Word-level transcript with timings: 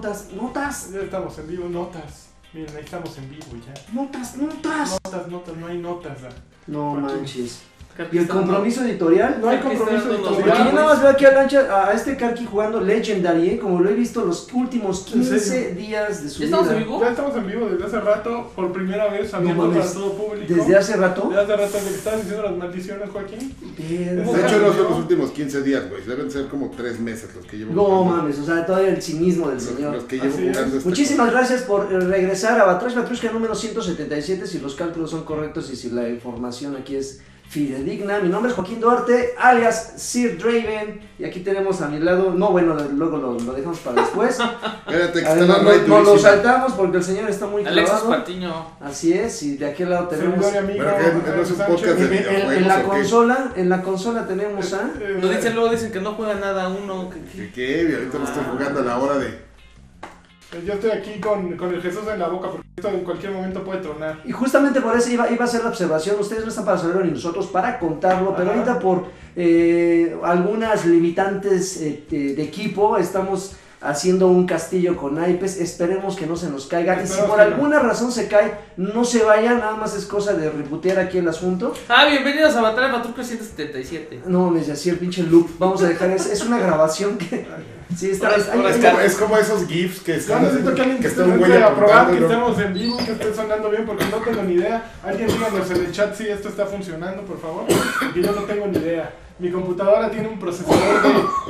notas, 0.00 0.32
notas, 0.32 0.92
Ya 0.92 1.00
estamos 1.00 1.38
en 1.38 1.46
vivo, 1.46 1.68
notas. 1.68 2.28
Miren, 2.54 2.74
ahí 2.74 2.84
estamos 2.84 3.16
en 3.18 3.28
vivo 3.30 3.46
ya. 3.66 3.74
notas, 3.92 4.36
notas. 4.36 4.98
Notas, 5.04 5.28
notas, 5.28 5.56
no 5.56 5.66
hay 5.66 5.78
notas. 5.78 6.22
¿verdad? 6.22 6.38
No 6.66 6.92
Aquí. 6.92 7.00
manches. 7.02 7.62
Carqui 7.96 8.16
¿Y 8.16 8.20
el 8.20 8.26
dando- 8.28 8.42
compromiso 8.44 8.82
editorial? 8.84 9.38
No 9.40 9.48
hay 9.48 9.58
compromiso 9.58 10.04
unos 10.06 10.16
Porque 10.20 10.28
yo 10.28 10.40
editorial. 10.46 10.74
nada 10.74 10.86
más 10.86 11.02
veo 11.02 11.10
aquí 11.10 11.24
a, 11.26 11.32
Lancha, 11.32 11.88
a 11.88 11.92
este 11.92 12.16
Karki 12.16 12.46
jugando 12.46 12.80
Legendary, 12.80 13.50
¿eh? 13.50 13.58
como 13.58 13.80
lo 13.80 13.90
he 13.90 13.94
visto 13.94 14.24
los 14.24 14.48
últimos 14.54 15.06
¿En 15.08 15.12
15 15.20 15.38
serio? 15.40 15.74
días 15.74 16.22
de 16.22 16.28
su 16.30 16.38
¿Ya 16.40 16.44
estamos 16.46 16.68
vida. 16.68 16.76
en 16.78 16.84
vivo? 16.84 17.00
Ya 17.00 17.10
estamos 17.10 17.36
en 17.36 17.46
vivo 17.46 17.66
desde 17.68 17.84
hace 17.84 18.00
rato, 18.00 18.52
por 18.56 18.72
primera 18.72 19.08
vez, 19.10 19.32
mames. 19.32 19.54
para 19.56 19.92
todo 19.92 20.12
público. 20.14 20.54
Desde 20.54 20.76
hace 20.76 20.96
rato. 20.96 21.28
Desde 21.28 21.42
hace 21.42 21.56
rato 21.56 21.72
que 21.84 21.94
estabas 21.94 22.20
diciendo 22.20 22.42
las 22.44 22.56
maldiciones, 22.56 23.10
Joaquín. 23.10 23.54
De 23.76 24.22
hecho, 24.22 24.58
no 24.60 24.72
son 24.72 24.84
los 24.90 24.98
últimos 24.98 25.30
15 25.32 25.62
días, 25.62 25.88
güey. 25.90 26.02
Deben 26.06 26.30
ser 26.30 26.46
como 26.46 26.70
3 26.70 27.00
meses 27.00 27.34
los 27.34 27.44
que 27.44 27.58
llevo 27.58 27.74
No 27.74 27.84
jugando. 27.84 28.16
mames, 28.16 28.38
o 28.38 28.44
sea, 28.46 28.64
todavía 28.64 28.90
el 28.90 29.02
cinismo 29.02 29.48
del 29.48 29.56
Los, 29.56 29.64
señor. 29.64 29.94
los 29.94 30.04
que 30.04 30.16
llevo 30.16 30.28
Así 30.34 30.46
es. 30.46 30.56
jugando 30.56 30.76
este 30.78 30.88
Muchísimas 30.88 31.30
gracias 31.32 31.62
por 31.62 31.92
eh, 31.92 32.00
regresar 32.00 32.58
a 32.60 32.64
Batrash 32.64 32.94
Batrushka 32.94 33.30
número 33.32 33.54
177, 33.54 34.46
si 34.46 34.58
los 34.60 34.74
cálculos 34.74 35.10
son 35.10 35.24
correctos 35.24 35.70
y 35.70 35.76
si 35.76 35.90
la 35.90 36.08
información 36.08 36.76
aquí 36.76 36.96
es 36.96 37.20
fidedigna. 37.50 38.20
Mi 38.20 38.28
nombre 38.28 38.50
es 38.50 38.56
Joaquín 38.56 38.78
Duarte, 38.80 39.34
alias 39.36 39.94
Sir 39.96 40.38
Draven, 40.38 41.00
y 41.18 41.24
aquí 41.24 41.40
tenemos 41.40 41.82
a 41.82 41.88
mi 41.88 41.98
lado, 41.98 42.32
no 42.32 42.50
bueno, 42.52 42.76
luego 42.94 43.16
lo, 43.16 43.32
lo 43.40 43.52
dejamos 43.52 43.80
para 43.80 44.00
después. 44.02 44.38
Espérate, 44.86 45.20
que 45.20 45.26
A 45.26 45.34
ver, 45.34 45.42
está 45.42 45.58
no, 45.62 45.70
la 45.72 45.76
no- 45.86 46.00
lo 46.02 46.16
saltamos 46.18 46.72
porque 46.74 46.98
el 46.98 47.02
señor 47.02 47.28
está 47.28 47.46
muy 47.46 47.64
Alexis 47.66 47.90
clavado. 48.00 48.10
Patiño. 48.10 48.66
Así 48.80 49.12
es, 49.12 49.42
y 49.42 49.56
de 49.56 49.66
aquel 49.66 49.90
lado 49.90 50.06
tenemos... 50.06 50.46
Servidor 50.46 50.54
y 50.54 50.58
amigo. 50.78 50.84
Pero 50.96 51.24
que 51.24 51.30
no 51.30 51.42
es 51.42 51.50
un 51.50 51.56
Sánchez. 51.56 51.74
podcast 51.76 51.98
de 51.98 52.04
En, 52.04 52.12
en- 52.12 52.18
en 52.20 52.24
videojuegos, 52.28 52.66
la 52.68 52.82
consola, 52.84 53.52
en 53.56 53.68
la 53.68 53.82
consola 53.82 54.26
tenemos 54.28 54.72
a... 54.72 54.90
Eh, 55.00 55.18
Nos 55.20 55.30
dicen 55.36 55.54
luego 55.56 55.70
dicen 55.70 55.90
que 55.90 56.00
no 56.00 56.12
juega 56.14 56.34
nada 56.34 56.68
uno. 56.68 57.10
que- 57.10 57.50
¿Qué? 57.50 57.92
Ahorita 57.96 58.18
lo 58.18 58.24
estoy 58.24 58.44
jugando 58.48 58.80
a 58.80 58.84
la 58.84 58.98
hora 58.98 59.18
de. 59.18 59.26
eh, 59.26 60.62
Yo 60.64 60.74
estoy 60.74 60.90
aquí 60.92 61.18
con, 61.18 61.56
con 61.56 61.74
el 61.74 61.82
Jesús 61.82 62.02
en 62.12 62.20
la 62.20 62.28
boca 62.28 62.48
porque 62.50 62.66
esto 62.80 62.88
en 62.88 63.04
cualquier 63.04 63.32
momento 63.32 63.62
puede 63.62 63.80
tronar. 63.80 64.20
Y 64.24 64.32
justamente 64.32 64.80
por 64.80 64.96
eso 64.96 65.10
iba, 65.10 65.30
iba 65.30 65.44
a 65.44 65.48
ser 65.48 65.62
la 65.62 65.68
observación, 65.68 66.16
ustedes 66.18 66.42
no 66.42 66.48
están 66.48 66.64
para 66.64 66.78
saberlo 66.78 67.04
ni 67.04 67.10
nosotros 67.10 67.46
para 67.46 67.78
contarlo, 67.78 68.34
pero 68.34 68.50
Ajá. 68.50 68.60
ahorita 68.60 68.78
por 68.80 69.04
eh, 69.36 70.16
algunas 70.24 70.86
limitantes 70.86 71.76
eh, 71.80 72.04
de, 72.10 72.34
de 72.34 72.42
equipo 72.42 72.96
estamos 72.96 73.56
haciendo 73.82 74.26
un 74.28 74.46
castillo 74.46 74.96
con 74.96 75.14
naipes, 75.14 75.58
esperemos 75.58 76.14
que 76.16 76.26
no 76.26 76.36
se 76.36 76.50
nos 76.50 76.66
caiga 76.66 77.02
y 77.02 77.06
si 77.06 77.18
por 77.20 77.38
no. 77.38 77.42
alguna 77.42 77.78
razón 77.78 78.12
se 78.12 78.28
cae, 78.28 78.52
no 78.76 79.04
se 79.04 79.22
vaya, 79.22 79.54
nada 79.54 79.76
más 79.76 79.96
es 79.96 80.04
cosa 80.04 80.34
de 80.34 80.50
reputear 80.50 80.98
aquí 80.98 81.18
el 81.18 81.28
asunto. 81.28 81.72
Ah, 81.88 82.06
bienvenidos 82.06 82.54
a 82.56 82.60
Batalla 82.60 82.92
Patruca 82.92 83.22
177. 83.24 84.22
No, 84.26 84.50
me 84.50 84.58
decía 84.58 84.74
así 84.74 84.90
el 84.90 84.98
pinche 84.98 85.22
loop, 85.22 85.48
vamos 85.58 85.82
a 85.82 85.88
dejar, 85.88 86.10
es, 86.10 86.26
es 86.26 86.44
una 86.44 86.58
grabación 86.58 87.16
que... 87.16 87.46
Sí, 87.96 88.10
está... 88.10 88.28
Ahora- 88.28 88.38
es- 88.38 88.48
hay- 88.48 88.56
ahora 88.58 88.70
Es 88.70 88.76
hay- 88.76 88.90
como, 88.90 89.00
es 89.00 89.14
como 89.16 89.36
esos 89.38 89.66
GIFs 89.66 90.00
que 90.00 90.14
están 90.16 90.42
necesito 90.42 90.74
que 90.74 90.80
alguien 90.80 90.96
que 90.98 91.02
que 91.02 91.08
está 91.08 91.24
un 91.24 91.38
güey 91.38 91.52
esté 91.52 91.64
a 91.64 91.74
probar 91.74 92.10
que 92.10 92.18
estemos 92.18 92.58
en 92.60 92.74
vivo, 92.74 92.96
que 92.98 93.12
esté 93.12 93.34
sonando 93.34 93.70
bien, 93.70 93.84
porque 93.86 94.04
no 94.06 94.16
tengo 94.18 94.42
ni 94.42 94.54
idea. 94.54 94.84
Alguien 95.04 95.28
díganos 95.28 95.70
en 95.70 95.76
el 95.84 95.92
chat 95.92 96.14
si 96.14 96.28
esto 96.28 96.48
está 96.48 96.66
funcionando, 96.66 97.22
por 97.22 97.40
favor, 97.40 97.64
porque 98.00 98.22
yo 98.22 98.32
no 98.32 98.42
tengo 98.42 98.66
ni 98.66 98.78
idea. 98.78 99.12
Mi 99.40 99.50
computadora 99.50 100.10
tiene 100.10 100.28
un 100.28 100.38
procesador 100.38 100.78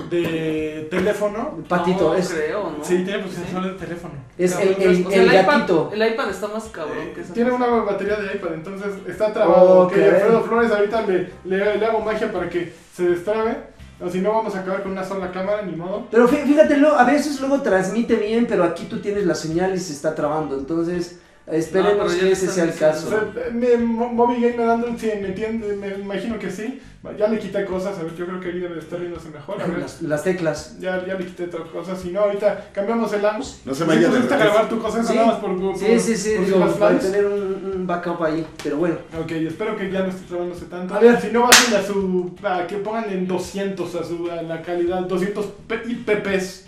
de, 0.08 0.18
de 0.20 0.88
teléfono. 0.90 1.58
Patito, 1.68 2.10
no, 2.12 2.14
es, 2.14 2.28
creo, 2.28 2.70
¿no? 2.78 2.84
Sí, 2.84 3.02
tiene 3.04 3.18
procesador 3.18 3.72
de 3.72 3.78
teléfono. 3.84 4.14
es 4.38 4.52
el, 4.52 4.58
Cabrón, 4.76 4.76
el, 4.82 5.06
O 5.06 5.10
sea, 5.10 5.22
el 5.22 5.26
iPad, 5.28 5.46
gatito. 5.58 5.90
el 5.92 6.12
iPad 6.12 6.30
está 6.30 6.46
más 6.48 6.64
cabrón 6.66 6.96
que 7.14 7.20
Eh, 7.20 7.24
esa. 7.24 7.34
tiene 7.34 7.50
una 7.50 7.66
batería 7.66 8.14
de 8.14 8.36
iPad, 8.36 8.54
entonces 8.54 8.92
está 9.08 9.32
trabado. 9.32 9.80
Ok. 9.80 9.92
Ok, 9.92 9.98
Alfredo 9.98 10.42
Flores, 10.44 10.70
ahorita 10.70 11.02
le, 11.02 11.30
le, 11.44 11.78
le 11.78 11.84
hago 11.86 12.00
magia 12.00 12.30
para 12.30 12.48
que 12.48 12.72
se 12.94 13.08
destrabe. 13.08 13.56
O 14.02 14.08
si 14.10 14.20
no, 14.20 14.30
vamos 14.32 14.54
a 14.56 14.60
acabar 14.60 14.82
con 14.82 14.92
una 14.92 15.04
sola 15.04 15.30
cámara, 15.30 15.62
ni 15.62 15.76
modo. 15.76 16.06
Pero 16.10 16.26
fí- 16.28 16.44
fíjate, 16.46 16.76
a 16.96 17.04
veces 17.04 17.38
luego 17.40 17.60
transmite 17.60 18.16
bien, 18.16 18.46
pero 18.48 18.64
aquí 18.64 18.84
tú 18.86 19.00
tienes 19.00 19.26
la 19.26 19.34
señal 19.34 19.74
y 19.74 19.78
se 19.78 19.92
está 19.92 20.14
trabando. 20.14 20.56
Entonces, 20.58 21.18
esperemos 21.46 22.12
No, 22.14 22.20
que 22.20 22.32
ese 22.32 22.46
sea 22.48 22.64
el 22.64 22.70
diciendo. 22.70 22.96
O 22.96 23.00
caso. 23.00 23.08
sea, 23.08 23.50
me, 23.52 23.76
Mo- 23.76 24.08
Moby 24.12 24.40
Game 24.40 24.56
me 24.56 24.64
dando 24.64 24.86
un 24.88 24.98
100, 24.98 25.22
¿me 25.22 25.28
entiende? 25.28 25.76
Me 25.76 25.88
imagino 25.88 26.38
que 26.38 26.50
sí. 26.50 26.80
Ya 27.18 27.28
le 27.28 27.38
quité 27.38 27.64
cosas, 27.64 27.98
a 27.98 28.02
ver, 28.02 28.14
yo 28.14 28.26
creo 28.26 28.38
que 28.40 28.48
ahí 28.48 28.60
debe 28.60 28.74
de 28.74 28.80
estar 28.80 29.00
viéndose 29.00 29.30
mejor. 29.30 29.60
A 29.60 29.66
ver, 29.68 29.78
Las, 29.78 30.02
las 30.02 30.22
teclas. 30.22 30.76
ya, 30.80 31.02
ya 31.06 31.14
le 31.14 31.24
quité 31.24 31.44
otras 31.44 31.68
cosas. 31.70 31.98
Si 31.98 32.10
no, 32.10 32.20
ahorita 32.20 32.68
cambiamos 32.74 33.10
el 33.14 33.24
ángulo. 33.24 33.46
No 33.64 33.74
se 33.74 33.84
Si 33.84 33.88
vaya 33.88 34.08
de 34.10 34.26
grabar 34.28 34.68
tu 34.68 34.78
cosa, 34.78 35.02
Sí. 35.02 35.14
nada 35.14 35.26
más 35.28 35.36
por, 35.36 35.58
por- 35.58 35.78
Sí, 35.78 35.98
sí, 35.98 36.14
sí, 36.16 36.34
por 36.36 36.44
digo, 36.46 36.58
las 36.58 36.74
para 36.74 36.90
fans. 36.98 37.10
tener 37.10 37.24
un, 37.26 37.72
un 37.74 37.86
backup 37.86 38.22
ahí. 38.22 38.46
Pero 38.62 38.76
bueno, 38.76 38.96
Ok, 39.18 39.30
espero 39.32 39.76
que 39.76 39.90
ya 39.90 40.00
no 40.00 40.08
esté 40.10 40.26
trabándose 40.28 40.66
tanto. 40.66 40.94
A 40.94 40.98
ver. 41.00 41.18
Si 41.20 41.28
no, 41.32 41.42
bajen 41.44 41.74
a 41.74 41.82
su. 41.82 42.34
a 42.44 42.66
que 42.66 42.76
pongan 42.76 43.08
en 43.10 43.26
200 43.26 43.94
a, 43.94 44.04
su, 44.04 44.30
a 44.30 44.42
la 44.42 44.60
calidad, 44.60 45.00
200 45.00 45.46
p- 45.66 45.82
IPPs. 45.88 46.66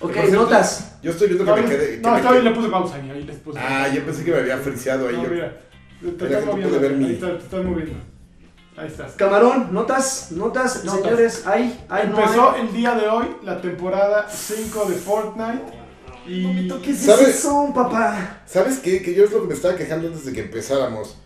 Ok, 0.00 0.12
cierto, 0.12 0.32
notas. 0.34 0.96
Yo 1.02 1.10
estoy 1.10 1.28
viendo 1.28 1.44
que 1.44 1.50
No, 1.50 1.56
me 1.56 1.62
quedé. 1.68 1.90
que 1.96 2.00
no 2.02 2.10
me 2.12 2.16
está 2.18 2.32
bien, 2.32 2.44
le 2.44 2.50
puse 2.52 2.68
pausa 2.68 2.94
ahí, 2.96 3.10
ahí 3.10 3.22
les 3.24 3.36
puse 3.36 3.58
Ah, 3.58 3.82
pausa. 3.82 3.94
yo 3.94 4.04
pensé 4.04 4.24
que 4.24 4.30
me 4.32 4.38
había 4.38 4.58
friseado 4.58 5.08
ahí. 5.08 5.16
No, 5.16 5.24
yo- 5.24 5.30
mira, 5.30 5.60
te 6.00 6.06
Mira 6.06 6.24
estás 6.26 6.44
no 6.44 6.50
moviendo. 6.52 6.68
pude 6.78 6.88
ver 6.88 6.96
mi- 6.98 7.04
Ahí 7.06 7.12
está, 7.14 7.28
te 7.38 7.44
estás 7.44 7.64
moviendo. 7.64 7.94
Ahí 8.76 8.86
estás. 8.88 9.12
Camarón, 9.12 9.68
notas, 9.72 10.32
notas, 10.32 10.84
Notas. 10.84 11.00
señores. 11.02 11.46
Hay, 11.46 11.84
hay, 11.88 12.08
no 12.08 12.18
Empezó 12.18 12.50
hay. 12.52 12.62
el 12.62 12.72
día 12.72 12.94
de 12.96 13.06
hoy 13.08 13.26
la 13.44 13.60
temporada 13.60 14.28
5 14.28 14.86
de 14.86 14.96
Fortnite. 14.96 15.62
Y. 16.26 16.68
¿Qué 16.82 16.90
es 16.90 16.98
¿Sabes? 17.00 17.28
ese 17.28 17.38
son, 17.42 17.72
papá? 17.74 18.40
¿Sabes 18.46 18.78
qué? 18.78 19.00
Que 19.02 19.14
yo 19.14 19.24
es 19.24 19.30
lo 19.30 19.42
que 19.42 19.48
me 19.48 19.54
estaba 19.54 19.76
quejando 19.76 20.08
antes 20.08 20.24
de 20.24 20.32
que 20.32 20.40
empezáramos. 20.40 21.18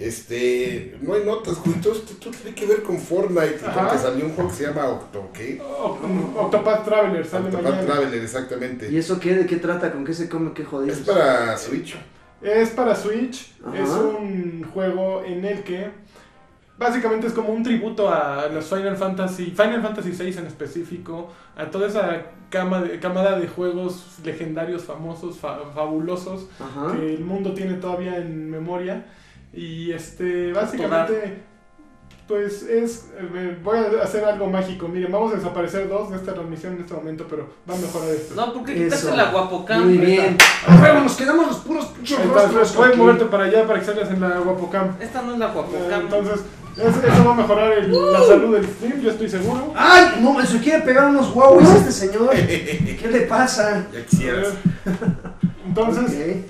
Este, 0.00 0.96
no 1.02 1.12
hay 1.14 1.24
notas, 1.24 1.62
güey. 1.62 1.78
Todo 1.80 1.92
esto 1.92 2.14
todo 2.18 2.30
tiene 2.32 2.54
que 2.56 2.66
ver 2.66 2.82
con 2.82 2.98
Fortnite. 2.98 3.58
y 3.62 3.64
Ajá. 3.66 3.82
Porque 3.82 3.98
salió 3.98 4.24
un 4.24 4.32
juego 4.32 4.48
que 4.50 4.56
se 4.56 4.66
llama 4.66 4.88
Octo, 4.88 5.28
¿qué? 5.32 5.60
Oct- 5.60 6.36
Octopath 6.36 6.84
Traveler 6.86 7.26
sale 7.26 7.44
Octopath 7.46 7.64
mañana. 7.70 7.86
Traveler, 7.86 8.22
exactamente. 8.22 8.90
¿Y 8.90 8.96
eso 8.96 9.20
qué? 9.20 9.34
¿De 9.34 9.46
qué 9.46 9.56
trata? 9.56 9.92
¿Con 9.92 10.04
qué 10.04 10.14
se 10.14 10.28
come? 10.28 10.52
¿Qué 10.54 10.64
jodidos? 10.64 10.98
Es 11.00 11.06
para 11.06 11.56
Switch. 11.58 11.96
Es 12.40 12.70
para 12.70 12.94
Switch. 12.96 13.52
Ajá. 13.64 13.78
Es 13.82 13.90
un 13.90 14.64
juego 14.72 15.22
en 15.24 15.44
el 15.44 15.62
que 15.62 15.88
básicamente 16.78 17.26
es 17.26 17.34
como 17.34 17.50
un 17.50 17.62
tributo 17.62 18.08
a 18.08 18.48
los 18.48 18.64
Final 18.66 18.96
Fantasy, 18.96 19.46
Final 19.50 19.82
Fantasy 19.82 20.12
VI 20.12 20.38
en 20.38 20.46
específico, 20.46 21.30
a 21.54 21.66
toda 21.70 21.88
esa 21.88 22.22
cama 22.48 22.80
de, 22.80 22.98
camada 22.98 23.38
de 23.38 23.46
juegos 23.48 24.16
legendarios, 24.24 24.82
famosos, 24.84 25.36
fa- 25.38 25.60
fabulosos 25.74 26.46
Ajá. 26.58 26.96
que 26.96 27.14
el 27.16 27.20
mundo 27.24 27.52
tiene 27.52 27.74
todavía 27.74 28.16
en 28.16 28.50
memoria. 28.50 29.04
Y 29.52 29.90
este, 29.92 30.52
básicamente, 30.52 31.42
pues 32.28 32.62
es. 32.62 33.06
eh, 33.18 33.58
voy 33.64 33.78
a 33.78 34.02
hacer 34.04 34.24
algo 34.24 34.46
mágico. 34.46 34.86
Miren, 34.86 35.10
vamos 35.10 35.32
a 35.32 35.36
desaparecer 35.36 35.88
dos 35.88 36.10
de 36.10 36.16
esta 36.16 36.34
transmisión 36.34 36.74
en 36.74 36.82
este 36.82 36.94
momento, 36.94 37.26
pero 37.28 37.48
va 37.68 37.74
a 37.74 37.78
mejorar 37.78 38.08
esto. 38.10 38.34
No, 38.36 38.52
¿por 38.52 38.64
qué 38.64 38.72
Eso. 38.74 38.84
quitaste 38.84 39.16
la 39.16 39.30
guapocam? 39.32 39.84
Muy 39.84 39.98
bien. 39.98 40.36
Bueno, 40.78 41.00
nos 41.02 41.16
quedamos 41.16 41.46
los 41.48 41.56
puros 41.58 41.86
pinches 41.86 42.18
puedes 42.76 42.96
moverte 42.96 43.24
para 43.24 43.44
allá 43.44 43.66
para 43.66 43.80
que 43.80 43.86
salgas 43.86 44.10
en 44.10 44.20
la 44.20 44.38
Guapocam. 44.38 44.94
Esta 45.00 45.22
no 45.22 45.32
es 45.32 45.38
la 45.40 45.46
Eh, 45.46 45.52
guapocam. 45.54 46.00
Entonces, 46.02 46.40
eso, 46.76 46.88
eso 47.12 47.24
va 47.24 47.32
a 47.32 47.36
mejorar 47.36 47.72
el- 47.72 48.12
la 48.12 48.20
salud 48.24 48.54
del 48.54 48.64
stream, 48.64 49.00
yo 49.00 49.10
estoy 49.10 49.28
seguro. 49.28 49.72
¡Ay! 49.74 50.20
No, 50.20 50.32
me 50.32 50.46
se 50.46 50.60
quiere 50.60 50.82
pegar 50.84 51.06
unos 51.10 51.32
guauis 51.34 51.68
este 51.68 51.90
señor. 51.90 52.30
¿Qué 52.36 53.08
le 53.10 53.22
pasa? 53.22 53.86
Ya 53.92 54.04
quisieras. 54.06 54.52
Entonces, 55.66 56.44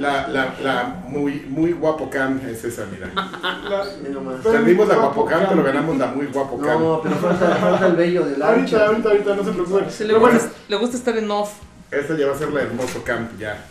La, 0.00 0.26
la, 0.28 0.54
la 0.62 0.84
muy, 1.06 1.44
muy 1.48 1.72
guapo 1.72 2.08
cam 2.08 2.40
es 2.48 2.64
esa, 2.64 2.86
mira. 2.86 3.08
Perdimos 4.42 4.88
la 4.88 4.94
guapo 4.96 5.24
cam, 5.26 5.46
pero 5.48 5.62
ganamos 5.62 5.98
la 5.98 6.06
muy 6.06 6.26
guapo 6.26 6.58
cam. 6.58 6.80
No, 6.80 7.00
pero 7.02 7.16
falta, 7.16 7.56
falta 7.56 7.86
el 7.86 7.96
vello 7.96 8.24
del 8.24 8.42
ahorita, 8.42 8.86
ahorita, 8.86 9.08
ahorita, 9.10 9.36
no 9.36 9.44
se 9.44 9.52
preocupen. 9.52 9.90
Sí, 9.90 10.04
le, 10.04 10.14
bueno, 10.16 10.38
gusta, 10.38 10.50
le 10.68 10.76
gusta 10.76 10.96
estar 10.96 11.16
en 11.18 11.30
off. 11.30 11.52
Esta 11.90 12.16
ya 12.16 12.26
va 12.28 12.34
a 12.34 12.38
ser 12.38 12.50
la 12.52 12.62
hermoso 12.62 13.02
camp, 13.04 13.38
ya. 13.38 13.64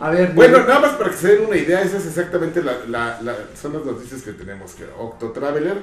A 0.00 0.10
ver, 0.10 0.32
Bueno, 0.32 0.58
nada 0.58 0.80
más 0.80 0.90
para 0.92 1.10
que 1.10 1.16
se 1.16 1.28
den 1.36 1.46
una 1.46 1.56
idea, 1.56 1.80
esa 1.80 1.96
es 1.98 2.06
exactamente 2.06 2.62
la, 2.62 2.72
la, 2.88 3.18
la- 3.22 3.36
son 3.60 3.72
las 3.74 3.84
noticias 3.84 4.22
que 4.22 4.32
tenemos. 4.32 4.72
Que 4.74 4.84
Octo 4.98 5.30
Traveler, 5.30 5.82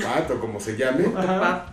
Pato, 0.00 0.38
como 0.38 0.60
se 0.60 0.76
llame. 0.76 1.06
Ajá. 1.16 1.66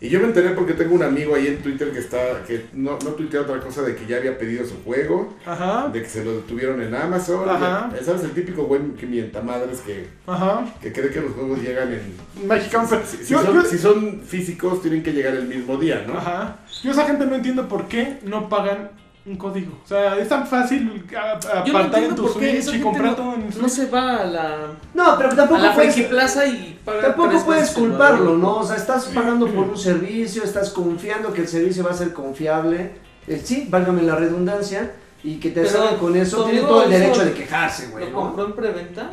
Y 0.00 0.08
yo 0.10 0.20
me 0.20 0.26
enteré 0.26 0.50
porque 0.50 0.74
tengo 0.74 0.94
un 0.94 1.02
amigo 1.02 1.34
ahí 1.34 1.48
en 1.48 1.58
Twitter 1.58 1.90
que 1.90 1.98
está, 1.98 2.44
que 2.46 2.66
no, 2.72 2.92
no 3.04 3.10
tuitea 3.10 3.40
otra 3.40 3.58
cosa 3.58 3.82
de 3.82 3.96
que 3.96 4.06
ya 4.06 4.18
había 4.18 4.38
pedido 4.38 4.64
su 4.64 4.80
juego, 4.84 5.34
Ajá, 5.44 5.88
de 5.92 6.02
que 6.02 6.08
se 6.08 6.24
lo 6.24 6.36
detuvieron 6.36 6.80
en 6.80 6.94
Amazon. 6.94 7.48
Ajá. 7.48 7.90
Ya, 7.92 8.04
¿Sabes? 8.04 8.22
El 8.22 8.30
típico 8.30 8.62
güey 8.64 8.80
que 8.98 9.06
mienta 9.06 9.42
madres 9.42 9.80
que, 9.80 10.06
ajá. 10.28 10.64
que 10.80 10.92
cree 10.92 11.10
que 11.10 11.20
los 11.20 11.32
juegos 11.32 11.60
llegan 11.60 11.92
en... 11.92 12.48
Camper. 12.70 13.00
Si, 13.04 13.16
si 13.24 13.32
Yo, 13.32 13.42
son, 13.42 13.54
yo- 13.54 13.62
si 13.64 13.76
son 13.76 14.20
físicos, 14.24 14.80
tienen 14.82 15.02
que 15.02 15.12
llegar 15.12 15.34
el 15.34 15.48
mismo 15.48 15.76
día, 15.78 16.04
¿no? 16.06 16.16
ajá. 16.16 16.58
Yo 16.84 16.92
esa 16.92 17.04
gente 17.04 17.26
no 17.26 17.34
entiendo 17.34 17.66
por 17.66 17.88
qué 17.88 18.18
no 18.22 18.48
pagan 18.48 18.90
un 19.28 19.36
código. 19.36 19.72
O 19.84 19.86
sea, 19.88 20.16
es 20.18 20.28
tan 20.28 20.46
fácil 20.46 21.04
a- 21.16 21.32
a- 21.58 21.64
Yo 21.64 21.72
no 21.72 21.78
apartar 21.78 22.02
en 22.04 22.14
tu 22.14 22.28
Switch 22.28 22.74
y 22.74 22.80
comprar 22.80 23.06
no- 23.10 23.16
todo 23.16 23.34
en 23.34 23.42
Switch. 23.52 23.62
No 23.62 23.68
se 23.68 23.86
va 23.86 24.16
a 24.22 24.24
la, 24.24 24.56
No, 24.94 25.14
pero 25.16 25.30
a 25.30 25.36
tampoco 25.36 25.60
la 25.60 25.74
puedes, 25.74 25.94
Plaza 26.06 26.46
y 26.46 26.78
paga 26.84 27.00
tampoco 27.02 27.28
tres 27.30 27.42
puedes 27.44 27.68
el 27.70 27.74
culparlo. 27.74 28.36
¿no? 28.36 28.56
O 28.58 28.64
sea, 28.66 28.76
estás 28.76 29.06
pagando 29.06 29.46
por 29.46 29.64
un 29.68 29.76
servicio, 29.78 30.42
estás 30.44 30.70
confiando 30.70 31.32
que 31.32 31.42
el 31.42 31.48
servicio 31.48 31.84
va 31.84 31.90
a 31.90 31.94
ser 31.94 32.12
confiable. 32.12 32.92
Eh, 33.26 33.40
sí, 33.44 33.66
válgame 33.70 34.02
la 34.02 34.14
redundancia. 34.16 34.92
Y 35.24 35.40
que 35.40 35.50
te 35.50 35.66
salgan 35.66 35.96
con 35.96 36.14
eso, 36.16 36.44
tiene 36.44 36.60
todo 36.60 36.84
el 36.84 36.90
derecho 36.90 37.24
de 37.24 37.32
quejarse, 37.32 37.88
güey, 37.88 38.04
¿Lo 38.06 38.10
¿no? 38.12 38.20
compró 38.20 38.44
en 38.46 38.52
preventa? 38.52 39.10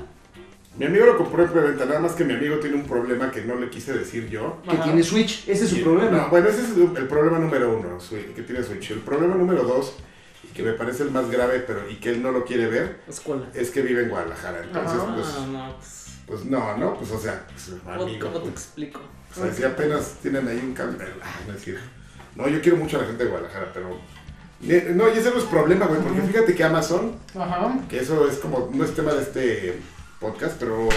Mi 0.77 0.86
amigo 0.86 1.06
lo 1.06 1.18
compró 1.18 1.44
en 1.44 1.50
preventa, 1.51 1.86
nada 1.86 2.01
más 2.01 2.12
que 2.13 2.25
mi 2.25 2.33
amigo 2.33 2.57
tiene 2.57 2.75
un 2.75 2.83
problema 2.86 3.31
que 3.31 3.42
no 3.45 3.56
le 3.56 3.69
quise 3.69 3.94
decir 3.94 4.27
yo. 4.30 4.62
Que 4.63 4.72
Ajá. 4.72 4.83
tiene 4.83 5.04
Switch, 5.04 5.48
ese 5.48 5.63
es 5.63 5.69
su 5.69 5.77
Y- 5.77 5.83
problema. 5.83 6.12
no, 6.18 6.30
bueno, 6.30 6.50
ese 6.50 6.63
es 6.63 6.69
el, 6.72 7.07
problema 7.07 7.39
número 7.39 7.77
uno, 7.77 7.98
que 8.36 8.42
tiene 8.42 8.62
Switch. 8.62 8.92
El 8.92 9.00
problema 9.00 9.36
número 9.36 9.63
dos, 9.63 9.95
y 10.44 10.48
que 10.48 10.63
me 10.63 10.74
parece 10.74 11.04
el 11.04 11.12
más 11.12 11.30
grave, 11.31 11.60
pero 11.66 11.89
y 11.89 11.95
que 11.95 12.10
él 12.10 12.22
no 12.22 12.31
lo 12.31 12.44
quiere 12.44 12.68
ver, 12.68 13.00
Escuela. 13.07 13.45
es 13.54 13.69
que 13.72 13.81
vive 13.83 14.04
en 14.04 14.10
Guadalajara. 14.10 14.63
Entonces, 14.63 15.00
Ajá. 15.01 15.16
pues, 15.16 15.27
Ah, 15.38 15.45
no, 15.50 15.75
pues. 15.77 16.06
pues 16.27 16.45
no, 16.45 16.77
¿no? 16.77 16.94
Pues 16.98 17.12
o 17.12 17.19
sea, 17.19 17.45
pues, 17.48 17.72
¿Cómo, 17.81 18.04
amigo. 18.04 18.19
cómo 18.27 18.39
te 18.42 18.50
pues, 18.51 18.66
explico? 18.66 19.00
o 19.31 19.33
sea, 19.39 19.54
si 19.54 19.63
apenas 19.63 20.16
tienen 20.22 20.45
ahí 20.45 20.60
un 20.62 20.74
cambio. 20.74 21.07
Ah, 21.24 21.39
no 21.48 21.54
es. 21.54 21.66
No, 22.36 22.50
yo 22.50 22.60
quiero 22.62 22.75
mucho 22.77 22.98
a 22.98 23.01
la 23.01 23.07
gente 23.07 23.24
de 23.24 23.30
Guadalajara, 23.30 23.72
pero. 23.74 23.98
No, 24.60 25.07
y 25.13 25.18
ese 25.18 25.31
no 25.31 25.38
es 25.38 25.44
problema, 25.45 25.86
güey, 25.86 26.01
porque 26.01 26.22
fíjate 26.22 26.54
que 26.54 26.63
Amazon, 26.66 27.16
Ajá. 27.33 27.77
que 27.89 28.00
eso 28.00 28.27
es 28.27 28.38
como, 28.39 28.69
no 28.74 28.83
es 28.83 28.94
tema 28.94 29.13
de 29.13 29.22
este 29.22 29.80
podcast, 30.19 30.56
pero 30.59 30.88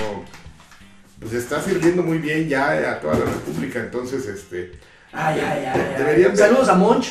pues 1.21 1.33
está 1.33 1.61
sirviendo 1.61 2.03
muy 2.03 2.19
bien 2.19 2.49
ya 2.49 2.71
a 2.93 3.01
toda 3.01 3.19
la 3.19 3.25
República, 3.25 3.81
entonces, 3.81 4.27
este. 4.27 4.73
Ay, 5.13 5.41
ay, 5.41 5.65
ay. 5.65 5.95
Deberían 5.99 6.37
Saludos 6.37 6.69
a 6.69 6.75
Monch, 6.75 7.07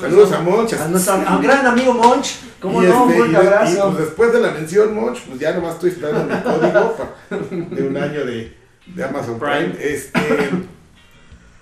Saludos 0.00 0.32
a 0.32 0.40
Monchas. 0.40 0.80
a 0.80 0.88
nuestro 0.88 1.14
a 1.14 1.36
un 1.36 1.42
gran 1.42 1.64
amigo 1.66 1.94
Monch. 1.94 2.34
¿Cómo 2.60 2.82
y, 2.82 2.86
no? 2.86 3.04
Un 3.04 3.12
este, 3.12 3.22
y 3.22 3.26
de- 3.28 3.32
y, 3.32 3.36
abrazo. 3.36 3.92
pues 3.92 4.04
después 4.06 4.32
de 4.32 4.40
la 4.40 4.50
mención, 4.50 4.94
Monch, 4.94 5.20
pues 5.22 5.38
ya 5.38 5.52
nomás 5.54 5.74
estoy 5.74 5.90
esperando 5.90 6.24
mi 6.34 6.42
código 6.42 6.96
de 7.70 7.82
un 7.86 7.96
año 7.96 8.26
de, 8.26 8.56
de 8.86 9.04
Amazon 9.04 9.38
Prime. 9.38 9.66
Prime. 9.68 9.76
Este, 9.94 10.50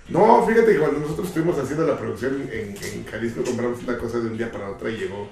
no, 0.09 0.47
fíjate 0.47 0.73
que 0.73 0.79
cuando 0.79 1.01
nosotros 1.01 1.29
estuvimos 1.29 1.59
haciendo 1.59 1.87
la 1.87 1.99
producción 1.99 2.49
en, 2.51 2.75
en 2.83 3.05
Jalisco, 3.07 3.43
compramos 3.45 3.83
una 3.83 3.99
cosa 3.99 4.19
de 4.19 4.29
un 4.29 4.39
día 4.39 4.51
para 4.51 4.71
otra 4.71 4.89
y 4.89 4.97
llegó, 4.97 5.29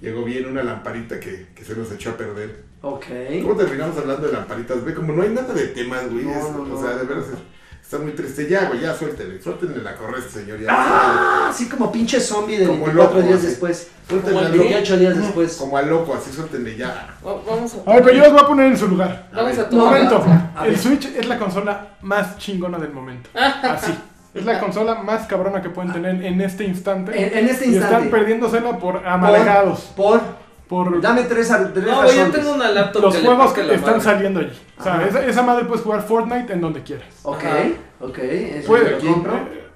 llegó 0.00 0.24
bien 0.24 0.46
una 0.46 0.62
lamparita 0.62 1.18
que, 1.20 1.48
que 1.54 1.64
se 1.64 1.74
nos 1.76 1.90
echó 1.92 2.10
a 2.10 2.16
perder. 2.16 2.64
Ok. 2.82 3.04
¿Cómo 3.42 3.56
terminamos 3.56 3.96
hablando 3.98 4.26
de 4.26 4.32
lamparitas? 4.32 4.84
Ve, 4.84 4.94
como 4.94 5.12
no 5.12 5.22
hay 5.22 5.28
nada 5.30 5.52
de 5.52 5.66
temas, 5.68 6.10
güey. 6.10 6.24
No, 6.24 6.30
es- 6.32 6.50
no, 6.52 6.64
no. 6.64 6.74
O 6.76 6.80
sea, 6.82 6.96
de 6.96 7.04
veras 7.04 7.24
es- 7.26 7.38
está 7.82 7.98
muy 7.98 8.12
triste. 8.12 8.48
Ya, 8.48 8.68
güey, 8.68 8.80
ya 8.80 8.94
suéltenle. 8.94 9.42
Suéltenle 9.42 9.82
la 9.82 9.96
correa 9.96 10.16
a 10.16 10.18
este 10.20 10.40
señor. 10.40 10.60
Ya, 10.60 10.68
Ah, 10.70 11.48
así 11.50 11.68
como 11.68 11.92
pinche 11.92 12.18
zombie 12.20 12.58
de 12.58 12.66
Como 12.66 12.84
24 12.86 13.16
loco, 13.16 13.26
días 13.26 13.38
así. 13.40 13.48
después. 13.48 13.88
Suéltenle 14.08 14.32
Como 14.34 14.46
al 14.46 14.52
el 14.52 14.58
loco. 14.58 14.68
28 14.70 14.96
días 14.98 15.16
después. 15.18 15.56
Como 15.56 15.76
al 15.76 15.88
loco, 15.90 16.14
así 16.14 16.32
suéltenle 16.32 16.76
ya. 16.76 17.16
Va- 17.26 17.42
Vamos 17.46 17.74
a. 17.86 17.90
A 17.90 17.94
ver, 17.96 18.04
pero 18.04 18.16
yo 18.16 18.22
los 18.24 18.32
voy 18.32 18.40
a 18.42 18.46
poner 18.46 18.66
en 18.68 18.78
su 18.78 18.88
lugar. 18.88 19.28
Vamos 19.34 19.58
a 19.58 19.68
tomar. 19.68 19.86
Momento. 19.86 20.24
a 20.56 20.66
El. 20.66 20.78
Switch 20.78 21.04
es 21.06 21.26
la 21.28 21.38
consola 21.38 21.96
más 22.00 22.38
chingona 22.38 22.78
del 22.78 22.92
momento. 22.92 23.28
Así. 23.34 23.92
Es 24.34 24.44
la 24.44 24.60
consola 24.60 24.94
más 25.02 25.26
cabrona 25.26 25.60
que 25.60 25.70
pueden 25.70 25.92
tener 25.92 26.24
en 26.24 26.40
este 26.40 26.64
instante. 26.64 27.12
En, 27.20 27.38
en 27.38 27.48
este 27.48 27.66
Y 27.66 27.74
están 27.74 27.82
instante. 27.90 28.08
perdiéndosela 28.10 28.78
por 28.78 29.06
amargados. 29.06 29.80
Por. 29.96 30.20
Por 30.68 31.00
Dame 31.00 31.24
tres, 31.24 31.48
tres 31.74 31.84
No, 31.84 32.08
yo 32.08 32.30
tengo 32.30 32.52
una 32.54 32.70
laptop 32.70 33.02
los 33.02 33.16
que 33.16 33.24
juegos 33.26 33.52
que 33.52 33.62
están 33.62 33.80
madre. 33.80 34.00
saliendo 34.00 34.38
allí. 34.38 34.52
O 34.78 34.82
sea, 34.84 35.04
esa, 35.04 35.24
esa 35.26 35.42
madre 35.42 35.64
puedes 35.64 35.82
jugar 35.82 36.02
Fortnite 36.02 36.52
en 36.52 36.60
donde 36.60 36.80
quieras. 36.84 37.08
Ok, 37.24 37.42
Ajá. 37.42 37.56
ok. 37.98 38.18
Eso 38.18 38.68
Puede. 38.68 38.90
lo 39.02 39.12
compro. 39.12 39.34
eh, 39.34 39.66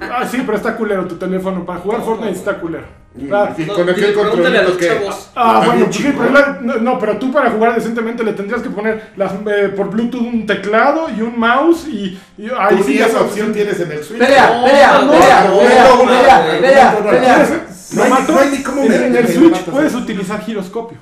Ah, 0.00 0.26
sí, 0.28 0.42
pero 0.44 0.56
está 0.56 0.76
culero 0.76 1.06
tu 1.06 1.14
teléfono. 1.14 1.64
Para 1.64 1.78
jugar 1.78 2.00
No, 2.00 2.04
Fortnite 2.06 2.32
no. 2.32 2.36
está 2.38 2.58
culero. 2.58 2.86
Ah, 3.32 3.50
Y 3.58 3.62
No, 3.62 3.74
con 3.74 3.88
aquel 3.90 4.14
controlito 4.14 4.62
los 4.62 4.76
que. 4.76 4.86
chavos. 4.86 5.30
Ah, 5.34 5.54
bueno, 5.58 5.72
bien 5.72 5.84
pues 5.86 5.96
sí, 5.96 6.02
chingón. 6.04 6.28
pero 6.32 6.32
la- 6.32 6.58
no, 6.60 6.74
no, 6.78 6.98
pero 7.00 7.16
tú 7.18 7.32
para 7.32 7.50
jugar 7.50 7.74
decentemente 7.74 8.22
le 8.22 8.34
tendrías 8.34 8.62
que 8.62 8.70
poner 8.70 9.10
las, 9.16 9.32
eh, 9.32 9.68
por 9.76 9.90
Bluetooth 9.90 10.20
un 10.22 10.46
teclado 10.46 11.08
y 11.10 11.20
un 11.22 11.36
mouse 11.38 11.88
y, 11.88 12.18
y 12.38 12.48
ahí 12.56 12.76
Tú 12.76 12.84
sí 12.84 12.98
esa 12.98 13.08
sabes. 13.08 13.22
opción 13.30 13.52
tienes 13.52 13.80
en 13.80 13.90
el 13.90 14.04
Switch. 14.04 14.18
Pelea, 14.20 14.54
No, 14.56 14.64
pelea, 14.64 15.00
no, 15.02 15.10
pelea, 15.10 15.44
no, 15.48 15.58
pelea, 15.58 15.88
no, 15.88 15.98
pelea, 16.04 16.38
no, 16.44 16.60
pelea, 16.60 16.92
no, 16.92 17.00
no, 17.04 17.10
pelea. 17.10 17.34
¿Quieres- 17.34 17.94
No 17.96 18.38
hay- 18.38 18.50
ni 18.50 18.62
cómo 18.62 18.82
en, 18.84 19.16
el 19.16 19.26
Switch 19.28 19.58
puedes 19.64 19.94
utilizar 19.94 20.40
giroscopio. 20.40 20.98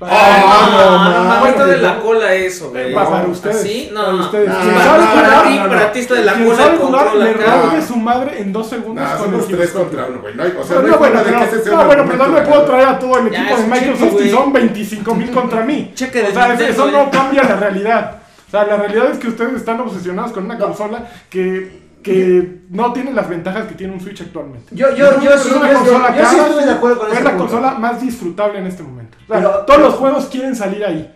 Ah, 0.00 0.68
no, 0.70 0.98
no, 0.98 1.40
no, 1.40 1.46
está 1.46 1.60
no, 1.60 1.66
de 1.66 1.76
no. 1.76 1.82
la 1.82 1.98
cola 2.00 2.34
eso, 2.34 2.70
güey. 2.70 2.92
Para, 2.92 3.06
para. 3.08 3.22
No. 3.26 3.32
Para 3.32 3.32
ustedes. 3.32 3.92
No, 3.92 4.02
jugar, 4.02 5.14
para 5.14 5.42
ti, 5.44 5.58
para 5.58 5.92
está 5.92 6.14
de 6.14 6.24
la 6.24 6.32
cola 6.34 6.56
sabe 6.56 6.72
el 6.72 6.78
jugar 6.78 7.04
control 7.04 7.24
le 7.24 7.30
acá. 7.30 7.62
rompe 7.62 7.82
su 7.82 7.96
madre 7.96 8.40
en 8.40 8.52
dos 8.52 8.68
segundos 8.68 9.04
No, 9.08 9.18
somos 9.18 9.46
tres 9.46 9.46
giroscopio. 9.46 9.84
contra 9.84 10.06
uno, 10.06 10.20
güey. 10.20 10.34
No 10.34 10.42
o 10.60 10.64
sea, 10.64 10.80
bueno, 10.80 11.18
de 11.18 11.24
pero, 11.24 11.38
que 11.38 11.44
ese 11.44 11.62
sea 11.62 11.72
no, 11.72 11.80
un 11.80 11.86
bueno, 11.86 12.04
pero 12.06 12.16
no 12.18 12.24
argumento 12.24 12.40
me 12.42 12.54
puedo 12.54 12.64
traer 12.64 12.88
a 12.88 12.98
todo 12.98 13.18
el 13.18 13.26
equipo 13.28 13.56
de 13.56 13.66
Microsoft 13.66 14.20
y 14.20 14.30
son 14.30 14.52
25 14.52 15.14
mil 15.14 15.30
contra 15.30 15.62
mí. 15.62 15.92
Cheque 15.94 16.22
de 16.22 16.28
o 16.28 16.32
sea, 16.32 16.48
Nintendo, 16.48 16.72
eso 16.72 16.90
no 16.90 17.10
cambia 17.10 17.42
la 17.44 17.56
realidad. 17.56 18.18
O 18.46 18.50
sea, 18.50 18.64
la 18.66 18.76
realidad 18.76 19.10
es 19.10 19.18
que 19.18 19.28
ustedes 19.28 19.54
están 19.54 19.80
obsesionados 19.80 20.32
con 20.32 20.44
una 20.44 20.58
consola 20.58 21.08
que, 21.30 21.83
que 22.04 22.60
no 22.70 22.92
tiene 22.92 23.12
las 23.12 23.28
ventajas 23.28 23.66
que 23.66 23.74
tiene 23.74 23.92
un 23.92 24.00
Switch 24.00 24.20
actualmente. 24.20 24.76
Yo, 24.76 24.94
yo, 24.94 25.20
yo, 25.20 25.30
Es 25.34 25.46
una 25.46 25.72
yo, 25.72 25.78
consola 25.78 26.16
yo, 26.16 26.28
sí 26.28 26.36
estoy 26.36 26.64
de 26.64 26.70
acuerdo 26.70 26.98
con 26.98 27.08
ese 27.08 27.18
Es 27.18 27.24
la 27.24 27.36
consola 27.36 27.70
más 27.78 28.00
disfrutable 28.00 28.58
en 28.60 28.66
este 28.68 28.82
momento. 28.84 29.16
O 29.24 29.26
sea, 29.32 29.36
Pero- 29.38 29.50
todos 29.50 29.64
pero- 29.66 29.80
los 29.88 29.94
juegos 29.94 30.26
quieren 30.26 30.54
salir 30.54 30.84
ahí. 30.84 31.12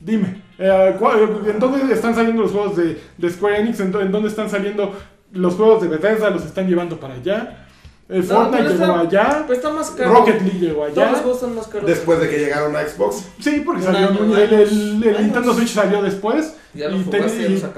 Dime, 0.00 0.42
eh, 0.58 0.96
¿cuál- 0.98 1.40
¿en 1.46 1.58
dónde 1.58 1.94
están 1.94 2.14
saliendo 2.14 2.42
los 2.42 2.50
juegos 2.52 2.76
de, 2.76 3.00
de 3.16 3.30
Square 3.30 3.60
Enix? 3.60 3.80
¿En, 3.80 3.90
dó- 3.92 4.02
en 4.02 4.12
dónde 4.12 4.28
están 4.28 4.50
saliendo 4.50 4.92
los 5.32 5.54
juegos 5.54 5.80
de 5.82 5.88
Bethesda? 5.88 6.28
¿Los 6.30 6.44
están 6.44 6.68
llevando 6.68 6.98
para 7.00 7.14
allá? 7.14 7.63
No, 8.06 8.22
Fortnite 8.22 8.62
llegó 8.68 8.84
está- 8.84 9.00
allá. 9.00 9.44
Pues 9.46 9.58
está 9.58 9.70
más 9.72 9.90
caro. 9.92 10.12
Rocket 10.12 10.42
League 10.42 10.58
llegó 10.58 10.80
Todos 10.86 10.96
los 10.96 11.06
allá. 11.06 11.16
juegos 11.18 11.36
están 11.36 11.54
más 11.54 11.66
caros. 11.68 11.86
Después 11.88 12.20
de 12.20 12.28
que 12.28 12.38
llegaron 12.38 12.76
a 12.76 12.82
Xbox. 12.86 13.28
Sí, 13.40 13.62
porque 13.64 13.80
Un 13.80 13.86
salió 13.92 14.08
año, 14.08 14.20
muy- 14.20 14.40
el, 14.40 14.52
el- 14.52 15.04
el. 15.04 15.22
Nintendo 15.22 15.54
Switch 15.54 15.68
salió 15.70 16.02
después. 16.02 16.54
Ya 16.74 16.90
y, 16.90 17.02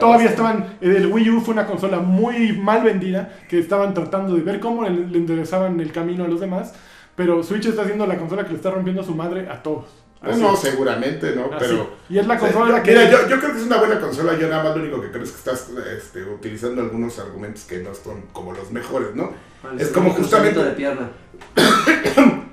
todavía 0.00 0.28
estaban. 0.30 0.76
El 0.80 1.06
Wii 1.12 1.30
U 1.30 1.40
fue 1.42 1.54
una 1.54 1.66
consola 1.66 1.98
muy 2.00 2.52
mal 2.54 2.82
vendida. 2.82 3.30
Que 3.48 3.58
estaban 3.60 3.94
tratando 3.94 4.34
de 4.34 4.40
ver 4.42 4.58
cómo 4.58 4.82
le, 4.82 4.90
le 4.90 5.18
enderezaban 5.18 5.78
el 5.80 5.92
camino 5.92 6.24
a 6.24 6.28
los 6.28 6.40
demás. 6.40 6.72
Pero 7.14 7.42
Switch 7.42 7.66
está 7.66 7.84
siendo 7.84 8.06
la 8.06 8.16
consola 8.16 8.42
que 8.44 8.50
le 8.50 8.56
está 8.56 8.70
rompiendo 8.70 9.02
su 9.04 9.14
madre 9.14 9.48
a 9.48 9.62
todos. 9.62 9.84
No, 10.26 10.32
Así. 10.32 10.40
no, 10.42 10.56
seguramente, 10.56 11.34
¿no? 11.34 11.44
Así. 11.44 11.56
Pero. 11.60 11.90
Y 12.08 12.18
es 12.18 12.26
la 12.26 12.34
o 12.34 12.38
sea, 12.38 12.52
consola 12.52 12.82
que. 12.82 12.90
Mira, 12.90 13.10
yo, 13.10 13.28
yo 13.28 13.38
creo 13.38 13.52
que 13.52 13.58
es 13.58 13.64
una 13.66 13.76
buena 13.78 14.00
consola. 14.00 14.36
Yo 14.38 14.48
nada 14.48 14.64
más 14.64 14.76
lo 14.76 14.82
único 14.82 15.00
que 15.00 15.10
creo 15.10 15.22
es 15.22 15.30
que 15.30 15.36
estás 15.38 15.68
este, 15.96 16.22
utilizando 16.24 16.82
algunos 16.82 17.18
argumentos 17.18 17.64
que 17.64 17.78
no 17.78 17.94
son 17.94 18.22
como 18.32 18.52
los 18.52 18.70
mejores, 18.72 19.14
¿no? 19.14 19.32
Es 19.78 19.88
como 19.88 20.10
justamente- 20.10 20.62
de 20.62 20.70
pierna. 20.72 21.10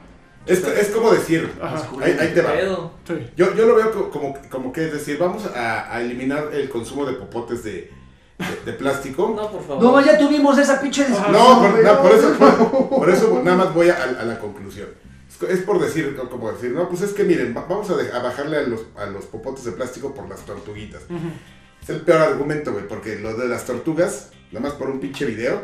Es, 0.46 0.62
es 0.62 0.90
como 0.90 1.12
decir. 1.14 1.50
Ajá. 1.62 1.88
Ahí, 2.02 2.18
ahí 2.20 2.34
te 2.34 2.42
va. 2.42 2.52
Sí. 3.08 3.14
Yo, 3.38 3.54
yo 3.56 3.66
lo 3.66 3.76
veo 3.76 3.92
co- 3.94 4.10
como, 4.10 4.38
como 4.50 4.74
que 4.74 4.88
es 4.88 4.92
decir, 4.92 5.18
vamos 5.18 5.46
a, 5.56 5.90
a 5.96 6.02
eliminar 6.02 6.50
el 6.52 6.68
consumo 6.70 7.06
de 7.06 7.14
popotes 7.14 7.64
de, 7.64 7.90
de, 8.38 8.72
de 8.72 8.74
plástico. 8.78 9.34
No, 9.38 9.50
por 9.50 9.64
favor. 9.66 9.82
No, 9.82 10.02
ya 10.02 10.18
tuvimos 10.18 10.58
esa 10.58 10.82
pinche 10.82 11.06
discusión. 11.06 11.32
No, 11.32 11.62
por, 11.62 11.72
güey, 11.72 11.84
no, 11.86 12.02
por 12.02 12.12
no, 12.12 12.18
eso, 12.18 12.30
no. 12.38 12.72
por, 12.72 12.90
por 13.00 13.10
eso 13.10 13.42
nada 13.42 13.56
más 13.58 13.74
voy 13.74 13.90
a, 13.90 14.04
a 14.04 14.26
la 14.26 14.38
conclusión. 14.38 14.90
Es 15.42 15.50
Es 15.50 15.60
por 15.62 15.80
decir, 15.82 16.16
co- 16.16 16.30
como 16.30 16.52
decir, 16.52 16.72
no, 16.72 16.88
pues 16.90 17.02
es 17.02 17.12
que 17.14 17.24
miren, 17.24 17.54
va- 17.56 17.66
vamos 17.68 17.90
a, 17.90 17.96
de- 17.98 18.12
a 18.12 18.20
bajarle 18.20 18.58
a 18.58 18.62
los, 18.64 18.82
a 18.98 19.06
los 19.08 19.26
popotes 19.26 19.66
de 19.66 19.72
plástico 19.74 20.14
por 20.14 20.28
las 20.30 20.42
tortuguitas. 20.46 21.02
Es 21.82 21.90
el 21.90 22.02
peor 22.02 22.22
argumento, 22.22 22.72
güey, 22.72 22.88
porque 22.88 23.18
lo 23.20 23.36
de 23.36 23.48
las 23.48 23.66
tortugas, 23.66 24.30
nada 24.52 24.68
más 24.68 24.74
por 24.74 24.90
un 24.90 25.00
pinche 25.00 25.26
video, 25.26 25.62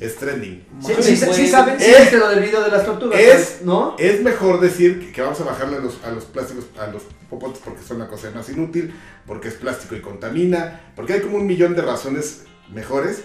es 0.00 0.16
trending. 0.16 0.64
Sí, 0.80 0.92
Sí, 1.00 1.16
sí, 1.16 1.48
saben, 1.48 1.78
sí 1.80 1.86
Es- 1.90 2.12
lo 2.12 2.28
del 2.28 2.40
video 2.40 2.62
de 2.62 2.70
las 2.70 2.86
tortugas, 2.86 3.18
es- 3.20 3.34
pues, 3.34 3.62
¿no? 3.64 3.96
Es 3.98 4.22
mejor 4.22 4.60
decir 4.60 5.00
que, 5.00 5.12
que 5.12 5.20
vamos 5.22 5.40
a 5.40 5.44
bajarle 5.44 5.76
a 5.78 5.80
los, 5.80 6.02
a 6.04 6.10
los 6.12 6.24
plásticos, 6.24 6.66
a 6.78 6.86
los 6.86 7.02
popotes 7.28 7.60
porque 7.64 7.82
son 7.82 7.98
la 7.98 8.06
cosa 8.06 8.30
más 8.30 8.48
inútil, 8.48 8.94
porque 9.26 9.48
es 9.48 9.54
plástico 9.54 9.94
y 9.96 10.00
contamina, 10.00 10.92
porque 10.96 11.14
hay 11.14 11.20
como 11.20 11.36
un 11.36 11.46
millón 11.46 11.74
de 11.74 11.82
razones 11.82 12.44
mejores 12.72 13.22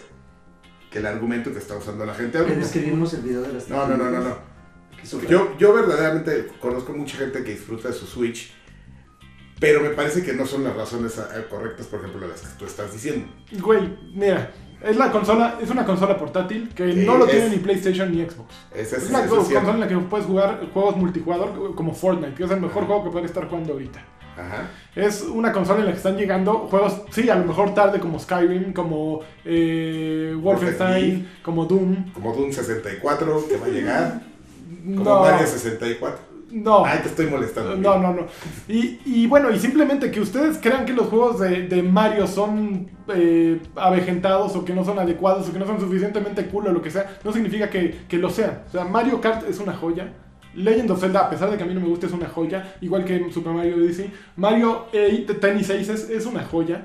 que 0.90 1.00
el 1.00 1.06
argumento 1.06 1.52
que 1.54 1.60
está 1.60 1.76
usando 1.76 2.06
la 2.06 2.14
gente 2.14 2.38
Le 2.40 2.44
ahorita. 2.46 2.60
describimos 2.62 3.14
el 3.14 3.22
video 3.22 3.42
de 3.44 3.54
las 3.54 3.70
No, 3.70 3.88
no, 3.88 3.96
no, 3.98 4.10
no, 4.10 4.20
no. 4.20 4.53
Yo, 5.30 5.56
yo 5.58 5.74
verdaderamente 5.74 6.48
conozco 6.60 6.94
mucha 6.94 7.18
gente 7.18 7.44
que 7.44 7.52
disfruta 7.52 7.90
de 7.90 7.94
su 7.94 8.06
Switch, 8.06 8.52
pero 9.60 9.82
me 9.82 9.90
parece 9.90 10.24
que 10.24 10.34
no 10.34 10.46
son 10.46 10.64
las 10.64 10.76
razones 10.76 11.18
eh, 11.18 11.46
correctas, 11.50 11.88
por 11.88 12.00
ejemplo, 12.00 12.28
las 12.28 12.42
que 12.42 12.48
tú 12.60 12.66
estás 12.66 12.92
diciendo. 12.94 13.28
Güey, 13.52 13.90
mira. 14.14 14.52
Es 14.84 14.98
la 14.98 15.10
consola, 15.14 15.60
es 15.64 15.70
una 15.70 15.86
consola 15.86 16.18
portátil 16.18 16.68
que 16.76 16.92
Sí, 16.92 17.06
no 17.06 17.18
lo 17.18 17.26
es- 17.26 17.32
tiene 17.32 17.50
ni 17.52 17.58
PlayStation 17.58 18.12
ni 18.12 18.22
Xbox. 18.26 18.54
Es, 18.76 18.92
Es 18.92 19.10
la 19.12 19.24
eso 19.24 19.40
es 19.40 19.48
cierto. 19.48 19.66
consola 19.68 19.74
en 19.76 19.80
la 19.80 19.88
que 19.88 19.98
puedes 20.10 20.26
jugar 20.26 20.60
juegos 20.74 20.98
multijugador 20.98 21.74
como 21.74 21.94
Fortnite, 21.96 22.34
que 22.34 22.44
es 22.44 22.52
el 22.52 22.60
mejor 22.60 22.84
juego 22.86 23.06
que 23.06 23.10
puedes 23.12 23.30
estar 23.30 23.48
jugando 23.48 23.72
ahorita. 23.72 24.04
Ajá. 24.36 24.70
Es 24.94 25.22
una 25.22 25.54
consola 25.54 25.80
en 25.80 25.86
la 25.86 25.92
que 25.92 25.98
están 26.00 26.18
llegando 26.18 26.54
juegos, 26.70 27.02
sí, 27.12 27.30
a 27.30 27.36
lo 27.36 27.46
mejor 27.46 27.74
tarde 27.74 28.00
como 28.02 28.20
Skyrim, 28.20 28.74
como 28.74 29.22
eh, 29.46 30.36
Wolfenstein, 30.38 31.30
como 31.42 31.66
Doom. 31.66 32.12
Como 32.12 32.34
Doom 32.36 32.52
64, 32.52 33.48
que 33.48 33.56
va 33.58 33.66
a 33.68 33.70
llegar. 33.70 34.22
Como 34.84 35.04
No, 35.04 35.22
Mario 35.22 35.48
64. 35.48 36.20
no, 36.52 36.86
Ay, 36.86 37.00
te 37.02 37.10
estoy 37.10 37.28
molestando. 37.28 37.76
no, 37.76 37.98
no, 38.00 38.14
no. 38.14 38.28
Y, 38.68 39.00
y 39.06 39.28
bueno, 39.28 39.50
y 39.52 39.58
simplemente 39.60 40.12
que 40.12 40.20
ustedes 40.22 40.58
crean 40.62 40.86
que 40.86 40.94
los 40.94 41.08
juegos 41.08 41.40
de, 41.40 41.68
de 41.68 41.82
Mario 41.82 42.28
son 42.28 42.90
eh, 43.08 43.60
avejentados 43.76 44.56
o 44.56 44.64
que 44.66 44.74
no 44.74 44.84
son 44.86 45.00
adecuados 45.00 45.48
o 45.50 45.54
que 45.54 45.60
no 45.60 45.66
son 45.66 45.80
suficientemente 45.80 46.46
cool 46.48 46.68
o 46.68 46.72
lo 46.72 46.82
que 46.82 46.92
sea, 46.92 47.18
no 47.24 47.32
significa 47.34 47.70
que, 47.70 48.02
que 48.08 48.18
lo 48.18 48.30
sean. 48.30 48.64
O 48.68 48.72
sea, 48.72 48.86
Mario 48.86 49.20
Kart 49.22 49.48
es 49.50 49.60
una 49.60 49.74
joya. 49.74 50.14
Legend 50.56 50.92
of 50.92 51.00
Zelda, 51.00 51.22
a 51.22 51.30
pesar 51.32 51.50
de 51.50 51.58
que 51.58 51.64
a 51.64 51.66
mí 51.66 51.74
no 51.74 51.80
me 51.82 51.88
gusta, 51.88 52.06
es 52.06 52.12
una 52.14 52.28
joya. 52.30 52.76
Igual 52.82 53.06
que 53.06 53.32
Super 53.32 53.54
Mario 53.54 53.78
Odyssey. 53.78 54.12
Mario 54.36 54.86
eh, 54.94 55.26
Tennis 55.42 55.72
Aces 55.72 56.10
es 56.12 56.26
una 56.28 56.44
joya. 56.44 56.84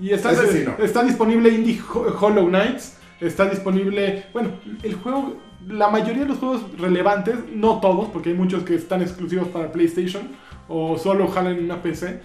Y 0.00 0.10
está, 0.12 0.34
sí 0.34 0.64
no. 0.64 0.82
está 0.82 1.02
disponible 1.04 1.50
Indie 1.50 1.78
Ho- 1.92 2.16
Hollow 2.18 2.48
Knights. 2.48 2.96
Está 3.20 3.44
disponible. 3.50 4.24
Bueno, 4.32 4.52
el 4.82 4.94
juego. 4.94 5.36
La 5.68 5.88
mayoría 5.88 6.22
de 6.22 6.28
los 6.28 6.38
juegos 6.38 6.62
relevantes, 6.78 7.36
no 7.54 7.80
todos, 7.80 8.08
porque 8.08 8.30
hay 8.30 8.34
muchos 8.34 8.64
que 8.64 8.74
están 8.74 9.02
exclusivos 9.02 9.48
para 9.48 9.70
PlayStation 9.72 10.22
o 10.68 10.98
solo 10.98 11.28
jalan 11.28 11.56
en 11.56 11.64
una 11.64 11.82
PC. 11.82 12.20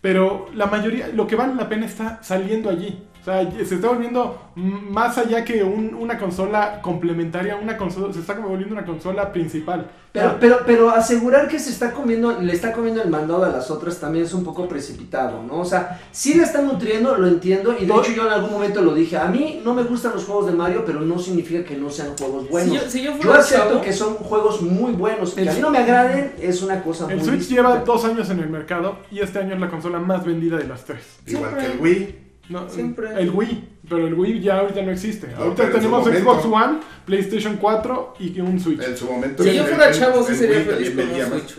Pero 0.00 0.48
la 0.54 0.66
mayoría, 0.66 1.08
lo 1.08 1.26
que 1.26 1.36
vale 1.36 1.54
la 1.54 1.68
pena 1.68 1.86
está 1.86 2.22
saliendo 2.22 2.70
allí. 2.70 2.98
O 3.20 3.24
sea, 3.24 3.50
se 3.64 3.74
está 3.74 3.88
volviendo 3.88 4.38
más 4.54 5.18
allá 5.18 5.44
que 5.44 5.62
un- 5.62 5.94
una 5.94 6.18
consola 6.18 6.80
complementaria, 6.80 7.56
una 7.56 7.76
consola, 7.76 8.12
se 8.14 8.20
está 8.20 8.34
volviendo 8.34 8.74
una 8.74 8.84
consola 8.86 9.30
principal. 9.32 9.90
Pero, 10.12 10.38
pero, 10.40 10.58
pero 10.66 10.90
asegurar 10.90 11.46
que 11.46 11.58
se 11.60 11.70
está 11.70 11.92
comiendo, 11.92 12.40
le 12.40 12.52
está 12.52 12.72
comiendo 12.72 13.00
el 13.02 13.10
mandado 13.10 13.44
a 13.44 13.48
las 13.50 13.70
otras 13.70 14.00
también 14.00 14.24
es 14.24 14.34
un 14.34 14.42
poco 14.42 14.66
precipitado, 14.66 15.42
¿no? 15.44 15.60
O 15.60 15.64
sea, 15.64 16.00
sí 16.10 16.34
la 16.34 16.42
están 16.44 16.66
nutriendo, 16.66 17.16
lo 17.16 17.28
entiendo, 17.28 17.74
y 17.78 17.84
de 17.86 17.92
hecho 17.94 18.10
yo 18.12 18.26
en 18.26 18.32
algún 18.32 18.50
momento 18.52 18.80
lo 18.82 18.92
dije, 18.94 19.16
a 19.18 19.26
mí 19.26 19.60
no 19.64 19.72
me 19.74 19.84
gustan 19.84 20.12
los 20.12 20.24
juegos 20.24 20.46
de 20.46 20.52
Mario, 20.52 20.82
pero 20.84 21.00
no 21.02 21.18
significa 21.18 21.62
que 21.62 21.76
no 21.76 21.90
sean 21.90 22.16
juegos 22.18 22.48
buenos. 22.50 22.72
Si 22.76 22.84
yo, 22.84 22.90
si 22.90 23.02
yo 23.02 23.12
Yo 23.12 23.22
fuera 23.22 23.38
acepto 23.40 23.68
chavo, 23.68 23.80
que 23.82 23.92
son 23.92 24.14
juegos 24.14 24.62
muy 24.62 24.92
buenos, 24.92 25.34
que 25.34 25.42
El 25.42 25.48
a 25.48 25.52
mí 25.52 25.58
Switch- 25.58 25.62
no 25.62 25.70
me 25.70 25.78
agraden, 25.78 26.32
es 26.40 26.62
una 26.62 26.82
cosa 26.82 27.06
El 27.08 27.18
muy 27.18 27.24
Switch 27.26 27.38
distinta. 27.40 27.62
lleva 27.62 27.84
dos 27.84 28.04
años 28.04 28.28
en 28.30 28.40
el 28.40 28.48
mercado 28.48 28.96
y 29.12 29.20
este 29.20 29.38
año 29.38 29.54
es 29.54 29.60
la 29.60 29.68
consola 29.70 29.98
más 30.00 30.24
vendida 30.24 30.56
de 30.56 30.66
las 30.66 30.84
tres. 30.84 31.20
Igual 31.26 31.56
que 31.56 31.66
el 31.66 31.78
Wii. 31.80 32.29
No, 32.50 32.68
Siempre. 32.68 33.08
El 33.16 33.30
Wii, 33.30 33.68
pero 33.88 34.06
el 34.06 34.14
Wii 34.14 34.40
ya 34.40 34.58
ahorita 34.58 34.82
no 34.82 34.90
existe. 34.90 35.28
No, 35.28 35.44
ahorita 35.44 35.70
tenemos 35.70 36.04
momento- 36.04 36.20
Xbox 36.34 36.44
One, 36.46 36.78
PlayStation 37.06 37.56
4 37.56 38.14
y 38.18 38.40
un 38.40 38.58
Switch. 38.60 38.82
En 38.82 38.96
su 38.96 39.06
momento. 39.06 39.42
si 39.42 39.50
el- 39.50 39.56
yo 39.56 39.64
fuera 39.64 39.88
el- 39.88 39.94
chavo, 39.98 40.22
sí 40.24 40.34
sería 40.34 40.56
Wii 40.58 40.64
feliz 40.66 40.90
con 40.90 41.08
un. 41.08 41.40
Switch. 41.40 41.58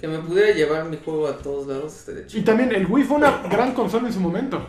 Que 0.00 0.06
me 0.06 0.18
pudiera 0.18 0.54
llevar 0.54 0.84
mi 0.84 0.96
juego 1.04 1.26
a 1.26 1.36
todos 1.38 1.66
lados, 1.66 1.92
estaría 1.92 2.22
Y 2.32 2.42
también 2.42 2.72
el 2.72 2.86
Wii 2.86 3.02
fue 3.04 3.16
una 3.16 3.42
gran 3.50 3.72
consola 3.74 4.06
en 4.06 4.14
su 4.14 4.20
momento. 4.20 4.64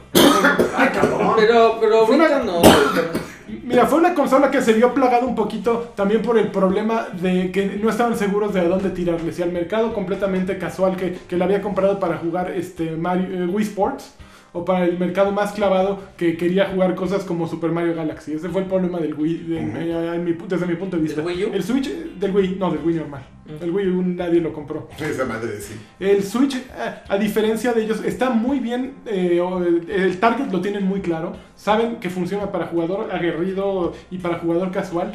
Ay, 0.76 0.90
cabrón. 0.90 1.34
Pero, 1.38 1.78
pero 1.80 2.06
una- 2.08 2.24
ahorita 2.26 2.44
no, 2.44 2.62
pero- 2.96 3.30
Mira, 3.64 3.86
fue 3.86 4.00
una 4.00 4.14
consola 4.16 4.50
que 4.50 4.62
se 4.62 4.74
vio 4.74 4.94
plagada 4.94 5.26
un 5.26 5.36
poquito 5.36 5.94
también 5.96 6.22
por 6.24 6.38
el 6.40 6.48
problema 6.50 7.08
de 7.20 7.52
que 7.52 7.80
no 7.82 7.90
estaban 7.92 8.16
seguros 8.18 8.54
de 8.56 8.62
a 8.62 8.64
dónde 8.68 8.90
tirarle. 8.90 9.32
Si 9.32 9.42
al 9.44 9.52
mercado 9.52 9.94
completamente 9.94 10.58
casual 10.58 10.96
que, 10.96 11.14
que 11.28 11.38
la 11.38 11.46
había 11.46 11.62
comprado 11.62 12.00
para 12.00 12.18
jugar 12.18 12.52
este 12.52 12.92
Mario, 12.96 13.28
eh, 13.44 13.48
Wii 13.48 13.66
Sports 13.66 14.14
o 14.54 14.66
para 14.66 14.86
el 14.86 14.98
mercado 15.00 15.32
más 15.32 15.52
clavado 15.54 16.00
que 16.18 16.38
quería 16.38 16.70
jugar 16.70 16.96
cosas 16.96 17.24
como 17.24 17.48
Super 17.48 17.72
Mario 17.72 17.96
Galaxy. 17.96 18.34
Ese 18.34 18.50
fue 18.50 18.62
el 18.62 18.68
problema 18.68 19.00
del 19.00 19.14
Wii 19.14 19.34
de- 19.48 19.60
eh, 19.60 20.16
en 20.16 20.24
mi 20.26 20.32
pu- 20.34 20.48
desde 20.48 20.66
mi 20.66 20.76
punto 20.76 20.98
de 20.98 21.04
vista. 21.04 21.22
¿Del 21.22 21.28
Wii 21.36 21.46
U? 21.46 21.54
El 21.54 21.64
Switch 21.64 21.90
del 21.90 22.36
Wii, 22.36 22.58
no, 22.60 22.72
del 22.72 22.80
Wii 22.84 22.96
normal. 22.96 23.22
El 23.62 23.72
Wii 23.72 23.88
U 23.88 24.02
nadie 24.04 24.40
lo 24.42 24.54
compró. 24.54 24.88
Esa 25.00 25.26
madre 25.26 25.60
sí. 25.60 25.74
El 26.00 26.24
Switch, 26.24 26.56
eh, 26.56 26.62
a 27.08 27.18
diferencia 27.18 27.74
de 27.74 27.84
ellos, 27.84 28.04
está 28.06 28.30
muy 28.30 28.60
bien. 28.60 28.94
eh, 29.06 29.42
el 29.90 30.18
target 30.20 30.52
lo 30.52 30.62
tienen 30.62 30.84
muy 30.86 31.02
claro. 31.02 31.34
Saben 31.56 31.98
que 31.98 32.10
funciona 32.10 32.52
para 32.52 32.68
jugador 32.68 33.10
aguerrido 33.12 33.94
y 34.12 34.18
para 34.20 34.40
jugador 34.40 34.72
casual. 34.72 35.14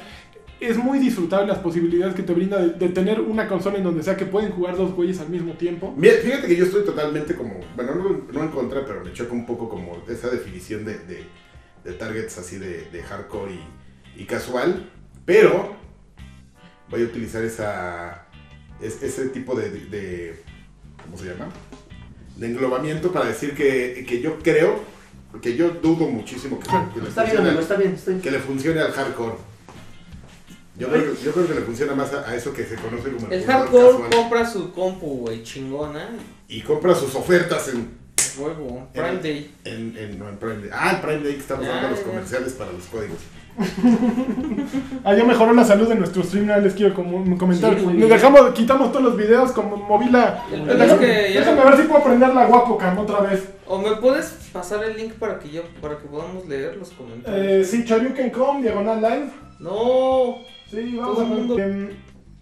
Es 0.60 0.76
muy 0.78 0.98
disfrutable 0.98 1.46
las 1.48 1.58
posibilidades 1.58 2.14
que 2.14 2.22
te 2.22 2.32
brinda 2.32 2.58
de, 2.58 2.70
de 2.70 2.88
tener 2.88 3.20
una 3.20 3.46
consola 3.48 3.76
en 3.78 3.84
donde 3.84 4.02
sea 4.02 4.16
que 4.16 4.24
pueden 4.24 4.52
jugar 4.52 4.76
dos 4.76 4.92
güeyes 4.94 5.20
al 5.20 5.28
mismo 5.28 5.52
tiempo. 5.54 5.92
Mira, 5.96 6.14
fíjate 6.22 6.46
que 6.46 6.56
yo 6.56 6.64
estoy 6.64 6.84
totalmente 6.84 7.34
como, 7.34 7.60
bueno, 7.76 7.94
no, 7.94 8.22
no 8.32 8.40
en 8.42 8.48
contra, 8.48 8.84
pero 8.86 9.04
me 9.04 9.12
choca 9.12 9.32
un 9.32 9.44
poco 9.46 9.68
como 9.68 10.02
esa 10.08 10.28
definición 10.30 10.84
de, 10.84 10.98
de- 11.00 11.24
de 11.84 11.92
targets 11.92 12.38
así 12.38 12.56
de, 12.56 12.88
de 12.90 13.02
hardcore 13.02 13.52
y, 14.16 14.22
y 14.22 14.24
casual, 14.24 14.88
pero 15.26 15.74
voy 16.88 17.02
a 17.02 17.04
utilizar 17.04 17.44
esa, 17.44 18.26
es- 18.80 19.02
ese 19.02 19.28
tipo 19.28 19.54
de, 19.54 20.40
¿cómo 21.04 21.18
se 21.18 21.26
llama? 21.26 21.48
De 22.36 22.46
englobamiento 22.46 23.12
para 23.12 23.26
decir 23.26 23.54
que, 23.54 24.04
que 24.08 24.20
yo 24.22 24.38
creo, 24.38 24.80
que 25.42 25.56
yo 25.56 25.70
dudo 25.70 26.08
muchísimo 26.08 26.58
que, 26.58 26.66
que 26.94 27.00
le 27.02 27.08
Está 27.08 27.24
bien, 27.24 27.36
funcione 27.36 27.50
al- 27.50 27.58
está 27.58 27.76
bien, 27.76 27.92
está 27.94 28.10
bien. 28.12 28.22
que 28.22 28.30
le 28.30 28.38
funcione 28.38 28.80
al 28.80 28.92
hardcore. 28.92 29.34
Yo 30.76 30.88
creo, 30.88 31.14
que- 31.14 31.22
yo 31.24 31.32
creo 31.32 31.46
que 31.46 31.54
le 31.54 31.60
funciona 31.60 31.94
más 31.94 32.12
a, 32.12 32.28
a 32.28 32.34
eso 32.34 32.52
que 32.52 32.64
se 32.64 32.74
conoce 32.76 33.12
como 33.12 33.28
El 33.30 33.40
jugador 33.42 33.46
hardcore 33.66 33.88
casual. 33.92 34.10
compra 34.10 34.46
su 34.50 34.72
compu, 34.72 35.06
güey, 35.20 35.42
chingona. 35.42 36.08
y 36.48 36.60
compra 36.62 36.94
sus 36.94 37.14
ofertas 37.14 37.68
en, 37.68 38.02
Huevo, 38.36 38.88
Prime 38.92 39.08
En- 39.10 39.22
Day. 39.22 39.54
En, 39.64 39.96
en, 39.96 40.18
no, 40.18 40.28
en 40.28 40.36
Prime 40.38 40.56
Day. 40.56 40.70
Ah, 40.72 40.92
en 40.96 41.00
Prime 41.00 41.22
Day 41.22 41.34
que 41.34 41.40
estamos 41.40 41.66
dando 41.66 41.90
los 41.90 42.00
ya. 42.00 42.04
comerciales 42.06 42.52
para 42.54 42.72
los 42.72 42.84
códigos. 42.86 43.18
Ah, 45.04 45.14
ya 45.14 45.24
mejoró 45.24 45.52
la 45.52 45.64
salud 45.64 45.86
de 45.88 45.94
nuestro 45.94 46.22
stream, 46.22 46.46
nada, 46.46 46.60
les 46.60 46.72
quiero 46.74 46.94
como- 46.94 47.36
comentar. 47.38 47.78
Sí, 47.78 47.84
bien. 47.86 48.08
dejamos, 48.08 48.50
quitamos 48.52 48.90
todos 48.90 49.04
los 49.04 49.16
videos, 49.16 49.52
como 49.52 49.76
moví 49.76 50.08
la... 50.10 50.42
El 50.52 50.66
Déjame, 50.66 51.32
ya- 51.32 51.54
ver 51.64 51.76
si 51.76 51.82
puedo 51.84 52.02
prender 52.02 52.34
la 52.34 52.46
Guapocam 52.46 52.98
otra 52.98 53.20
vez. 53.20 53.44
O 53.66 53.78
me 53.78 53.94
puedes 53.96 54.26
pasar 54.52 54.82
el 54.84 54.96
link 54.96 55.12
para 55.14 55.38
que 55.38 55.50
yo, 55.50 55.62
para 55.80 55.98
que 55.98 56.06
podamos 56.08 56.46
leer 56.48 56.76
los 56.76 56.90
comentarios. 56.90 57.46
Eh, 57.46 57.64
sí, 57.64 57.84
Choryuken.com, 57.84 58.62
diagonal 58.62 59.00
live. 59.02 59.30
No. 59.64 60.38
Sí, 60.70 60.96
vamos 60.96 61.14
Todo 61.16 61.24
a 61.24 61.28
mundo. 61.28 61.58
Em, 61.58 61.90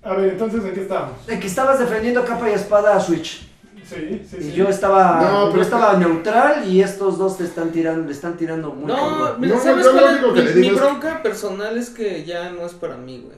A 0.04 0.14
ver, 0.14 0.30
entonces, 0.32 0.64
¿en 0.64 0.72
qué 0.74 0.80
estamos? 0.82 1.24
De 1.26 1.38
que 1.38 1.46
estabas 1.46 1.78
defendiendo 1.78 2.24
capa 2.24 2.50
y 2.50 2.54
espada 2.54 2.96
a 2.96 3.00
Switch. 3.00 3.48
Sí, 3.88 4.22
sí, 4.28 4.36
Y 4.40 4.42
sí. 4.44 4.52
yo 4.52 4.68
estaba, 4.68 5.20
No, 5.22 5.44
yo 5.46 5.50
pero- 5.50 5.62
estaba 5.62 5.92
neutral 5.98 6.66
y 6.68 6.80
estos 6.82 7.18
dos 7.18 7.36
te 7.38 7.44
están 7.44 7.70
tirando, 7.70 8.06
le 8.06 8.12
están 8.12 8.36
tirando 8.36 8.70
muy 8.70 8.86
No, 8.86 9.36
mira, 9.38 9.54
No, 9.56 9.60
¿sabes 9.62 9.84
yo 9.84 9.92
lo 9.92 10.00
cuál 10.00 10.14
único 10.14 10.34
que 10.34 10.42
Mi, 10.54 10.60
mi 10.60 10.66
es- 10.68 10.74
bronca 10.76 11.22
personal 11.22 11.76
es 11.78 11.90
que 11.90 12.24
ya 12.24 12.50
no 12.50 12.64
es 12.66 12.72
para 12.72 12.96
mí, 12.96 13.20
güey. 13.24 13.36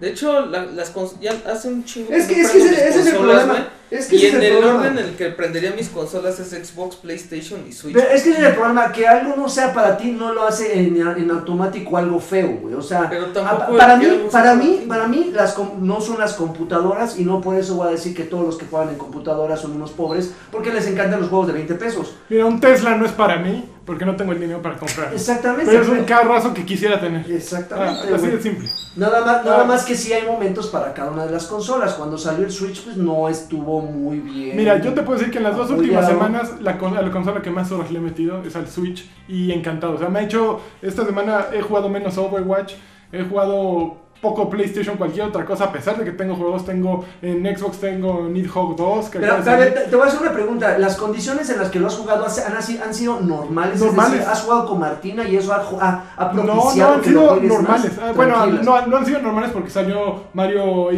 De 0.00 0.10
hecho, 0.10 0.46
la- 0.46 0.64
las 0.66 0.92
ya 1.20 1.32
hace 1.50 1.68
un 1.68 1.84
chingo 1.84 2.12
Es 2.12 2.26
que, 2.26 2.36
no 2.42 2.48
es 2.48 2.50
que 2.50 2.58
ese, 2.58 2.88
es 2.88 3.06
el 3.06 3.16
problema. 3.16 3.44
güey. 3.52 3.62
Es 3.92 4.06
que 4.06 4.16
Y 4.16 4.26
en 4.26 4.42
el 4.42 4.64
orden 4.64 4.96
en 4.98 5.04
el 5.04 5.16
que 5.16 5.26
prendería 5.30 5.72
mis 5.76 5.88
consolas 5.90 6.40
es 6.40 6.48
Xbox, 6.50 6.96
PlayStation 6.96 7.60
y 7.68 7.72
Switch. 7.72 7.94
Pero 7.94 8.08
es 8.08 8.22
que 8.22 8.30
ese 8.30 8.40
es 8.40 8.46
el 8.48 8.54
problema, 8.54 8.90
que 8.90 9.06
algo 9.06 9.36
no 9.36 9.48
sea 9.48 9.72
para 9.74 9.96
ti 9.98 10.12
no 10.12 10.32
lo 10.32 10.46
hace 10.46 10.78
en, 10.80 10.96
en 10.96 11.30
automático 11.30 11.96
algo 11.98 12.18
feo, 12.18 12.58
güey. 12.62 12.74
O 12.74 12.80
sea, 12.82 13.08
Pero 13.10 13.26
a- 13.26 13.32
tampoco 13.32 13.76
para 13.76 13.96
mí, 13.96 14.06
para 14.32 14.54
mí, 14.54 14.84
para 14.88 15.06
mí 15.06 15.30
las 15.34 15.56
no 15.78 16.00
son 16.00 16.18
las 16.18 16.32
computadoras 16.34 17.18
y 17.18 17.24
no 17.24 17.40
por 17.40 17.56
eso 17.56 17.74
voy 17.76 17.88
a 17.88 17.90
decir 17.90 18.14
que 18.16 18.24
todos 18.24 18.46
los 18.46 18.56
que 18.56 18.64
juegan 18.66 18.88
en 18.90 18.96
computadoras 18.98 19.60
son 19.60 19.72
unos 19.72 19.90
pobres, 19.90 20.32
porque 20.50 20.72
les 20.72 20.86
encantan 20.86 21.20
los 21.20 21.28
juegos 21.28 21.48
de 21.48 21.52
20 21.52 21.74
pesos. 21.74 22.14
Mira, 22.30 22.46
un 22.46 22.60
Tesla 22.60 22.96
no 22.96 23.04
es 23.04 23.12
para 23.12 23.36
mí, 23.36 23.68
porque 23.84 24.06
no 24.06 24.16
tengo 24.16 24.32
el 24.32 24.40
dinero 24.40 24.62
para 24.62 24.78
comprarlo. 24.78 25.14
Exactamente. 25.14 25.70
Pero 25.70 25.82
es 25.82 25.88
un 25.88 26.04
carrazo 26.04 26.54
que 26.54 26.64
quisiera 26.64 26.98
tener. 27.00 27.30
Exactamente. 27.30 28.08
Ah, 28.10 28.14
así 28.16 28.26
de 28.28 28.40
simple. 28.40 28.68
Nada 28.94 29.24
más, 29.24 29.44
nada 29.44 29.62
Ah. 29.62 29.64
más 29.64 29.84
que 29.84 29.96
sí 29.96 30.12
hay 30.12 30.26
momentos 30.26 30.68
para 30.68 30.92
cada 30.94 31.10
una 31.10 31.24
de 31.26 31.32
las 31.32 31.46
consolas. 31.46 31.94
Cuando 31.94 32.16
salió 32.18 32.44
el 32.46 32.52
Switch, 32.52 32.84
pues 32.84 32.96
no 32.96 33.28
estuvo 33.28 33.81
muy 33.86 34.18
bien. 34.18 34.56
Mira, 34.56 34.80
yo 34.80 34.92
te 34.94 35.02
puedo 35.02 35.18
decir 35.18 35.32
que 35.32 35.38
en 35.38 35.44
las 35.44 35.56
dos 35.56 35.70
últimas 35.70 36.06
semanas 36.06 36.60
la, 36.60 36.78
con- 36.78 36.94
la 36.94 37.10
consola 37.10 37.40
que 37.42 37.50
más 37.50 37.70
horas 37.72 37.90
le 37.90 37.98
he 37.98 38.02
metido 38.02 38.42
es 38.44 38.54
al 38.56 38.66
Switch 38.68 39.08
y 39.28 39.52
encantado. 39.52 39.94
O 39.94 39.98
sea, 39.98 40.08
me 40.08 40.18
ha 40.20 40.22
hecho, 40.22 40.60
esta 40.82 41.04
semana 41.04 41.46
he 41.52 41.62
jugado 41.62 41.88
menos 41.88 42.18
Overwatch, 42.18 42.74
he 43.12 43.22
jugado 43.24 44.01
poco 44.22 44.48
PlayStation, 44.48 44.96
cualquier 44.96 45.26
otra 45.26 45.44
cosa, 45.44 45.64
a 45.64 45.72
pesar 45.72 45.98
de 45.98 46.04
que 46.04 46.12
tengo 46.12 46.36
juegos, 46.36 46.64
tengo 46.64 47.04
en 47.20 47.44
Xbox 47.54 47.78
tengo 47.78 48.28
Nidhogg 48.28 48.76
2, 48.76 49.08
que 49.10 49.18
Pero, 49.18 49.34
a 49.34 49.38
ver, 49.40 49.74
te, 49.74 49.80
te 49.90 49.96
voy 49.96 50.04
a 50.06 50.08
hacer 50.08 50.22
una 50.22 50.32
pregunta. 50.32 50.78
¿Las 50.78 50.96
condiciones 50.96 51.50
en 51.50 51.58
las 51.58 51.70
que 51.70 51.80
lo 51.80 51.88
has 51.88 51.96
jugado 51.96 52.24
han, 52.24 52.54
han 52.54 52.94
sido 52.94 53.20
normales? 53.20 53.80
Normales. 53.80 54.12
Es 54.12 54.18
decir, 54.20 54.32
¿has 54.32 54.42
jugado 54.42 54.66
con 54.68 54.78
Martina 54.78 55.28
y 55.28 55.36
eso 55.36 55.52
ha, 55.52 55.56
ha- 55.80 56.04
ha 56.16 56.32
No, 56.32 56.42
propiciado 56.44 56.90
no 56.92 56.96
han 56.98 57.04
sido 57.04 57.36
normales. 57.40 57.92
Ah, 58.00 58.12
bueno, 58.14 58.46
no, 58.46 58.86
no 58.86 58.96
han 58.96 59.06
sido 59.06 59.18
normales 59.20 59.50
porque 59.52 59.70
salió 59.70 60.22
Mario 60.32 60.88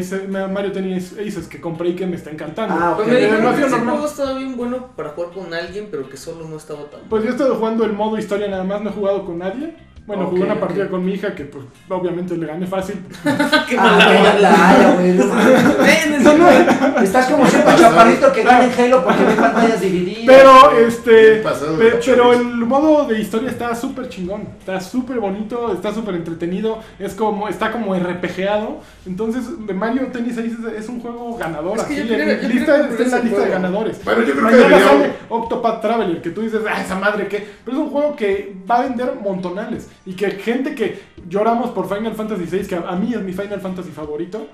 Mario 0.52 0.72
Tennis 0.72 1.12
Aces 1.14 1.48
que 1.48 1.60
compré 1.60 1.88
y 1.88 1.96
que 1.96 2.06
me 2.06 2.16
está 2.16 2.30
encantando. 2.30 2.74
Ah, 2.78 2.90
ok. 2.90 2.96
Pues 2.96 3.08
me 3.08 3.14
Pero 3.14 3.24
dijeron 3.24 3.42
no 3.44 3.48
ha 3.48 3.52
que 3.52 3.56
sido 3.56 3.66
ese 3.68 3.76
normal. 3.78 3.94
juego 3.94 4.10
estaba 4.10 4.34
bien 4.34 4.56
bueno 4.56 4.86
para 4.96 5.08
jugar 5.10 5.30
con 5.32 5.54
alguien, 5.54 5.88
pero 5.90 6.08
que 6.10 6.16
solo 6.18 6.46
no 6.46 6.56
estaba 6.56 6.84
tan 6.90 7.00
Pues 7.08 7.22
yo 7.22 7.30
he 7.30 7.32
estado 7.32 7.54
jugando 7.54 7.84
el 7.84 7.94
modo 7.94 8.18
historia 8.18 8.48
nada 8.48 8.64
más, 8.64 8.82
no 8.82 8.90
he 8.90 8.92
jugado 8.92 9.24
con 9.24 9.38
nadie. 9.38 9.74
Bueno, 10.06 10.24
Ok, 10.24 10.30
jugué 10.32 10.42
una 10.44 10.60
partida 10.60 10.88
con 10.88 11.02
mi 11.02 11.12
hija 11.14 11.34
que 11.34 11.44
pues 11.44 11.64
obviamente 11.88 12.36
le 12.36 12.46
gané 12.46 12.66
fácil. 12.66 12.96
Qué 13.68 13.76
Ah, 13.78 13.96
mala 13.98 14.38
la 14.38 14.68
haya, 14.68 14.94
güey, 14.96 15.12
no 15.14 15.24
ese- 15.84 17.04
Estás 17.04 17.26
como 17.30 17.46
siempre 17.46 17.74
chaparrito 17.76 18.30
que 18.32 18.42
gana 18.42 18.64
en 18.66 18.72
Halo 18.80 19.02
porque 19.02 19.24
ve 19.24 19.32
pantallas 19.34 19.80
divididas. 19.80 20.24
Pero 20.26 20.78
este 20.86 21.12
pe- 21.36 21.42
pero 21.78 22.00
chorizo. 22.00 22.32
el 22.34 22.44
modo 22.66 23.06
de 23.08 23.18
historia 23.18 23.48
está 23.50 23.74
súper 23.74 24.08
chingón, 24.10 24.42
está 24.58 24.78
súper 24.80 25.20
bonito, 25.20 25.72
está 25.72 25.92
súper 25.94 26.16
entretenido, 26.16 26.80
es 26.98 27.14
como 27.14 27.48
está 27.48 27.72
como 27.72 27.94
RPGado. 27.94 28.80
Entonces, 29.06 29.44
de 29.66 29.72
Mario 29.72 30.08
Tennis 30.12 30.36
Aces 30.36 30.58
es 30.76 30.88
un 30.90 31.00
juego 31.00 31.36
ganador, 31.38 31.78
Es 31.78 31.84
que 31.84 31.94
así 31.94 32.06
yo 32.08 32.14
en 32.14 32.20
creo- 32.24 32.42
yo 32.42 32.48
lista, 32.48 32.74
creo 32.74 32.96
que 32.96 33.02
está 33.04 33.04
en 33.04 33.10
la 33.10 33.18
lista 33.30 33.44
de 33.44 33.50
ganadores. 33.50 34.04
Bueno, 34.04 34.22
yo 34.22 34.34
creo 34.34 34.48
que 34.48 34.80
sale 34.84 35.12
Octopath 35.30 35.80
Traveler, 35.80 36.20
que 36.20 36.28
tú 36.30 36.42
dices, 36.42 36.60
ah, 36.70 36.82
esa 36.82 36.94
madre 36.96 37.26
que. 37.26 37.46
Pero 37.64 37.76
es 37.78 37.82
un 37.82 37.90
juego 37.90 38.14
que 38.16 38.54
va 38.70 38.80
a 38.80 38.82
vender 38.82 39.14
montonales. 39.22 39.88
Y 40.06 40.14
que 40.14 40.30
gente 40.32 40.74
que 40.74 41.00
lloramos 41.28 41.70
por 41.70 41.88
Final 41.88 42.14
Fantasy 42.14 42.44
VI, 42.50 42.66
que 42.66 42.74
a, 42.76 42.80
a 42.88 42.96
mí 42.96 43.14
es 43.14 43.20
mi 43.22 43.32
Final 43.32 43.60
Fantasy 43.60 43.90
favorito, 43.90 44.46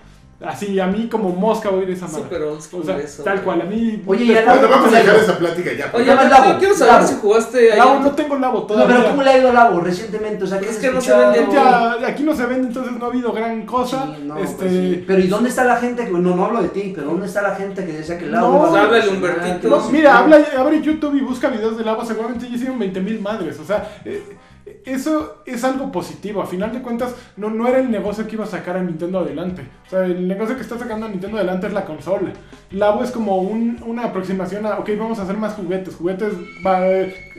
así 0.46 0.78
a 0.80 0.86
mí 0.86 1.06
como 1.10 1.30
mosca 1.30 1.68
voy 1.68 1.82
ir 1.82 1.90
esa 1.90 2.06
school 2.08 2.80
O 2.80 2.84
sea, 2.84 2.96
eso, 2.98 3.22
tal 3.24 3.42
cual, 3.42 3.60
a 3.62 3.64
mí. 3.64 4.00
Oye, 4.06 4.24
y 4.26 4.30
a 4.36 4.42
Bueno, 4.44 4.54
Labo, 4.62 4.68
vamos 4.70 4.84
¿cómo 4.86 4.96
a 4.96 4.98
dejar 5.00 5.16
esa 5.16 5.38
plática 5.38 5.70
ya. 5.76 5.90
Oye, 5.92 6.06
yo, 6.06 6.14
Labo, 6.14 6.58
quiero 6.58 6.74
saber 6.74 6.94
Labo. 6.94 7.06
si 7.08 7.14
jugaste 7.16 7.72
ahí. 7.72 7.78
Labo, 7.78 7.98
no 8.00 8.10
tengo 8.12 8.36
Labo 8.36 8.60
No, 8.60 8.66
todavía. 8.66 8.96
pero 8.96 9.10
¿cómo 9.10 9.22
le 9.24 9.30
ha 9.30 9.38
ido 9.38 9.50
a 9.50 9.52
Labo 9.52 9.80
recientemente? 9.80 10.44
O 10.44 10.46
sea, 10.46 10.60
¿qué 10.60 10.68
Es 10.70 10.76
que 10.78 10.90
no 10.92 11.00
se 11.00 11.14
vende 11.16 11.46
Ya, 11.52 11.96
aquí 12.06 12.22
no 12.22 12.34
se 12.36 12.46
vende, 12.46 12.68
entonces 12.68 12.92
no 12.96 13.04
ha 13.04 13.08
habido 13.08 13.32
gran 13.32 13.66
cosa. 13.66 14.06
Sí, 14.16 14.22
no, 14.24 14.38
este, 14.38 14.54
pues 14.56 14.70
sí. 14.72 15.04
Pero 15.06 15.20
¿y 15.20 15.26
dónde 15.26 15.48
está 15.50 15.64
la 15.64 15.76
gente? 15.76 16.04
que- 16.04 16.10
No, 16.12 16.18
no 16.36 16.44
hablo 16.44 16.62
de 16.62 16.68
ti, 16.68 16.92
pero 16.94 17.08
¿dónde 17.08 17.26
está 17.26 17.42
la 17.42 17.56
gente 17.56 17.84
que 17.84 17.92
decía 17.92 18.16
que 18.16 18.24
el 18.26 18.30
Labo 18.32 18.48
No, 18.52 18.54
iba 18.56 18.66
a 18.66 18.70
pues 18.70 18.82
háblale, 18.84 19.02
funcionar? 19.02 19.36
Humbertito. 19.40 19.68
no, 19.68 19.90
mira, 19.90 20.16
habla, 20.18 20.38
abre 20.56 20.80
YouTube 20.80 21.16
y 21.16 21.20
busca 21.22 21.48
videos 21.48 21.76
de 21.76 21.84
Labo, 21.84 22.04
seguramente 22.04 22.48
ya 22.48 22.54
hicieron 22.54 22.78
20 22.78 23.00
mil 23.00 23.20
madres. 23.20 23.58
O 23.58 23.64
sea, 23.64 24.00
eh, 24.04 24.22
eso 24.84 25.42
es 25.46 25.64
algo 25.64 25.90
positivo. 25.92 26.42
A 26.42 26.46
final 26.46 26.72
de 26.72 26.82
cuentas, 26.82 27.14
no, 27.36 27.50
no 27.50 27.66
era 27.68 27.78
el 27.78 27.90
negocio 27.90 28.26
que 28.26 28.34
iba 28.36 28.44
a 28.44 28.48
sacar 28.48 28.76
a 28.76 28.82
Nintendo 28.82 29.18
adelante. 29.20 29.62
O 29.86 29.90
sea, 29.90 30.04
el 30.04 30.26
negocio 30.28 30.56
que 30.56 30.62
está 30.62 30.78
sacando 30.78 31.06
a 31.06 31.08
Nintendo 31.08 31.36
adelante 31.36 31.66
es 31.66 31.72
la 31.72 31.84
consola. 31.84 32.32
Labo 32.70 33.02
es 33.02 33.10
como 33.10 33.38
un- 33.38 33.82
una 33.84 34.04
aproximación 34.04 34.64
a, 34.66 34.78
ok, 34.78 34.90
vamos 34.98 35.18
a 35.18 35.22
hacer 35.22 35.36
más 35.36 35.54
juguetes. 35.54 35.96
Juguetes, 35.96 36.32
va, 36.66 36.80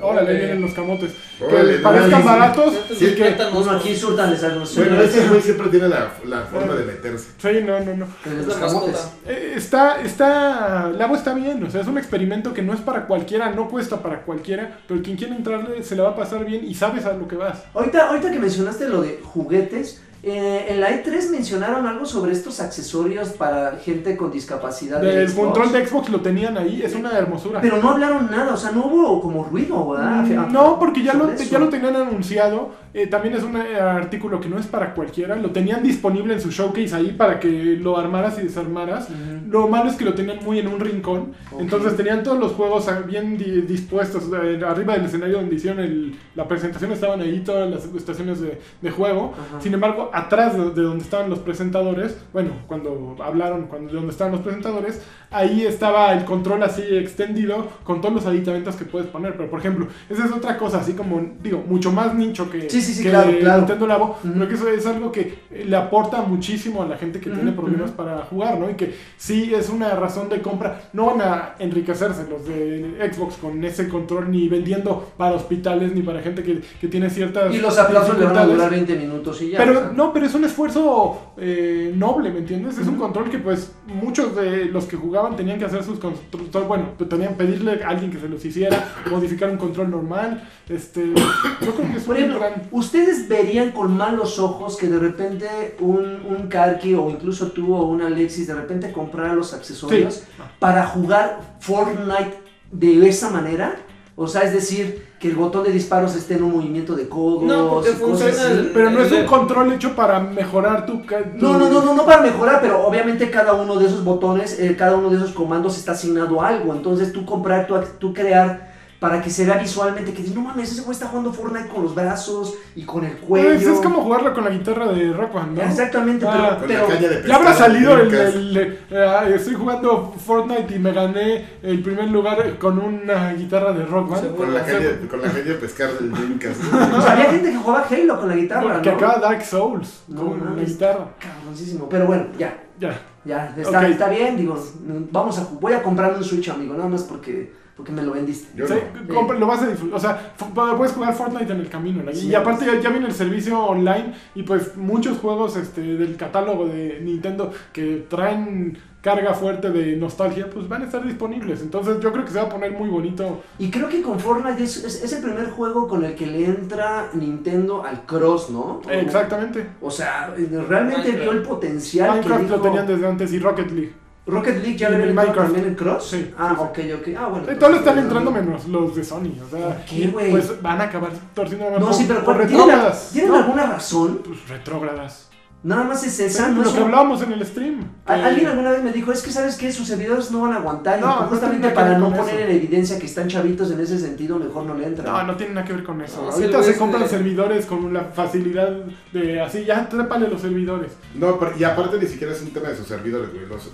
órale, 0.01 0.31
ahí 0.31 0.38
vienen 0.38 0.62
los 0.62 0.72
camotes. 0.74 1.12
Órale, 1.39 1.74
que 1.77 1.79
parezcan 1.79 2.25
baratos 2.25 2.74
Sí, 2.98 3.05
y 3.05 3.15
que... 3.15 3.36
Uno 3.53 3.72
aquí 3.72 3.96
súrtales 3.96 4.43
a 4.43 4.50
los 4.50 4.75
Bueno, 4.75 5.01
ese 5.01 5.27
güey 5.27 5.41
siempre 5.41 5.67
tiene 5.70 5.88
la, 5.88 6.12
la 6.25 6.41
forma 6.41 6.74
de 6.75 6.86
meterse. 6.86 7.29
Sí, 7.38 7.50
no, 7.65 7.79
no, 7.79 7.96
no. 7.96 8.08
Es 8.25 8.46
los 8.46 8.60
la 8.60 8.65
camotes. 8.67 8.91
mascota. 8.93 9.15
Eh, 9.27 9.53
Está, 9.55 10.01
está, 10.01 10.89
Labo 10.89 11.15
está 11.15 11.34
bien, 11.34 11.63
o 11.63 11.70
sea, 11.70 11.81
es 11.81 11.88
un 11.88 11.98
experimento 11.98 12.53
que 12.53 12.62
no 12.62 12.74
es 12.74 12.79
para 12.81 13.05
cualquiera, 13.08 13.51
no 13.51 13.70
cuesta 13.70 14.01
para 14.01 14.22
cualquiera, 14.24 14.79
pero 14.88 15.01
quien 15.01 15.17
quiera 15.17 15.36
entrarle 15.36 15.84
se 15.84 15.96
le 15.96 16.01
va 16.01 16.10
a 16.10 16.15
pasar 16.15 16.46
bien 16.46 16.63
y 16.65 16.74
sabes 16.74 17.05
a 17.05 17.13
lo 17.13 17.27
que 17.27 17.36
vas. 17.36 17.63
Ahorita, 17.74 18.08
ahorita 18.10 18.31
que 18.31 18.39
mencionaste 18.39 18.88
lo 18.89 19.01
de 19.01 19.20
juguetes, 19.24 20.01
eh, 20.23 20.67
en 20.69 20.79
la 20.79 20.91
E3 20.91 21.29
mencionaron 21.31 21.87
algo 21.87 22.05
sobre 22.05 22.31
estos 22.31 22.59
accesorios 22.59 23.29
para 23.29 23.77
gente 23.83 24.15
con 24.15 24.31
discapacidad. 24.31 25.01
de 25.01 25.23
El 25.23 25.29
Xbox. 25.29 25.45
control 25.45 25.71
de 25.71 25.87
Xbox 25.87 26.09
lo 26.09 26.21
tenían 26.21 26.57
ahí, 26.57 26.81
es 26.83 26.93
una 26.93 27.17
hermosura. 27.17 27.59
Pero 27.61 27.77
no 27.81 27.89
hablaron 27.89 28.29
nada, 28.29 28.53
o 28.53 28.57
sea, 28.57 28.71
no 28.71 28.85
hubo 28.85 29.19
como 29.21 29.43
ruido, 29.43 29.89
¿verdad? 29.89 30.23
Mm, 30.23 30.51
No, 30.53 30.77
porque 30.77 31.03
ya 31.03 31.13
lo, 31.13 31.31
eso. 31.31 31.43
ya 31.49 31.57
lo 31.59 31.69
tenían 31.69 31.95
anunciado. 31.95 32.69
Eh, 32.93 33.07
también 33.07 33.36
es 33.36 33.43
un 33.43 33.55
eh, 33.57 33.79
artículo 33.79 34.39
que 34.39 34.50
no 34.50 34.57
es 34.60 34.67
para 34.67 34.93
cualquiera. 34.93 35.36
Lo 35.36 35.51
tenían 35.51 35.81
disponible 35.83 36.33
en 36.33 36.41
su 36.41 36.51
showcase 36.51 36.93
ahí 36.95 37.13
para 37.13 37.39
que 37.39 37.50
lo 37.81 37.98
armaras 37.98 38.38
y 38.39 38.43
desarmaras. 38.43 39.10
Ujú. 39.10 39.50
Lo 39.51 39.67
malo 39.67 39.89
es 39.89 39.95
que 39.95 40.05
lo 40.05 40.13
tenían 40.13 40.39
muy 40.43 40.60
en 40.60 40.67
un 40.67 40.79
rincón. 40.79 41.33
Ok. 41.51 41.62
Entonces 41.62 41.95
tenían 41.95 42.24
todos 42.24 42.38
los 42.39 42.51
juegos 42.53 42.89
bien 43.07 43.38
di- 43.38 43.62
dispuestos. 43.62 44.24
eh, 44.43 44.60
arriba 44.67 44.93
del 44.95 45.05
escenario 45.05 45.38
donde 45.38 45.55
hicieron 45.55 45.79
el- 45.79 46.15
la 46.36 46.48
presentación 46.48 46.91
estaban 46.91 47.21
ahí 47.21 47.39
todas 47.45 47.69
las 47.69 47.86
estaciones 47.95 48.41
de, 48.41 48.60
de 48.81 48.91
juego. 48.91 49.33
Ajá. 49.33 49.62
Sin 49.62 49.74
embargo, 49.74 50.10
atrás 50.13 50.57
de, 50.57 50.71
de 50.71 50.81
donde 50.81 51.03
estaban 51.03 51.29
los 51.29 51.39
presentadores, 51.39 52.17
bueno, 52.33 52.51
cuando 52.67 53.15
hablaron, 53.24 53.67
cuando, 53.67 53.89
de 53.89 53.95
donde 53.95 54.12
estaban 54.12 54.31
los 54.33 54.41
presentadores, 54.41 55.01
ahí 55.31 55.65
estaba 55.65 56.13
el 56.13 56.25
control 56.25 56.61
así 56.63 56.81
extendido 56.81 57.67
con 57.83 58.01
todos 58.01 58.13
los 58.13 58.25
aditamentos 58.25 58.75
que 58.75 58.85
puedes 58.85 59.07
poner. 59.07 59.35
Pero 59.35 59.50
por 59.50 59.59
ejemplo, 59.59 59.88
esa 60.09 60.25
es 60.25 60.31
otra 60.31 60.57
cosa, 60.57 60.79
así 60.79 60.93
como, 60.93 61.21
digo, 61.41 61.63
mucho 61.65 61.91
más 61.91 62.13
nicho 62.13 62.50
que, 62.50 62.69
Sí, 62.69 62.81
sí, 62.81 62.93
sí, 62.93 63.03
que 63.03 63.09
claro, 63.09 63.31
claro. 63.39 63.57
Nintendo 63.59 63.88
Labo. 63.88 64.17
Ujú. 64.23 64.33
Creo 64.33 64.47
que 64.47 64.55
eso 64.55 64.69
es 64.69 64.85
algo 64.85 65.11
que 65.11 65.39
le 65.65 65.75
aporta 65.75 66.21
muchísimo 66.21 66.83
a 66.83 66.85
la 66.85 66.97
gente 66.97 67.19
que 67.19 67.29
tiene 67.29 67.51
problemas 67.51 67.91
para 67.91 68.19
jugar, 68.23 68.59
¿no? 68.59 68.69
Y 68.69 68.73
que 68.73 68.93
sí 69.17 69.53
es 69.55 69.69
una 69.69 69.91
razón 69.95 70.29
de 70.29 70.41
compra. 70.41 70.89
No 70.93 71.07
van 71.07 71.21
a 71.21 71.55
enriquecerse 71.59 72.27
los 72.29 72.45
de 72.45 73.11
Xbox 73.11 73.35
con 73.35 73.63
ese 73.63 73.88
control, 73.88 74.29
ni 74.29 74.50
vendiendo 74.50 75.11
para 75.17 75.35
hospitales, 75.35 75.93
ni 75.93 76.01
para 76.01 76.21
gente 76.21 76.43
que, 76.43 76.61
que 76.79 76.88
tiene 76.88 77.09
ciertas. 77.09 77.53
Y 77.53 77.59
los 77.59 77.77
aplausos 77.77 78.17
le 78.17 78.25
van 78.25 78.38
a 78.38 78.45
durar 78.45 78.69
20 78.69 78.95
minutos 78.95 79.41
y 79.41 79.51
ya. 79.51 79.57
Pero 79.57 79.93
no, 79.93 80.11
pero 80.11 80.25
es 80.25 80.35
un 80.35 80.43
esfuerzo 80.43 81.33
eh, 81.38 81.93
noble, 81.95 82.31
¿me 82.31 82.39
entiendes? 82.39 82.77
Es 82.77 82.88
un 82.88 82.97
control 82.97 83.29
que 83.29 83.39
pues 83.39 83.71
muchos 83.88 84.35
de 84.35 84.65
los 84.65 84.85
que 84.85 84.97
jugaban 84.97 85.20
tenían 85.29 85.59
que 85.59 85.65
hacer 85.65 85.83
sus 85.83 85.99
control, 85.99 86.65
bueno, 86.65 86.89
pues, 86.97 87.09
tenían 87.09 87.33
que 87.33 87.43
pedirle 87.45 87.83
a 87.83 87.89
alguien 87.89 88.11
que 88.11 88.19
se 88.19 88.27
los 88.27 88.43
hiciera, 88.43 88.93
modificar 89.09 89.49
un 89.49 89.57
control 89.57 89.89
normal, 89.91 90.47
este, 90.67 91.13
yo 91.61 91.73
creo 91.75 91.91
que 91.91 91.97
es 91.97 92.03
Por 92.03 92.17
ejemplo, 92.17 92.39
gran... 92.39 92.63
¿ustedes 92.71 93.27
verían 93.29 93.71
con 93.71 93.95
malos 93.95 94.39
ojos 94.39 94.77
que 94.77 94.87
de 94.87 94.99
repente 94.99 95.75
un, 95.79 96.21
un 96.27 96.47
Karki 96.49 96.95
o 96.95 97.09
incluso 97.09 97.51
tú 97.51 97.73
o 97.75 97.83
un 97.83 98.01
Alexis 98.01 98.47
de 98.47 98.55
repente 98.55 98.91
comprara 98.91 99.33
los 99.33 99.53
accesorios 99.53 100.15
Sí. 100.15 100.21
para 100.59 100.85
jugar 100.87 101.57
Fortnite 101.59 102.39
de 102.71 103.07
esa 103.07 103.29
manera? 103.29 103.75
O 104.21 104.27
sea, 104.27 104.43
es 104.43 104.53
decir, 104.53 105.07
que 105.19 105.29
el 105.29 105.35
botón 105.35 105.63
de 105.63 105.71
disparos 105.71 106.15
esté 106.15 106.35
en 106.35 106.43
un 106.43 106.51
movimiento 106.51 106.95
de 106.95 107.09
codos 107.09 107.43
No, 107.43 107.69
porque 107.69 107.89
funciona 107.91 108.31
Pero 108.73 108.89
no 108.91 109.01
es 109.01 109.11
un 109.11 109.25
control 109.25 109.73
hecho 109.73 109.95
para 109.95 110.19
mejorar 110.19 110.85
tu- 110.85 111.01
No, 111.35 111.57
no, 111.57 111.69
no, 111.69 111.81
no, 111.83 111.95
no 111.95 112.05
para 112.05 112.21
mejorar, 112.21 112.59
pero 112.61 112.85
obviamente 112.85 113.29
cada 113.31 113.53
uno 113.53 113.77
de 113.77 113.87
esos 113.87 114.03
botones, 114.03 114.59
eh, 114.59 114.75
cada 114.77 114.95
uno 114.95 115.09
de 115.09 115.17
esos 115.17 115.31
comandos 115.31 115.77
está 115.77 115.93
asignado 115.93 116.41
a 116.41 116.49
algo. 116.49 116.73
Entonces 116.73 117.11
tú 117.11 117.25
comprar, 117.25 117.65
tú, 117.67 117.75
tú 117.99 118.13
crear 118.13 118.70
para 119.01 119.20
que 119.20 119.31
se 119.31 119.46
vea 119.46 119.58
visualmente 119.58 120.13
que 120.13 120.19
dices, 120.21 120.36
no 120.36 120.41
mames, 120.41 120.71
ese 120.71 120.84
güey 120.84 120.91
está 120.93 121.08
jugando 121.08 121.34
Fortnite 121.34 121.69
con 121.69 121.82
los 121.82 121.95
brazos 121.95 122.54
y 122.75 122.84
con 122.84 123.04
el 123.04 123.17
cuello. 123.17 123.47
Pues 123.49 123.65
es 123.65 123.80
como 123.80 124.04
jugarlo 124.04 124.32
con 124.32 124.43
la 124.43 124.52
guitarra 124.52 124.91
de 124.93 125.12
Rock 125.12 125.34
Band, 125.34 125.58
¿no? 125.58 125.63
Exactamente, 125.63 126.23
Ah, 126.30 126.58
Con 126.60 126.67
pero, 126.67 126.88
la 126.88 126.97
pero 126.99 127.28
Ya 127.28 127.36
habrá 127.36 127.54
salido 127.56 127.97
el, 127.97 128.56
eh, 128.91 129.34
estoy 129.36 129.56
jugando 129.56 130.13
Fortnite 130.23 130.75
y 130.75 130.78
me 130.78 130.91
gané 130.93 131.47
el 131.63 131.82
primer 131.82 132.10
lugar 132.12 132.60
con 132.60 132.78
una 132.78 133.34
guitarra 133.34 133.73
de 133.73 133.86
Rock 133.88 134.10
Band. 134.12 134.36
Con 134.36 134.54
la 134.54 134.63
caña, 134.63 134.89
con 135.10 135.19
la 135.19 135.30
caña 135.32 135.45
de 135.45 135.56
pescar 135.56 135.89
del 135.93 136.12
Dreamcast. 136.12 136.62
o 136.95 137.02
sea, 137.02 137.12
había 137.13 137.25
gente 137.32 137.49
que 137.52 137.58
jugaba 137.58 137.88
Halo 137.89 138.19
con 138.19 138.30
la 138.30 138.36
guitarra, 138.36 138.82
que 138.84 138.89
¿no? 138.91 138.95
acaba 138.97 139.17
Dark 139.17 139.43
Souls 139.43 140.04
No 140.10 140.21
con 140.28 140.39
la 140.39 140.45
mames. 140.45 140.69
guitarra. 140.69 141.08
Cabroncísimo, 141.19 141.89
pero 141.89 142.06
bueno, 142.06 142.28
ya, 142.38 142.56
Ya. 142.80 143.02
ya, 143.25 143.52
está, 143.58 143.88
está 143.88 144.10
bien, 144.10 144.38
digo, 144.38 144.63
vamos 145.12 145.39
a, 145.39 145.47
voy 145.60 145.73
a 145.73 145.82
comprarme 145.82 146.19
un 146.19 146.23
Switch, 146.23 146.49
amigo, 146.49 146.75
nada 146.75 146.88
más 146.88 147.02
porque, 147.02 147.60
porque 147.75 147.91
me 147.91 148.03
lo 148.03 148.12
vendiste. 148.13 148.49
Yo 148.55 148.67
Sí, 148.67 148.75
no. 149.07 149.13
compra- 149.15 149.38
lo 149.39 149.47
vas 149.47 149.62
a 149.63 149.67
disfrutar. 149.67 149.97
O 149.97 149.99
sea, 149.99 150.34
puedes 150.77 150.93
jugar 150.93 151.13
Fortnite 151.13 151.51
en 151.53 151.60
el 151.62 151.69
camino. 151.69 152.03
¿no? 152.03 152.12
Sí. 152.13 152.27
y 152.27 152.36
aparte 152.36 152.65
ya, 152.65 152.79
ya 152.79 152.89
viene 152.89 153.07
el 153.07 153.13
servicio 153.13 153.60
online 153.60 154.13
y 154.36 154.43
pues 154.43 154.75
muchos 154.77 155.17
juegos 155.19 155.55
este, 155.57 155.81
del 155.81 156.15
catálogo 156.17 156.67
de 156.67 156.99
Nintendo 157.01 157.51
que 157.73 158.05
traen 158.10 158.77
carga 159.01 159.34
fuerte 159.34 159.71
de 159.71 159.95
nostalgia, 159.95 160.47
pues 160.47 160.69
van 160.69 160.84
a 160.84 160.86
estar 160.86 161.03
disponibles. 161.03 161.62
Entonces 161.62 161.99
yo 162.01 162.12
creo 162.13 162.23
que 162.23 162.29
se 162.31 162.38
va 162.38 162.43
a 162.45 162.49
poner 162.49 162.71
muy 162.73 162.88
bonito. 162.88 163.41
Y 163.57 163.71
creo 163.71 163.89
que 163.89 164.03
con 164.03 164.19
Fortnite 164.19 164.62
es, 164.63 164.84
es, 164.84 165.03
es 165.03 165.13
el 165.13 165.23
primer 165.23 165.49
juego 165.49 165.88
con 165.88 166.05
el 166.05 166.13
que 166.13 166.27
le 166.27 166.45
entra 166.45 167.10
Nintendo 167.13 167.84
al 167.84 168.05
cross, 168.05 168.51
¿no? 168.51 168.79
Exactamente. 168.88 169.65
O 169.81 169.89
sea, 169.89 170.31
realmente 170.38 170.99
Minecraft. 170.99 171.19
vio 171.23 171.31
el 171.31 171.41
potencial 171.41 172.10
Minecraft 172.12 172.41
que 172.43 172.47
lo 172.49 172.55
dijo- 172.57 172.67
tenían 172.67 172.86
desde 172.88 173.07
antes 173.07 173.34
y 173.34 173.39
Rocket 173.39 173.71
League. 173.71 173.93
Rocket 174.27 174.62
League 174.62 174.77
ya 174.77 174.88
Y 174.88 174.91
le 174.91 174.95
había 174.97 175.10
entrado 175.10 175.27
Minecraft. 175.27 175.51
también 175.51 175.67
en 175.67 175.75
cross. 175.75 176.07
Sí, 176.12 176.31
Ah, 176.38 176.49
sí, 176.75 176.81
sí. 176.81 176.91
ok, 176.93 176.99
ok. 177.01 177.07
Ah, 177.17 177.27
bueno. 177.27 177.49
Eh, 177.51 177.55
todos 177.55 177.75
están 177.77 177.97
entrando 177.97 178.31
no. 178.31 178.38
menos 178.39 178.67
los 178.67 178.95
de 178.95 179.03
Sony. 179.03 179.31
O 179.45 179.49
sea, 179.49 179.67
¿Por 179.75 179.86
qué, 179.86 180.07
güey? 180.07 180.31
pues 180.31 180.62
van 180.62 180.79
a 180.79 180.84
acabar 180.86 181.12
torciendo 181.34 181.65
la 181.65 181.71
mano 181.71 181.86
No, 181.88 181.93
sí, 181.93 182.05
pero 182.07 182.23
por 182.23 182.36
¿cuál- 182.36 182.47
¿tienen, 182.47 182.67
retrógradas. 182.67 183.10
¿tienen 183.12 183.31
No, 183.31 183.38
alguna 183.38 183.65
razón? 183.65 184.21
Pues 184.23 184.47
retrógradas. 184.47 185.27
Nada 185.63 185.84
más 185.84 186.03
es 186.03 186.19
esa. 186.19 186.45
Sí, 186.47 186.51
no 186.55 186.62
lo 186.63 186.67
es 186.69 186.73
que 186.73 186.79
un- 186.79 186.86
hablábamos 186.86 187.21
en 187.21 187.34
el 187.34 187.45
stream. 187.45 187.81
Que- 188.07 188.13
Alguien 188.13 188.47
alguna 188.47 188.71
vez 188.71 188.81
me 188.84 188.91
dijo, 188.91 189.12
es 189.12 189.21
que 189.21 189.29
sabes 189.29 189.57
que 189.57 189.71
sus 189.71 189.88
servidores 189.88 190.31
no 190.31 190.41
van 190.41 190.53
a 190.53 190.55
aguantar. 190.55 190.97
y 190.97 191.01
No, 191.01 191.21
no 191.21 191.27
justamente 191.27 191.69
para 191.69 191.99
no 191.99 192.10
poner 192.10 192.36
eso. 192.36 192.38
en 192.49 192.55
evidencia 192.55 192.97
que 192.97 193.05
están 193.05 193.27
chavitos 193.27 193.69
en 193.71 193.79
ese 193.79 193.99
sentido, 193.99 194.39
mejor 194.39 194.65
no 194.65 194.73
le 194.75 194.88
entran. 194.88 195.05
No, 195.05 195.21
no 195.23 195.36
tiene 195.36 195.53
nada 195.53 195.65
que 195.67 195.73
ver 195.73 195.84
con 195.84 196.01
eso. 196.01 196.23
No, 196.25 196.31
Ahorita 196.31 196.57
lo 196.57 196.63
se 196.63 196.77
compran 196.77 197.03
de- 197.03 197.10
servidores 197.10 197.67
con 197.67 197.93
la 197.93 198.05
facilidad 198.05 198.71
de 199.13 199.39
así, 199.39 199.63
ya 199.63 199.88
trépale 199.88 200.27
los 200.29 200.41
servidores. 200.41 200.93
No, 201.13 201.38
pero- 201.38 201.53
y 201.55 201.63
aparte 201.63 201.99
ni 201.99 202.07
siquiera 202.07 202.34
es 202.34 202.41
un 202.41 202.49
tema 202.49 202.69
de 202.69 202.77
sus 202.77 202.88
servidores, 202.88 203.31
güey. 203.31 203.45
Los- 203.45 203.71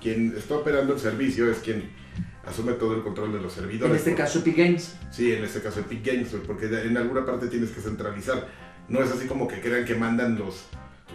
quien 0.00 0.34
está 0.36 0.54
operando 0.56 0.94
el 0.94 1.00
servicio 1.00 1.50
es 1.50 1.58
quien 1.58 1.90
asume 2.46 2.72
todo 2.74 2.94
el 2.94 3.02
control 3.02 3.32
de 3.32 3.40
los 3.40 3.52
servidores. 3.52 3.90
en 3.90 3.96
este 3.96 4.10
Porque- 4.10 4.22
caso, 4.22 4.38
Epic 4.38 4.56
Games. 4.56 4.96
Sí, 5.10 5.32
en 5.32 5.44
este 5.44 5.60
caso 5.60 5.80
Epic 5.80 6.04
Games, 6.06 6.28
porque 6.46 6.66
en 6.66 6.96
alguna 6.96 7.24
parte 7.26 7.48
tienes 7.48 7.70
que 7.70 7.80
centralizar. 7.80 8.46
No 8.88 9.02
es 9.02 9.10
así 9.10 9.26
como 9.26 9.46
que 9.46 9.60
crean 9.60 9.84
que 9.84 9.94
mandan 9.94 10.38
los, 10.38 10.64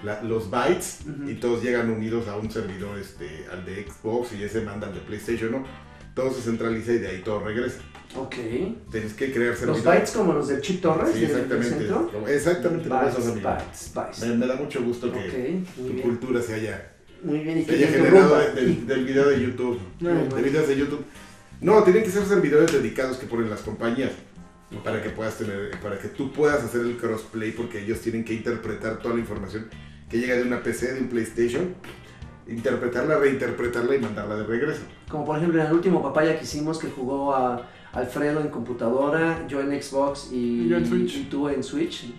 la- 0.03 0.21
los 0.21 0.49
bytes 0.51 0.99
Ujú. 1.07 1.29
y 1.29 1.35
todos 1.35 1.63
llegan 1.63 1.89
unidos 1.89 2.27
a 2.27 2.35
un 2.37 2.51
servidor, 2.51 2.99
este, 2.99 3.45
al 3.51 3.65
de 3.65 3.87
Xbox 3.87 4.33
y 4.33 4.43
ese 4.43 4.61
mandan 4.61 4.93
de 4.93 4.99
PlayStation, 4.99 5.51
¿no? 5.51 5.65
Todo 6.13 6.31
se 6.31 6.41
centraliza 6.41 6.91
y 6.93 6.99
de 6.99 7.07
ahí 7.07 7.21
todo 7.23 7.39
regresa. 7.39 7.79
Ok. 8.15 8.35
Tienes 8.91 9.13
que 9.13 9.31
crear 9.33 9.49
Los 9.51 9.59
servidores. 9.59 9.83
bytes 9.85 10.11
como 10.11 10.33
los 10.33 10.47
del 10.47 10.61
Chip 10.61 10.81
Torres. 10.83 11.15
Sí, 11.15 11.23
exactamente. 11.25 11.89
Exactamente 12.27 12.87
Bytes, 12.89 13.41
bytes, 13.41 13.91
bytes. 13.95 14.19
Me, 14.27 14.35
me 14.35 14.45
da 14.45 14.55
mucho 14.55 14.83
gusto 14.83 15.11
que 15.11 15.63
tu 15.75 15.83
bien. 15.87 16.01
cultura 16.03 16.39
se 16.39 16.53
haya, 16.53 16.92
Muy 17.23 17.39
bien, 17.39 17.59
y 17.59 17.61
se 17.63 17.67
que 17.67 17.75
haya 17.75 17.87
generado 17.87 18.37
del, 18.53 18.85
del 18.85 19.05
video 19.05 19.29
de 19.29 19.41
YouTube. 19.41 19.79
Bien. 19.99 20.29
De 20.29 20.41
videos 20.41 20.67
de 20.67 20.77
YouTube. 20.77 21.05
No, 21.61 21.81
tienen 21.83 22.03
que 22.03 22.09
ser 22.11 22.25
servidores 22.25 22.71
dedicados 22.73 23.17
que 23.17 23.25
ponen 23.25 23.49
las 23.49 23.61
compañías. 23.61 24.11
Para 24.83 25.01
que 25.03 25.09
puedas 25.11 25.37
tener, 25.37 25.79
para 25.81 25.99
que 25.99 26.07
tú 26.07 26.31
puedas 26.31 26.63
hacer 26.63 26.81
el 26.81 26.97
crossplay, 26.97 27.51
porque 27.51 27.83
ellos 27.83 27.99
tienen 27.99 28.25
que 28.25 28.33
interpretar 28.33 28.97
toda 28.97 29.13
la 29.13 29.19
información 29.21 29.67
que 30.09 30.17
llega 30.17 30.35
de 30.35 30.41
una 30.41 30.63
PC, 30.63 30.93
de 30.93 31.01
un 31.01 31.09
PlayStation, 31.09 31.75
interpretarla, 32.47 33.17
reinterpretarla 33.19 33.95
y 33.95 33.99
mandarla 33.99 34.35
de 34.37 34.43
regreso. 34.45 34.81
Como 35.09 35.25
por 35.25 35.37
ejemplo 35.37 35.61
en 35.61 35.67
el 35.67 35.73
último 35.73 36.01
papaya 36.01 36.37
que 36.37 36.43
hicimos 36.43 36.79
que 36.79 36.87
jugó 36.89 37.35
a 37.35 37.69
Alfredo 37.93 38.41
en 38.41 38.47
computadora, 38.49 39.45
yo 39.47 39.61
en 39.61 39.79
Xbox 39.81 40.29
y, 40.31 40.67
Y 40.67 40.73
en 40.73 40.85
Switch. 40.87 41.17
y 41.17 41.23
tú 41.25 41.47
en 41.47 41.63
Switch. 41.63 42.11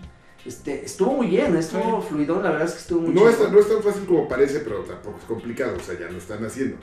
Este, 0.45 0.85
estuvo 0.85 1.15
muy 1.15 1.29
bien, 1.29 1.57
estuvo 1.57 2.03
fluido, 2.03 2.43
la 2.43 2.51
verdad 2.51 2.67
es 2.69 2.73
que 2.75 2.79
estuvo 2.81 3.01
muy 3.03 3.15
No 3.15 3.29
es, 3.29 3.39
no 3.51 3.59
es 3.59 3.69
tan 3.69 3.83
fácil 3.83 4.05
como 4.05 4.29
parece, 4.29 4.61
pero 4.61 4.81
tampoco 4.81 5.19
es 5.19 5.25
complicado, 5.25 5.77
o 5.79 5.81
sea, 5.83 5.99
ya 5.99 6.11
lo 6.11 6.19
están 6.19 6.45
haciendo. 6.45 6.77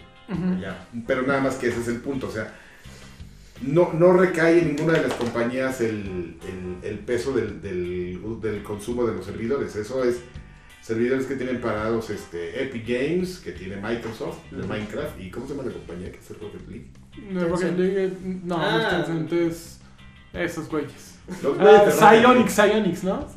Ya. 0.60 0.88
Pero 1.06 1.24
nada 1.24 1.42
más 1.42 1.56
que 1.56 1.68
ese 1.68 1.82
es 1.82 1.88
el 1.90 1.98
punto, 1.98 2.28
o 2.28 2.32
sea, 2.32 2.56
no, 3.62 3.92
no 3.94 4.14
recae 4.14 4.60
en 4.60 4.76
ninguna 4.76 4.94
de 4.94 5.08
las 5.08 5.14
compañías 5.14 5.82
el, 5.82 6.38
el- 6.42 6.78
el 6.90 7.00
peso 7.00 7.34
del, 7.34 7.62
del- 7.62 8.20
del 8.42 8.64
consumo 8.64 9.06
de 9.06 9.14
los 9.14 9.26
servidores. 9.26 9.76
Eso 9.76 10.04
es 10.04 10.22
servidores 10.82 11.28
que 11.28 11.36
tienen 11.36 11.62
parados 11.62 12.10
este, 12.10 12.64
Epic 12.64 12.88
Games, 12.88 13.38
que 13.38 13.52
tiene 13.52 13.76
Microsoft, 13.76 14.40
de 14.50 14.60
Ujú. 14.62 14.68
Minecraft, 14.68 15.20
y 15.22 15.30
¿cómo 15.30 15.46
se 15.48 15.54
llama 15.54 15.68
la 15.68 15.74
compañía 15.74 16.12
que 16.12 16.18
hace 16.18 16.34
Rocket 16.34 16.68
League? 16.68 16.88
No, 17.30 17.48
Rocket 17.48 17.78
League, 17.78 18.06
eh, 18.06 18.14
no, 18.44 18.58
no 18.58 18.64
Ah. 18.66 19.04
Tencent, 19.06 19.32
es- 19.34 19.80
Esos 20.34 20.68
güeyes. 20.70 21.16
Los 21.44 21.58
de. 21.60 21.92
Psyonix, 21.92 22.54
Psyonix, 22.54 23.04
¿no? 23.04 23.28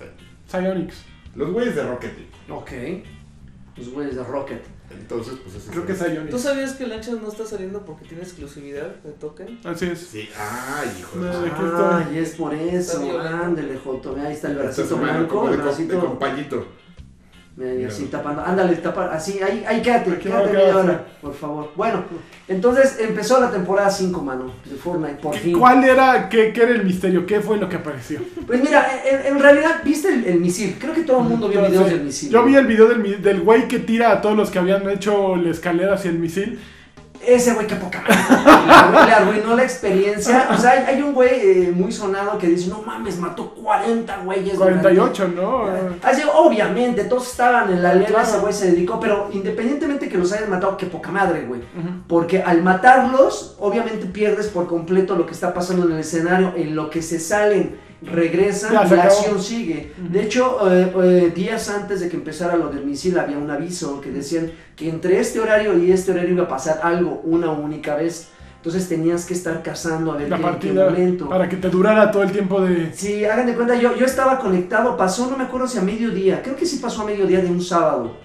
Psyonix. 0.60 0.94
Los 1.34 1.50
güeyes 1.52 1.74
de 1.74 1.82
Rocket 1.84 2.12
League. 2.16 2.30
Ok. 2.48 3.06
Los 3.76 3.88
güeyes 3.90 4.16
de 4.16 4.22
Rocket. 4.24 4.62
Entonces, 4.90 5.34
pues 5.42 5.56
eso 5.56 5.70
Creo 5.72 5.86
que 5.86 5.92
es 5.92 5.98
¿Tú 5.98 6.04
Psyonix. 6.04 6.40
sabías 6.40 6.72
que 6.74 6.86
Lancha 6.86 7.12
no 7.12 7.28
está 7.28 7.44
saliendo 7.44 7.84
porque 7.84 8.04
tiene 8.04 8.22
exclusividad 8.22 8.94
de 9.02 9.10
token? 9.12 9.58
Así 9.64 9.86
es. 9.86 9.98
Sí, 9.98 10.28
ay, 10.38 10.88
hijo 11.00 11.18
de 11.18 11.30
de- 11.30 11.36
Aquí 11.50 11.50
Ah, 11.62 11.98
está. 12.02 12.12
y 12.14 12.18
es 12.18 12.30
por 12.36 12.54
eso. 12.54 13.20
Ándale, 13.20 13.76
Joto. 13.78 14.14
Ahí 14.16 14.32
está 14.34 14.48
el 14.48 14.58
bracito 14.58 14.96
blanco, 14.98 15.20
el 15.22 15.26
com- 15.28 15.50
de 15.50 15.56
bracito. 15.56 16.68
Y 17.56 17.84
así 17.84 18.06
tapando. 18.06 18.42
Ándale, 18.44 18.74
tapa. 18.76 19.10
Así, 19.12 19.40
ahí, 19.40 19.64
ahí 19.66 19.80
quédate, 19.80 20.10
Aquí 20.10 20.24
quédate 20.24 20.52
media 20.52 20.76
hora, 20.76 21.04
por 21.22 21.34
favor. 21.34 21.70
Bueno, 21.76 22.02
entonces 22.48 22.98
empezó 23.00 23.40
la 23.40 23.50
temporada 23.50 23.88
5, 23.90 24.20
mano, 24.22 24.52
de 24.64 24.76
Fortnite, 24.76 25.14
por 25.22 25.34
¿Qué- 25.34 25.38
fin. 25.40 25.58
¿Cuál 25.58 25.84
era, 25.84 26.28
qué, 26.28 26.52
qué 26.52 26.62
era 26.64 26.72
el 26.72 26.84
misterio? 26.84 27.24
¿Qué 27.26 27.40
fue 27.40 27.56
lo 27.58 27.68
que 27.68 27.76
apareció? 27.76 28.20
Pues 28.46 28.60
mira, 28.60 28.86
en, 29.08 29.34
en 29.36 29.40
realidad, 29.40 29.82
¿viste 29.84 30.08
el, 30.08 30.24
el 30.24 30.40
misil? 30.40 30.76
Creo 30.80 30.92
que 30.94 31.02
todo 31.02 31.20
el 31.20 31.28
mundo 31.28 31.48
vio 31.48 31.62
videos 31.62 31.84
sé. 31.86 31.90
del 31.94 32.04
misil. 32.04 32.30
Yo 32.30 32.44
vi 32.44 32.56
el 32.56 32.66
video 32.66 32.86
del, 32.88 33.22
del 33.22 33.40
güey 33.40 33.68
que 33.68 33.78
tira 33.78 34.10
a 34.10 34.20
todos 34.20 34.36
los 34.36 34.50
que 34.50 34.58
habían 34.58 34.88
hecho 34.90 35.36
la 35.36 35.50
escalera 35.50 35.94
hacia 35.94 36.10
el 36.10 36.18
misil. 36.18 36.58
Ese 37.26 37.54
güey, 37.54 37.66
qué 37.66 37.76
poca 37.76 38.02
madre. 38.06 39.06
Le 39.06 39.12
arruinó- 39.12 39.54
la 39.56 39.62
experiencia. 39.62 40.48
O 40.50 40.56
sea, 40.58 40.72
hay, 40.72 40.96
hay 40.96 41.02
un 41.02 41.12
güey 41.14 41.30
eh, 41.32 41.72
muy 41.74 41.92
sonado 41.92 42.36
que 42.38 42.48
dice, 42.48 42.68
no 42.68 42.82
mames, 42.82 43.18
mató 43.18 43.54
40 43.54 44.16
güeyes. 44.24 44.58
durante-". 44.58 44.80
48, 44.82 45.28
¿no? 45.34 45.64
Así, 46.02 46.22
obviamente, 46.34 47.04
todos 47.04 47.30
estaban 47.30 47.70
en 47.72 47.82
la 47.82 47.92
Claro. 47.92 48.22
ese 48.28 48.38
güey 48.38 48.52
se 48.52 48.70
dedicó, 48.72 48.98
pero 49.00 49.28
independientemente 49.32 50.08
que 50.08 50.18
los 50.18 50.32
hayan 50.32 50.50
matado, 50.50 50.76
qué 50.76 50.86
poca 50.86 51.10
madre, 51.10 51.44
güey. 51.46 51.60
Porque 52.08 52.42
al 52.42 52.62
matarlos, 52.62 53.56
obviamente 53.60 54.06
pierdes 54.06 54.48
por 54.48 54.66
completo 54.66 55.14
lo 55.16 55.26
que 55.26 55.32
está 55.32 55.54
pasando 55.54 55.86
en 55.86 55.92
el 55.92 56.00
escenario. 56.00 56.52
En 56.56 56.74
lo 56.74 56.90
que 56.90 57.02
se 57.02 57.18
salen, 57.20 57.76
regresan 58.04 58.72
Ya, 58.72 58.80
la 58.80 58.86
acabó. 58.86 59.02
acción 59.04 59.40
sigue. 59.42 59.92
De 59.98 60.22
hecho, 60.22 60.58
eh, 60.70 60.92
eh, 61.02 61.32
días 61.34 61.68
antes 61.70 62.00
de 62.00 62.08
que 62.08 62.16
empezara 62.16 62.56
lo 62.56 62.68
del 62.68 62.84
misil, 62.84 63.18
había 63.18 63.38
un 63.38 63.50
aviso 63.50 64.00
que 64.00 64.10
decían 64.10 64.50
que 64.76 64.88
entre 64.88 65.18
este 65.20 65.40
horario 65.40 65.76
y 65.78 65.90
este 65.92 66.12
horario 66.12 66.30
iba 66.32 66.44
a 66.44 66.48
pasar 66.48 66.80
algo 66.82 67.20
una 67.24 67.50
única 67.50 67.94
vez. 67.96 68.28
Entonces 68.56 68.88
tenías 68.88 69.26
que 69.26 69.34
estar 69.34 69.62
cazando 69.62 70.12
a 70.12 70.16
ver 70.16 70.30
La 70.30 70.36
qué, 70.38 70.42
en 70.42 70.48
qué 70.48 70.52
partida 70.52 70.84
momento. 70.86 71.28
para 71.28 71.48
que 71.50 71.56
te 71.56 71.68
durara 71.68 72.10
todo 72.10 72.22
el 72.22 72.32
tiempo 72.32 72.62
de... 72.62 72.92
Sí, 72.94 73.22
hagan 73.26 73.44
de 73.46 73.54
cuenta, 73.54 73.74
yo, 73.74 73.94
yo 73.94 74.06
estaba 74.06 74.38
conectado, 74.38 74.96
pasó, 74.96 75.28
no 75.30 75.36
me 75.36 75.44
acuerdo 75.44 75.68
si 75.68 75.76
a 75.76 75.82
mediodía, 75.82 76.40
creo 76.42 76.56
que 76.56 76.64
sí 76.64 76.78
pasó 76.78 77.02
a 77.02 77.04
mediodía 77.04 77.40
de 77.42 77.48
un 77.48 77.60
sábado. 77.60 78.16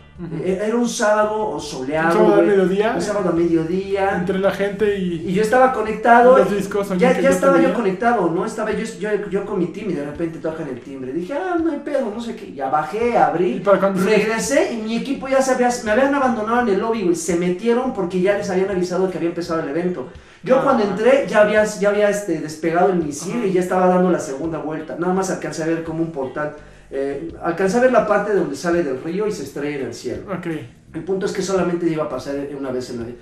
Eh, 0.43 0.61
Era 0.67 0.75
un 0.75 0.89
sábado 0.89 1.57
soleado. 1.59 2.07
Un 2.09 2.13
sábado 2.13 2.33
al 2.33 2.45
güey. 2.45 2.57
mediodía. 2.57 2.91
Un 2.95 3.01
sábado 3.01 3.29
a 3.29 3.31
mediodía. 3.31 4.15
entre 4.17 4.37
la 4.39 4.51
gente 4.51 4.97
y, 4.97 5.29
Y 5.29 5.33
yo 5.33 5.41
estaba 5.41 5.71
conectado. 5.71 6.37
los 6.37 6.51
discos. 6.53 6.91
oye, 6.91 6.99
Ya, 6.99 7.19
ya 7.21 7.29
estaba 7.29 7.61
yo 7.61 7.73
conectado, 7.73 8.29
¿no? 8.29 8.45
Estaba 8.45 8.71
yo, 8.71 8.83
yo, 8.99 9.09
yo 9.29 9.45
con 9.45 9.59
mi 9.59 9.67
team 9.67 9.91
y 9.91 9.93
de 9.93 10.03
repente 10.05 10.39
tocan 10.39 10.67
el 10.67 10.81
timbre. 10.81 11.13
Dije, 11.13 11.33
ah, 11.33 11.57
no 11.63 11.71
hay 11.71 11.79
pedo, 11.79 12.11
no 12.13 12.19
sé 12.21 12.35
qué. 12.35 12.51
Ya 12.53 12.69
bajé, 12.69 13.11
¿Y 13.11 13.15
abrí, 13.15 13.59
para 13.61 13.79
cuando 13.79 14.03
regresé 14.03 14.73
y 14.73 14.77
mi 14.77 14.97
equipo 14.97 15.27
ya 15.29 15.41
se 15.41 15.53
había, 15.53 15.69
me 15.85 15.91
habían 15.91 16.13
abandonado 16.13 16.61
en 16.61 16.69
el 16.69 16.79
lobby, 16.81 17.03
güey. 17.03 17.15
Se 17.15 17.37
metieron 17.37 17.93
porque 17.93 18.19
ya 18.19 18.37
les 18.37 18.49
habían 18.49 18.69
avisado 18.71 19.09
que 19.09 19.17
había 19.17 19.29
empezado 19.29 19.61
el 19.61 19.69
evento. 19.69 20.07
Yo 20.43 20.57
Ah. 20.59 20.63
cuando 20.63 20.83
entré 20.83 21.25
ya 21.29 21.41
había, 21.41 21.63
ya 21.63 21.89
había 21.89 22.09
este, 22.09 22.39
despegado 22.41 22.89
el 22.89 22.97
misil 23.03 23.45
y 23.45 23.53
ya 23.53 23.61
estaba 23.61 23.87
dando 23.87 24.09
la 24.11 24.19
segunda 24.19 24.57
vuelta. 24.57 24.95
Nada 24.99 25.13
más 25.13 25.29
alcancé 25.29 25.63
a 25.63 25.67
ver 25.67 25.83
como 25.85 26.01
un 26.03 26.11
portal. 26.11 26.55
Eh, 26.91 27.31
alcancé 27.43 27.77
a 27.77 27.81
ver 27.81 27.91
la 27.91 28.07
parte 28.07 28.33
donde 28.33 28.55
sale 28.55 28.83
del 28.83 29.01
río 29.03 29.27
y 29.27 29.31
se 29.31 29.43
estrella 29.43 29.77
en 29.79 29.85
el 29.87 29.93
cielo. 29.93 30.23
Ok. 30.31 30.47
El 30.93 31.03
punto 31.03 31.25
es 31.27 31.31
que 31.31 31.41
solamente 31.41 31.87
iba 31.87 32.05
a 32.05 32.09
pasar 32.09 32.35
una 32.57 32.71
vez 32.71 32.89
en 32.89 32.99
la 32.99 33.05
vida. 33.05 33.17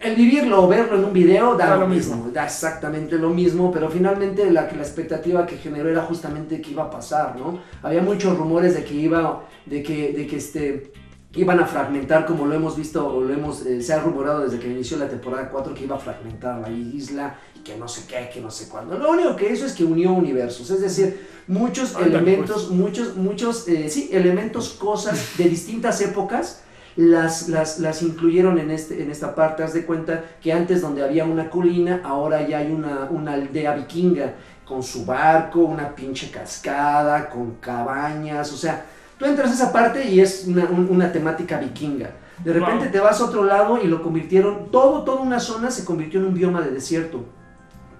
El 0.00 0.16
vivirlo 0.16 0.64
o 0.64 0.68
verlo 0.68 0.96
en 0.96 1.04
un 1.04 1.12
video 1.12 1.54
da, 1.56 1.66
Da 1.66 1.74
lo 1.74 1.82
lo 1.82 1.88
mismo, 1.88 2.16
mismo. 2.16 2.30
da 2.32 2.44
exactamente 2.44 3.18
lo 3.18 3.28
mismo, 3.28 3.70
pero 3.70 3.90
finalmente 3.90 4.50
la, 4.50 4.62
la 4.62 4.82
expectativa 4.82 5.44
que 5.44 5.58
generó 5.58 5.90
era 5.90 6.00
justamente 6.02 6.62
que 6.62 6.70
iba 6.70 6.84
a 6.84 6.90
pasar, 6.90 7.36
¿no? 7.38 7.58
Había 7.82 8.00
muchos 8.00 8.36
rumores 8.38 8.74
de 8.74 8.82
que 8.84 8.94
iba, 8.94 9.44
de 9.66 9.82
que, 9.82 10.12
de 10.14 10.26
que 10.26 10.36
este, 10.36 10.92
iban 11.36 11.60
a 11.60 11.66
fragmentar, 11.66 12.26
como 12.26 12.46
lo 12.46 12.54
hemos 12.54 12.76
visto, 12.76 13.06
o 13.06 13.20
lo 13.22 13.32
hemos, 13.32 13.64
eh, 13.66 13.82
se 13.82 13.92
ha 13.92 14.00
rumorado 14.00 14.40
desde 14.40 14.58
que 14.58 14.68
inició 14.68 14.96
la 14.98 15.08
temporada 15.08 15.48
4, 15.50 15.74
que 15.74 15.84
iba 15.84 15.96
a 15.96 15.98
fragmentar 15.98 16.60
la 16.60 16.70
isla, 16.70 17.36
y 17.54 17.60
que 17.60 17.76
no 17.76 17.88
sé 17.88 18.02
qué, 18.06 18.30
que 18.32 18.40
no 18.40 18.50
sé 18.50 18.68
cuándo. 18.68 18.96
Lo 18.98 19.10
único 19.10 19.34
que 19.36 19.52
hizo 19.52 19.66
es 19.66 19.72
que 19.72 19.84
unió 19.84 20.12
universos, 20.12 20.70
es 20.70 20.80
decir, 20.80 21.26
muchos 21.46 21.94
Ándale, 21.96 22.16
elementos, 22.18 22.70
muchos, 22.70 23.16
muchos, 23.16 23.68
eh, 23.68 23.88
sí, 23.88 24.10
elementos, 24.12 24.70
cosas 24.70 25.36
de 25.36 25.48
distintas 25.48 26.00
épocas, 26.00 26.60
las, 26.96 27.48
las, 27.48 27.80
las 27.80 28.02
incluyeron 28.02 28.58
en, 28.58 28.70
este, 28.70 29.02
en 29.02 29.10
esta 29.10 29.34
parte. 29.34 29.64
Haz 29.64 29.74
de 29.74 29.84
cuenta 29.84 30.24
que 30.40 30.52
antes 30.52 30.80
donde 30.80 31.02
había 31.02 31.24
una 31.24 31.50
colina, 31.50 32.00
ahora 32.04 32.46
ya 32.46 32.58
hay 32.58 32.70
una, 32.70 33.08
una 33.10 33.32
aldea 33.32 33.74
vikinga 33.74 34.34
con 34.64 34.82
su 34.82 35.04
barco, 35.04 35.60
una 35.60 35.94
pinche 35.94 36.30
cascada, 36.30 37.28
con 37.28 37.56
cabañas, 37.56 38.52
o 38.52 38.56
sea, 38.56 38.86
tú 39.18 39.24
entras 39.24 39.50
a 39.50 39.54
esa 39.54 39.72
parte 39.72 40.08
y 40.08 40.20
es 40.20 40.44
una, 40.46 40.64
un- 40.64 40.88
una 40.90 41.12
temática 41.12 41.58
vikinga. 41.58 42.10
De 42.44 42.52
repente 42.52 42.84
Wow. 42.84 42.92
te 42.92 43.00
vas 43.00 43.20
a 43.20 43.24
otro 43.26 43.44
lado 43.44 43.78
y 43.82 43.86
lo 43.86 44.02
convirtieron, 44.02 44.70
todo, 44.72 45.02
toda 45.04 45.20
una 45.22 45.38
zona 45.40 45.70
se 45.70 45.84
convirtió 45.84 46.20
en 46.20 46.26
un 46.26 46.34
bioma 46.34 46.60
de 46.60 46.70
desierto. 46.72 47.24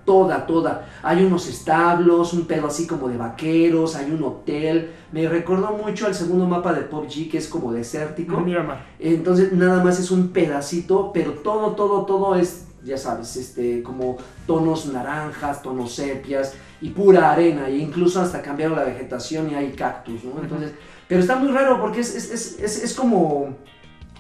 Toda, 0.05 0.45
toda. 0.47 0.87
Hay 1.03 1.25
unos 1.25 1.49
establos, 1.49 2.35
un 2.35 2.45
pedo 2.47 2.67
así 2.67 2.87
como 2.87 3.09
de 3.09 3.17
vaqueros, 3.17 3.97
hay 3.97 4.11
un 4.11 4.23
hotel. 4.23 4.91
Me 5.13 5.27
recordó 5.29 5.71
mucho 5.83 6.07
al 6.07 6.15
segundo 6.15 6.47
mapa 6.47 6.75
de 6.75 6.83
PUBG 6.83 7.31
que 7.31 7.39
es 7.39 7.49
como 7.49 7.73
desértico. 7.73 8.35
Entonces 8.99 9.53
nada 9.55 9.83
más 9.83 9.99
es 9.99 10.11
un 10.11 10.29
pedacito, 10.29 11.11
pero 11.15 11.33
todo, 11.33 11.69
todo, 11.71 12.05
todo 12.05 12.35
es, 12.35 12.67
ya 12.85 12.99
sabes, 12.99 13.37
este, 13.37 13.83
como 13.83 14.19
tonos 14.47 14.87
naranjas, 14.87 15.63
tonos 15.63 15.95
sepias 15.95 16.55
y 16.81 16.91
pura 16.91 17.33
arena. 17.33 17.69
E 17.69 17.79
incluso 17.79 18.21
hasta 18.21 18.43
cambiaron 18.43 18.77
la 18.77 18.85
vegetación 18.85 19.51
y 19.51 19.55
hay 19.55 19.73
cactus, 19.73 20.23
¿no? 20.25 20.41
Entonces, 20.41 20.73
pero 21.09 21.21
está 21.21 21.37
muy 21.37 21.51
raro 21.51 21.81
porque 21.81 22.01
es, 22.01 22.15
es, 22.15 22.31
es, 22.31 22.61
es, 22.61 22.85
es 22.85 22.95
como... 22.95 23.57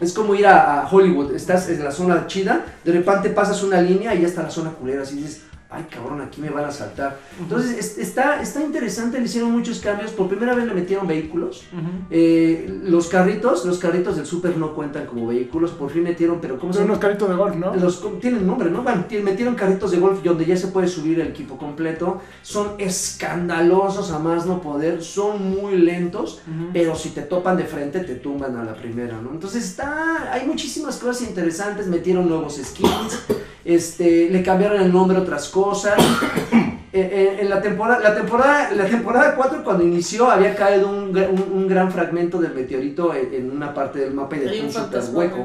Es 0.00 0.12
como 0.12 0.34
ir 0.34 0.44
a, 0.44 0.80
a 0.80 0.88
Hollywood, 0.90 1.36
estás 1.36 1.68
en 1.68 1.84
la 1.84 1.92
zona 1.92 2.26
chida, 2.26 2.64
de 2.84 2.90
repente 2.90 3.30
pasas 3.30 3.62
una 3.62 3.80
línea 3.80 4.12
y 4.12 4.22
ya 4.22 4.26
está 4.26 4.42
la 4.42 4.50
zona 4.50 4.70
culera, 4.70 5.02
así 5.02 5.14
dices, 5.14 5.42
ay 5.74 5.86
cabrón, 5.90 6.20
aquí 6.20 6.40
me 6.40 6.50
van 6.50 6.64
a 6.64 6.70
saltar. 6.72 7.18
Entonces 7.40 7.76
es- 7.78 7.98
está, 7.98 8.40
está 8.42 8.62
interesante, 8.62 9.18
le 9.18 9.24
hicieron 9.24 9.50
muchos 9.52 9.80
cambios, 9.80 10.10
por 10.12 10.28
primera 10.28 10.54
vez 10.54 10.66
le 10.66 10.74
metieron 10.74 11.06
vehículos, 11.06 11.64
eh, 12.10 12.80
los 12.84 13.08
carritos, 13.08 13.64
los 13.64 13.78
carritos 13.78 14.16
del 14.16 14.26
super 14.26 14.56
no 14.56 14.74
cuentan 14.74 15.06
como 15.06 15.26
vehículos, 15.26 15.70
por 15.72 15.90
fin 15.90 16.02
metieron, 16.04 16.38
pero 16.40 16.58
¿cómo 16.58 16.72
se 16.72 16.78
Son 16.78 16.86
llama? 16.86 16.94
unos 16.94 17.02
carritos 17.02 17.28
de 17.28 17.34
golf, 17.36 17.56
¿no? 17.56 17.74
Los, 17.76 18.02
tienen 18.20 18.46
nombre, 18.46 18.70
¿no? 18.70 18.82
Bueno, 18.82 19.04
metieron 19.22 19.54
carritos 19.54 19.90
de 19.90 19.98
golf 19.98 20.22
donde 20.22 20.44
ya 20.44 20.56
se 20.56 20.68
puede 20.68 20.88
subir 20.88 21.20
el 21.20 21.28
equipo 21.28 21.56
completo. 21.58 22.20
Son 22.42 22.72
escandalosos 22.78 24.10
a 24.10 24.18
más 24.18 24.46
no 24.46 24.60
poder, 24.60 25.02
son 25.02 25.50
muy 25.50 25.76
lentos, 25.78 26.40
Ujú. 26.46 26.70
pero 26.72 26.94
si 26.94 27.10
te 27.10 27.22
topan 27.22 27.56
de 27.56 27.64
frente 27.64 28.00
te 28.00 28.16
tumban 28.16 28.56
a 28.56 28.64
la 28.64 28.74
primera, 28.74 29.20
¿no? 29.20 29.30
Entonces 29.32 29.64
está, 29.64 30.32
hay 30.32 30.46
muchísimas 30.46 30.96
cosas 30.98 31.22
interesantes, 31.28 31.86
metieron 31.86 32.28
nuevos 32.28 32.60
skins, 32.62 33.18
este, 33.64 34.28
le 34.30 34.42
cambiaron 34.42 34.80
el 34.82 34.92
nombre 34.92 35.16
a 35.16 35.22
otras 35.22 35.48
cosas. 35.48 35.63
Eh, 36.96 37.10
eh, 37.10 37.38
en 37.40 37.50
la 37.50 37.60
temporada, 37.60 37.98
la 37.98 38.14
temporada, 38.14 38.70
la 38.70 38.84
temporada 38.86 39.34
4 39.34 39.64
cuando 39.64 39.82
inició 39.82 40.30
había 40.30 40.54
caído 40.54 40.88
un, 40.88 41.08
un- 41.08 41.50
un 41.52 41.66
gran 41.66 41.90
fragmento 41.90 42.38
del 42.38 42.54
meteorito 42.54 43.12
en, 43.12 43.34
en 43.34 43.50
una 43.50 43.74
parte 43.74 43.98
del 43.98 44.14
mapa 44.14 44.36
y 44.36 44.38
dejó 44.38 44.52
un 44.66 44.70
super 44.72 45.00
hueco. 45.12 45.38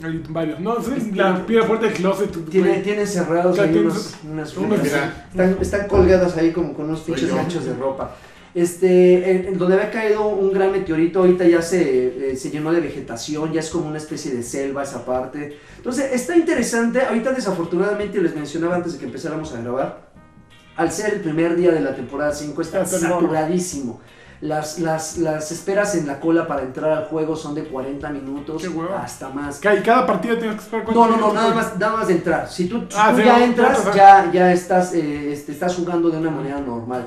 ¿no? 0.00 0.08
Hay 0.08 0.24
varios. 0.28 0.58
No, 0.58 0.82
sí, 0.82 1.12
la 1.14 1.46
piedra 1.46 1.64
fuerte 1.64 1.86
del 1.86 1.94
closet. 1.94 2.32
tú- 2.32 2.42
Tiene, 2.42 2.70
güey. 2.70 2.82
tiene 2.82 3.06
cerrados 3.06 3.56
ahí 3.56 3.78
unos, 3.78 4.14
unas 4.28 4.52
fibras. 4.52 4.80
Están, 5.30 5.56
están 5.60 5.86
colgadas 5.86 6.36
ahí 6.38 6.50
como 6.50 6.74
con 6.74 6.86
unos 6.86 6.98
pinches 7.02 7.32
ganchos 7.32 7.64
de 7.64 7.74
ropa. 7.74 8.10
Este, 8.56 9.30
en, 9.30 9.48
en 9.48 9.58
donde 9.58 9.74
había 9.74 9.90
caído 9.90 10.28
un 10.28 10.50
gran 10.50 10.72
meteorito, 10.72 11.18
ahorita 11.18 11.44
ya 11.44 11.60
se, 11.60 12.30
eh, 12.30 12.36
se 12.36 12.50
llenó 12.50 12.72
de 12.72 12.80
vegetación, 12.80 13.52
ya 13.52 13.60
es 13.60 13.68
como 13.68 13.86
una 13.86 13.98
especie 13.98 14.32
de 14.34 14.42
selva 14.42 14.82
esa 14.82 15.04
parte. 15.04 15.58
Entonces, 15.76 16.10
está 16.14 16.34
interesante. 16.34 17.02
Ahorita, 17.02 17.32
desafortunadamente, 17.32 18.18
les 18.18 18.34
mencionaba 18.34 18.76
antes 18.76 18.94
de 18.94 18.98
que 18.98 19.04
empezáramos 19.04 19.52
a 19.52 19.60
grabar, 19.60 20.08
al 20.74 20.90
ser 20.90 21.12
el 21.12 21.20
primer 21.20 21.54
día 21.54 21.70
de 21.70 21.82
la 21.82 21.94
temporada 21.94 22.32
5, 22.32 22.62
está 22.62 22.86
saturadísimo. 22.86 24.00
Las, 24.40 24.78
las, 24.78 25.18
las 25.18 25.52
esperas 25.52 25.94
en 25.94 26.06
la 26.06 26.18
cola 26.18 26.46
para 26.46 26.62
entrar 26.62 26.92
al 26.92 27.04
juego 27.06 27.36
son 27.36 27.54
de 27.54 27.64
40 27.64 28.08
minutos 28.08 28.62
hasta 28.98 29.28
más. 29.28 29.60
¿Y 29.60 29.82
cada 29.82 30.06
partida 30.06 30.38
tienes 30.38 30.56
que 30.56 30.62
esperar 30.62 30.94
No, 30.94 31.06
no, 31.08 31.18
no, 31.18 31.32
nada 31.34 31.54
más, 31.54 31.78
nada 31.78 31.96
más 31.98 32.08
de 32.08 32.14
entrar. 32.14 32.48
Si 32.48 32.66
tú, 32.68 32.80
si 32.88 32.96
Ah, 32.98 33.10
tú 33.10 33.18
sí, 33.18 33.24
ya 33.24 33.44
entras, 33.44 33.94
ya, 33.94 34.30
ya 34.32 34.52
estás, 34.52 34.94
eh, 34.94 35.32
este, 35.32 35.52
estás 35.52 35.74
jugando 35.74 36.08
de 36.08 36.16
una 36.18 36.30
manera 36.30 36.58
normal. 36.60 37.06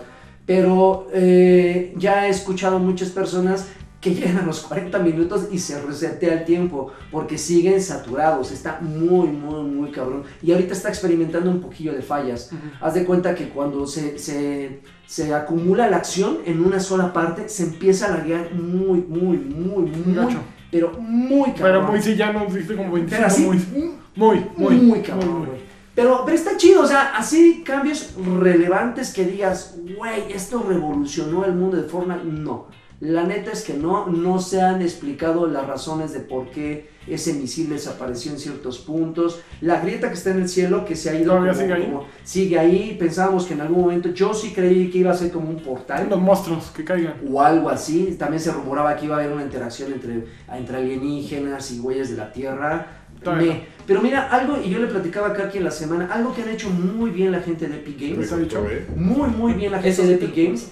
Pero 0.49 1.05
eh, 1.13 1.93
ya 1.95 2.25
he 2.25 2.31
escuchado 2.31 2.79
muchas 2.79 3.09
personas 3.09 3.67
que 4.01 4.15
llegan 4.15 4.39
a 4.39 4.41
los 4.41 4.61
40 4.61 4.97
minutos 4.97 5.47
y 5.51 5.59
se 5.59 5.79
resetea 5.79 6.33
el 6.33 6.45
tiempo 6.45 6.91
porque 7.11 7.37
siguen 7.37 7.79
saturados. 7.79 8.51
Está 8.51 8.79
muy, 8.81 9.27
muy, 9.27 9.61
muy 9.61 9.91
cabrón. 9.91 10.23
Y 10.41 10.51
ahorita 10.51 10.73
está 10.73 10.89
experimentando 10.89 11.51
un 11.51 11.61
poquillo 11.61 11.93
de 11.93 12.01
fallas. 12.01 12.49
Haz 12.81 12.95
de 12.95 13.05
cuenta 13.05 13.35
que 13.35 13.49
cuando 13.49 13.85
se, 13.85 14.17
se, 14.17 14.81
se 15.05 15.31
acumula 15.35 15.87
la 15.87 15.97
acción 15.97 16.39
en 16.47 16.65
una 16.65 16.79
sola 16.79 17.13
parte, 17.13 17.47
se 17.47 17.65
empieza 17.65 18.07
a 18.07 18.17
laguear 18.17 18.51
muy, 18.51 19.01
muy, 19.07 19.37
muy, 19.37 19.85
muy, 19.85 20.15
Gacho. 20.15 20.39
pero 20.71 20.93
muy 20.99 21.51
cabrón. 21.51 21.61
Pero 21.61 21.83
muy 21.83 22.01
sí, 22.01 22.15
ya 22.15 22.33
no 22.33 22.47
viste 22.47 22.75
como 22.75 22.93
25, 22.93 23.07
Pero 23.11 23.27
así, 23.27 23.43
muy, 23.43 23.57
muy, 23.67 23.87
muy, 24.15 24.45
muy, 24.57 24.75
muy, 24.77 25.01
cabrón, 25.01 25.45
muy. 25.45 25.68
Pero, 25.99 26.21
pero 26.23 26.37
está 26.37 26.55
chido, 26.55 26.81
o 26.83 26.87
sea, 26.87 27.13
así 27.17 27.61
cambios 27.65 28.13
relevantes 28.39 29.11
que 29.13 29.25
digas, 29.25 29.75
güey, 29.97 30.31
esto 30.31 30.63
revolucionó 30.67 31.43
el 31.45 31.53
mundo 31.53 31.75
de 31.77 31.83
Fortnite. 31.83 32.23
No, 32.23 32.67
la 33.01 33.23
neta 33.23 33.51
es 33.51 33.63
que 33.63 33.73
no, 33.73 34.07
no 34.07 34.39
se 34.39 34.61
han 34.61 34.81
explicado 34.81 35.45
las 35.47 35.67
razones 35.67 36.13
de 36.13 36.19
por 36.21 36.51
qué 36.51 36.89
ese 37.07 37.33
misil 37.33 37.69
desapareció 37.69 38.31
en 38.31 38.39
ciertos 38.39 38.77
puntos. 38.79 39.41
La 39.61 39.79
grieta 39.81 40.07
que 40.09 40.13
está 40.13 40.29
en 40.31 40.41
el 40.41 40.49
cielo, 40.49 40.85
que 40.85 40.95
se 40.95 41.09
ha 41.09 41.15
ido. 41.15 41.33
¿Todavía 41.33 41.51
como- 41.53 41.61
sigue 41.63 41.73
ahí? 41.73 41.83
como- 41.85 42.05
sigue 42.23 42.59
ahí. 42.59 42.95
Pensábamos 42.99 43.45
que 43.45 43.53
en 43.55 43.61
algún 43.61 43.81
momento, 43.81 44.09
yo 44.09 44.33
sí 44.33 44.51
creí 44.53 44.89
que 44.91 44.99
iba 44.99 45.11
a 45.11 45.15
ser 45.15 45.31
como 45.31 45.49
un 45.49 45.57
portal 45.57 46.07
Los 46.09 46.19
monstruos 46.21 46.71
que 46.71 46.83
caigan. 46.85 47.15
o 47.29 47.41
algo 47.41 47.69
así. 47.69 48.15
También 48.19 48.39
se 48.41 48.51
rumoraba 48.51 48.95
que 48.95 49.05
iba 49.05 49.15
a 49.15 49.19
haber 49.19 49.31
una 49.33 49.43
interacción 49.43 49.91
entre, 49.91 50.25
entre 50.53 50.77
alienígenas 50.77 51.71
y 51.71 51.79
güeyes 51.79 52.11
de 52.11 52.17
la 52.17 52.31
Tierra. 52.31 52.98
Me- 53.25 53.79
pero 53.85 54.01
mira, 54.01 54.29
algo, 54.29 54.57
y 54.63 54.69
yo 54.69 54.79
le 54.79 54.87
platicaba 54.87 55.29
a 55.29 55.33
Karki 55.33 55.57
en 55.57 55.63
la 55.63 55.71
semana, 55.71 56.09
algo 56.13 56.33
que 56.33 56.43
han 56.43 56.49
hecho 56.49 56.69
muy 56.69 57.09
bien 57.09 57.31
la 57.31 57.39
gente 57.41 57.67
de 57.67 57.77
Epic 57.77 57.99
Me 57.99 58.07
Games, 58.11 58.31
¿eh? 58.31 58.87
muy, 58.95 59.29
muy 59.29 59.53
bien 59.53 59.71
la 59.71 59.81
gente 59.81 60.05
de 60.05 60.13
Epic 60.13 60.35
Games, 60.35 60.71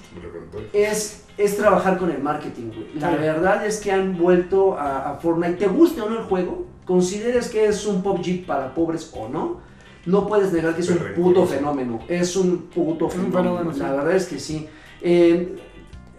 es, 0.74 1.24
es 1.38 1.58
trabajar 1.58 1.98
con 1.98 2.12
el 2.12 2.22
marketing, 2.22 2.68
güey. 2.68 2.88
La 3.00 3.10
Sí. 3.12 3.18
verdad 3.20 3.66
es 3.66 3.80
que 3.80 3.92
han 3.92 4.18
vuelto 4.18 4.78
a, 4.78 5.12
a 5.12 5.16
Fortnite. 5.16 5.54
¿Te 5.56 5.68
guste 5.68 6.02
o 6.02 6.10
no 6.10 6.20
el 6.20 6.24
juego? 6.26 6.68
¿Consideres 6.86 7.50
que 7.50 7.66
es 7.66 7.86
un 7.86 8.02
PUBG 8.04 8.46
para 8.46 8.74
pobres 8.74 9.12
o 9.16 9.28
no? 9.28 9.60
No 10.06 10.26
puedes 10.28 10.54
negar 10.54 10.74
que 10.76 10.82
es 10.82 10.90
un 10.90 11.00
puto 11.16 11.46
fenómeno. 11.46 12.00
Es 12.08 12.36
un 12.36 12.68
puto 12.74 13.06
un 13.06 13.12
fenómeno. 13.32 13.72
La 13.78 13.92
verdad 13.92 14.16
es 14.16 14.26
que 14.28 14.40
sí. 14.40 14.68
Eh, 15.02 15.58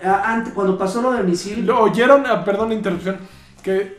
a- 0.02 0.34
ante- 0.34 0.50
cuando 0.50 0.76
pasó 0.76 1.00
lo 1.00 1.12
del 1.12 1.24
misil... 1.26 1.64
Lo 1.64 1.80
oyeron, 1.84 2.24
ah, 2.26 2.44
perdón 2.44 2.68
la 2.68 2.74
interrupción, 2.74 3.16
que 3.62 3.97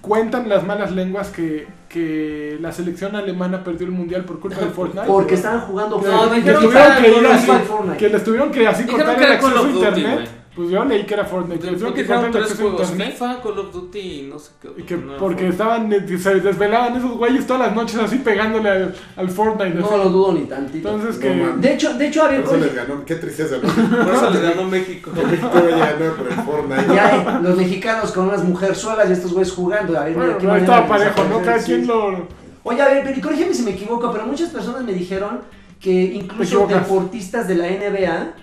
cuentan 0.00 0.48
las 0.48 0.64
malas 0.64 0.92
lenguas 0.92 1.28
que, 1.28 1.66
que 1.88 2.56
la 2.60 2.72
selección 2.72 3.14
alemana 3.16 3.62
perdió 3.62 3.86
el 3.86 3.92
mundial 3.92 4.24
por 4.24 4.40
culpa 4.40 4.60
de 4.60 4.66
Fortnite. 4.70 5.06
Porque 5.06 5.34
estaban 5.34 5.60
jugando 5.62 5.96
No, 5.96 6.02
Fortnite. 6.02 6.52
que 6.52 6.58
dijeron 6.58 7.96
que 7.98 8.08
les 8.08 8.24
tuvieron 8.24 8.50
que 8.50 8.66
así 8.66 8.84
cortar 8.84 9.22
el 9.22 9.32
acceso 9.32 9.58
a 9.58 9.62
Duty, 9.62 9.76
internet. 9.78 10.30
Pues 10.54 10.68
yo 10.68 10.84
leí 10.84 11.04
que 11.04 11.14
era 11.14 11.24
Fortnite. 11.24 11.64
Les 11.70 11.78
tuvieron 11.80 11.94
que 11.94 12.00
el 12.00 12.32
tres 12.44 12.58
juegos. 12.58 12.90
FIFA, 12.90 13.40
Call 13.40 13.58
of 13.60 13.72
Duty 13.72 13.98
y 13.98 14.22
no 14.22 14.36
sé 14.38 14.50
qué. 14.60 14.68
Y 14.78 14.82
que 14.82 14.96
no, 14.96 15.16
porque 15.16 15.18
Fortnite. 15.18 15.48
estaban, 15.48 15.92
eh, 15.92 16.18
se 16.18 16.34
desvelaban 16.40 16.96
esos 16.96 17.16
güeyes 17.16 17.46
todas 17.46 17.68
las 17.68 17.76
noches 17.76 17.96
así 18.00 18.16
pegándole 18.18 18.68
al, 18.68 18.94
al 19.16 19.28
Fortnite. 19.30 19.74
No 19.78 19.86
así. 19.86 19.96
lo 19.96 20.08
dudo 20.10 20.32
ni 20.32 20.40
tantito. 20.46 20.88
Entonces 20.92 21.16
No 21.16 21.20
que... 21.22 21.60
De 21.68 21.74
hecho, 21.74 21.94
de 21.94 22.06
hecho, 22.08 22.24
a 22.24 22.28
ver, 22.28 22.42
Por 22.42 22.56
eso 22.56 22.64
les 22.66 22.74
ganó. 22.74 23.04
Qué 23.04 23.14
tristeza, 23.14 23.56
¿no? 23.62 23.68
Por 24.04 24.14
eso 24.14 24.30
le 24.30 24.40
ganó 24.40 24.64
México. 24.64 25.12
México 25.14 25.50
ya 25.70 25.92
ganó 25.92 26.14
por 26.16 26.26
el 26.26 26.34
Fortnite. 26.34 26.94
ya 26.94 27.16
eh, 27.16 27.42
los 27.42 27.56
mexicanos 27.56 28.10
con 28.10 28.28
unas 28.28 28.42
mujerzuelas 28.42 29.08
y 29.08 29.12
estos 29.12 29.32
güeyes 29.32 29.52
jugando. 29.52 29.96
A 29.98 30.04
ver, 30.04 30.16
mira, 30.16 30.24
Bueno, 30.24 30.38
qué 30.38 30.46
no 30.48 30.56
estaba 30.56 30.80
de 30.82 30.88
parejo, 30.88 31.24
¿no? 31.30 31.42
Cada 31.42 31.58
quien 31.62 31.86
lo... 31.86 32.26
Oye, 32.64 32.82
a 32.82 32.88
ver, 32.88 33.02
pero 33.04 33.20
corrígeme 33.22 33.54
si 33.54 33.62
me 33.62 33.70
equivoco, 33.70 34.10
pero 34.12 34.26
muchas 34.26 34.50
personas 34.50 34.82
me 34.82 34.92
dijeron 34.92 35.40
que 35.80 35.90
incluso 35.92 36.66
deportistas 36.66 37.48
de 37.48 37.54
la 37.54 37.66
NBA 37.68 38.34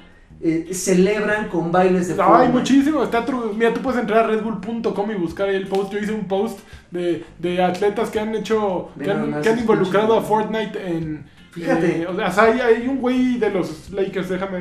eh, 0.41 0.69
celebran 0.73 1.47
con 1.49 1.71
bailes 1.71 2.07
de 2.07 2.13
Ay, 2.13 2.19
Fortnite. 2.19 2.53
muchísimo. 2.53 3.03
Está 3.03 3.25
tru- 3.25 3.53
Mira, 3.53 3.73
tú 3.73 3.81
puedes 3.81 3.99
entrar 3.99 4.25
a 4.25 4.27
redbull.com 4.27 5.11
y 5.11 5.15
buscar 5.15 5.49
ahí 5.49 5.55
el 5.55 5.67
post. 5.67 5.91
Yo 5.93 5.99
hice 5.99 6.11
un 6.11 6.27
post 6.27 6.59
de, 6.91 7.23
de 7.39 7.63
atletas 7.63 8.09
que 8.09 8.19
han 8.19 8.35
hecho, 8.35 8.89
que 9.01 9.09
han, 9.11 9.41
que 9.41 9.49
involucrado 9.51 10.17
a. 10.17 10.21
Fortnite 10.21 10.77
en... 10.87 11.25
Fíjate. 11.51 12.01
eh, 12.03 12.07
o 12.07 12.15
sea, 12.15 12.43
hay, 12.43 12.59
hay 12.59 12.87
un 12.87 12.99
güey 12.99 13.39
de 13.39 13.49
los 13.49 13.89
Lakers, 13.89 14.29
déjame, 14.29 14.59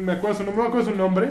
me 0.00 0.12
acuerdo 0.12 0.36
su 0.38 0.44
nombre, 0.44 0.56
no 0.56 0.62
me 0.62 0.68
acuerdo 0.68 0.90
su 0.90 0.96
nombre, 0.96 1.28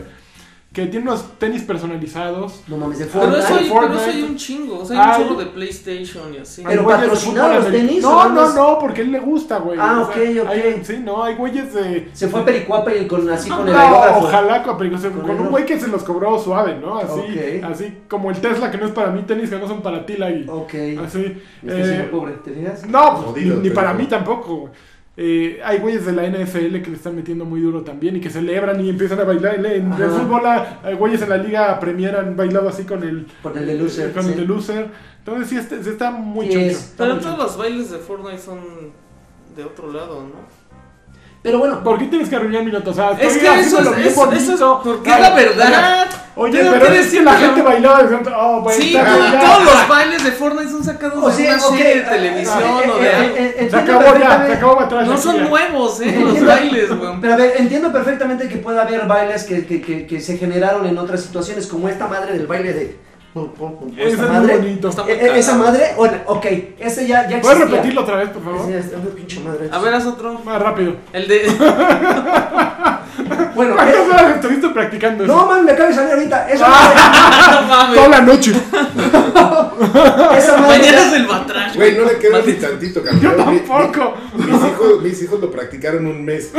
que 0.73 0.87
tiene 0.87 1.07
unos 1.07 1.37
tenis 1.37 1.61
personalizados. 1.61 2.63
No 2.67 2.77
mames, 2.77 2.97
de 2.97 3.05
Pero 3.05 3.19
Fortnite. 3.21 3.39
eso, 3.45 3.53
hay, 3.55 3.69
pero 3.71 3.93
eso 3.93 4.09
hay 4.09 4.23
un 4.23 4.35
chingo. 4.35 4.79
O 4.79 4.85
sea, 4.85 4.99
hay 4.99 5.07
un 5.07 5.13
Ay. 5.13 5.23
chorro 5.29 5.39
de 5.39 5.45
PlayStation 5.51 6.33
y 6.33 6.37
así. 6.37 6.63
Pero 6.65 6.83
patrocinados 6.87 7.55
los 7.63 7.71
tenis, 7.71 8.01
No, 8.01 8.17
¿o 8.17 8.29
no, 8.29 8.33
no? 8.47 8.53
no, 8.53 8.79
porque 8.79 9.01
a 9.01 9.03
él 9.03 9.11
le 9.11 9.19
gusta, 9.19 9.59
güey. 9.59 9.77
Ah, 9.79 10.01
O 10.01 10.11
sea, 10.11 10.15
ok, 10.23 10.37
ok. 10.43 10.49
hay- 10.49 10.81
sí, 10.83 10.97
no, 11.03 11.23
hay 11.23 11.35
güeyes 11.35 11.73
de... 11.75 12.09
Se 12.13 12.27
fue 12.27 12.39
a 12.41 12.45
Pericuapa 12.45 12.91
y 12.93 13.05
con, 13.07 13.29
así 13.29 13.49
con 13.51 13.67
el 13.67 13.73
No, 13.73 13.79
aerógrafo. 13.79 14.19
ojalá 14.25 14.63
con, 14.63 14.77
Con 14.77 14.89
con 15.21 15.29
el 15.29 15.41
un 15.41 15.49
güey 15.49 15.65
que 15.65 15.79
se 15.79 15.87
los 15.87 16.03
cobró 16.03 16.39
suave, 16.39 16.75
¿no? 16.79 16.97
Así, 16.97 17.19
Ok. 17.19 17.63
así 17.71 17.97
como 18.09 18.31
el 18.31 18.37
Tesla 18.41 18.71
que 18.71 18.77
no 18.79 18.87
es 18.87 18.91
para 18.93 19.11
mí, 19.11 19.21
tenis 19.27 19.51
que 19.51 19.59
no 19.59 19.67
son 19.67 19.81
para 19.83 20.03
ti, 20.05 20.17
Lagui. 20.17 20.45
Ok. 20.49 20.73
Así. 21.05 21.37
Este 21.63 21.81
eh, 21.81 21.85
señor 21.85 22.09
pobre, 22.09 22.33
¿te 22.43 22.51
no, 22.89 23.31
pues, 23.31 23.45
ni, 23.45 23.51
ni 23.51 23.61
pero- 23.61 23.75
para 23.75 23.93
mí 23.93 24.05
tampoco. 24.07 24.55
güey. 24.57 24.73
Eh, 25.15 25.61
hay 25.63 25.77
güeyes 25.77 26.05
de 26.07 26.11
la 26.11 26.23
NFL 26.27 26.81
que 26.81 26.89
le 26.89 26.95
están 26.95 27.15
metiendo 27.15 27.45
muy 27.45 27.61
duro 27.61 27.83
también 27.83 28.15
y 28.15 28.19
que 28.19 28.31
celebran 28.31 28.83
y 28.83 28.89
empiezan 28.89 29.19
a 29.19 29.23
bailar. 29.23 29.55
En, 29.55 29.65
en 29.65 29.93
el 29.93 30.03
Ajá. 30.03 30.09
fútbol, 30.09 30.41
ah, 30.45 30.79
hay 30.83 30.95
güeyes 30.95 31.21
en 31.21 31.29
la 31.29 31.37
liga 31.37 31.79
Premier 31.79 32.15
han 32.15 32.35
bailado 32.35 32.67
así 32.69 32.83
con 32.83 33.03
el, 33.03 33.27
Con 33.43 33.55
el 33.57 33.65
de 33.67 33.77
loser, 33.77 34.11
con 34.11 34.23
sí. 34.23 34.31
el 34.31 34.37
de 34.37 34.45
loser. 34.45 34.87
Entonces 35.19 35.49
sí, 35.49 35.57
este, 35.57 35.83
sí 35.83 35.89
está 35.91 36.09
muy 36.11 36.47
Sí 36.47 36.53
choncho. 36.53 36.69
está 36.71 37.03
Pero 37.03 37.13
muy 37.15 37.23
todos 37.23 37.35
choncho. 37.37 37.47
los 37.47 37.57
bailes 37.57 37.91
de 37.91 37.97
Fortnite 37.99 38.39
son 38.39 38.59
de 39.55 39.63
otro 39.63 39.93
lado, 39.93 40.21
¿no? 40.23 40.62
Pero 41.43 41.59
bueno, 41.59 41.83
¿Por 41.83 41.99
qué 41.99 42.05
tienes 42.05 42.29
que 42.29 42.35
arruinar 42.37 42.63
mi 42.63 42.71
nota? 42.71 42.89
O 42.89 42.93
sea, 42.93 43.11
Es 43.11 43.37
que 43.37 43.59
eso 43.59 43.79
es, 43.79 43.95
bien 43.95 44.07
eso, 44.07 44.31
eso 44.31 44.53
es 44.53 44.59
bonito. 44.59 44.81
porque 44.83 45.11
Ay, 45.11 45.21
es 45.23 45.29
la 45.29 45.35
verdad. 45.35 46.07
Oye, 46.35 46.57
Tengo 46.57 46.71
pero 46.71 46.85
es 46.87 47.11
que 47.11 47.21
la 47.21 47.33
gente 47.33 47.61
bailaba 47.61 48.01
diciendo, 48.01 48.31
oh, 48.35 48.61
güey, 48.61 48.81
Sí, 48.81 48.95
está 48.95 49.39
todos 49.39 49.65
los 49.65 49.87
bailes 49.87 50.23
de 50.23 50.31
Fortnite 50.31 50.71
son 50.71 50.83
sacados 50.83 51.23
o 51.23 51.27
de 51.29 51.33
sea, 51.35 51.53
una 51.55 51.65
ok, 51.67 51.75
serie 51.77 51.93
de 51.95 51.99
eh, 51.99 52.05
televisión 52.09 52.59
eh, 52.63 52.91
o 52.91 52.97
de 52.97 53.05
eh, 53.07 53.15
algo. 53.15 53.35
eh, 53.37 53.67
Se 53.69 53.75
acabó 53.75 54.01
ya, 54.01 54.07
se 54.07 54.09
perfectamente- 54.13 54.53
acabó 54.53 54.79
atrás. 54.79 55.07
No 55.07 55.17
son 55.17 55.49
nuevos, 55.49 56.01
¿eh? 56.01 56.17
Los 56.19 56.45
bailes, 56.45 56.97
güey. 56.97 57.11
Pero 57.21 57.33
a 57.33 57.37
ver, 57.37 57.53
entiendo 57.57 57.91
perfectamente 57.91 58.47
que 58.49 58.57
puede 58.57 58.81
haber 58.81 59.05
bailes 59.05 59.43
que, 59.43 59.65
que, 59.67 59.81
que, 59.81 60.07
que 60.07 60.19
se 60.21 60.37
generaron 60.37 60.87
en 60.87 60.97
otras 60.97 61.21
situaciones, 61.21 61.67
como 61.67 61.87
esta 61.89 62.07
madre 62.07 62.33
del 62.33 62.47
baile 62.47 62.73
de. 62.73 62.95
Es 63.97 64.17
muy 64.17 64.27
madre. 64.27 64.57
bonito. 64.57 64.89
Está 64.89 65.03
muy 65.03 65.11
Eh, 65.13 65.17
eh, 65.21 65.31
Esa 65.39 65.55
madre, 65.55 65.93
bueno, 65.97 66.17
ok, 66.27 66.45
ese 66.79 67.07
ya, 67.07 67.27
ya 67.27 67.41
¿Puedes 67.41 67.59
repetirlo 67.59 68.01
otra 68.01 68.17
vez, 68.17 68.29
por 68.29 68.43
favor? 68.43 68.69
Ya 68.69 68.77
está, 68.77 68.97
una 68.97 69.09
pinche 69.09 69.39
madre. 69.39 69.69
A 69.71 69.79
ver, 69.79 69.93
haz 69.95 70.05
otro. 70.05 70.39
Más 70.45 70.61
rápido. 70.61 70.95
El 71.13 71.27
de. 71.27 71.51
Bueno, 73.55 73.75
¿Cuántas 73.75 73.95
eh, 73.95 74.31
estuviste 74.35 74.69
practicando 74.69 75.23
eso? 75.23 75.31
no 75.35 75.45
man, 75.45 75.63
me 75.63 75.71
acaba 75.73 75.89
de 75.89 75.95
salir 75.95 76.11
ahorita. 76.13 76.49
Esa 76.49 76.67
no 77.61 77.67
mames. 77.67 77.95
Toda 77.95 78.07
la 78.09 78.21
noche. 78.21 78.51
madre, 78.51 80.37
esa 80.39 80.57
madre 80.57 80.77
Mañana 80.79 80.97
ya- 80.97 81.05
es 81.07 81.13
el 81.13 81.27
batrash. 81.27 81.75
Güey, 81.75 81.95
no 81.97 82.05
le 82.05 82.17
queda 82.17 82.39
ni 82.43 82.53
tantito, 82.53 82.99
Yo 83.03 83.05
campeón. 83.05 83.53
Mi- 83.53 83.59
tampoco. 83.59 84.15
mi- 84.35 84.45
Mis 84.45 84.55
hijos, 84.55 85.01
mis 85.03 85.21
hijos 85.21 85.39
lo 85.39 85.51
practicaron 85.51 86.07
un 86.07 86.25
mes. 86.25 86.49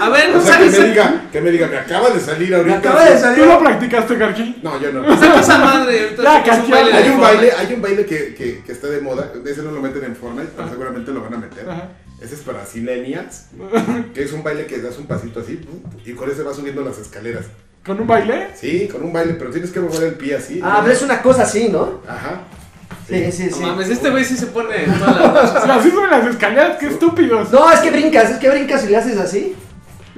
A 0.00 0.08
ver, 0.10 0.34
O 0.36 0.40
sea, 0.40 0.58
que 0.58 0.64
me 0.70 0.78
diga, 0.78 1.22
que 1.30 1.40
me 1.42 1.50
diga, 1.50 1.66
me 1.66 1.76
acaba 1.78 2.08
de 2.10 2.20
salir 2.20 2.54
ahorita. 2.54 2.74
Me 2.74 2.78
acaba 2.88 3.04
de 3.04 3.12
¿Tú 3.16 3.20
salir. 3.20 3.44
lo 3.46 3.58
practicaste, 3.58 4.14
Garqui? 4.16 4.56
No, 4.62 4.80
yo 4.80 4.92
no. 4.92 5.16
saca 5.18 5.40
esa 5.40 5.58
madre. 5.58 6.14
Un 6.18 6.24
canción. 6.24 6.70
baile 6.70 6.92
Hay 6.92 7.08
un 7.10 7.20
baile, 7.20 7.52
hay 7.52 7.72
un 7.74 7.82
baile 7.82 8.06
que, 8.06 8.34
que, 8.34 8.62
que 8.64 8.72
está 8.72 8.88
de 8.88 9.00
moda. 9.00 9.32
De 9.32 9.50
ese 9.50 9.62
no 9.62 9.70
lo 9.70 9.80
meten 9.80 10.04
en 10.04 10.16
Fortnite, 10.16 10.50
pero 10.56 10.68
seguramente 10.68 11.12
lo 11.12 11.22
van 11.22 11.34
a 11.34 11.38
meter. 11.38 11.68
Ajá. 11.68 11.88
Ese 12.20 12.34
es 12.34 12.40
para 12.40 12.66
Silenials, 12.66 13.46
que 14.14 14.22
es 14.24 14.32
un 14.32 14.42
baile 14.42 14.66
que 14.66 14.78
das 14.80 14.98
un 14.98 15.06
pasito 15.06 15.38
así 15.40 15.60
y 16.04 16.12
con 16.14 16.28
ese 16.28 16.42
vas 16.42 16.56
subiendo 16.56 16.82
las 16.82 16.98
escaleras. 16.98 17.44
¿Con 17.86 18.00
un 18.00 18.06
baile? 18.08 18.48
Sí, 18.56 18.88
con 18.90 19.04
un 19.04 19.12
baile, 19.12 19.34
pero 19.34 19.50
tienes 19.50 19.70
que 19.70 19.78
mover 19.80 20.02
el 20.02 20.14
pie 20.14 20.34
así. 20.34 20.60
Ah, 20.62 20.80
pero 20.82 20.92
es 20.94 21.02
una 21.02 21.22
cosa 21.22 21.44
así, 21.44 21.68
¿no? 21.68 22.02
Ajá. 22.08 22.42
Sí, 23.08 23.32
sí, 23.32 23.46
No 23.50 23.56
sí. 23.56 23.62
mames, 23.62 23.88
este 23.88 24.10
güey 24.10 24.24
sí 24.24 24.36
se 24.36 24.48
pone 24.48 24.86
las 24.86 25.82
suben 25.82 26.10
las 26.10 26.26
escaleras, 26.26 26.76
qué 26.78 26.88
estúpidos. 26.88 27.50
No, 27.50 27.70
es 27.72 27.80
que 27.80 27.90
brincas, 27.90 28.30
es 28.32 28.38
que 28.38 28.50
brincas 28.50 28.84
y 28.84 28.88
le 28.88 28.96
haces 28.96 29.16
así. 29.16 29.54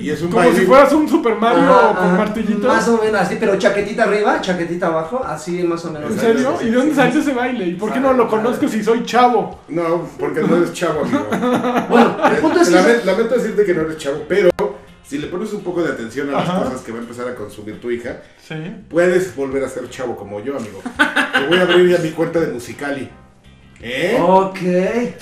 Y 0.01 0.11
es 0.11 0.23
un 0.23 0.29
Como 0.31 0.45
baile. 0.45 0.59
si 0.61 0.67
fueras 0.67 0.93
un 0.93 1.09
Super 1.09 1.35
Mario 1.37 1.63
Ajá, 1.63 1.95
con 1.95 2.07
ajá. 2.09 2.17
martillitos. 2.17 2.65
Más 2.65 2.89
o 2.89 2.99
menos 3.03 3.21
así, 3.21 3.37
pero 3.39 3.57
chaquetita 3.59 4.05
arriba, 4.05 4.41
chaquetita 4.41 4.87
abajo, 4.87 5.23
así 5.25 5.63
más 5.63 5.85
o 5.85 5.91
menos. 5.91 6.11
¿En 6.13 6.19
serio? 6.19 6.57
¿Y 6.63 6.67
de 6.67 6.71
dónde 6.73 6.95
salió 6.95 7.21
ese 7.21 7.33
baile? 7.35 7.67
¿Y 7.67 7.75
por 7.75 7.93
qué 7.93 8.01
no 8.01 8.13
lo 8.15 8.27
conozco 8.29 8.67
si 8.69 8.83
soy 8.83 9.05
chavo? 9.05 9.61
No, 9.69 10.09
porque 10.19 10.41
no 10.41 10.57
eres 10.57 10.73
chavo, 10.73 11.01
amigo. 11.05 11.27
Bueno, 11.91 12.17
el 12.31 12.37
punto 12.39 12.61
es 12.61 12.69
que... 12.71 12.75
Lamen- 12.77 13.05
Lamento 13.05 13.35
decirte 13.37 13.65
que 13.65 13.75
no 13.75 13.83
eres 13.83 13.99
chavo, 13.99 14.23
pero 14.29 14.51
si 15.07 15.19
le 15.19 15.27
pones 15.27 15.53
un 15.53 15.61
poco 15.63 15.83
de 15.83 15.93
atención 15.93 16.29
a 16.31 16.33
las 16.33 16.49
Ajá. 16.49 16.63
cosas 16.65 16.81
que 16.83 16.93
va 16.93 16.99
a 16.99 17.03
empezar 17.03 17.29
a 17.29 17.35
consumir 17.35 17.81
tu 17.81 17.91
hija, 17.91 18.23
Sí. 18.47 18.55
puedes 18.89 19.35
volver 19.37 19.63
a 19.65 19.69
ser 19.69 19.89
chavo 19.91 20.17
como 20.17 20.41
yo, 20.43 20.57
amigo. 20.57 20.81
Te 20.97 21.47
voy 21.47 21.59
a 21.59 21.63
abrir 21.63 21.89
ya 21.91 21.99
mi 22.03 22.11
cuenta 22.11 22.41
de 22.41 22.47
Musicali. 22.53 23.09
¿Eh? 23.83 24.19
Ok. 24.21 24.59
¿Eh? 24.63 25.17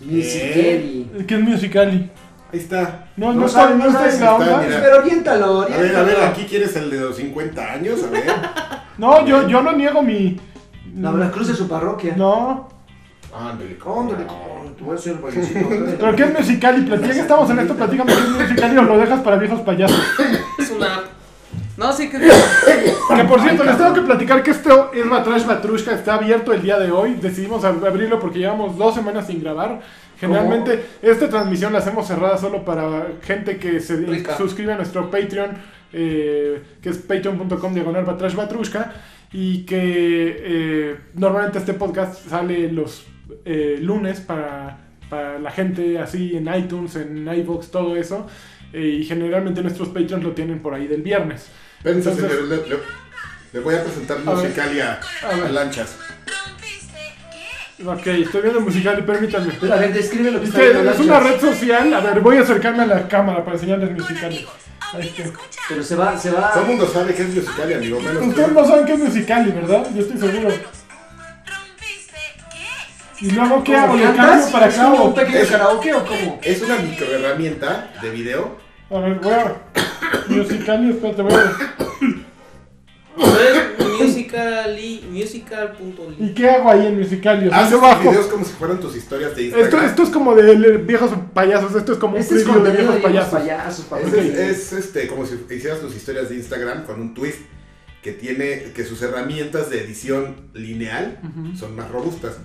Kelly. 0.00 1.24
¿Qué 1.26 1.34
es 1.36 1.40
Musicali? 1.40 2.10
Ahí 2.52 2.58
está. 2.58 3.06
No, 3.16 3.32
No 3.32 3.40
no, 3.42 3.48
sabe, 3.48 3.72
estoy, 3.74 3.86
no 3.88 3.92
sabe 3.92 4.04
en 4.04 4.20
la 4.20 4.30
está, 4.30 4.34
onda. 4.34 4.62
Pero 4.82 4.96
oriéntalo, 4.98 5.62
A 5.62 5.66
ver, 5.66 5.78
oriéntalo. 5.78 5.98
a 5.98 6.02
ver, 6.06 6.20
aquí 6.24 6.44
quieres 6.44 6.76
el 6.76 6.90
de 6.90 7.00
los 7.00 7.16
50 7.16 7.72
años, 7.72 8.02
a 8.04 8.10
ver. 8.10 8.24
No, 8.98 9.24
yo, 9.26 9.48
yo 9.48 9.62
no 9.62 9.72
niego 9.72 10.02
mi. 10.02 10.38
La 10.98 11.10
Veracruz 11.10 11.48
de 11.48 11.54
su 11.54 11.66
parroquia. 11.66 12.14
No. 12.16 12.68
Ándale, 13.34 13.78
cabrón, 13.78 14.08
te 14.76 14.84
voy 14.84 14.94
a 14.96 15.20
bailecito. 15.20 15.66
¿Pero 15.98 16.14
qué 16.14 16.22
es 16.24 16.38
Musicali? 16.38 16.82
Platica, 16.82 17.08
ya 17.08 17.14
que 17.14 17.20
estamos 17.20 17.48
en 17.50 17.58
esto, 17.60 17.74
platícame 17.74 18.12
qué 18.14 18.20
es 18.20 18.28
Musicali 18.28 18.76
o 18.76 18.82
lo 18.82 18.98
dejas 18.98 19.20
para 19.20 19.36
viejos 19.36 19.60
payasos. 19.62 19.98
Es 20.58 20.70
una. 20.70 21.00
No, 21.78 21.90
sí 21.90 22.10
que. 22.10 22.18
Que 22.18 23.24
por 23.24 23.40
cierto, 23.40 23.64
les 23.64 23.78
tengo 23.78 23.94
que 23.94 24.02
platicar 24.02 24.42
que 24.42 24.50
esto 24.50 24.90
es 24.92 25.08
Batrash 25.08 25.46
Batrushka, 25.46 25.92
está 25.94 26.14
abierto 26.14 26.52
el 26.52 26.60
día 26.60 26.78
de 26.78 26.90
hoy. 26.92 27.14
Decidimos 27.14 27.64
ab- 27.64 27.84
abrirlo 27.86 28.20
porque 28.20 28.40
llevamos 28.40 28.76
dos 28.76 28.94
semanas 28.94 29.26
sin 29.26 29.40
grabar. 29.42 29.80
Generalmente 30.26 30.84
esta 31.02 31.28
transmisión 31.28 31.72
la 31.72 31.80
hacemos 31.80 32.06
cerrada 32.06 32.38
solo 32.38 32.64
para 32.64 33.08
gente 33.22 33.56
que 33.58 33.80
se 33.80 33.96
Rica. 33.96 34.36
suscribe 34.36 34.72
a 34.72 34.76
nuestro 34.76 35.10
Patreon, 35.10 35.50
eh, 35.92 36.62
que 36.80 36.88
es 36.88 36.98
patreon.com 36.98 37.74
diagonal 37.74 38.04
Batrash 38.04 38.34
Batrushka. 38.34 38.92
Y 39.34 39.64
que 39.64 40.36
eh, 40.44 40.96
normalmente 41.14 41.58
este 41.58 41.72
podcast 41.74 42.28
sale 42.28 42.70
los 42.70 43.04
eh, 43.46 43.78
lunes 43.80 44.20
para, 44.20 44.78
para 45.08 45.38
la 45.38 45.50
gente 45.50 45.98
así 45.98 46.36
en 46.36 46.54
iTunes, 46.54 46.96
en 46.96 47.26
iVoox, 47.26 47.70
todo 47.70 47.96
eso. 47.96 48.26
eh, 48.74 48.98
y 49.00 49.04
generalmente 49.04 49.62
nuestros 49.62 49.88
patrons 49.88 50.22
lo 50.24 50.32
tienen 50.32 50.60
por 50.60 50.74
ahí 50.74 50.86
del 50.86 51.00
viernes. 51.02 51.48
Entonces- 51.84 52.14
señores, 52.16 52.42
le, 52.48 52.56
le- 52.56 53.02
le 53.54 53.60
voy 53.60 53.74
a 53.74 53.82
presentar 53.84 54.18
A 54.18 54.20
ver. 54.34 54.36
Musicalia 54.36 55.00
A 55.22 55.34
ver. 55.36 55.44
a 55.46 55.48
lanchas. 55.50 55.98
Ok, 57.86 58.06
estoy 58.06 58.42
viendo 58.42 58.60
musical 58.60 58.98
y 58.98 59.02
permítanme. 59.02 59.52
A 59.72 59.76
ver, 59.76 59.92
describe 59.92 60.30
lo 60.30 60.40
que 60.40 60.46
está 60.46 60.58
Dice, 60.60 60.72
viendo 60.72 60.90
es 60.92 61.00
una 61.00 61.20
red 61.20 61.40
social. 61.40 61.94
A 61.94 62.00
ver, 62.00 62.20
voy 62.20 62.36
a 62.36 62.40
acercarme 62.42 62.82
a 62.84 62.86
la 62.86 63.08
cámara 63.08 63.44
para 63.44 63.56
enseñarles 63.56 63.90
musical. 63.92 64.32
Ahí 64.92 65.08
está. 65.16 65.38
Pero 65.68 65.82
se 65.82 65.96
va, 65.96 66.16
se 66.18 66.30
va. 66.30 66.50
Todo 66.52 66.62
el 66.62 66.68
mundo 66.68 66.86
sabe 66.86 67.14
que 67.14 67.22
es 67.22 67.28
Musicalia, 67.34 67.78
amigo. 67.78 67.98
Menos 68.00 68.26
Ustedes 68.26 68.48
tú. 68.48 68.54
no 68.54 68.64
saben 68.66 68.84
qué 68.84 68.92
es 68.92 68.98
Musicali, 68.98 69.50
¿verdad? 69.52 69.86
Yo 69.94 70.02
estoy 70.02 70.18
seguro. 70.18 70.48
¿Y 73.20 73.30
luego 73.30 73.62
qué 73.64 73.76
hago? 73.76 73.92
¿Cómo 73.92 74.04
¿Le 74.04 74.16
cambio 74.16 74.50
para 74.52 74.66
¿Es 74.66 74.78
acá 74.78 74.92
o 74.92 75.04
un 75.04 75.14
pequeño 75.14 75.38
Es- 75.38 75.50
karaoke 75.50 75.94
o 75.94 76.04
cómo? 76.04 76.40
Es 76.42 76.62
una 76.62 76.76
microherramienta 76.76 77.90
de 78.02 78.10
video. 78.10 78.56
A 78.90 78.98
ver, 78.98 79.14
voy 79.20 79.32
a... 79.32 79.56
Musicali, 80.28 80.90
espérate, 80.90 81.22
voy 81.22 81.32
a... 81.34 81.52
Musically, 84.06 85.04
musical.ly. 85.10 86.26
¿Y 86.26 86.34
qué 86.34 86.48
hago 86.50 86.70
ahí 86.70 86.86
en 86.86 86.98
Musicali? 86.98 87.46
O 87.46 87.50
sea, 87.50 87.58
Haces 87.60 87.72
yo 87.72 87.80
bajo... 87.80 88.10
videos 88.10 88.26
como 88.26 88.44
si 88.44 88.52
fueran 88.52 88.80
tus 88.80 88.96
historias 88.96 89.34
de 89.36 89.42
Instagram. 89.44 89.66
Esto, 89.68 89.86
esto 89.86 90.02
es 90.04 90.08
como 90.10 90.34
de 90.34 90.76
viejos 90.78 91.10
payasos, 91.34 91.74
esto 91.74 91.92
es 91.92 91.98
como 91.98 92.14
un 92.16 92.20
Este 92.20 92.36
es 92.36 92.42
preview 92.44 92.62
de 92.64 92.70
viejos 92.72 92.96
payasos. 92.96 93.40
payasos. 93.40 93.86
Es, 94.06 94.14
es- 94.14 94.38
es, 94.38 94.72
este, 94.72 95.06
como 95.08 95.26
si 95.26 95.34
hicieras 95.50 95.80
tus 95.80 95.94
historias 95.94 96.28
de 96.28 96.36
Instagram 96.36 96.84
con 96.84 97.00
un 97.00 97.14
twist 97.14 97.38
que 98.02 98.12
tiene 98.12 98.72
que 98.74 98.84
sus 98.84 99.00
herramientas 99.02 99.70
de 99.70 99.80
edición 99.84 100.50
lineal 100.54 101.20
Ujú. 101.22 101.56
son 101.56 101.76
más 101.76 101.90
robustas. 101.90 102.36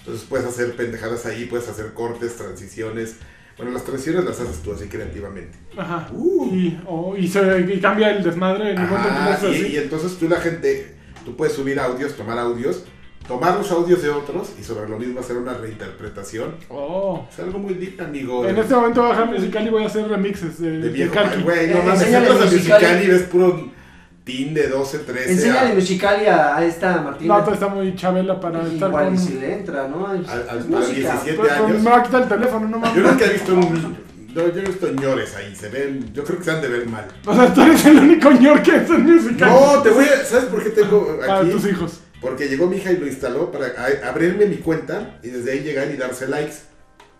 Entonces 0.00 0.26
puedes 0.28 0.46
hacer 0.46 0.74
pendejadas 0.76 1.24
ahí, 1.26 1.46
puedes 1.46 1.68
hacer 1.68 1.92
cortes, 1.94 2.36
transiciones. 2.36 3.16
Bueno, 3.56 3.70
las 3.70 3.84
transiciones 3.84 4.24
las 4.24 4.40
haces 4.40 4.60
tú 4.62 4.72
así 4.72 4.86
creativamente. 4.86 5.56
Ajá. 5.76 6.08
Uh. 6.12 6.52
Y, 6.52 6.80
o- 6.86 7.16
y 7.16 7.28
se 7.28 7.40
y 7.72 7.80
cambia 7.80 8.10
el 8.16 8.24
desmadre 8.24 8.72
en 8.72 8.78
Ajá, 8.78 9.38
y, 9.40 9.46
así. 9.46 9.66
y 9.68 9.76
entonces 9.76 10.18
tú 10.18 10.28
la 10.28 10.40
gente, 10.40 10.96
tú 11.24 11.36
puedes 11.36 11.54
subir 11.54 11.78
audios, 11.80 12.14
tomar 12.16 12.38
audios, 12.38 12.84
tomar 13.26 13.56
los 13.56 13.70
audios 13.70 14.02
de 14.02 14.10
otros 14.10 14.52
y 14.60 14.62
sobre 14.62 14.88
lo 14.88 14.98
mismo 14.98 15.20
hacer 15.20 15.36
una 15.38 15.54
reinterpretación. 15.54 16.56
Oh. 16.68 17.26
Es 17.32 17.38
algo 17.38 17.58
muy 17.58 17.74
lindo, 17.74 18.04
amigo. 18.04 18.46
En 18.46 18.56
este 18.58 18.74
momento 18.74 19.00
voy 19.02 19.10
a 19.10 19.14
bajar 19.14 19.30
Musicali 19.32 19.66
y 19.66 19.70
voy 19.70 19.82
a 19.84 19.86
hacer 19.86 20.08
remixes 20.08 20.60
de, 20.60 20.70
de 20.72 20.78
de 20.80 20.88
viejo, 20.90 21.14
güey, 21.42 21.68
no 21.70 21.78
Eh, 21.78 21.82
mames, 21.86 22.02
entras 22.02 22.30
a 22.40 22.44
Musical.ly. 22.44 22.56
musical 22.58 23.04
y 23.04 23.06
ves 23.08 23.22
puro 23.22 23.70
teen 24.24 24.54
de 24.54 24.68
12, 24.68 24.98
13. 25.00 25.32
Enséñale 25.32 25.70
a- 25.70 25.74
Musical.ly 25.74 26.26
a, 26.26 26.56
a 26.56 26.64
esta 26.64 27.00
Martina. 27.00 27.38
No, 27.38 27.52
está 27.52 27.68
muy 27.68 27.94
chabela 27.94 28.38
para 28.40 28.62
estar 28.66 28.88
Igual 28.88 29.04
con... 29.06 29.14
y 29.14 29.18
si 29.18 29.34
le 29.34 29.52
entra, 29.54 29.88
¿no? 29.88 30.14
Es 30.14 30.22
para 30.26 30.54
música. 30.60 31.12
17 31.12 31.34
Pues, 31.38 31.52
años. 31.52 31.82
me 31.82 31.90
va 31.90 31.96
a 31.98 32.02
quitar 32.02 32.22
el 32.22 32.28
teléfono, 32.28 32.68
no 32.68 32.78
mames. 32.78 32.94
Yo 33.02 33.10
nunca 33.10 33.24
he 33.26 33.32
visto 33.32 33.54
un. 33.54 34.03
No, 34.34 34.48
yo 34.48 34.60
he 34.60 34.64
visto 34.64 34.88
ñores 34.90 35.34
ahí, 35.36 35.54
se 35.54 35.68
ven. 35.68 36.12
Yo 36.12 36.24
creo 36.24 36.38
que 36.38 36.44
se 36.44 36.50
han 36.50 36.60
de 36.60 36.68
ver 36.68 36.86
mal. 36.88 37.06
O 37.24 37.34
sea, 37.34 37.54
tú 37.54 37.62
eres 37.62 37.84
el 37.86 37.98
único 37.98 38.32
ñor 38.32 38.62
que 38.62 38.76
es 38.76 38.90
en 38.90 39.04
Musicali. 39.04 39.52
No, 39.52 39.80
te 39.82 39.90
voy 39.90 40.06
a. 40.06 40.24
¿Sabes 40.24 40.46
por 40.46 40.62
qué 40.64 40.70
tengo 40.70 41.18
Para 41.20 41.38
aquí? 41.40 41.50
tus 41.50 41.66
hijos. 41.66 42.00
Porque 42.20 42.48
llegó 42.48 42.66
mi 42.66 42.78
hija 42.78 42.90
y 42.90 42.96
lo 42.96 43.06
instaló 43.06 43.52
para 43.52 43.66
a- 43.66 44.08
abrirme 44.08 44.46
mi 44.46 44.56
cuenta 44.56 45.18
y 45.22 45.28
desde 45.28 45.52
ahí 45.52 45.60
llegar 45.60 45.88
y 45.90 45.96
darse 45.96 46.26
likes. 46.26 46.56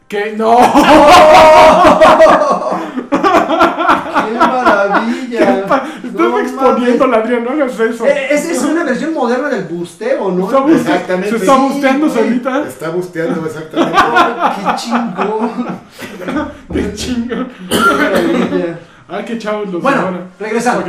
¿Qué? 0.09 0.33
¡No! 0.37 0.59
¡Qué 3.47 4.39
maravilla! 4.39 5.41
Estás 5.59 5.83
No 6.13 6.39
exponiendo, 6.39 7.07
mames. 7.07 7.25
Adrián, 7.25 7.45
no 7.45 7.51
hagas 7.51 7.79
eso. 7.81 8.07
Eh, 8.07 8.29
Es, 8.31 8.45
es 8.51 8.63
una 8.65 8.85
versión 8.85 9.13
moderna 9.15 9.49
del 9.49 9.65
busteo, 9.65 10.31
¿no? 10.31 10.45
Está 10.47 10.65
Exactamente. 10.93 11.31
Se 11.31 11.37
está 11.37 11.55
Sí, 11.57 11.63
busteando 11.63 12.09
solita. 12.11 12.63
Está 12.67 12.89
busteando 12.91 13.47
exactamente. 13.47 13.99
¡Qué 14.57 14.75
chingón! 14.77 15.79
Qué 16.73 16.95
chingo. 16.95 17.47
¡Qué 17.69 17.77
maravilla! 17.95 18.79
Ah, 19.09 19.23
qué 19.25 19.39
chavos 19.39 19.71
los 19.73 19.83
Bueno, 19.83 20.01
ahora. 20.01 20.21
regresando. 20.41 20.85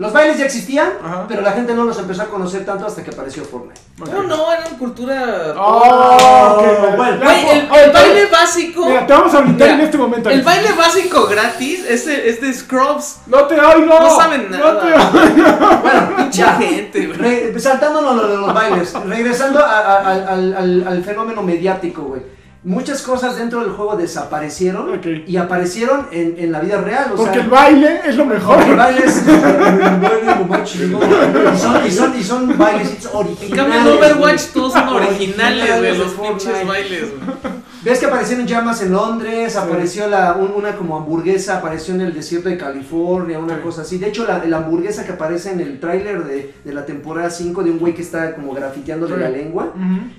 Los 0.00 0.14
bailes 0.14 0.38
ya 0.38 0.46
existían, 0.46 0.92
Ajá. 1.04 1.26
pero 1.28 1.42
la 1.42 1.52
gente 1.52 1.74
no 1.74 1.84
los 1.84 1.98
empezó 1.98 2.22
a 2.22 2.24
conocer 2.24 2.64
tanto 2.64 2.86
hasta 2.86 3.04
que 3.04 3.10
apareció 3.10 3.44
Fortnite. 3.44 3.78
No, 3.98 4.22
no, 4.22 4.50
era 4.50 4.66
una 4.66 4.78
cultura. 4.78 5.54
Oh, 5.58 6.62
bueno. 6.96 7.30
el, 7.30 7.92
baile 7.92 8.26
básico. 8.32 8.86
Mira, 8.86 9.06
te 9.06 9.12
vamos 9.12 9.34
a 9.34 9.42
gritar 9.42 9.68
en 9.68 9.80
este 9.82 9.98
momento. 9.98 10.30
El 10.30 10.40
baile 10.40 10.72
básico 10.72 11.26
gratis 11.26 11.84
es 11.86 12.06
de, 12.06 12.30
es 12.30 12.40
de 12.40 12.50
Scrubs. 12.54 13.18
No 13.26 13.42
te 13.44 13.60
oigo. 13.60 14.00
No 14.00 14.16
saben 14.16 14.50
No 14.50 14.56
nada. 14.58 14.80
te 14.80 14.86
oigo. 14.86 15.80
Bueno, 15.82 16.16
Pinche 16.16 16.38
ya. 16.38 16.54
gente, 16.54 17.06
güey. 17.08 17.60
Saltándonos 17.60 18.16
lo 18.16 18.26
de 18.28 18.36
los 18.38 18.54
bailes, 18.54 18.94
regresando 19.04 19.58
a- 19.60 19.80
a- 19.80 19.98
al, 19.98 20.28
al- 20.28 20.54
al- 20.56 20.88
al 20.88 21.04
fenómeno 21.04 21.42
mediático, 21.42 22.02
güey. 22.04 22.22
Muchas 22.62 23.00
cosas 23.00 23.36
dentro 23.36 23.60
del 23.60 23.70
juego 23.70 23.96
desaparecieron 23.96 25.00
y 25.26 25.36
aparecieron 25.38 26.08
en, 26.12 26.34
en 26.38 26.52
la 26.52 26.60
vida 26.60 26.78
real. 26.82 27.12
O 27.12 27.16
Porque 27.16 27.32
sea, 27.34 27.42
el 27.44 27.48
baile 27.48 28.00
es 28.06 28.16
lo 28.16 28.26
mejor. 28.26 28.60
el 28.62 28.76
baile 28.76 29.02
es 29.06 29.26
el 29.26 29.40
baile 29.40 30.44
más. 30.46 30.74
Y 30.76 31.58
son, 31.58 31.86
y 31.86 31.90
son, 31.90 32.18
y 32.18 32.22
son 32.22 32.58
bailes 32.58 33.08
originales. 33.12 33.50
En 33.50 33.56
cambio, 33.56 33.80
en 33.80 33.86
Overwatch 33.98 34.42
todos 34.52 34.72
son 34.74 34.88
originales, 34.90 35.78
güey, 35.78 35.96
los 35.98 36.12
pinches 36.12 36.66
bailes, 36.66 37.00
güey. 37.10 37.60
Ves 37.82 37.98
que 37.98 38.04
aparecieron 38.04 38.46
llamas 38.46 38.82
en 38.82 38.92
Londres, 38.92 39.56
apareció 39.56 40.06
la, 40.06 40.34
un- 40.34 40.52
una 40.54 40.76
como 40.76 40.98
hamburguesa, 40.98 41.56
apareció 41.56 41.94
en 41.94 42.02
el 42.02 42.12
desierto 42.12 42.50
de 42.50 42.58
California, 42.58 43.38
una 43.38 43.54
Sí. 43.56 43.60
cosa 43.62 43.80
así. 43.80 43.96
De 43.96 44.08
hecho, 44.08 44.26
la, 44.26 44.44
la 44.44 44.58
hamburguesa 44.58 45.06
que 45.06 45.12
aparece 45.12 45.52
en 45.52 45.60
el 45.60 45.80
tráiler 45.80 46.24
de, 46.24 46.52
de 46.62 46.74
la 46.74 46.84
temporada 46.84 47.30
5 47.30 47.62
de 47.62 47.70
un 47.70 47.78
güey 47.78 47.94
que 47.94 48.02
está 48.02 48.34
como 48.34 48.52
grafiteándole 48.52 49.14
Sí. 49.14 49.20
la 49.22 49.30
lengua, 49.30 49.72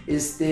este, 0.07 0.47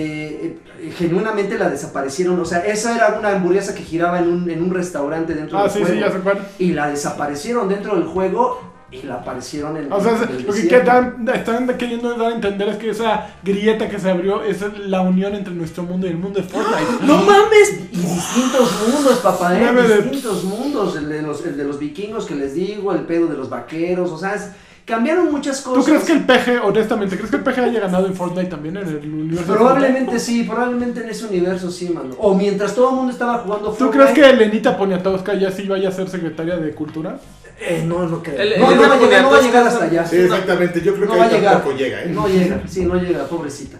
eh, 0.46 0.58
genuinamente 0.96 1.58
la 1.58 1.68
desaparecieron. 1.80 2.38
O 2.38 2.44
sea, 2.44 2.58
esa 2.66 2.94
era 2.94 3.16
una 3.18 3.30
hamburguesa 3.30 3.74
que 3.74 3.82
giraba 3.82 4.18
en 4.18 4.28
un, 4.28 4.50
en 4.50 4.62
un 4.62 4.70
restaurante 4.72 5.34
dentro 5.34 5.58
Ah, 5.58 5.62
del 5.62 5.70
sí, 5.72 5.78
juego. 5.80 5.94
sí, 5.94 6.00
ya 6.00 6.10
se. 6.10 6.64
Y 6.64 6.72
la 6.72 6.88
desaparecieron 6.88 7.68
dentro 7.68 7.94
del 7.94 8.04
juego 8.04 8.70
y 8.92 9.02
la 9.02 9.14
aparecieron 9.14 9.76
en, 9.76 9.92
O 9.92 10.00
sea, 10.00 10.16
en 10.16 10.22
el 10.36 10.46
lo 10.46 10.52
que 10.52 10.62
desierto. 10.62 10.86
dan- 10.90 11.28
están 11.32 11.68
queriendo 11.78 12.16
dar 12.16 12.32
a 12.32 12.34
entender 12.34 12.68
es 12.70 12.76
que 12.76 12.90
esa 12.90 13.28
grieta 13.42 13.88
que 13.88 14.00
se 14.00 14.10
abrió 14.10 14.42
es 14.42 14.58
la 14.86 15.00
unión 15.02 15.34
entre 15.36 15.54
nuestro 15.54 15.84
mundo 15.84 16.08
y 16.08 16.10
el 16.10 16.16
mundo 16.18 16.40
de 16.40 16.46
Fortnite. 16.48 17.06
¡No 17.06 17.18
mames! 17.18 17.82
Y 17.92 17.96
distintos 17.96 18.88
mundos, 18.88 19.18
papá, 19.20 19.56
¿eh? 19.56 19.72
Distintos 20.02 20.42
mundos. 20.44 20.96
El 20.96 21.08
de, 21.08 21.22
los, 21.22 21.44
el 21.46 21.56
de 21.56 21.64
los 21.64 21.78
vikingos 21.78 22.26
que 22.26 22.34
les 22.34 22.54
digo, 22.54 22.92
el 22.92 23.02
pedo 23.02 23.26
de 23.28 23.36
los 23.36 23.48
vaqueros. 23.48 24.10
O 24.10 24.18
sea, 24.18 24.34
es- 24.34 24.50
cambiaron 24.90 25.30
muchas 25.32 25.62
¿Tú 25.64 25.70
cosas. 25.70 25.84
crees 25.86 26.04
que 26.04 26.12
el 26.12 26.24
PG, 26.24 26.64
honestamente, 26.66 27.16
crees 27.16 27.30
que 27.30 27.36
el 27.36 27.42
PG 27.42 27.58
haya 27.60 27.80
ganado 27.80 28.06
en 28.06 28.14
Fortnite 28.14 28.50
también 28.50 28.76
en 28.76 28.86
el 28.88 28.96
universo? 28.96 29.52
de 29.52 29.56
Probablemente 29.58 30.18
sí, 30.18 30.42
probablemente 30.42 31.00
en 31.02 31.08
ese 31.08 31.24
universo 31.26 31.70
sí, 31.70 31.88
mano. 31.88 32.10
O 32.18 32.34
mientras 32.34 32.74
todo 32.74 32.90
el 32.90 32.96
mundo 32.96 33.12
estaba 33.12 33.38
jugando 33.38 33.70
¿Tú 33.70 33.76
Fortnite. 33.86 34.12
crees 34.12 34.18
que 34.18 34.30
Elenita 34.44 34.76
Poniatowska 34.76 35.34
ya 35.34 35.50
sí 35.50 35.66
vaya 35.66 35.88
a 35.88 35.92
ser 35.92 36.08
secretaria 36.10 36.56
de 36.58 36.74
cultura? 36.74 37.18
Eh, 37.62 37.84
no, 37.86 38.06
no 38.08 38.22
creo. 38.22 38.40
El- 38.40 38.58
no, 38.58 38.70
el 38.70 38.76
no 38.76 38.88
va 38.88 38.94
a 38.94 38.98
llegar, 38.98 39.22
no 39.22 39.30
va 39.30 39.36
a 39.36 39.40
Poniatowska 39.40 39.46
llegar 39.46 39.66
hasta 39.66 39.84
allá. 39.84 40.06
Sí, 40.06 40.16
exactamente. 40.16 40.80
Yo 40.80 40.94
creo 40.94 41.06
No 41.06 41.12
que 41.12 41.18
va 41.18 41.24
a 41.24 41.28
ahí 41.28 41.34
llegar. 41.34 41.52
tampoco 41.54 41.76
llega, 41.76 42.02
¿eh? 42.02 42.08
No 42.08 42.26
llega, 42.26 42.62
sí, 42.66 42.84
no 42.86 42.94
llega, 42.94 43.24
pobrecita. 43.26 43.76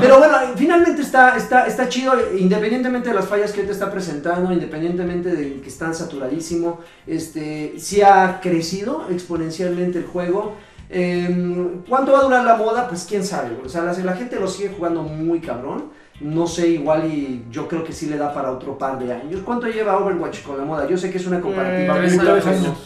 Pero 0.00 0.18
bueno, 0.18 0.34
finalmente 0.56 1.02
está, 1.02 1.36
está, 1.36 1.66
está 1.66 1.88
chido, 1.88 2.14
independientemente 2.36 3.08
de 3.10 3.14
las 3.14 3.26
fallas 3.26 3.52
que 3.52 3.62
te 3.62 3.70
está 3.72 3.90
presentando, 3.92 4.52
independientemente 4.52 5.30
de 5.30 5.60
que 5.60 5.68
está 5.68 5.92
saturadísimo, 5.94 6.80
este, 7.06 7.74
sí 7.78 8.02
ha 8.02 8.40
crecido 8.42 9.06
exponencialmente 9.10 9.98
el 9.98 10.06
juego. 10.06 10.56
Eh, 10.92 11.68
¿Cuánto 11.88 12.12
va 12.12 12.18
a 12.18 12.22
durar 12.22 12.44
la 12.44 12.56
moda? 12.56 12.88
Pues 12.88 13.06
quién 13.08 13.24
sabe, 13.24 13.56
o 13.64 13.68
sea, 13.68 13.82
la, 13.82 13.92
la 13.92 14.14
gente 14.16 14.40
lo 14.40 14.48
sigue 14.48 14.72
jugando 14.76 15.02
muy 15.02 15.40
cabrón. 15.40 15.84
No 16.20 16.46
sé, 16.46 16.68
igual 16.68 17.06
y 17.06 17.44
yo 17.50 17.66
creo 17.66 17.82
que 17.82 17.94
sí 17.94 18.04
le 18.06 18.18
da 18.18 18.34
para 18.34 18.50
otro 18.52 18.76
par 18.76 18.98
de 18.98 19.10
años. 19.10 19.40
¿Cuánto 19.42 19.68
lleva 19.68 19.96
Overwatch 19.98 20.42
con 20.42 20.58
la 20.58 20.64
moda? 20.64 20.86
Yo 20.86 20.98
sé 20.98 21.10
que 21.10 21.16
es 21.16 21.26
una 21.26 21.40
comparativa 21.40 21.96
Eh, 22.04 22.18
tres 22.18 22.46
años. 22.46 22.76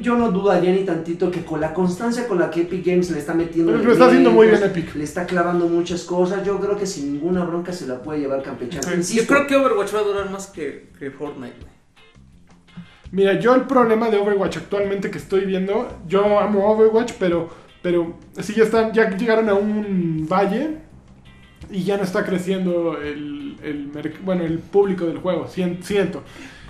Yo 0.00 0.16
no 0.16 0.30
dudaría 0.30 0.72
ni 0.72 0.84
tantito 0.84 1.30
que 1.30 1.44
con 1.44 1.60
la 1.60 1.74
constancia 1.74 2.26
con 2.26 2.38
la 2.38 2.50
que 2.50 2.62
Epic 2.62 2.84
Games 2.86 3.10
le 3.10 3.18
está 3.18 3.34
metiendo. 3.34 3.72
Pero 3.72 3.84
lo 3.84 3.92
está 3.92 4.06
haciendo 4.06 4.30
muy 4.30 4.46
bien 4.48 4.62
Epic. 4.62 4.94
Le 4.94 5.04
está 5.04 5.26
clavando 5.26 5.66
muchas 5.68 6.04
cosas. 6.04 6.42
Yo 6.44 6.58
creo 6.58 6.76
que 6.78 6.86
sin 6.86 7.12
ninguna 7.12 7.44
bronca 7.44 7.70
se 7.72 7.86
la 7.86 8.02
puede 8.02 8.20
llevar 8.20 8.42
campechano. 8.42 8.82
Sí. 8.82 8.94
Insisto, 8.94 9.22
Yo 9.22 9.28
creo 9.28 9.46
que 9.46 9.56
Overwatch 9.56 9.94
va 9.94 9.98
a 9.98 10.02
durar 10.04 10.30
más 10.30 10.46
que, 10.46 10.88
que 10.98 11.10
Fortnite. 11.10 11.56
Mira, 13.12 13.38
yo 13.38 13.54
el 13.54 13.62
problema 13.62 14.10
de 14.10 14.18
Overwatch 14.18 14.56
actualmente 14.56 15.10
que 15.10 15.18
estoy 15.18 15.44
viendo, 15.44 15.98
yo 16.08 16.38
amo 16.40 16.66
Overwatch, 16.72 17.12
pero, 17.18 17.48
pero 17.82 18.14
sí 18.40 18.54
ya 18.54 18.64
están, 18.64 18.92
ya 18.92 19.16
llegaron 19.16 19.48
a 19.48 19.54
un 19.54 20.26
valle 20.28 20.78
y 21.70 21.84
ya 21.84 21.96
no 21.96 22.02
está 22.02 22.24
creciendo 22.24 22.98
el, 23.00 23.56
el 23.62 23.90
bueno, 24.24 24.44
el 24.44 24.58
público 24.58 25.06
del 25.06 25.18
juego, 25.18 25.46
sien- 25.46 25.78
siento. 25.82 26.22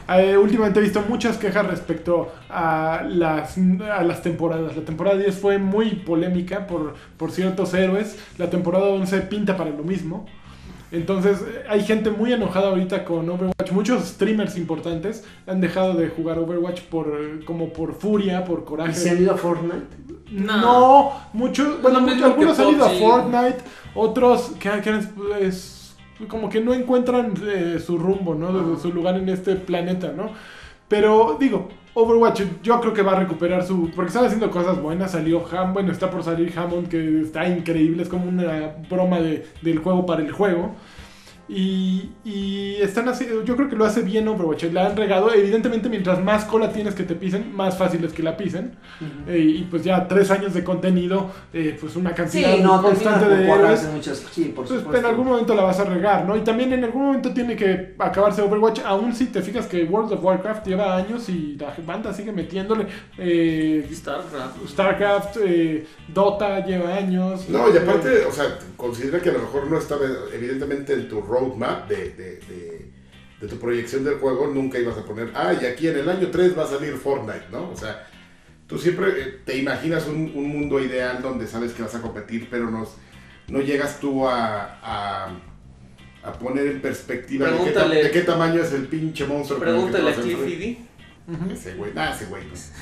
Eh, 0.09 0.36
últimamente 0.36 0.80
he 0.80 0.82
visto 0.82 1.02
muchas 1.09 1.38
quejas 1.38 1.66
respecto 1.66 2.30
a 2.50 3.02
las, 3.09 3.57
a 3.59 4.02
las 4.05 4.22
temporadas. 4.22 4.76
La 4.76 4.82
temporada 4.84 5.16
10 5.16 5.34
fue 5.38 5.59
muy 5.59 5.90
polémica 5.94 6.66
por, 6.66 6.94
por 7.16 7.30
ciertos 7.30 7.72
héroes. 7.74 8.18
La 8.38 8.50
temporada 8.50 8.86
11 8.88 9.20
pinta 9.22 9.57
para 9.57 9.70
lo 9.70 9.82
mismo. 9.82 10.26
Entonces 10.92 11.40
eh, 11.40 11.64
hay 11.68 11.82
gente 11.82 12.11
muy 12.11 12.32
enojada 12.32 12.68
ahorita 12.68 13.05
con 13.05 13.28
Overwatch. 13.28 13.72
Muchos 13.72 14.05
streamers 14.05 14.57
importantes 14.57 15.24
han 15.46 15.61
dejado 15.61 15.94
de 15.94 16.09
jugar 16.09 16.38
Overwatch 16.38 16.82
por 16.82 17.44
como 17.46 17.72
por 17.72 17.94
furia, 17.94 18.44
por 18.44 18.61
¿Y 18.61 18.64
coraje. 18.64 18.94
se 18.94 19.11
han 19.11 19.22
ido 19.22 19.32
a 19.32 19.36
Fortnite? 19.36 19.86
No. 20.30 20.61
No, 20.61 21.12
muchos, 21.32 21.80
bueno, 21.82 22.00
muchos- 22.00 22.22
algunos 22.22 22.57
que 22.57 22.62
han 22.62 22.68
ido 22.74 22.84
a. 22.84 22.90
Fortnite, 22.90 23.57
otros 23.94 24.52
que, 24.61 24.70
que 24.82 24.98
es 25.40 25.74
como 26.28 26.48
que 26.48 26.60
no 26.60 26.72
encuentran 26.72 27.34
eh, 27.46 27.78
su 27.84 27.98
rumbo, 27.98 28.34
¿no? 28.34 28.78
Su 28.78 28.92
lugar 28.92 29.16
en 29.16 29.28
este 29.28 29.56
planeta, 29.56 30.12
¿no? 30.16 30.30
Pero 30.88 31.36
digo, 31.40 31.68
Overwatch 31.94 32.42
yo 32.62 32.80
creo 32.80 32.92
que 32.92 33.02
va 33.02 33.12
a 33.12 33.20
recuperar 33.20 33.64
su... 33.64 33.90
Porque 33.90 34.08
están 34.08 34.24
haciendo 34.24 34.50
cosas 34.50 34.80
buenas, 34.80 35.12
salió 35.12 35.44
Ham, 35.50 35.72
bueno, 35.72 35.92
está 35.92 36.10
por 36.10 36.22
salir 36.22 36.52
Hammond 36.56 36.88
que 36.88 37.20
está 37.22 37.48
increíble, 37.48 38.02
es 38.02 38.08
como 38.08 38.28
una 38.28 38.74
broma 38.90 39.20
de, 39.20 39.46
del 39.62 39.78
juego 39.78 40.04
para 40.06 40.22
el 40.22 40.32
juego. 40.32 40.74
Y, 41.47 42.11
y 42.24 42.76
están 42.80 43.07
haciendo, 43.09 43.45
yo 43.45 43.55
creo 43.55 43.68
que 43.68 43.76
lo 43.76 43.84
hace 43.84 44.01
bien 44.01 44.26
Overwatch, 44.28 44.64
la 44.72 44.86
han 44.86 44.97
regado, 44.97 45.30
evidentemente 45.32 45.90
mientras 45.90 46.22
más 46.24 46.47
cola 46.47 46.72
tienes 46.72 46.95
que 46.95 47.03
te 47.03 47.14
pisen, 47.14 47.55
más 47.55 47.76
fácil 47.76 48.03
es 48.03 48.14
que 48.14 48.22
la 48.22 48.34
pisen. 48.36 48.72
Eh, 49.28 49.38
y 49.59 49.62
pues 49.64 49.84
ya 49.84 50.09
tres 50.09 50.30
años 50.30 50.55
de 50.55 50.64
contenido, 50.64 51.30
eh, 51.53 51.76
pues 51.78 51.97
una 51.97 52.14
cantidad 52.14 52.55
Sí, 52.57 52.62
no, 52.62 52.80
constante 52.80 53.28
de 53.28 53.45
héroes. 53.51 53.86
muchas, 53.92 54.24
sí, 54.32 54.53
por 54.57 54.64
Pues 54.66 54.80
supuesto. 54.80 54.99
en 55.01 55.05
algún 55.05 55.26
momento 55.26 55.55
la 55.55 55.64
vas 55.64 55.78
a 55.80 55.84
regar, 55.84 56.24
¿no? 56.24 56.34
Y 56.34 56.40
también 56.40 56.72
en 56.72 56.82
algún 56.84 57.03
momento 57.07 57.34
tiene 57.34 57.57
que 57.57 57.95
acabarse 57.99 58.40
Overwatch, 58.40 58.80
aún 58.84 59.14
si 59.14 59.26
te 59.26 59.42
fijas 59.42 59.66
que 59.66 59.84
World 59.84 60.12
of 60.14 60.24
Warcraft 60.24 60.66
lleva 60.66 60.97
años 60.97 61.28
y 61.28 61.57
la 61.59 61.74
banda 61.86 62.14
sigue 62.14 62.32
metiéndole. 62.32 62.86
Eh, 63.18 63.86
StarCraft. 63.92 64.66
StarCraft, 64.68 65.36
eh, 65.45 65.86
Dota 66.09 66.64
lleva 66.64 66.95
años. 66.95 67.49
No, 67.51 67.72
y 67.72 67.76
aparte, 67.76 68.24
o 68.24 68.32
sea, 68.32 68.59
considera 68.78 69.20
que 69.20 69.28
a 69.28 69.34
lo 69.34 69.40
mejor 69.40 69.70
no 69.70 69.78
estaba 69.78 70.03
evidentemente 70.32 70.95
en 70.95 71.09
tu 71.09 71.18
roadmap 71.35 71.89
de, 71.89 72.11
de, 72.11 72.37
de, 72.49 72.91
de 73.41 73.49
tu 73.49 73.59
proyección 73.59 74.05
del 74.05 74.14
juego, 74.18 74.47
nunca 74.47 74.78
ibas 74.78 74.97
a 74.97 75.05
poner, 75.05 75.30
ah, 75.35 75.53
y 75.61 75.64
aquí 75.66 75.89
en 75.89 75.99
el 75.99 76.09
año 76.09 76.28
3 76.30 76.57
va 76.57 76.64
a 76.64 76.68
salir 76.68 76.95
Fortnite, 76.95 77.47
¿no? 77.51 77.70
O 77.70 77.76
sea, 77.76 78.07
tú 78.66 78.78
siempre 78.78 79.09
eh, 79.09 79.41
te 79.45 79.57
imaginas 79.59 80.07
un, 80.07 80.32
un 80.35 80.49
mundo 80.49 80.80
ideal 80.80 81.20
donde 81.20 81.47
sabes 81.47 81.72
que 81.72 81.82
vas 81.82 81.95
a 81.95 82.01
competir, 82.01 82.49
pero 82.51 82.70
no, 82.70 82.87
no 83.49 83.61
llegas 83.61 84.01
tú 84.01 84.26
a, 84.28 84.78
a, 84.82 85.37
a 86.22 86.32
poner 86.39 86.66
en 86.66 86.80
perspectiva 86.80 87.51
de 87.51 87.59
qué, 87.64 87.72
de 88.03 88.11
qué 88.11 88.20
tamaño 88.22 88.62
es 88.62 88.72
el 88.72 88.87
pinche 88.87 89.26
monstruo. 89.26 89.59
Pregúntale 89.61 90.11
a. 90.11 90.16
D. 90.16 90.78
Ese 91.53 91.74
güey, 91.74 91.93
ah, 91.97 92.12
ese 92.14 92.26
güey, 92.26 92.43
pues. 92.49 92.72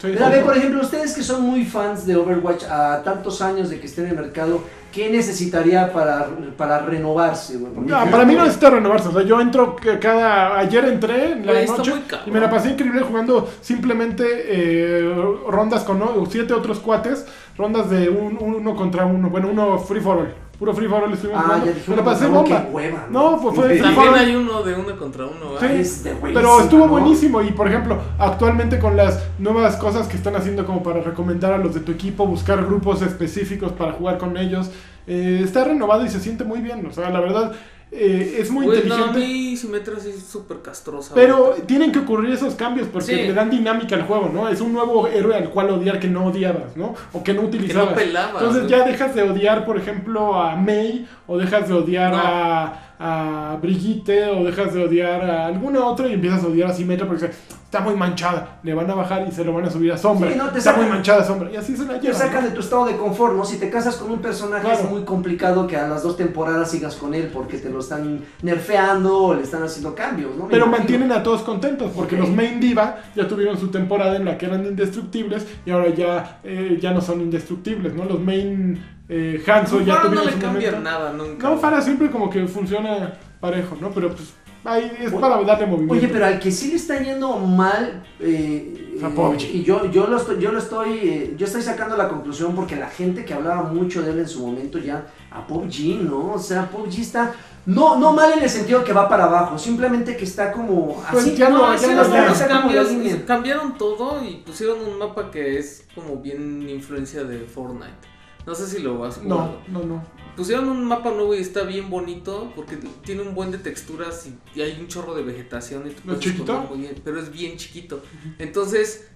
Sí, 0.00 0.10
Pero 0.12 0.26
a 0.26 0.28
ver, 0.28 0.44
por 0.44 0.56
ejemplo, 0.56 0.80
ustedes 0.80 1.12
que 1.12 1.24
son 1.24 1.42
muy 1.42 1.64
fans 1.64 2.06
de 2.06 2.14
Overwatch 2.14 2.62
a 2.64 3.02
tantos 3.02 3.42
años 3.42 3.68
de 3.68 3.80
que 3.80 3.86
esté 3.86 4.02
en 4.02 4.10
el 4.10 4.14
mercado, 4.14 4.62
¿qué 4.92 5.10
necesitaría 5.10 5.92
para, 5.92 6.28
para 6.56 6.78
renovarse? 6.78 7.58
No, 7.58 8.08
para 8.08 8.24
mí 8.24 8.36
no 8.36 8.42
necesita 8.42 8.70
renovarse. 8.70 9.08
O 9.08 9.12
sea, 9.12 9.22
yo 9.22 9.40
entro 9.40 9.74
que 9.74 9.98
cada. 9.98 10.56
Ayer 10.56 10.84
entré 10.84 11.32
en 11.32 11.44
la 11.44 11.64
noche 11.64 11.94
y 12.26 12.30
me 12.30 12.38
la 12.38 12.48
pasé 12.48 12.70
increíble 12.70 13.02
jugando 13.02 13.48
simplemente 13.60 14.24
eh, 14.46 15.14
rondas 15.48 15.82
con 15.82 15.98
¿no? 15.98 16.24
siete 16.30 16.54
otros 16.54 16.78
cuates. 16.78 17.26
Rondas 17.56 17.90
de 17.90 18.08
un, 18.08 18.38
uno 18.40 18.76
contra 18.76 19.04
uno. 19.04 19.30
Bueno, 19.30 19.48
uno 19.50 19.80
free 19.80 20.00
for 20.00 20.18
all. 20.18 20.47
Puro 20.58 20.74
free 20.74 20.88
for 20.88 21.04
all 21.04 21.12
estuvimos 21.12 21.40
Ah, 21.40 21.44
jugando. 21.46 21.66
ya 21.66 21.72
dije 21.72 21.90
Me 21.90 21.96
la 21.96 22.04
pasé 22.04 22.26
bomba. 22.26 22.66
hueva, 22.72 23.06
No, 23.10 23.38
pues 23.40 23.54
fue 23.54 23.68
free 23.68 23.80
También 23.80 24.08
all. 24.08 24.14
hay 24.18 24.34
uno 24.34 24.62
de 24.64 24.74
uno 24.74 24.96
contra 24.98 25.24
uno, 25.26 25.56
Sí, 25.60 25.62
¿verdad? 25.66 25.72
Es 25.76 26.02
de 26.04 26.14
Pero 26.20 26.60
estuvo 26.60 26.86
¿no? 26.86 26.90
buenísimo 26.90 27.40
y 27.42 27.52
por 27.52 27.68
ejemplo, 27.68 27.98
actualmente 28.18 28.80
con 28.80 28.96
las 28.96 29.22
nuevas 29.38 29.76
cosas 29.76 30.08
que 30.08 30.16
están 30.16 30.34
haciendo 30.34 30.66
como 30.66 30.82
para 30.82 31.00
recomendar 31.00 31.52
a 31.52 31.58
los 31.58 31.74
de 31.74 31.80
tu 31.80 31.92
equipo, 31.92 32.26
buscar 32.26 32.64
grupos 32.66 33.02
específicos 33.02 33.70
para 33.72 33.92
jugar 33.92 34.18
con 34.18 34.36
ellos, 34.36 34.70
eh, 35.06 35.42
está 35.44 35.62
renovado 35.64 36.04
y 36.04 36.08
se 36.08 36.18
siente 36.18 36.42
muy 36.42 36.60
bien. 36.60 36.84
O 36.86 36.92
sea, 36.92 37.08
la 37.10 37.20
verdad, 37.20 37.52
eh, 37.90 38.36
es 38.40 38.50
muy 38.50 38.66
Güey, 38.66 38.84
no, 38.86 38.94
a 38.94 38.98
inteligente. 38.98 39.18
mí 39.20 39.56
Symmetra 39.56 39.94
es 39.96 40.22
súper 40.30 40.58
castrosa. 40.60 41.14
Pero 41.14 41.54
tienen 41.66 41.90
que 41.90 41.98
ocurrir 42.00 42.32
esos 42.32 42.54
cambios 42.54 42.86
porque 42.92 43.06
Sí. 43.06 43.14
le 43.14 43.32
dan 43.32 43.48
dinámica 43.50 43.96
al 43.96 44.02
juego, 44.02 44.30
¿no? 44.32 44.48
Es 44.48 44.60
un 44.60 44.72
nuevo 44.72 45.06
héroe 45.08 45.34
al 45.34 45.50
cual 45.50 45.70
odiar 45.70 45.98
que 45.98 46.08
no 46.08 46.26
odiabas, 46.26 46.76
¿no? 46.76 46.94
O 47.12 47.22
que 47.24 47.32
no 47.34 47.42
utilizabas. 47.42 47.94
pelabas, 47.94 48.34
Entonces 48.42 48.64
¿no? 48.64 48.68
ya 48.68 48.84
dejas 48.84 49.14
de 49.14 49.22
odiar, 49.22 49.64
por 49.64 49.78
ejemplo, 49.78 50.34
a 50.40 50.54
May, 50.56 51.08
o 51.26 51.38
dejas 51.38 51.68
de 51.68 51.74
odiar 51.74 52.12
No. 52.12 52.18
a, 52.22 52.82
a 52.98 53.58
Brigitte, 53.62 54.28
o 54.30 54.44
dejas 54.44 54.74
de 54.74 54.84
odiar 54.84 55.22
a 55.30 55.46
alguna 55.46 55.84
otra 55.86 56.08
y 56.08 56.14
empiezas 56.14 56.42
a 56.42 56.48
odiar 56.48 56.70
a 56.70 56.74
Symmetra 56.74 57.06
porque 57.06 57.26
está 57.26 57.80
muy 57.80 57.94
manchada. 57.94 58.58
Le 58.62 58.74
van 58.74 58.90
a 58.90 58.94
bajar 58.94 59.26
y 59.28 59.32
se 59.32 59.44
lo 59.44 59.52
van 59.52 59.66
a 59.66 59.70
subir 59.70 59.92
a 59.92 59.96
Sombra. 59.98 60.30
Sí, 60.32 60.36
no, 60.38 60.48
te 60.50 60.58
está 60.58 60.72
muy 60.74 60.86
manchada 60.86 61.22
Sombra. 61.24 61.50
Y 61.52 61.56
así 61.56 61.76
se 61.76 61.84
la 61.84 61.94
Te 62.00 62.06
llevan. 62.06 62.18
sacan 62.18 62.42
¿no? 62.44 62.48
de 62.48 62.54
tu 62.54 62.60
estado 62.60 62.86
de 62.86 62.96
confort, 62.96 63.34
¿no? 63.36 63.44
Si 63.44 63.58
te 63.58 63.70
casas 63.70 63.96
con 63.96 64.10
un 64.10 64.18
personaje 64.20 64.64
Claro. 64.64 64.80
es 64.84 64.90
muy 64.90 65.02
complicado 65.02 65.66
que 65.66 65.76
a 65.76 65.86
las 65.86 66.02
dos 66.02 66.16
temporadas 66.16 66.70
sigas 66.70 66.96
con 66.96 67.14
él 67.14 67.30
porque 67.32 67.58
te 67.58 67.68
lo 67.70 67.80
están 67.80 68.20
nerfeando 68.42 69.16
o 69.22 69.34
le 69.34 69.42
están 69.42 69.62
haciendo 69.62 69.94
cambios, 69.94 70.34
¿no? 70.36 70.44
Me 70.44 70.50
Pero 70.50 70.64
imagino. 70.66 70.78
mantienen 70.78 71.12
a 71.12 71.22
todos 71.22 71.42
contentos 71.42 71.92
porque 71.94 72.16
los 72.16 72.28
main 72.30 72.58
diva 72.58 72.98
ya 73.14 73.28
tuvieron 73.28 73.58
su 73.58 73.68
temporada 73.68 74.16
en 74.16 74.24
la 74.24 74.36
que 74.38 74.46
eran 74.46 74.64
indestructibles 74.66 75.46
y 75.64 75.70
ahora 75.70 75.90
ya, 75.94 76.40
eh, 76.44 76.78
ya 76.80 76.92
no 76.92 77.00
son 77.00 77.20
indestructibles, 77.20 77.94
¿no? 77.94 78.04
Los 78.04 78.18
main 78.20 78.82
eh, 79.08 79.42
Hanzo 79.46 79.80
No, 79.80 79.86
ya 79.86 80.02
no 80.04 80.24
le 80.24 80.32
cambia 80.32 80.70
momento. 80.72 80.80
nada 80.80 81.12
nunca. 81.12 81.48
No, 81.48 81.56
Farah 81.58 81.80
siempre 81.80 82.10
como 82.10 82.28
que 82.28 82.46
funciona 82.46 83.18
parejo, 83.40 83.76
¿no? 83.80 83.90
Pero 83.90 84.10
pues 84.14 84.32
ahí 84.64 84.92
es 85.00 85.12
Oye- 85.12 85.20
para 85.20 85.40
darle 85.42 85.66
movimiento. 85.66 85.94
Oye, 85.94 86.08
pero 86.08 86.26
al 86.26 86.38
que 86.38 86.50
sí 86.50 86.68
le 86.70 86.76
está 86.76 87.00
yendo 87.02 87.36
mal, 87.38 88.02
eh, 88.20 88.98
A 89.02 89.06
eh, 89.08 89.36
y 89.52 89.62
yo, 89.62 89.90
yo 89.90 90.06
lo 90.08 90.16
estoy, 90.16 90.40
yo 90.40 90.50
lo 90.52 90.58
estoy, 90.58 90.98
eh, 90.98 91.34
yo 91.38 91.46
estoy 91.46 91.62
sacando 91.62 91.96
la 91.96 92.08
conclusión 92.08 92.54
porque 92.54 92.74
la 92.76 92.88
gente 92.88 93.24
que 93.24 93.32
hablaba 93.32 93.62
mucho 93.62 94.02
de 94.02 94.10
él 94.10 94.18
en 94.18 94.28
su 94.28 94.44
momento 94.44 94.78
ya 94.78 95.06
a 95.30 95.46
PUBG, 95.46 96.02
¿no? 96.02 96.32
O 96.32 96.38
sea, 96.38 96.68
PUBG 96.68 97.00
está, 97.00 97.32
no, 97.64 97.96
no 97.96 98.12
mal 98.12 98.32
en 98.32 98.42
el 98.42 98.50
sentido 98.50 98.82
que 98.82 98.92
va 98.92 99.08
para 99.08 99.24
abajo, 99.24 99.56
simplemente 99.56 100.16
que 100.16 100.24
está 100.24 100.50
como 100.52 101.00
Pues 101.12 101.36
ya 101.36 101.48
no- 101.48 101.58
No, 101.58 101.76
ya 101.76 101.94
no 101.94 102.02
ya. 102.12 102.22
unos 102.24 102.32
está 102.32 102.48
cambios, 102.48 102.88
cambiaron 103.26 103.78
todo 103.78 104.22
y 104.24 104.42
pusieron 104.44 104.78
un 104.80 104.98
mapa 104.98 105.30
que 105.30 105.58
es 105.58 105.86
como 105.94 106.16
bien 106.16 106.68
influencia 106.68 107.22
de 107.24 107.38
Fortnite. 107.40 108.17
No 108.48 108.54
sé 108.54 108.66
si 108.66 108.78
lo 108.78 109.04
has 109.04 109.18
jugado. 109.18 109.60
No, 109.68 109.80
no, 109.80 109.86
no. 109.86 110.06
Pusieron 110.34 110.70
un 110.70 110.82
mapa 110.82 111.10
nuevo 111.10 111.34
y 111.34 111.38
está 111.38 111.64
bien 111.64 111.90
bonito 111.90 112.50
porque 112.56 112.78
tiene 113.04 113.20
un 113.20 113.34
buen 113.34 113.50
de 113.50 113.58
texturas 113.58 114.26
y, 114.26 114.58
y 114.58 114.62
hay 114.62 114.80
un 114.80 114.88
chorro 114.88 115.14
de 115.14 115.22
vegetación 115.22 115.86
y 115.86 115.90
tú 115.90 115.96
¿Lo 115.96 116.04
puedes 116.04 116.20
chiquito? 116.20 116.52
esconder 116.52 116.70
muy 116.70 116.78
bien, 116.78 117.02
pero 117.04 117.20
es 117.20 117.30
bien 117.30 117.58
chiquito. 117.58 118.02
Entonces 118.38 119.08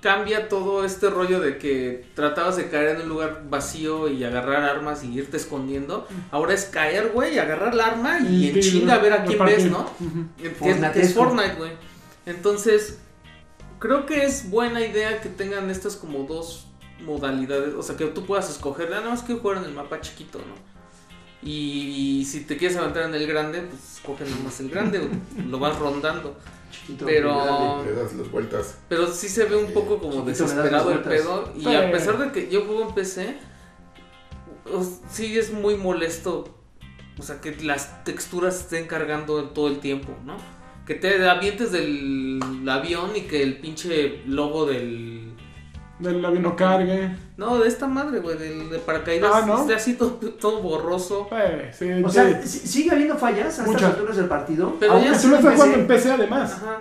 cambia 0.00 0.48
todo 0.48 0.84
este 0.84 1.08
rollo 1.08 1.38
de 1.38 1.58
que 1.58 2.04
tratabas 2.16 2.56
de 2.56 2.68
caer 2.68 2.96
en 2.96 3.02
un 3.02 3.10
lugar 3.10 3.44
vacío 3.48 4.08
y 4.08 4.24
agarrar 4.24 4.64
armas 4.64 5.04
y 5.04 5.12
irte 5.16 5.36
escondiendo. 5.36 6.08
Ahora 6.32 6.52
es 6.52 6.64
caer, 6.64 7.12
güey, 7.14 7.38
agarrar 7.38 7.76
la 7.76 7.86
arma 7.86 8.18
y, 8.18 8.48
en 8.48 8.58
chinga 8.58 8.94
a 8.94 8.98
ver 8.98 9.12
a 9.12 9.24
quién 9.24 9.44
ves, 9.44 9.70
¿no? 9.70 9.88
Que 10.36 10.48
es, 10.48 10.76
es 10.82 10.96
es 10.96 11.14
Fortnite, 11.14 11.54
güey. 11.54 11.70
Entonces, 12.26 12.98
creo 13.78 14.04
que 14.04 14.24
es 14.24 14.50
buena 14.50 14.84
idea 14.84 15.20
que 15.20 15.28
tengan 15.28 15.70
estas 15.70 15.94
como 15.94 16.24
dos 16.24 16.69
modalidades. 17.04 17.74
O 17.74 17.82
sea, 17.82 17.96
que 17.96 18.06
tú 18.06 18.24
puedas 18.24 18.50
escoger, 18.50 18.88
"Ah, 18.92 19.00
nada 19.00 19.10
más 19.10 19.22
quiero 19.22 19.40
jugar 19.40 19.58
en 19.58 19.64
el 19.64 19.72
mapa 19.72 20.00
chiquito, 20.00 20.38
¿no? 20.38 20.54
Y, 21.42 22.24
si 22.26 22.40
te 22.44 22.56
quieres 22.58 22.76
aventar 22.76 23.04
en 23.04 23.14
el 23.14 23.26
grande, 23.26 23.62
pues 23.62 23.96
escoge 23.96 24.24
nomás 24.26 24.60
el 24.60 24.68
grande, 24.70 25.08
lo 25.48 25.58
vas 25.58 25.78
rondando. 25.78 26.36
Chiquito, 26.70 27.06
Pero- 27.06 27.34
grande. 27.44 27.90
Le 27.90 27.96
das 28.02 28.12
las 28.14 28.30
vueltas. 28.30 28.78
Pero 28.88 29.06
sí 29.10 29.28
se 29.28 29.44
ve 29.46 29.56
un 29.56 29.72
poco 29.72 29.98
como 29.98 30.12
Chiquito, 30.12 30.26
desesperado 30.26 30.92
el 30.92 31.00
pedo. 31.00 31.52
Y 31.56 31.62
Sí. 31.64 31.74
a 31.74 31.90
pesar 31.90 32.18
de 32.18 32.30
que 32.30 32.50
yo 32.50 32.64
juego 32.66 32.88
en 32.88 32.94
PC, 32.94 33.36
os- 34.72 34.98
sí 35.10 35.38
es 35.38 35.52
muy 35.52 35.76
molesto. 35.76 36.56
O 37.18 37.22
sea, 37.22 37.40
que 37.40 37.54
las 37.62 38.04
texturas 38.04 38.60
estén 38.60 38.86
cargando 38.86 39.44
todo 39.50 39.68
el 39.68 39.78
tiempo, 39.80 40.14
¿no? 40.24 40.36
Que 40.86 40.94
te 40.94 41.28
avientes 41.28 41.70
del 41.72 42.40
avión 42.68 43.10
y 43.16 43.22
que 43.22 43.42
el 43.42 43.58
pinche 43.60 44.22
logo 44.26 44.66
del. 44.66 45.19
Del 46.00 46.24
avión 46.24 46.42
no 46.42 46.56
cargue. 46.56 47.10
No, 47.36 47.58
de 47.58 47.68
esta 47.68 47.86
madre, 47.86 48.20
güey, 48.20 48.38
del 48.38 48.70
de 48.70 48.78
paracaídas. 48.78 49.30
Ah, 49.34 49.44
¿no? 49.46 49.60
esté 49.60 49.74
así 49.74 49.94
todo, 49.94 50.12
todo 50.14 50.60
borroso. 50.62 51.28
Eh, 51.32 51.70
sí, 51.76 51.90
O 52.02 52.08
sí. 52.08 52.14
sea, 52.14 52.42
¿sí- 52.46 52.66
¿sigue 52.66 52.90
habiendo 52.90 53.16
fallas 53.16 53.58
a 53.58 53.64
estas 53.66 53.82
alturas 53.82 54.16
del 54.16 54.26
partido? 54.26 54.76
Pero 54.80 54.92
Aún 54.94 55.04
ya 55.04 55.12
PC. 55.12 55.28
jugando 55.28 55.64
en 55.76 55.86
PC 55.86 56.10
además. 56.12 56.52
Ajá. 56.54 56.80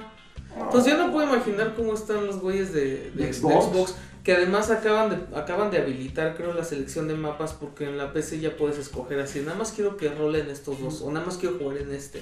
Entonces 0.62 0.92
yo 0.94 0.98
no 1.06 1.12
puedo 1.14 1.34
imaginar 1.34 1.74
cómo 1.76 1.94
están 1.94 2.26
los 2.26 2.40
güeyes 2.40 2.74
de, 2.74 2.82
de- 2.82 3.12
¿De 3.16 3.26
de 3.28 3.34
Xbox? 3.34 3.96
Que 4.24 4.34
además 4.36 4.70
acaban 4.70 5.10
de, 5.10 5.38
acaban 5.38 5.72
de 5.72 5.78
habilitar 5.80 6.36
creo 6.36 6.54
la 6.54 6.64
selección 6.64 7.08
de 7.08 7.16
mapas 7.16 7.54
porque 7.54 7.86
en 7.86 7.98
la 7.98 8.12
PC 8.14 8.40
ya 8.40 8.56
puedes 8.58 8.78
escoger 8.78 9.20
así, 9.22 9.40
nada 9.40 9.58
más 9.58 9.72
quiero 9.72 9.96
que 9.98 10.10
rolen 10.10 10.50
estos 10.50 10.80
dos 10.82 11.02
o 11.02 11.12
nada 11.12 11.26
más 11.26 11.38
quiero 11.38 11.58
jugar 11.58 11.78
en 11.78 11.94
este. 11.94 12.22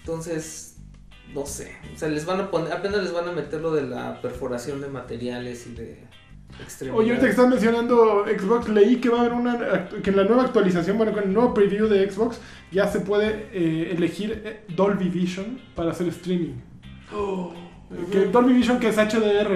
Entonces, 0.00 0.71
no 1.34 1.46
sé, 1.46 1.72
o 1.94 1.98
sea, 1.98 2.08
les 2.08 2.26
van 2.26 2.40
a 2.40 2.50
poner, 2.50 2.72
apenas 2.72 3.02
les 3.02 3.12
van 3.12 3.28
a 3.28 3.32
meter 3.32 3.60
lo 3.60 3.72
de 3.72 3.82
la 3.82 4.20
perforación 4.20 4.80
de 4.80 4.88
materiales 4.88 5.66
y 5.66 5.74
de. 5.74 6.12
Oye, 6.92 7.10
ahorita 7.10 7.24
que 7.24 7.30
estás 7.30 7.48
mencionando 7.48 8.26
Xbox, 8.26 8.68
leí 8.68 8.96
que 9.00 9.08
va 9.08 9.18
a 9.18 9.20
haber 9.22 9.32
una 9.32 9.88
que 10.02 10.10
en 10.10 10.16
la 10.16 10.24
nueva 10.24 10.42
actualización, 10.42 10.98
bueno, 10.98 11.12
con 11.12 11.22
el 11.24 11.32
nuevo 11.32 11.54
preview 11.54 11.88
de 11.88 12.10
Xbox, 12.10 12.40
ya 12.70 12.86
se 12.88 13.00
puede 13.00 13.48
eh, 13.52 13.94
elegir 13.96 14.42
eh, 14.44 14.60
Dolby 14.68 15.08
Vision 15.08 15.58
para 15.74 15.92
hacer 15.92 16.08
streaming. 16.08 16.54
Que 18.10 18.26
Dolby 18.26 18.52
Vision 18.54 18.78
que 18.78 18.88
es 18.88 18.96
HDR, 18.96 19.48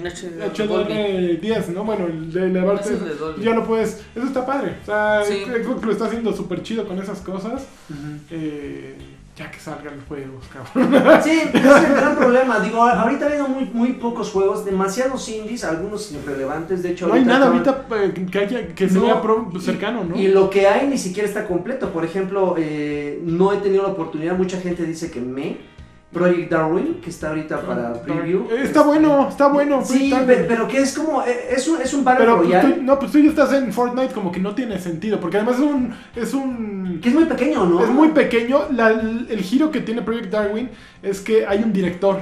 HDR, 0.00 0.50
HDR 0.52 1.40
10, 1.40 1.68
¿no? 1.70 1.84
Bueno, 1.84 2.06
el 2.06 2.32
de 2.32 2.46
es 2.46 3.00
de 3.04 3.14
Dolby. 3.14 3.44
ya 3.44 3.54
lo 3.54 3.66
puedes, 3.66 4.04
eso 4.14 4.26
está 4.26 4.46
padre. 4.46 4.76
O 4.82 4.86
sea, 4.86 5.22
Sí. 5.24 5.44
Xbox 5.44 5.84
lo 5.84 5.92
está 5.92 6.06
haciendo 6.06 6.32
súper 6.32 6.62
chido 6.62 6.86
con 6.86 6.98
esas 7.00 7.20
cosas. 7.20 7.66
Eh, 8.30 8.96
ya 9.36 9.50
que 9.50 9.58
salgan 9.58 9.96
los 9.96 10.04
juegos, 10.06 10.44
cabrón. 10.52 11.22
Sí, 11.22 11.30
ese 11.30 11.58
es 11.58 11.84
el 11.84 11.94
gran 11.94 12.16
problema. 12.16 12.60
Digo, 12.60 12.82
ahorita 12.82 13.24
ha 13.24 13.28
habido 13.28 13.48
muy, 13.48 13.64
muy 13.72 13.92
pocos 13.94 14.30
juegos, 14.30 14.64
demasiados 14.64 15.28
indies, 15.28 15.64
algunos 15.64 16.12
irrelevantes. 16.12 16.82
De 16.84 16.90
hecho, 16.92 17.08
No 17.08 17.14
hay 17.14 17.24
nada 17.24 17.48
ahorita 17.48 17.86
eh, 17.96 18.26
que, 18.30 18.38
haya, 18.38 18.68
que 18.74 18.88
se 18.88 18.94
No, 18.94 19.02
vea 19.06 19.20
pro- 19.20 19.50
y- 19.52 19.60
cercano, 19.60 20.04
¿no? 20.04 20.16
Y 20.16 20.28
lo 20.28 20.50
que 20.50 20.68
hay 20.68 20.86
ni 20.86 20.98
siquiera 20.98 21.28
está 21.28 21.46
completo. 21.48 21.90
Por 21.90 22.04
ejemplo, 22.04 22.54
eh, 22.58 23.20
no 23.24 23.52
he 23.52 23.56
tenido 23.56 23.82
la 23.82 23.88
oportunidad. 23.88 24.36
Mucha 24.36 24.60
gente 24.60 24.84
dice 24.84 25.10
que 25.10 25.20
me. 25.20 25.73
Project 26.14 26.50
Darwin, 26.50 27.00
que 27.02 27.10
está 27.10 27.28
ahorita 27.28 27.60
para 27.60 27.92
preview. 28.02 28.46
Eh, 28.50 28.62
Está 28.62 28.82
bueno, 28.82 29.28
está 29.28 29.48
bueno. 29.48 29.84
Sí, 29.84 30.10
pero 30.48 30.66
que 30.68 30.78
es 30.78 30.96
como. 30.96 31.22
eh, 31.22 31.48
Es 31.50 31.68
un, 31.68 31.82
es 31.82 31.92
un 31.92 32.04
Battle 32.04 32.24
Pero 32.24 32.38
pues, 32.38 32.48
tú, 32.76 32.82
no, 32.82 32.98
pues 32.98 33.12
tú 33.12 33.18
ya 33.18 33.28
estás 33.30 33.52
en 33.52 33.72
Fortnite 33.72 34.14
como 34.14 34.32
que 34.32 34.40
no 34.40 34.54
tiene 34.54 34.78
sentido, 34.78 35.20
porque 35.20 35.36
además 35.36 35.56
es 35.56 35.62
un... 35.62 35.94
Es 36.16 36.32
un 36.32 37.00
que 37.02 37.08
es 37.10 37.14
muy 37.14 37.24
pequeño, 37.24 37.66
¿no? 37.66 37.82
Es 37.84 37.90
muy 37.90 38.08
pequeño. 38.08 38.60
La- 38.70 38.90
el 38.90 39.40
giro 39.42 39.70
que 39.70 39.80
tiene 39.80 40.00
Project 40.02 40.30
Darwin 40.30 40.70
es 41.02 41.20
que 41.20 41.44
hay 41.46 41.62
un 41.62 41.72
director. 41.72 42.20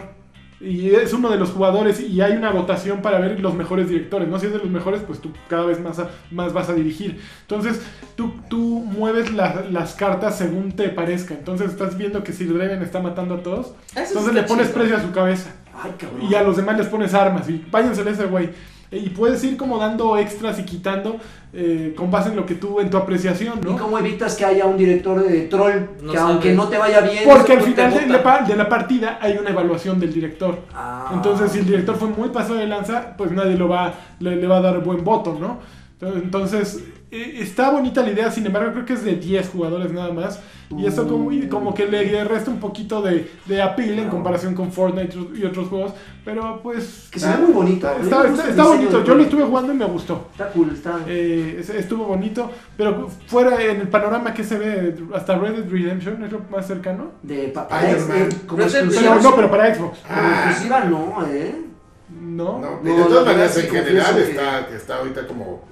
Y 0.64 0.94
es 0.94 1.12
uno 1.12 1.28
de 1.28 1.38
los 1.38 1.50
jugadores 1.50 1.98
y 2.00 2.20
hay 2.20 2.32
una 2.36 2.50
votación 2.50 3.02
para 3.02 3.18
ver 3.18 3.40
los 3.40 3.52
mejores 3.54 3.88
directores. 3.88 4.28
¿no? 4.28 4.38
Si 4.38 4.46
es 4.46 4.52
de 4.52 4.58
los 4.58 4.70
mejores, 4.70 5.02
pues 5.06 5.18
tú 5.20 5.30
cada 5.48 5.64
vez 5.66 5.80
más, 5.80 5.98
a- 5.98 6.10
más 6.30 6.52
vas 6.52 6.68
a 6.68 6.74
dirigir. 6.74 7.20
Entonces, 7.40 7.80
tú, 8.14 8.32
tú 8.48 8.58
mueves 8.58 9.32
la- 9.32 9.64
las 9.70 9.94
cartas 9.94 10.38
según 10.38 10.72
te 10.72 10.88
parezca. 10.88 11.34
Entonces, 11.34 11.70
estás 11.72 11.98
viendo 11.98 12.22
que 12.22 12.32
Sir 12.32 12.54
Draven 12.54 12.80
está 12.82 13.00
matando 13.00 13.34
a 13.34 13.42
todos. 13.42 13.74
Eso 13.96 14.00
Entonces, 14.18 14.34
le 14.34 14.42
pones 14.44 14.68
chido. 14.68 14.78
precio 14.78 14.96
a 14.98 15.02
su 15.02 15.10
cabeza. 15.10 15.50
Ay, 15.82 15.92
cabrón. 15.98 16.22
Y 16.30 16.34
a 16.34 16.42
los 16.42 16.56
demás 16.56 16.78
les 16.78 16.86
pones 16.86 17.12
armas. 17.14 17.48
Y 17.48 17.64
váyanse 17.70 18.02
a 18.02 18.10
ese 18.10 18.26
güey. 18.26 18.50
Y 18.93 19.09
puedes 19.11 19.43
ir 19.43 19.57
como 19.57 19.78
dando 19.78 20.16
extras 20.18 20.59
y 20.59 20.64
quitando 20.64 21.16
eh, 21.55 21.95
con 21.97 22.11
base 22.11 22.28
en 22.28 22.36
lo 22.36 22.45
que 22.47 22.55
tú, 22.55 22.78
en 22.78 22.90
tu 22.90 22.97
apreciación, 22.99 23.59
¿Y 23.62 23.66
¿no? 23.66 23.78
cómo 23.78 23.99
evitas 23.99 24.36
que 24.36 24.45
haya 24.45 24.66
un 24.66 24.76
director 24.76 25.22
de 25.26 25.43
troll 25.49 25.72
No 26.03 26.12
que 26.12 26.18
aunque 26.18 26.43
sabes. 26.43 26.57
no 26.57 26.68
te 26.68 26.78
vaya 26.78 27.01
bien... 27.01 27.24
Porque 27.24 27.53
al 27.53 27.59
no 27.59 27.64
te 27.64 27.70
final 27.70 27.95
la, 28.09 28.45
de 28.47 28.57
la 28.57 28.68
partida 28.68 29.18
hay 29.20 29.38
una 29.38 29.51
evaluación 29.51 29.99
del 29.99 30.12
director. 30.12 30.59
Ah. 30.74 31.11
Entonces, 31.14 31.53
si 31.53 31.59
el 31.61 31.66
director 31.66 31.97
fue 31.97 32.09
muy 32.09 32.28
pasado 32.28 32.57
de 32.57 32.66
lanza, 32.66 33.16
pues 33.16 33.32
nadie 33.32 33.57
lo 33.57 33.68
va, 33.68 33.95
le, 34.20 34.36
le 34.36 34.47
va 34.47 34.59
a 34.59 34.61
dar 34.61 34.80
buen 34.82 35.03
voto, 35.03 35.36
¿no? 35.40 35.59
Entonces, 36.01 36.82
eh, 37.12 37.38
está 37.42 37.70
bonita 37.70 38.02
la 38.02 38.10
idea, 38.10 38.30
sin 38.30 38.44
embargo, 38.46 38.72
creo 38.72 38.84
que 38.84 38.94
es 38.94 39.04
de 39.04 39.14
10 39.16 39.48
jugadores 39.50 39.92
nada 39.92 40.12
más. 40.12 40.40
Y 40.74 40.86
eso 40.86 41.06
como, 41.06 41.30
y 41.30 41.48
como 41.48 41.74
que 41.74 41.84
le 41.86 42.24
resta 42.24 42.50
un 42.50 42.58
poquito 42.58 43.02
de, 43.02 43.30
de 43.44 43.60
appeal 43.60 43.98
en 43.98 44.08
comparación 44.08 44.54
con 44.54 44.72
Fortnite 44.72 45.14
y 45.34 45.44
otros 45.44 45.68
juegos. 45.68 45.92
Pero 46.24 46.60
pues... 46.62 47.08
Que 47.10 47.20
se 47.20 47.28
ve 47.28 47.36
muy 47.42 47.52
bonito. 47.52 47.90
Está, 47.90 48.22
mí 48.24 48.30
está- 48.38 48.48
está 48.48 48.64
bonito, 48.64 49.04
yo 49.04 49.14
lo 49.14 49.22
estuve 49.22 49.42
jugando 49.44 49.74
y 49.74 49.76
me 49.76 49.84
gustó. 49.84 50.28
Está 50.32 50.48
cool, 50.48 50.70
está... 50.72 51.00
Eh, 51.06 51.58
es- 51.60 51.68
estuvo 51.68 52.06
bonito, 52.06 52.50
pero 52.78 53.10
fuera 53.26 53.62
en 53.62 53.82
el 53.82 53.88
panorama 53.88 54.32
que 54.32 54.44
se 54.44 54.56
ve, 54.58 54.96
hasta 55.14 55.36
Red 55.36 55.56
Dead 55.56 55.70
Redemption 55.70 56.24
es 56.24 56.32
lo 56.32 56.40
más 56.50 56.66
cercano. 56.66 57.10
De 57.22 57.48
para- 57.48 57.90
eh, 57.90 57.94
Dead 57.96 58.28
exclusiva. 58.28 58.90
Pero 59.02 59.20
no, 59.20 59.36
pero 59.36 59.50
para 59.50 59.74
Xbox. 59.74 59.98
Como 59.98 60.18
Ah. 60.18 60.44
exclusiva 60.46 60.84
no, 60.84 61.26
¿eh? 61.26 61.54
No. 62.18 62.58
No, 62.60 62.80
No, 62.82 62.96
de 62.96 63.04
todas 63.04 63.26
maneras, 63.26 63.56
en 63.58 63.70
general 63.70 64.18
está, 64.18 64.60
está 64.74 64.96
ahorita 64.96 65.26
como, 65.26 65.64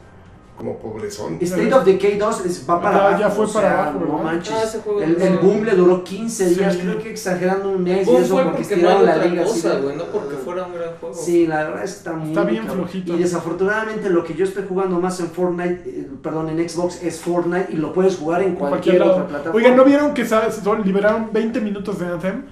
como 0.61 0.77
pobrezón. 0.77 1.39
State 1.41 1.73
of 1.73 1.85
Decay 1.87 2.19
2 2.19 2.45
es- 2.45 2.67
va 2.69 2.83
para 2.83 2.95
Ya- 2.99 3.07
abajo. 3.07 3.21
ya 3.23 3.31
fue 3.31 3.45
o 3.47 3.53
para 3.53 3.69
sea, 3.69 3.83
abajo, 3.85 4.05
No 4.07 4.19
manches. 4.19 4.55
Ah, 4.55 4.63
ese 4.63 4.79
juego 4.81 5.01
el, 5.01 5.39
boom 5.39 5.65
le 5.65 5.73
duró 5.75 6.05
15 6.05 6.51
días, 6.51 6.75
Sí. 6.75 6.81
creo 6.83 6.99
que 6.99 7.11
exagerando 7.11 7.71
un 7.71 7.83
mes. 7.83 8.07
Boom 8.07 8.17
y 8.21 8.25
eso 8.25 8.35
fue 8.35 8.45
porque 8.45 8.59
porque 8.63 8.77
no 8.77 8.89
la 8.91 8.97
otra 9.13 9.25
liga. 9.25 9.43
así 9.43 9.53
cosa, 9.53 9.75
de- 9.75 9.81
güey, 9.81 9.97
no 9.97 10.05
porque 10.05 10.35
fuera 10.37 10.65
un 10.67 10.75
gran 10.75 10.91
juego. 11.01 11.15
Sí, 11.15 11.47
la 11.47 11.65
verdad 11.65 11.85
está 11.85 12.13
muy 12.13 12.29
Está 12.29 12.45
bien 12.45 12.67
cabrón. 12.67 12.77
flojito. 12.89 13.15
Y 13.15 13.19
desafortunadamente 13.19 14.11
lo 14.11 14.23
que 14.23 14.35
yo 14.35 14.45
estoy 14.45 14.65
jugando 14.69 15.01
más 15.01 15.19
en 15.21 15.29
Fortnite, 15.29 15.83
eh, 15.87 16.09
perdón, 16.23 16.51
en 16.51 16.69
Xbox 16.69 17.03
es 17.03 17.19
Fortnite 17.21 17.69
y 17.73 17.77
lo 17.77 17.95
puedes 17.95 18.17
jugar 18.19 18.43
en 18.43 18.55
cualquier, 18.55 19.01
otra 19.03 19.27
plataforma. 19.27 19.57
Oigan, 19.57 19.77
¿no 19.77 19.85
vieron 19.85 20.13
que 20.13 20.27
liberaron 20.85 21.31
20 21.33 21.61
minutos 21.63 21.99
de 21.99 22.07
Anthem? 22.07 22.43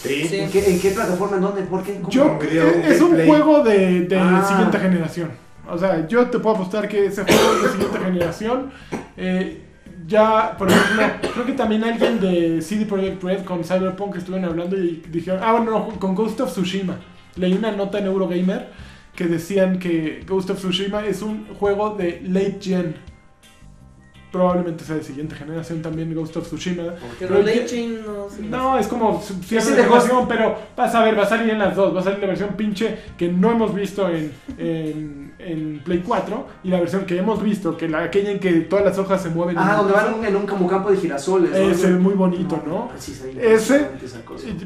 Sí. 0.00 0.28
Sí. 0.28 0.36
¿En 0.38 0.50
qué, 0.50 0.70
en 0.70 0.78
qué 0.80 0.90
plataforma? 0.90 1.36
¿En 1.36 1.42
dónde? 1.42 1.62
¿Por 1.62 1.82
qué? 1.82 1.94
¿Cómo? 1.96 2.08
Yo, 2.10 2.38
un 2.38 2.84
es 2.84 3.00
un 3.00 3.26
juego 3.26 3.64
de, 3.64 4.02
de 4.02 4.16
Ah. 4.16 4.44
siguiente 4.46 4.78
generación. 4.78 5.45
O 5.68 5.78
sea, 5.78 6.06
yo 6.06 6.26
te 6.30 6.38
puedo 6.38 6.56
apostar 6.56 6.88
que 6.88 7.06
ese 7.06 7.24
juego 7.24 7.54
es 7.56 7.62
de 7.62 7.68
siguiente 7.70 7.98
generación. 7.98 8.70
Eh, 9.16 9.62
ya, 10.06 10.56
por 10.56 10.70
ejemplo, 10.70 11.30
creo 11.32 11.46
que 11.46 11.52
también 11.52 11.82
alguien 11.82 12.20
de 12.20 12.62
CD 12.62 12.86
Projekt 12.86 13.22
Red 13.22 13.44
con 13.44 13.64
Cyberpunk 13.64 14.16
estuvieron 14.16 14.48
hablando 14.48 14.76
y 14.76 15.02
dijeron, 15.10 15.40
ah, 15.42 15.52
bueno, 15.52 15.70
no, 15.70 15.98
con 15.98 16.14
Ghost 16.14 16.40
of 16.40 16.52
Tsushima. 16.52 16.98
Leí 17.36 17.54
una 17.54 17.72
nota 17.72 17.98
en 17.98 18.06
Eurogamer 18.06 18.68
que 19.16 19.26
decían 19.26 19.78
que 19.78 20.22
Ghost 20.26 20.50
of 20.50 20.58
Tsushima 20.58 21.04
es 21.06 21.22
un 21.22 21.46
juego 21.54 21.96
de 21.96 22.20
late 22.22 22.58
gen. 22.60 22.94
Probablemente 24.30 24.84
sea 24.84 24.96
de 24.96 25.02
siguiente 25.02 25.34
generación 25.34 25.80
también 25.80 26.14
Ghost 26.14 26.36
of 26.36 26.46
Tsushima. 26.46 26.94
Pero 27.18 27.38
Late 27.38 27.64
Chain 27.64 28.00
no 28.04 28.28
No, 28.50 28.78
es 28.78 28.86
como 28.86 29.22
cierta 29.22 29.70
de 29.70 29.82
generación, 29.82 30.28
pero 30.28 30.58
vas 30.76 30.94
a 30.94 31.02
ver, 31.02 31.18
va 31.18 31.22
a 31.22 31.28
salir 31.28 31.50
en 31.50 31.58
las 31.58 31.74
dos. 31.74 31.94
Va 31.94 32.00
a 32.00 32.04
salir 32.04 32.18
la 32.18 32.26
versión 32.26 32.50
pinche 32.50 32.98
que 33.16 33.28
no 33.28 33.52
hemos 33.52 33.74
visto 33.74 34.08
en, 34.10 34.32
en, 34.58 35.32
en 35.38 35.80
Play 35.84 36.02
4 36.06 36.46
y 36.64 36.68
la 36.68 36.80
versión 36.80 37.04
que 37.06 37.18
hemos 37.18 37.42
visto, 37.42 37.76
que 37.76 37.88
la, 37.88 38.04
aquella 38.04 38.30
en 38.30 38.38
que 38.40 38.52
todas 38.62 38.84
las 38.84 38.98
hojas 38.98 39.22
se 39.22 39.28
mueven. 39.30 39.56
Ah, 39.58 39.70
en- 39.72 39.76
donde 39.78 39.92
van 39.92 40.24
en 40.24 40.36
un 40.36 40.46
como 40.46 40.66
campo 40.66 40.90
de 40.90 40.96
girasoles. 40.96 41.50
¿no? 41.50 41.56
Ese 41.56 41.90
es 41.90 41.98
muy 41.98 42.14
bonito, 42.14 42.62
¿no? 42.66 42.90
Sí, 42.98 43.12
está 43.12 43.26
bien 43.26 43.38
Ese- 43.42 43.88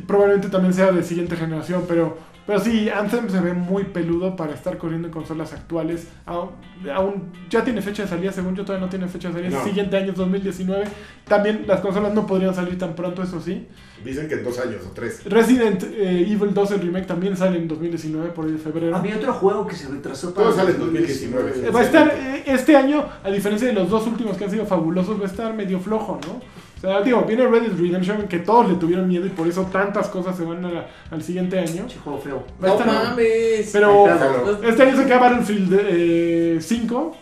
Probablemente 0.07 0.49
también 0.49 0.73
sea 0.75 0.93
de 0.93 1.03
siguiente 1.03 1.37
generación, 1.37 1.85
pero, 1.89 2.17
pero 2.47 2.61
sí, 2.61 2.89
Anthem 2.89 3.29
se 3.29 3.41
ve 3.41 3.53
muy 3.53 3.85
peludo 3.85 4.37
para 4.37 4.55
estar 4.55 4.79
corriendo 4.79 5.09
en 5.09 5.13
consolas 5.13 5.53
actuales. 5.53 6.09
Aún, 6.27 6.51
aún 6.95 7.25
ya 7.49 7.63
tiene 7.65 7.83
fecha 7.83 8.03
de 8.03 8.09
salida, 8.09 8.33
según 8.33 8.55
yo 8.55 8.65
todavía 8.65 8.85
no 8.87 8.91
tiene 8.91 9.09
fecha 9.09 9.29
de 9.29 9.35
salida. 9.35 9.59
No. 9.59 9.65
Siguiente 9.65 9.97
año, 9.97 10.13
2019. 10.13 10.85
También 11.27 11.65
las 11.67 11.81
consolas 11.81 12.15
no 12.15 12.27
podrían 12.27 12.55
salir 12.55 12.79
tan 12.79 12.95
pronto, 12.95 13.23
eso 13.23 13.41
sí. 13.41 13.67
Dicen 14.05 14.29
que 14.29 14.35
en 14.35 14.45
dos 14.45 14.59
años 14.59 14.83
o 14.87 14.93
tres. 14.93 15.21
Resident 15.25 15.83
eh, 15.85 16.27
Evil 16.29 16.55
2 16.55 16.71
el 16.73 16.81
remake 16.81 17.07
también 17.07 17.37
sale 17.37 17.59
en 17.59 17.69
2019 17.69 18.31
por 18.31 18.47
ahí 18.47 18.53
de 18.53 18.59
febrero. 18.59 18.97
Había 18.97 19.17
otro 19.17 19.33
juego 19.35 19.67
que 19.67 19.77
se 19.77 19.89
retrasó 19.89 20.33
para 20.35 20.49
Todo 20.49 20.57
sale 20.57 20.71
en 20.73 20.79
2019. 20.79 21.53
Eh, 21.67 21.71
Va 21.71 21.81
a 21.81 21.83
estar 21.85 22.09
eh, 22.17 22.43
este 22.47 22.77
año, 22.77 23.05
a 23.23 23.31
diferencia 23.31 23.69
de 23.69 23.75
los 23.75 23.91
dos 23.91 24.07
últimos 24.07 24.37
que 24.37 24.45
han 24.45 24.51
sido 24.51 24.65
fabulosos, 24.67 25.19
va 25.21 25.25
a 25.25 25.29
estar 25.29 25.53
medio 25.55 25.79
flojo, 25.81 26.19
¿no? 26.27 26.41
O 26.79 26.81
sea, 26.81 27.03
digo, 27.03 27.23
viene 27.29 27.47
Red 27.47 27.61
Dead 27.65 27.79
Redemption 27.79 28.27
que 28.27 28.39
todos 28.39 28.67
le 28.71 28.77
tuvieron 28.77 29.07
miedo 29.07 29.27
y 29.27 29.29
por 29.29 29.47
eso 29.47 29.69
tantas 29.71 30.09
cosas 30.09 30.35
se 30.35 30.45
van 30.45 30.63
la- 30.63 30.87
al 31.11 31.23
siguiente 31.23 31.59
año. 31.59 31.83
Pinche 31.83 31.99
juego 32.03 32.19
feo. 32.19 32.43
Va 32.63 32.69
a 32.69 32.71
No 32.71 32.79
estar- 32.81 32.87
mames. 33.11 33.71
Pero 33.71 34.07
Ay, 34.07 34.13
claro. 34.17 34.61
este 34.67 34.83
año 34.85 34.97
se 34.97 35.05
queda 35.05 35.19
Battlefield 35.19 35.79
eh, 35.83 36.59
5, 36.63 37.17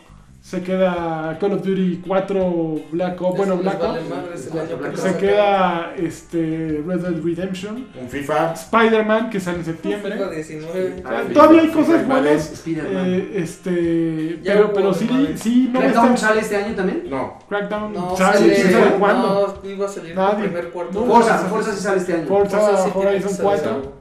se 0.49 0.62
queda 0.62 1.36
Call 1.38 1.53
of 1.53 1.62
Duty 1.62 2.03
4 2.07 2.80
Black 2.92 3.20
Ops, 3.20 3.36
bueno, 3.36 3.59
Black 3.59 3.78
Ops, 3.82 4.40
se 4.99 5.16
queda 5.18 5.92
este, 5.94 6.82
Red 6.86 7.01
Dead 7.01 7.22
Redemption, 7.22 7.86
Un 8.01 8.09
FIFA. 8.09 8.55
Spider-Man 8.55 9.28
que 9.28 9.40
sale 9.40 9.59
en 9.59 9.64
septiembre. 9.66 10.12
FIFA 10.12 10.30
19. 10.30 10.94
O 11.05 11.09
sea, 11.09 11.18
Ah, 11.18 11.22
todavía 11.34 11.61
hay 11.61 11.68
cosas 11.68 12.01
FIFA, 12.01 12.07
buenas. 12.14 12.62
Eh, 12.66 13.30
este, 13.34 14.40
Ya 14.42 14.55
pero, 14.55 14.72
pero 14.72 14.94
sí, 14.94 15.34
sí, 15.36 15.68
no 15.70 15.80
¿Crackdown 15.80 16.14
está- 16.14 16.28
sale 16.28 16.40
este 16.40 16.57
año 16.57 16.74
también? 16.74 17.03
No. 17.11 17.38
Crackdown 17.46 17.92
No, 17.92 18.16
sale, 18.16 18.57
sale, 18.57 18.99
no, 18.99 19.55
iba 19.70 19.84
a 19.84 19.88
salir 19.88 20.14
Nadie. 20.16 20.44
el 20.44 20.51
primer 20.51 20.70
cuarto. 20.70 21.05
No, 21.05 21.12
Forza, 21.12 21.34
Forza. 21.38 21.49
Forza 21.51 21.72
sí 21.74 21.82
sale 21.82 21.99
este 21.99 22.14
año. 22.14 22.26
Forza 22.26 22.84
sí 22.84 22.90
Horizon 22.94 23.30
salir 23.30 23.42
4. 23.42 23.97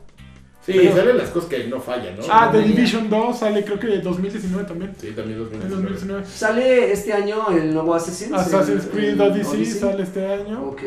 Sí, 0.68 0.74
Pero- 0.76 0.96
salen 0.98 1.18
las 1.18 1.30
cosas 1.30 1.50
que 1.50 1.64
no 1.68 1.80
fallan, 1.80 2.18
¿no? 2.18 2.24
Ah, 2.30 2.50
The. 2.52 2.62
Division 2.62 3.10
2 3.10 3.40
sale 3.40 3.64
creo 3.64 3.80
que 3.80 3.88
de 3.88 4.02
2019 4.02 4.66
también. 4.68 4.94
Sí, 5.00 5.12
también 5.16 5.40
En 5.40 5.44
2019. 5.46 5.76
2019. 5.76 6.26
Sale 6.26 6.92
este 6.92 7.14
año 7.14 7.48
el 7.52 7.74
nuevo 7.74 7.96
Assassin's 7.96 8.34
Assassin's 8.34 8.84
el- 8.84 8.90
Creed 8.92 9.14
el 9.14 9.22
Odyssey 9.22 9.66
sale 9.66 10.04
este 10.04 10.26
año. 10.28 10.64
Ok. 10.68 10.82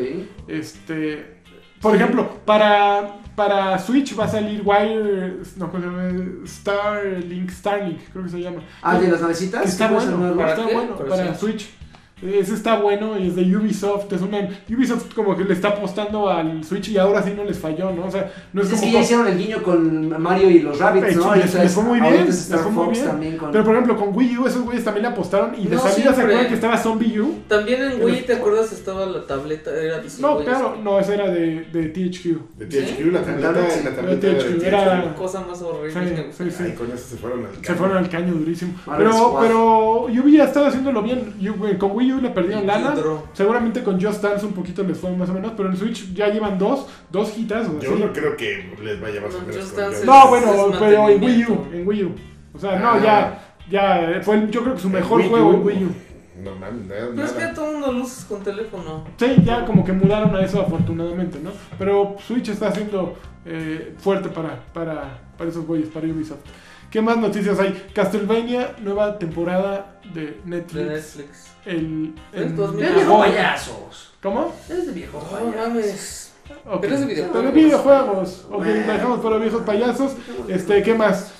Este, 0.49 1.39
por 1.81 1.97
ejemplo, 1.97 2.29
para 2.45 3.17
para 3.35 3.79
Switch 3.79 4.19
va 4.19 4.25
a 4.25 4.29
salir 4.29 4.61
Wire, 4.63 5.37
no, 5.57 5.71
¿cómo 5.71 5.83
se 5.83 5.87
llama? 5.89 6.13
Starlink, 6.47 7.51
Starlink, 7.51 8.01
creo 8.13 8.25
que 8.25 8.31
se 8.31 8.41
llama. 8.43 8.63
Ah, 8.83 8.99
de 8.99 9.09
las 9.09 9.23
navecitas. 9.23 9.63
Que 9.63 9.69
está 9.69 9.89
¿Qué 9.89 9.95
puede 9.95 10.07
ser 10.09 10.17
bueno, 10.17 10.47
está 10.47 10.63
bueno 10.67 10.97
Para 10.97 11.09
para 11.09 11.35
Switch. 11.35 11.71
Ese 12.23 12.55
está 12.55 12.79
bueno 12.79 13.19
y 13.19 13.29
es 13.29 13.37
de 13.37 13.57
Ubisoft. 13.57 14.13
Es 14.13 14.21
una, 14.23 14.49
Ubisoft 14.69 15.15
como 15.15 15.37
que 15.37 15.45
le 15.45 15.55
está 15.55 15.69
apostando 15.69 16.29
al 16.29 16.63
Switch 16.65 16.89
y 16.91 16.99
ahora 16.99 17.23
sí 17.23 17.33
no 17.37 17.45
les 17.45 17.59
falló, 17.59 17.91
¿no? 17.93 18.07
O 18.07 18.11
sea, 18.11 18.31
no 18.53 18.63
es 18.63 18.69
Es 18.69 18.75
como. 18.75 18.87
que 18.87 18.93
ya 18.93 19.01
hicieron 19.01 19.27
el 19.29 19.39
guiño 19.39 19.63
con 19.63 20.21
Mario 20.23 20.51
y 20.51 20.59
los 20.61 20.79
Rabbits, 20.79 21.17
¿no? 21.17 21.35
les- 21.35 21.55
les 21.55 21.65
es- 21.65 21.73
fue 21.73 21.85
muy 21.85 22.01
bien, 22.01 22.15
es 22.29 22.51
les 22.51 22.61
fue 22.61 22.71
muy 22.71 22.89
bien. 22.93 23.05
también 23.07 23.37
con- 23.39 23.51
Pero 23.53 23.65
por 23.65 23.75
ejemplo, 23.75 23.97
con 23.97 24.17
Wii 24.17 24.39
U 24.39 24.47
esos 24.47 24.63
güeyes 24.63 24.85
también 24.85 25.03
le 25.03 25.09
apostaron 25.09 25.55
y 25.59 25.67
de 25.67 25.77
No, 25.77 25.83
salida 25.83 26.15
se 26.15 26.21
acuerdan 26.23 26.49
que 26.49 26.55
estaba 26.55 26.77
Zombie 26.77 27.21
U. 27.21 27.39
También 27.49 27.83
en 27.83 28.03
Wii, 28.05 28.23
¿te 28.27 28.35
acuerdas? 28.35 28.73
Estaba 28.73 29.07
la 29.07 29.27
tableta, 29.27 29.71
era 29.71 29.99
de 29.99 30.09
No, 30.21 30.39
claro, 30.39 30.77
no, 30.83 30.99
esa 31.01 31.15
era 31.15 31.31
de, 31.31 31.65
de 31.73 31.89
THQ. 31.89 32.59
De 32.59 32.67
THQ, 32.67 33.13
la 33.13 33.23
tableta, 33.23 33.53
la 33.53 33.71
sí. 33.71 33.81
tableta 33.85 34.03
La 34.03 34.33
era 34.33 34.39
THQ, 34.39 34.59
de 34.61 34.69
era- 34.69 35.03
Qué 35.03 35.15
cosa 35.19 35.41
más 35.49 35.63
horrible. 35.63 36.33
Sí, 36.37 36.45
sí, 36.45 36.51
sí. 36.51 36.63
Ay, 36.67 36.73
con 36.75 36.87
eso 36.91 37.05
se 37.11 37.17
fueron 37.17 37.47
al 37.47 37.55
Se 37.55 37.61
caño. 37.63 37.79
fueron 37.79 37.97
al 37.97 38.09
caño 38.09 38.33
durísimo. 38.35 38.75
Pero, 38.99 39.37
pero 39.41 40.03
Ubi 40.07 40.41
ha 40.41 40.45
estado 40.45 40.67
haciéndolo 40.67 41.03
bien. 41.03 41.33
Con 41.79 41.93
Wii 41.93 42.10
Wii 42.11 42.19
U 42.19 42.21
le 42.23 42.31
perdieron 42.31 42.67
lana. 42.67 42.95
Seguramente 43.33 43.83
con 43.83 44.01
Just 44.01 44.23
Dance 44.23 44.45
un 44.47 44.53
poquito 44.53 44.83
les 44.83 44.99
fue 44.99 45.11
más 45.17 45.29
o 45.31 45.33
menos, 45.35 45.53
pero 45.57 45.69
en 45.71 45.77
Switch 45.77 46.13
ya 46.15 46.29
llevan 46.29 46.59
dos, 46.59 46.87
dos 47.11 47.37
hitas. 47.39 47.69
o 47.69 47.79
Yo 47.79 47.97
no 47.97 48.13
creo 48.13 48.37
que 48.37 48.75
les 48.83 49.01
vaya 49.01 49.21
más 49.21 49.35
o 49.35 49.41
No, 49.41 49.47
menos 49.47 50.05
No, 50.05 50.29
bueno, 50.29 50.73
pero 50.79 51.09
en 51.09 51.23
Wii 51.23 51.45
U, 51.47 51.67
en 51.73 51.89
Wii 51.89 52.05
U. 52.05 52.15
O 52.55 52.59
sea, 52.59 52.79
no, 52.79 52.91
Ah. 52.91 53.01
ya, 53.71 54.11
ya 54.15 54.21
fue 54.23 54.49
yo 54.51 54.63
creo 54.63 54.75
que 54.75 54.81
su 54.81 54.91
mejor 54.91 55.21
Wii 55.21 55.29
juego 55.29 55.55
en 55.55 55.63
Wii 55.67 55.85
U. 55.85 55.91
No 56.43 56.55
mames, 56.57 56.87
nada. 56.87 57.09
Pero 57.15 57.25
es 57.27 57.33
que 57.33 57.47
todo 57.55 57.67
el 57.67 57.73
mundo 57.75 57.93
lo 57.93 58.03
usas 58.03 58.25
con 58.25 58.43
teléfono. 58.43 59.05
Sí, 59.19 59.37
ya 59.45 59.65
como 59.67 59.85
que 59.85 59.93
mudaron 59.93 60.35
a 60.35 60.41
eso 60.43 60.63
afortunadamente, 60.63 61.39
¿no? 61.39 61.51
Pero 61.79 62.17
Switch 62.27 62.49
está 62.49 62.69
haciendo 62.69 63.15
eh, 63.45 63.95
fuerte 63.99 64.31
para, 64.31 64.59
para, 64.73 65.19
para 65.37 65.51
esos 65.51 65.67
güeyes, 65.67 65.89
para 65.91 66.07
Ubisoft. 66.07 66.39
¿Qué 66.91 67.01
más 67.01 67.17
noticias 67.17 67.59
hay? 67.61 67.89
Castlevania, 67.95 68.75
nueva 68.83 69.19
temporada 69.19 70.01
de 70.13 70.21
De 70.23 70.41
Netflix. 70.45 70.87
Netflix. 71.17 71.47
El, 71.65 72.15
Es 72.33 72.43
en- 72.43 72.57
2000. 72.57 72.85
Es 72.85 72.95
viejo 72.95 73.13
agosto. 73.15 73.31
payasos. 73.33 74.13
¿Cómo? 74.23 74.53
Es 74.69 74.87
de 74.87 74.93
viejo 74.93 75.19
No 75.21 75.39
payasos. 75.39 75.57
mames. 75.69 76.33
Ok. 76.67 76.79
Pero 76.81 76.95
es 76.95 77.01
de 77.01 77.07
videojuegos. 77.07 77.43
Pero 77.43 77.53
videojuegos. 77.53 78.47
Ok, 78.51 78.57
Bueno. 78.65 78.87
la 78.87 78.93
dejamos 78.95 79.21
para 79.21 79.37
viejos 79.39 79.63
payasos. 79.63 80.13
Este, 80.49 80.83
¿qué 80.83 80.95
más? 80.95 81.33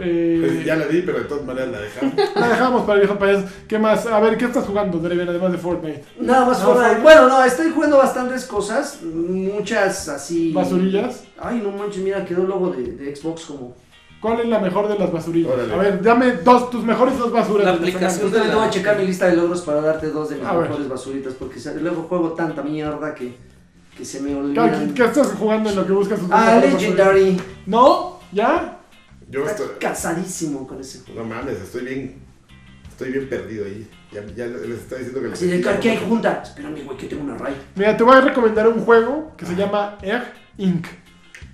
Eh, 0.00 0.38
Pues 0.44 0.64
ya 0.64 0.76
la 0.76 0.86
di, 0.86 1.02
pero 1.02 1.18
de 1.20 1.24
todas 1.24 1.44
maneras 1.44 1.70
la 1.70 1.80
dejamos. 1.80 2.14
la 2.36 2.48
dejamos 2.50 2.82
para 2.84 2.98
viejos 2.98 3.16
payasos. 3.16 3.50
¿Qué 3.66 3.78
más? 3.78 4.06
A 4.06 4.20
ver, 4.20 4.36
¿qué 4.36 4.44
estás 4.44 4.64
jugando, 4.66 4.98
Dreven, 4.98 5.28
además 5.28 5.52
de 5.52 5.58
Fortnite? 5.58 6.04
Nada 6.20 6.44
más 6.46 6.58
No, 6.60 6.66
Fortnite. 6.66 6.86
Fortnite. 6.96 7.02
Bueno, 7.02 7.28
no, 7.28 7.44
estoy 7.44 7.70
jugando 7.70 7.96
bastantes 7.96 8.44
cosas. 8.44 9.00
Muchas 9.02 10.08
así. 10.08 10.52
¿Basurillas? 10.52 11.24
Ay, 11.40 11.60
no 11.64 11.70
manches, 11.72 12.02
mira, 12.02 12.24
quedó 12.24 12.42
el 12.42 12.48
logo 12.48 12.70
de, 12.70 12.82
de 12.92 13.16
Xbox 13.16 13.46
como. 13.46 13.74
¿Cuál 14.20 14.40
es 14.40 14.46
la 14.48 14.58
mejor 14.58 14.88
de 14.88 14.98
las 14.98 15.12
basurillas? 15.12 15.52
Órale. 15.52 15.72
A 15.72 15.76
ver, 15.76 16.02
dame 16.02 16.32
dos, 16.32 16.70
tus 16.70 16.82
mejores 16.84 17.16
dos 17.18 17.30
basuras. 17.30 17.64
La 17.66 17.72
aplicación 17.74 18.32
te 18.32 18.38
voy 18.40 18.64
a 18.66 18.70
checar 18.70 18.98
mi 18.98 19.06
lista 19.06 19.26
de 19.28 19.36
logros 19.36 19.60
para 19.62 19.80
darte 19.80 20.08
dos 20.08 20.28
de 20.30 20.36
mis 20.36 20.44
A 20.44 20.54
ver. 20.56 20.68
mejores 20.68 20.88
basuritas. 20.88 21.34
Porque 21.34 21.60
luego 21.80 22.02
juego 22.02 22.32
tanta 22.32 22.62
mierda 22.62 23.14
que, 23.14 23.34
que 23.96 24.04
se 24.04 24.20
me 24.20 24.30
¿Qué, 24.30 24.36
olvidan. 24.36 24.94
qué 24.94 25.04
estás 25.04 25.28
jugando 25.38 25.70
en 25.70 25.76
lo 25.76 25.86
que 25.86 25.92
buscas 25.92 26.18
Ah? 26.30 26.58
Legendary. 26.60 27.40
¿No? 27.66 28.18
¿Ya? 28.32 28.78
Yo 29.30 29.40
Está 29.46 29.52
estoy. 29.52 29.78
cansadísimo 29.78 30.66
con 30.66 30.80
ese 30.80 31.00
juego. 31.00 31.20
No 31.22 31.26
mames, 31.34 31.60
estoy 31.60 31.84
bien. 31.84 32.28
Estoy 32.88 33.12
bien 33.12 33.28
perdido 33.28 33.66
ahí. 33.66 33.88
Ya, 34.10 34.24
ya 34.34 34.46
les 34.46 34.78
está 34.80 34.96
diciendo 34.96 35.20
que 35.20 35.28
les 35.28 35.34
Así 35.34 35.46
de 35.46 35.60
que 35.60 35.68
aquí 35.68 35.88
hay 35.90 35.98
junta. 36.08 36.40
Espérame, 36.42 36.82
güey, 36.84 36.96
que 36.96 37.06
tengo 37.06 37.22
una 37.22 37.36
raid. 37.38 37.54
Mira, 37.76 37.96
te 37.96 38.02
voy 38.02 38.16
a 38.16 38.20
recomendar 38.22 38.66
un 38.66 38.80
juego 38.80 39.32
que 39.36 39.46
se 39.46 39.54
llama 39.54 39.96
Egg 40.02 40.24
Inc. 40.56 40.86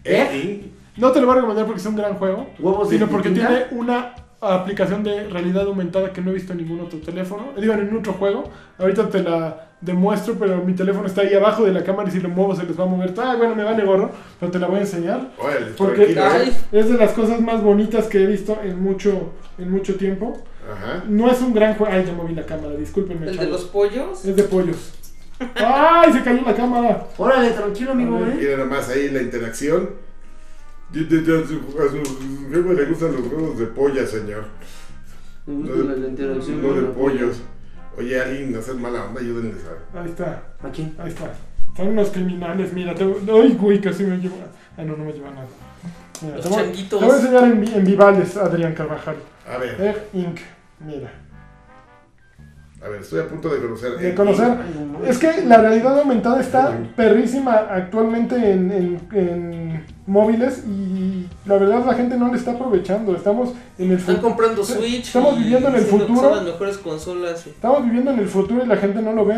¿Eh? 0.04 0.70
No 0.96 1.10
te 1.12 1.20
lo 1.20 1.26
voy 1.26 1.32
a 1.32 1.36
recomendar 1.36 1.66
porque 1.66 1.80
es 1.80 1.86
un 1.86 1.96
gran 1.96 2.14
juego, 2.14 2.46
Huevos 2.58 2.88
sino 2.88 3.08
porque 3.08 3.30
tinta. 3.30 3.48
tiene 3.48 3.64
una 3.72 4.14
aplicación 4.40 5.02
de 5.02 5.28
realidad 5.28 5.66
aumentada 5.66 6.12
que 6.12 6.20
no 6.20 6.30
he 6.30 6.34
visto 6.34 6.52
en 6.52 6.58
ningún 6.58 6.80
otro 6.80 6.98
teléfono. 7.00 7.52
Digo, 7.58 7.72
en 7.72 7.84
ningún 7.84 7.98
otro 7.98 8.12
juego. 8.12 8.44
Ahorita 8.78 9.08
te 9.08 9.22
la 9.22 9.68
demuestro, 9.80 10.34
pero 10.38 10.58
mi 10.64 10.74
teléfono 10.74 11.06
está 11.06 11.22
ahí 11.22 11.34
abajo 11.34 11.64
de 11.64 11.72
la 11.72 11.82
cámara 11.82 12.08
y 12.08 12.12
si 12.12 12.20
lo 12.20 12.28
muevo 12.28 12.54
se 12.54 12.64
les 12.64 12.78
va 12.78 12.84
a 12.84 12.86
mover. 12.86 13.14
Ah, 13.18 13.34
bueno, 13.36 13.54
me 13.54 13.64
vale 13.64 13.84
gorro, 13.84 14.10
pero 14.38 14.52
te 14.52 14.58
la 14.58 14.66
voy 14.66 14.78
a 14.78 14.80
enseñar. 14.80 15.30
Órale, 15.38 15.66
Porque 15.76 16.12
¿eh? 16.12 16.18
Ay, 16.20 16.56
es 16.72 16.88
de 16.88 16.96
las 16.96 17.12
cosas 17.12 17.40
más 17.40 17.62
bonitas 17.62 18.06
que 18.06 18.22
he 18.22 18.26
visto 18.26 18.58
en 18.62 18.82
mucho, 18.82 19.32
en 19.58 19.70
mucho 19.70 19.96
tiempo. 19.96 20.42
Ajá. 20.70 21.04
No 21.08 21.30
es 21.30 21.40
un 21.40 21.52
gran 21.54 21.74
juego. 21.74 21.92
Ay, 21.92 22.04
ya 22.06 22.12
moví 22.12 22.34
la 22.34 22.44
cámara, 22.46 22.74
discúlpenme. 22.74 23.26
el 23.28 23.36
de 23.36 23.46
los 23.46 23.64
pollos. 23.64 24.24
Es 24.24 24.36
de 24.36 24.42
pollos. 24.44 24.92
¡Ay! 25.56 26.12
Se 26.12 26.22
cayó 26.22 26.42
la 26.42 26.54
cámara. 26.54 27.06
Órale, 27.18 27.50
tranquilo, 27.50 27.92
amigo, 27.92 28.18
¿eh? 28.18 28.34
Mira 28.38 28.56
nomás 28.56 28.88
ahí 28.88 29.10
la 29.10 29.20
interacción. 29.22 29.90
Su 30.94 32.50
jefe 32.50 32.74
le 32.74 32.84
gustan 32.86 33.12
los 33.12 33.26
huevos 33.26 33.58
de 33.58 33.66
polla, 33.66 34.06
señor. 34.06 34.44
Me 35.46 35.54
No 35.54 35.74
gusta 35.74 35.92
de, 35.92 36.00
la 36.00 36.08
interacción. 36.08 36.62
no 36.62 36.72
de 36.74 36.82
pollos. 36.82 37.42
Oye, 37.98 38.20
alguien, 38.20 38.52
no 38.52 38.62
seas 38.62 38.76
mala 38.76 39.04
onda, 39.04 39.20
ayúdenles 39.20 39.56
a. 39.64 40.00
Ahí 40.00 40.08
está, 40.08 40.42
¿A 40.62 40.68
quién? 40.70 40.94
ahí 40.98 41.08
está. 41.08 41.32
Son 41.76 41.88
unos 41.88 42.10
criminales, 42.10 42.72
mira. 42.72 42.94
Te... 42.94 43.04
Ay, 43.04 43.56
güey, 43.60 43.80
casi 43.80 44.04
me 44.04 44.16
lleva. 44.18 44.36
Ah, 44.76 44.82
no, 44.84 44.96
no 44.96 45.04
me 45.04 45.12
lleva 45.12 45.30
nada. 45.30 45.46
Mira, 46.22 46.36
Los 46.36 46.44
te, 46.44 46.48
voy, 46.50 46.58
changuitos. 46.62 47.00
te 47.00 47.06
voy 47.06 47.14
a 47.14 47.18
enseñar 47.18 47.44
en, 47.44 47.64
en 47.80 47.84
Vivales, 47.84 48.36
Adrián 48.36 48.74
Carvajal. 48.74 49.16
A 49.52 49.58
ver, 49.58 49.80
Egg 49.80 49.96
Inc. 50.14 50.38
Mira. 50.80 51.12
a 52.84 52.88
ver, 52.88 53.00
estoy 53.00 53.20
a 53.20 53.28
punto 53.28 53.48
de 53.52 53.60
conocer. 53.60 53.96
De 53.98 54.14
conocer. 54.14 54.58
Es 55.06 55.18
que 55.18 55.44
la 55.44 55.58
realidad 55.58 55.98
aumentada 56.00 56.40
está 56.40 56.76
perrísima 56.96 57.54
actualmente 57.70 58.36
en, 58.52 58.70
en- 58.70 59.08
en 59.12 59.84
móviles 60.06 60.62
y 60.66 61.26
la 61.46 61.56
verdad 61.56 61.84
la 61.86 61.94
gente 61.94 62.16
no 62.16 62.30
le 62.30 62.36
está 62.38 62.52
aprovechando. 62.52 63.14
Estamos 63.16 63.50
en 63.78 63.90
el 63.90 63.98
Están 63.98 64.16
futuro. 64.16 64.28
comprando 64.34 64.64
Switch. 64.64 65.06
Estamos 65.06 65.38
viviendo 65.38 65.68
en 65.68 65.74
el 65.76 65.82
futuro. 65.84 66.20
Son 66.20 66.36
las 66.36 66.44
mejores 66.44 66.78
consolas. 66.78 67.46
y- 67.46 67.50
Estamos 67.50 67.84
viviendo 67.84 68.10
en 68.10 68.18
el 68.18 68.28
futuro 68.28 68.64
y 68.64 68.66
la 68.66 68.76
gente 68.76 69.00
no 69.02 69.12
lo 69.12 69.24
ve. 69.24 69.36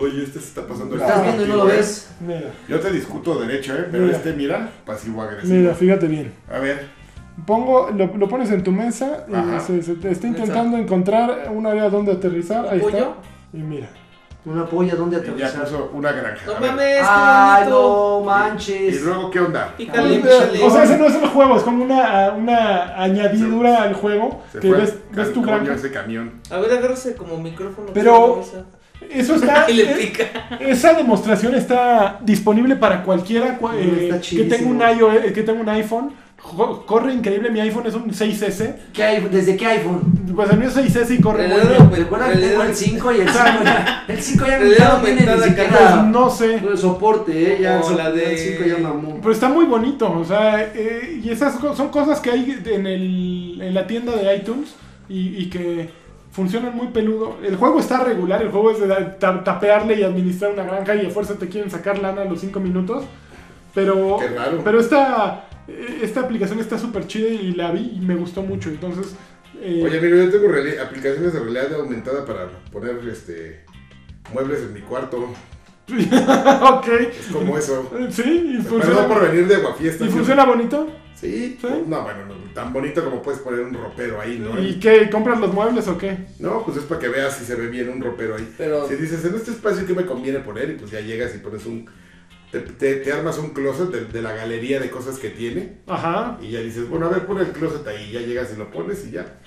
Oye, 0.00 0.22
este 0.24 0.40
se 0.40 0.48
está 0.48 0.66
pasando 0.66 0.94
el 0.94 1.00
Estás 1.00 1.22
viendo 1.22 1.44
y 1.44 1.48
no 1.48 1.56
lo 1.56 1.68
¿eh? 1.70 1.76
ves. 1.76 2.10
Mira, 2.26 2.50
Yo 2.68 2.80
te 2.80 2.90
discuto 2.92 3.38
derecho, 3.40 3.74
¿eh? 3.74 3.86
Pero 3.90 4.04
Mira. 4.04 4.16
este, 4.16 4.32
mira, 4.32 4.70
pasivo 4.84 5.22
agresivo. 5.22 5.54
mira, 5.54 5.74
fíjate 5.74 6.06
bien. 6.06 6.32
A 6.52 6.58
ver, 6.58 6.98
Pongo, 7.46 7.90
lo, 7.96 8.16
lo 8.16 8.28
pones 8.28 8.50
en 8.50 8.64
tu 8.64 8.72
mesa 8.72 9.24
y 9.28 9.60
se, 9.60 9.80
se 9.82 9.94
te 9.94 10.10
está 10.10 10.26
Mesa. 10.26 10.40
intentando 10.42 10.76
encontrar 10.76 11.48
un 11.54 11.66
área 11.68 11.88
donde 11.88 12.10
aterrizar. 12.10 12.64
¿Un 12.64 12.70
Ahí 12.72 12.80
está. 12.84 13.14
Y 13.52 13.58
mira. 13.58 13.88
Una 14.44 14.64
polla, 14.64 14.94
¿dónde 14.94 15.16
y 15.16 15.20
ya 15.20 15.46
aterrizar? 15.48 15.64
puso 15.64 15.90
una 15.92 16.12
granja. 16.12 16.46
No 16.46 16.66
mames, 16.66 17.02
¡Ay, 17.06 17.68
no 17.68 18.20
manches! 18.24 18.94
¿Y 18.96 19.04
luego 19.04 19.30
qué 19.30 19.40
onda? 19.40 19.74
Pícale, 19.76 20.16
pícale. 20.20 20.62
O 20.64 20.70
sea, 20.70 20.84
ese 20.84 20.96
no 20.96 21.06
es 21.06 21.14
el 21.16 21.28
juego, 21.28 21.56
es 21.56 21.62
como 21.62 21.84
una, 21.84 22.30
una 22.32 23.02
añadidura 23.02 23.82
al 23.82 23.94
juego 23.94 24.42
Se 24.52 24.60
que 24.60 24.68
fue 24.68 24.78
ves, 24.78 24.94
ves 25.10 25.32
tu 25.34 25.42
granja. 25.42 25.74
ese 25.74 25.90
camión. 25.90 26.32
A 26.50 26.58
ver, 26.58 26.72
agárrese 26.72 27.14
como 27.14 27.36
micrófono. 27.38 27.88
Pero-. 27.92 28.42
Eso 29.10 29.34
está. 29.36 29.66
Y 29.70 29.74
le 29.74 29.86
pica. 29.94 30.24
esa 30.60 30.94
demostración 30.94 31.54
está 31.54 32.18
disponible 32.20 32.74
para 32.76 33.02
cualquiera 33.04 33.58
cua- 33.58 33.72
Mm, 33.74 33.76
eh, 33.98 34.08
está 34.10 34.20
que 34.36 34.44
tenga 34.44 34.68
un 34.70 34.98
iOS, 34.98 35.32
que 35.32 35.42
tenga 35.42 35.60
un 35.60 35.68
iPhone. 35.68 36.12
Corre 36.40 37.12
increíble, 37.12 37.50
mi 37.50 37.60
iPhone 37.60 37.86
es 37.86 37.94
un 37.94 38.10
6S. 38.10 38.74
¿Qué 38.94 39.02
hay? 39.02 39.28
¿Desde 39.30 39.56
qué 39.56 39.66
iPhone? 39.66 40.00
Pues 40.34 40.48
el 40.50 40.58
mío 40.58 40.68
es 40.68 40.76
6S 40.76 41.10
y 41.18 41.20
corre 41.20 41.48
muy 41.48 41.56
bien. 41.56 41.66
aumentada. 41.72 41.96
Recuerda 41.96 42.32
que 42.32 42.38
tengo 42.38 42.62
el 42.62 42.74
5 42.74 43.12
y 43.12 43.20
el 43.20 43.28
5 43.28 43.44
ya. 43.64 44.04
El 44.08 44.22
5 44.22 44.44
ya, 44.46 44.58
no 44.58 44.64
tiene 44.64 45.20
ni 45.20 45.26
aumentada, 45.28 45.36
Pues 45.36 45.44
siquiera 45.50 46.02
no 46.04 46.30
sé. 46.30 46.54
el 46.54 46.78
soporte, 46.78 47.52
¿eh? 47.54 47.58
Ya 47.60 47.80
O 47.80 47.90
el 47.90 47.96
la 47.96 48.10
de- 48.12 48.20
del 48.28 48.38
5 48.38 48.64
ya 48.66 48.78
mamó. 48.78 49.18
Pero 49.20 49.32
está 49.32 49.48
muy 49.48 49.66
bonito, 49.66 50.10
o 50.10 50.24
sea, 50.24 50.62
eh, 50.74 51.20
y 51.22 51.28
esas 51.30 51.58
son 51.76 51.88
cosas 51.88 52.20
que 52.20 52.30
hay 52.30 52.62
en, 52.66 52.86
el, 52.86 53.58
en 53.60 53.74
la 53.74 53.86
tienda 53.86 54.12
de 54.16 54.36
iTunes 54.36 54.74
y, 55.08 55.36
y 55.42 55.50
que 55.50 55.90
funcionan 56.30 56.74
muy 56.74 56.86
peludo. 56.88 57.36
El 57.44 57.56
juego 57.56 57.80
está 57.80 58.04
regular, 58.04 58.40
el 58.40 58.50
juego 58.50 58.70
es 58.70 58.80
de 58.80 58.86
tapearle 59.20 59.98
y 59.98 60.04
administrar 60.04 60.52
una 60.52 60.62
granja 60.62 60.94
y 60.94 61.04
a 61.06 61.10
fuerza 61.10 61.34
te 61.34 61.48
quieren 61.48 61.70
sacar 61.70 61.98
lana 61.98 62.22
a 62.22 62.24
los 62.26 62.40
5 62.40 62.58
minutos. 62.60 63.04
Pero, 63.74 64.16
Qué 64.18 64.28
raro. 64.28 64.60
pero 64.64 64.80
esta, 64.80 65.47
eh, 65.47 65.47
esta 66.02 66.20
aplicación 66.20 66.58
está 66.60 66.78
súper 66.78 67.06
chida 67.06 67.28
y 67.28 67.52
la 67.52 67.70
vi 67.72 67.92
y 67.96 68.00
me 68.00 68.14
gustó 68.14 68.42
mucho. 68.42 68.68
Entonces, 68.70 69.14
eh, 69.60 69.82
Oye, 69.84 69.98
amigo, 69.98 70.16
yo 70.16 70.30
tengo 70.30 70.48
aplicaciones 70.82 71.32
de 71.32 71.40
realidad 71.40 71.74
aumentada 71.74 72.24
para 72.24 72.48
poner 72.70 72.98
este 73.08 73.64
muebles 74.32 74.60
en 74.60 74.72
mi 74.74 74.80
cuarto. 74.80 75.18
ok. 75.88 76.88
Es 76.88 77.26
como 77.32 77.56
eso. 77.56 77.90
Sí, 78.10 78.22
y 78.22 78.62
Perdón 78.62 78.82
funciona, 78.82 79.08
por 79.08 79.28
venir 79.30 79.48
de 79.48 79.56
Guafiesta. 79.56 80.04
y 80.04 80.08
funciona 80.08 80.44
bonito. 80.44 80.88
Sí, 81.14 81.58
¿Sí? 81.60 81.66
no, 81.86 82.02
bueno, 82.02 82.26
no, 82.26 82.34
tan 82.54 82.72
bonito 82.72 83.02
como 83.04 83.20
puedes 83.20 83.40
poner 83.40 83.60
un 83.60 83.74
ropero 83.74 84.20
ahí, 84.20 84.38
¿no? 84.38 84.62
¿Y 84.62 84.78
qué? 84.78 85.10
¿Compras 85.10 85.40
los 85.40 85.52
muebles 85.52 85.88
o 85.88 85.98
qué? 85.98 86.16
No, 86.38 86.64
pues 86.64 86.76
es 86.76 86.84
para 86.84 87.00
que 87.00 87.08
veas 87.08 87.36
si 87.36 87.44
se 87.44 87.56
ve 87.56 87.66
bien 87.66 87.88
un 87.88 88.00
ropero 88.00 88.36
ahí. 88.36 88.48
Pero 88.56 88.86
Si 88.86 88.94
dices, 88.94 89.24
en 89.24 89.34
este 89.34 89.50
espacio, 89.50 89.84
¿qué 89.84 89.94
me 89.94 90.06
conviene 90.06 90.38
poner? 90.38 90.70
Y 90.70 90.74
pues 90.74 90.92
ya 90.92 91.00
llegas 91.00 91.34
y 91.34 91.38
pones 91.38 91.66
un... 91.66 91.86
Te, 92.50 92.60
te- 92.60 92.96
te 92.96 93.12
armas 93.12 93.36
un 93.38 93.50
closet 93.50 93.88
de, 93.90 94.04
de 94.06 94.22
la 94.22 94.32
galería 94.32 94.80
de 94.80 94.88
cosas 94.90 95.18
que 95.18 95.28
tiene. 95.30 95.78
Ajá. 95.86 96.38
Y 96.40 96.50
ya 96.50 96.60
dices, 96.60 96.88
bueno, 96.88 97.06
a 97.06 97.10
ver, 97.10 97.26
pon 97.26 97.38
el 97.38 97.48
closet 97.48 97.86
ahí. 97.86 98.10
Ya 98.12 98.20
llegas 98.20 98.50
y 98.54 98.58
lo 98.58 98.70
pones 98.70 99.06
y 99.06 99.10
ya. 99.12 99.38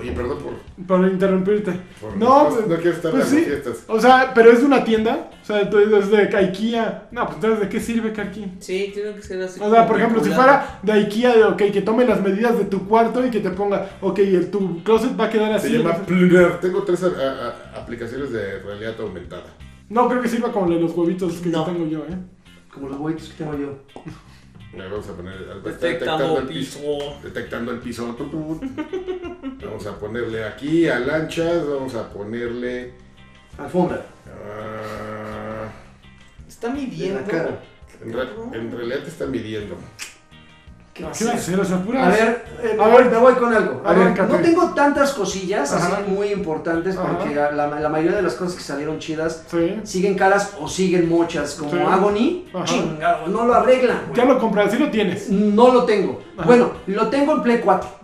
Oye, 0.00 0.10
perdón 0.12 0.38
por... 0.38 0.86
Por 0.86 1.06
interrumpirte. 1.06 1.70
por 2.00 2.16
No, 2.16 2.48
no, 2.48 2.60
no 2.66 2.76
quiero 2.76 2.92
estar 2.96 3.10
pues 3.12 3.30
en 3.30 3.34
las 3.36 3.44
sí. 3.44 3.50
fiestas. 3.50 3.84
O 3.88 4.00
sea, 4.00 4.32
pero 4.34 4.50
es 4.50 4.60
de 4.60 4.64
una 4.64 4.84
tienda. 4.84 5.28
O 5.42 5.44
sea, 5.44 5.68
tú- 5.68 5.78
es 5.80 6.10
de 6.10 6.34
IKEA. 6.34 7.08
No, 7.10 7.24
pues 7.26 7.34
entonces, 7.34 7.60
¿de 7.60 7.68
qué 7.68 7.78
sirve 7.78 8.10
Karki? 8.14 8.54
sí, 8.58 8.90
tiene 8.94 9.12
que 9.14 9.20
ser 9.20 9.42
así. 9.42 9.60
O 9.62 9.70
sea, 9.70 9.86
por 9.86 9.98
ejemplo, 9.98 10.24
si 10.24 10.30
fuera 10.30 10.78
de 10.82 10.92
IKEA, 10.92 11.36
de, 11.36 11.44
ok, 11.44 11.58
que 11.70 11.82
tome 11.82 12.06
las 12.06 12.22
medidas 12.22 12.56
de 12.56 12.64
tu 12.64 12.88
cuarto 12.88 13.26
y 13.26 13.30
que 13.30 13.40
te 13.40 13.50
ponga, 13.50 13.90
ok, 14.00 14.18
el, 14.20 14.50
tu 14.50 14.82
closet 14.82 15.18
va 15.20 15.24
a 15.26 15.30
quedar 15.30 15.60
Se 15.60 15.66
así. 15.66 15.76
llama 15.76 15.90
entonces- 15.90 16.06
Pluner. 16.06 16.58
Tengo 16.60 16.82
tres 16.84 17.02
a- 17.02 17.78
aplicaciones 17.78 18.32
de 18.32 18.60
realidad 18.60 18.94
aumentada. 18.98 19.44
No 19.92 20.08
creo 20.08 20.22
que 20.22 20.28
sirva 20.28 20.50
como 20.50 20.66
los 20.68 20.92
huevitos 20.96 21.34
que 21.34 21.50
No. 21.50 21.64
tengo 21.64 21.86
yo, 21.86 21.98
¿eh? 22.06 22.16
Como 22.72 22.88
los 22.88 22.98
huevitos 22.98 23.28
que 23.28 23.44
tengo 23.44 23.58
yo. 23.58 23.78
Le 24.74 24.88
vamos 24.88 25.06
a 25.06 25.12
poner... 25.14 25.34
está 25.34 25.86
Detectando 25.86 26.38
el 26.38 26.46
piso. 26.48 26.80
detectando 27.22 27.72
el 27.72 27.78
piso. 27.80 28.16
Vamos 29.62 29.86
a 29.86 29.98
ponerle 29.98 30.44
aquí 30.44 30.88
a 30.88 30.98
lanchas, 30.98 31.68
vamos 31.68 31.94
a 31.94 32.08
ponerle 32.08 32.94
Alfombra. 33.58 34.06
ah, 34.26 35.68
Está 36.48 36.68
En 36.68 36.74
midiendo. 36.74 37.20
la 37.20 37.26
cara. 37.26 37.60
en, 38.02 38.12
re- 38.14 38.58
en 38.58 38.72
realidad 38.74 39.00
te 39.02 39.08
está 39.10 39.26
midiendo. 39.26 39.76
¿Qué 40.94 41.04
¿Qué 41.16 41.24
va 41.24 41.30
a 42.04 42.08
ver, 42.10 42.44
eh, 42.62 42.74
me, 42.76 42.84
A 42.84 42.88
voy, 42.88 43.02
ver. 43.02 43.10
me 43.12 43.16
voy 43.16 43.32
con 43.34 43.54
algo. 43.54 43.80
A 43.82 43.90
A 43.90 43.92
ver, 43.94 44.28
no 44.28 44.36
tengo 44.36 44.74
tantas 44.74 45.12
cosillas 45.14 45.72
Ajá. 45.72 45.96
así 46.02 46.10
muy 46.10 46.28
importantes 46.28 46.96
porque 46.96 47.34
la, 47.34 47.50
la 47.52 47.88
mayoría 47.88 48.16
de 48.16 48.22
las 48.22 48.34
cosas 48.34 48.54
que 48.56 48.62
salieron 48.62 48.98
chidas 48.98 49.42
Sí. 49.50 49.80
siguen 49.84 50.16
caras 50.16 50.52
o 50.60 50.68
siguen 50.68 51.08
mochas, 51.08 51.54
como 51.54 51.70
Sí. 51.72 51.78
Agony. 51.78 52.44
Ajá. 52.52 52.64
Chingado, 52.66 53.26
no 53.28 53.46
lo 53.46 53.54
arreglan. 53.54 54.02
güey. 54.08 54.16
Ya 54.18 54.24
lo 54.26 54.38
compras, 54.38 54.70
sí 54.70 54.76
lo 54.78 54.90
tienes. 54.90 55.30
No 55.30 55.72
lo 55.72 55.84
tengo. 55.84 56.20
Ajá. 56.36 56.46
Bueno, 56.46 56.72
lo 56.86 57.08
tengo 57.08 57.32
en 57.36 57.42
Play 57.42 57.60
4 57.64 58.01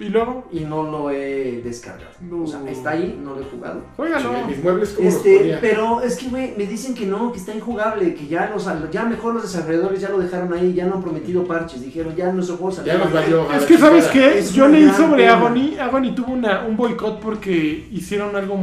Y 0.00 0.04
luego, 0.08 0.48
y 0.50 0.60
no 0.60 0.82
lo 0.82 1.10
he 1.10 1.60
descargado. 1.62 2.10
No. 2.22 2.44
O 2.44 2.46
sea, 2.46 2.60
está 2.70 2.90
ahí, 2.90 3.20
no 3.22 3.34
lo 3.34 3.42
he 3.42 3.44
jugado. 3.44 3.82
óigalo. 3.98 4.30
Sí, 4.32 4.36
mis 4.48 4.62
muebles 4.64 4.88
como 4.90 5.06
Este, 5.08 5.58
pero 5.60 6.00
es 6.00 6.16
que, 6.16 6.28
güey, 6.28 6.54
me 6.56 6.64
dicen 6.66 6.94
que 6.94 7.04
no, 7.04 7.30
que 7.32 7.38
está 7.38 7.54
injugable, 7.54 8.14
que 8.14 8.26
ya 8.26 8.48
los, 8.48 8.66
ya 8.90 9.04
mejor 9.04 9.34
los 9.34 9.42
desarrolladores 9.42 10.00
ya 10.00 10.08
lo 10.08 10.18
dejaron 10.18 10.52
ahí, 10.54 10.72
ya 10.72 10.86
no 10.86 10.94
han 10.94 11.02
prometido 11.02 11.44
parches, 11.44 11.82
dijeron, 11.82 12.16
ya 12.16 12.32
nuestro 12.32 12.56
juego 12.56 12.72
salió. 12.72 12.94
Ya 12.94 12.98
nos 12.98 13.12
valió. 13.12 13.52
Es 13.52 13.66
que, 13.66 13.76
¿sabes 13.76 14.06
qué? 14.06 14.38
Es 14.38 14.54
Yo 14.54 14.68
leí 14.68 14.88
sobre 14.90 15.24
pena. 15.24 15.36
Agony. 15.36 15.76
Agony 15.78 16.14
tuvo 16.14 16.32
una, 16.32 16.62
un 16.64 16.74
boicot 16.76 17.20
porque 17.20 17.88
hicieron 17.92 18.34
algo, 18.36 18.56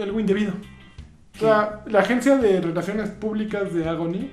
algo 0.00 0.20
indebido. 0.20 0.52
O 1.34 1.38
sea, 1.40 1.82
la 1.86 1.98
agencia 2.00 2.36
de 2.36 2.60
relaciones 2.60 3.10
públicas 3.10 3.74
de 3.74 3.88
Agony, 3.88 4.30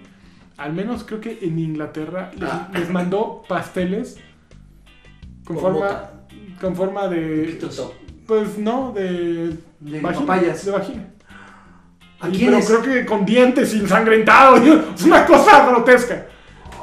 al 0.58 0.74
menos 0.74 1.04
creo 1.04 1.20
que 1.20 1.40
en 1.42 1.58
Inglaterra, 1.58 2.32
les, 2.40 2.50
Ah. 2.50 2.70
les 2.72 2.90
mandó 2.92 3.44
pasteles 3.50 4.20
con, 5.46 5.56
Con 5.56 5.60
forma, 5.60 5.80
boca. 5.80 6.14
con 6.62 6.76
forma 6.76 7.08
de... 7.08 7.60
Pues 8.28 8.58
no, 8.58 8.92
de... 8.94 9.58
De 9.80 10.00
vagina, 10.02 10.26
papayas. 10.26 10.66
De 10.66 10.72
vagina. 10.72 11.10
Pero 12.22 12.60
creo 12.62 12.82
que 12.82 13.06
con 13.06 13.26
dientes 13.26 13.74
y 13.74 13.80
ensangrentado. 13.80 14.56
Es 14.96 15.04
una 15.04 15.26
cosa 15.26 15.66
grotesca. 15.70 16.28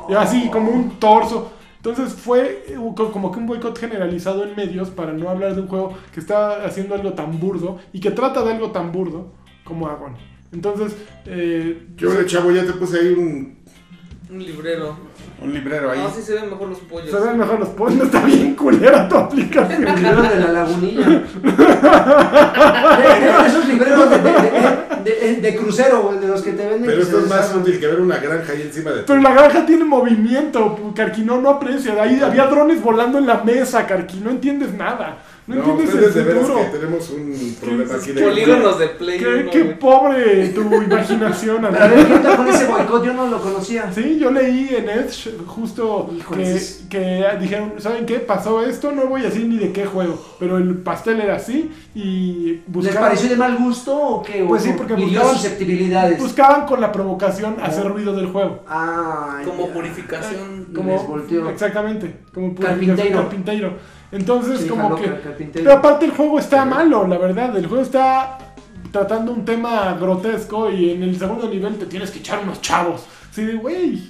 Y 0.09 0.13
así, 0.15 0.49
como 0.51 0.71
un 0.71 0.99
torso. 0.99 1.53
Entonces 1.77 2.13
fue 2.13 2.67
co- 2.95 3.11
como 3.11 3.33
que 3.33 3.39
un 3.39 3.47
boicot 3.47 3.79
generalizado 3.79 4.45
en 4.45 4.55
medios 4.55 4.91
para 4.91 5.13
no 5.15 5.31
hablar 5.31 5.55
de 5.55 5.63
un 5.63 5.69
juego 5.69 5.97
que 6.13 6.21
está 6.21 6.63
haciendo 6.67 6.95
algo 6.95 7.15
tan 7.15 7.41
burdo 7.41 7.79
y 7.95 8.01
que 8.01 8.11
trata 8.11 8.43
de 8.43 8.53
algo 8.53 8.71
tan 8.71 8.93
burdo 8.93 9.33
como 9.65 9.89
Agony. 9.89 10.17
Entonces, 10.53 10.95
eh, 11.25 11.87
Yo 11.97 12.11
de 12.11 12.27
chavo 12.27 12.51
ya 12.51 12.67
te 12.67 12.73
puse 12.75 12.99
ahí 13.01 13.13
un, 13.15 13.60
Un 14.31 14.39
librero. 14.39 14.97
un 15.43 15.53
librero 15.53 15.91
ahí. 15.91 15.99
No, 15.99 16.11
sí 16.11 16.23
se 16.23 16.35
ven 16.35 16.51
mejor 16.51 16.69
los 16.69 16.79
pollos. 16.79 17.11
se 17.11 17.19
ven 17.19 17.37
mejor 17.39 17.59
los 17.59 17.69
pollos. 17.71 17.97
No 17.99 18.05
está 18.05 18.21
bien 18.25 18.55
culera 18.55 19.09
tu 19.09 19.17
aplicación. 19.17 19.83
El 19.85 19.95
librero 19.97 20.23
de 20.23 20.37
la 20.41 20.53
lagunilla. 20.53 21.23
Eran 23.25 23.47
esos 23.47 23.67
libreros 23.67 24.11
de, 24.11 24.19
de, 24.19 24.33
de- 24.33 25.11
de- 25.35 25.41
de 25.41 25.57
crucero, 25.57 26.15
de 26.21 26.29
los 26.29 26.43
que 26.43 26.53
te 26.53 26.65
venden. 26.67 26.85
Pero 26.87 27.03
esto 27.03 27.19
es 27.21 27.29
más 27.29 27.55
útil 27.55 27.81
que 27.81 27.87
ver 27.87 28.01
una 28.01 28.19
granja 28.19 28.53
ahí 28.53 28.63
encima 28.63 28.91
de 28.91 28.99
ti. 28.99 29.05
Pero 29.07 29.21
la 29.21 29.33
granja 29.33 29.65
tiene 29.67 29.85
movimiento. 29.85 30.93
Carquino 30.95 31.41
no 31.41 31.51
aprecia. 31.51 32.01
Ahí 32.03 32.21
había 32.23 32.47
drones 32.47 32.83
volando 32.83 33.19
en 33.19 33.27
la 33.27 33.43
mesa, 33.43 33.87
Carquino. 33.87 34.27
No 34.27 34.31
entiendes 34.31 34.73
nada. 34.75 35.19
No, 35.51 35.57
No, 35.67 35.71
entiendes 35.81 36.15
de 36.15 36.21
el 36.21 36.27
veras 36.27 36.43
futuro. 36.47 36.65
que 36.71 36.79
tenemos 36.79 37.11
un 37.11 37.57
problema 37.61 37.95
aquí 37.97 38.13
de... 38.13 38.23
Polígonos 38.23 38.79
de 38.79 38.87
Play 38.89 39.19
Qué, 39.19 39.27
1, 39.43 39.51
qué 39.51 39.65
pobre 39.65 40.49
tu 40.51 40.61
imaginación, 40.83 41.65
Andrés. 41.65 41.91
ver, 41.91 42.07
¿qué 42.07 42.13
onda 42.15 42.37
con 42.37 42.49
ese 42.49 42.67
boicot? 42.67 43.05
Yo 43.05 43.13
no 43.15 43.27
lo 43.27 43.41
conocía. 43.43 43.93
Sí, 43.93 44.19
yo 44.21 44.31
leí 44.31 44.69
en 44.77 44.89
Edge 44.89 45.31
justo 45.47 46.09
que, 46.33 46.61
que 46.89 47.25
dijeron, 47.41 47.73
¿saben 47.79 48.07
qué? 48.07 48.21
Pasó 48.21 48.63
esto, 48.63 48.93
no 48.93 49.07
voy 49.07 49.23
a 49.23 49.25
decir 49.25 49.47
ni 49.47 49.57
de 49.59 49.73
qué 49.73 49.87
juego, 49.87 50.23
pero 50.39 50.57
el 50.59 50.77
pastel 50.79 51.21
era 51.21 51.35
así 51.37 51.71
y 51.95 52.53
¿Les 52.53 52.61
buscaban, 52.69 53.03
pareció 53.03 53.29
de 53.29 53.37
mal 53.37 53.57
gusto 53.59 53.97
o 53.97 54.23
qué? 54.23 54.43
¿O 54.43 54.49
Pues 54.49 54.63
sí, 54.63 54.69
por- 54.71 54.87
porque 54.87 55.03
buscaban- 55.03 55.35
susceptibilidades. 55.35 56.19
buscaban 56.19 56.67
con 56.67 56.81
la 56.81 56.93
provocación 56.93 57.57
hacer 57.61 57.89
ruido 57.89 58.15
del 58.15 58.27
juego. 58.27 58.63
Ah, 58.69 59.41
Como 59.45 59.67
ya. 59.67 59.73
purificación. 59.75 60.69
Les 60.73 61.07
volteó. 61.07 61.51
Exactamente, 61.51 62.17
como 62.33 62.55
Carpintero. 62.55 63.19
carpintero. 63.23 64.00
Entonces, 64.13 64.61
Sí, 64.61 64.69
como 64.69 64.97
que... 64.97 65.09
Pero 65.53 65.73
aparte 65.73 66.05
el 66.05 66.11
juego 66.13 66.39
está 66.39 66.65
malo, 66.65 67.07
la 67.07 67.19
verdad. 67.19 67.57
El 67.57 67.67
juego 67.67 67.83
está 67.83 68.39
tratando 68.91 69.33
un 69.33 69.45
tema 69.45 69.97
grotesco 70.01 70.71
y 70.71 70.91
en 70.91 71.03
el 71.03 71.19
segundo 71.19 71.49
nivel 71.49 71.77
te 71.77 71.87
tienes 71.87 72.11
que 72.11 72.19
echar 72.19 72.41
unos 72.43 72.61
chavos. 72.61 73.07
Así 73.31 73.45
de, 73.45 73.55
güey, 73.55 74.03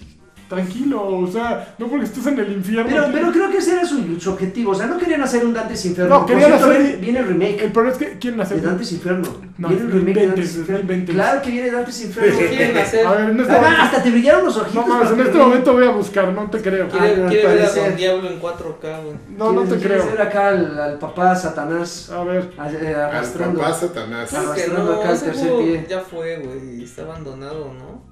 tranquilo. 0.50 1.02
O 1.20 1.26
sea, 1.26 1.74
no 1.78 1.86
porque 1.86 2.04
estés 2.04 2.26
en 2.26 2.38
el 2.38 2.52
infierno. 2.52 2.90
Pero, 2.90 3.04
pero 3.10 3.32
creo 3.32 3.50
que 3.50 3.56
ese 3.58 3.72
era 3.72 3.86
su, 3.86 4.20
su 4.20 4.30
objetivo. 4.32 4.72
O 4.72 4.74
sea, 4.74 4.86
no 4.86 4.98
querían 4.98 5.22
hacer 5.22 5.44
un 5.46 5.54
Dante's 5.54 5.86
Inferno. 5.86 6.10
No, 6.14 6.26
Por 6.26 6.28
querían 6.34 6.50
cierto, 6.58 6.66
hacer- 6.70 6.98
viene, 6.98 7.18
el 7.20 7.26
remake 7.28 7.64
El 7.64 7.72
problema 7.72 7.96
es 7.96 7.98
que 8.02 8.18
quieren 8.18 8.36
de 8.38 8.42
hacer... 8.44 8.60
Dante's 8.60 8.92
Inferno. 8.92 9.28
No, 9.56 9.68
viene 9.68 9.84
el 9.84 9.92
remake 9.92 10.20
de 10.20 10.26
Dante's 10.26 10.56
Inferno. 10.56 11.04
Claro 11.06 11.42
que 11.42 11.50
viene 11.50 11.70
Dante's 11.70 12.04
Inferno. 12.04 12.38
¿Qué 12.38 12.46
quieren 12.48 12.76
hacer? 12.76 13.06
A 13.06 13.12
ver, 13.12 13.30
en 13.30 13.40
este 13.40 13.52
Ah, 13.52 13.56
momento... 13.60 13.82
hasta 13.82 14.02
te 14.02 14.10
brillaron 14.10 14.44
los 14.44 14.56
ojitos. 14.58 14.86
No 14.86 14.94
mames, 14.94 15.10
en 15.12 15.20
este 15.20 15.38
momento 15.38 15.72
voy 15.72 15.84
a 15.86 15.90
buscar, 15.90 16.32
no 16.32 16.50
te 16.50 16.60
creo. 16.60 16.88
Quiere, 16.88 17.14
ver 17.16 17.64
a. 17.64 17.70
Don 17.72 17.96
Diablo 17.96 18.28
en 18.30 18.40
4K, 18.40 19.02
güey. 19.04 19.16
No, 19.36 19.52
no 19.52 19.62
te 19.62 19.68
¿Quieres- 19.76 19.80
quieres 19.80 20.02
creo. 20.02 20.12
ver 20.16 20.20
acá 20.22 20.48
al, 20.48 20.78
al 20.80 20.98
papá 20.98 21.34
Satanás 21.36 22.10
A 22.10 22.24
ver, 22.24 22.50
a- 22.58 22.70
eh, 22.70 22.94
Al 22.94 23.00
arrastrando. 23.02 23.60
papá 23.60 23.72
Satanás. 23.74 24.34
Arrastrando 24.34 24.92
no, 24.92 25.00
acá 25.00 25.12
el 25.12 25.20
tercer 25.20 25.52
pie. 25.58 25.86
ya 25.88 26.00
fue, 26.00 26.36
güey. 26.38 26.82
Está 26.84 27.02
abandonado, 27.02 27.72
¿no? 27.72 28.09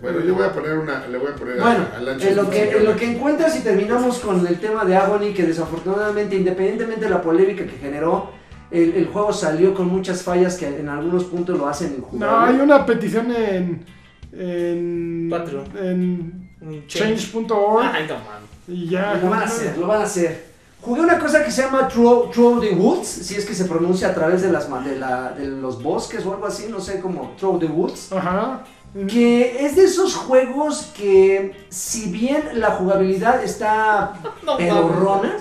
Bueno, 0.00 0.20
yo 0.20 0.34
voy 0.34 0.44
a 0.44 0.52
poner 0.52 0.76
una... 0.78 1.06
Le 1.06 1.18
voy 1.18 1.28
a 1.32 1.34
poner 1.34 1.58
a- 1.60 1.62
Bueno, 1.62 1.84
a 1.96 2.00
Lancho 2.00 2.28
en 2.28 2.36
lo, 2.36 2.50
que, 2.50 2.70
en 2.70 2.84
lo 2.84 2.96
que 2.96 3.10
encuentras 3.16 3.56
y 3.56 3.60
terminamos 3.60 4.18
con 4.18 4.46
el 4.46 4.58
tema 4.60 4.84
de 4.84 4.96
Agony, 4.96 5.32
que 5.34 5.44
desafortunadamente, 5.44 6.36
independientemente 6.36 7.04
de 7.04 7.10
la 7.10 7.22
polémica 7.22 7.64
que 7.64 7.76
generó, 7.78 8.30
el, 8.70 8.94
el 8.94 9.06
juego 9.06 9.32
salió 9.32 9.72
con 9.74 9.86
muchas 9.88 10.22
fallas 10.22 10.56
que 10.56 10.66
en 10.66 10.88
algunos 10.88 11.24
puntos 11.24 11.56
lo 11.58 11.66
hacen 11.68 11.92
no, 11.92 11.96
injugable. 11.98 12.54
hay 12.56 12.60
una 12.60 12.84
petición 12.84 13.30
en... 13.32 13.84
En... 14.32 15.28
Patreon. 15.30 15.64
En 15.76 16.48
change. 16.86 17.16
change.org 17.32 17.84
Ay, 17.92 18.06
no 18.08 18.14
mames. 18.14 18.48
y 18.68 18.88
ya... 18.88 19.14
Lo 19.22 19.30
van 19.30 19.40
a 19.42 19.44
hacer, 19.44 19.78
lo 19.78 19.86
van 19.86 20.00
a 20.02 20.04
hacer. 20.04 20.46
Jugué 20.82 21.00
una 21.00 21.18
cosa 21.18 21.42
que 21.44 21.50
se 21.50 21.62
llama 21.62 21.88
Through, 21.88 22.30
Through 22.30 22.60
the 22.60 22.70
Woods, 22.74 23.06
si 23.08 23.34
es 23.34 23.44
que 23.44 23.54
se 23.54 23.64
pronuncia 23.64 24.08
a 24.08 24.14
través 24.14 24.42
de, 24.42 24.52
las, 24.52 24.68
de, 24.84 24.96
la- 24.98 25.32
de 25.32 25.46
los 25.46 25.82
bosques 25.82 26.24
o 26.26 26.34
algo 26.34 26.46
así, 26.46 26.66
no 26.70 26.80
sé, 26.80 27.00
como 27.00 27.34
Through 27.38 27.58
the 27.60 27.66
Woods. 27.66 28.12
Ajá. 28.12 28.62
Que 29.08 29.66
es 29.66 29.76
de 29.76 29.84
esos 29.84 30.14
juegos 30.14 30.92
que, 30.96 31.52
si 31.68 32.10
bien 32.10 32.42
la 32.54 32.70
jugabilidad 32.72 33.42
está 33.44 34.14
No 34.44 34.56
pedorrona, 34.56 35.36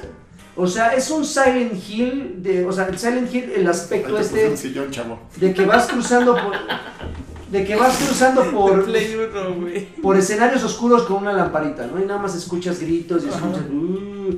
o 0.58 0.68
sea, 0.68 0.94
es 0.94 1.10
un 1.12 1.26
Silent 1.26 1.74
Hill, 1.90 2.42
de, 2.44 2.66
o 2.66 2.72
sea, 2.72 2.86
el 2.88 2.98
Silent 2.98 3.34
Hill, 3.34 3.52
el 3.56 3.68
aspecto 3.68 4.18
este 4.18 4.50
un 4.50 4.58
sillón, 4.58 4.92
chavo. 4.92 5.20
de 5.38 5.54
que 5.54 5.66
vas 5.66 5.88
cruzando 5.88 6.34
por... 6.34 6.54
De 7.52 7.64
que 7.64 7.76
vas 7.76 7.98
cruzando 7.98 8.44
por, 8.52 8.86
Play 8.86 9.16
1, 9.16 9.56
güey. 9.56 9.86
por 10.02 10.18
escenarios 10.18 10.64
oscuros 10.64 11.04
con 11.04 11.18
una 11.18 11.34
lamparita, 11.34 11.86
¿no? 11.88 12.02
Y 12.02 12.06
nada 12.06 12.20
más 12.20 12.36
escuchas 12.36 12.80
gritos 12.80 13.24
y 13.24 13.30
escuchas... 13.30 13.64
"Uh". 13.72 14.36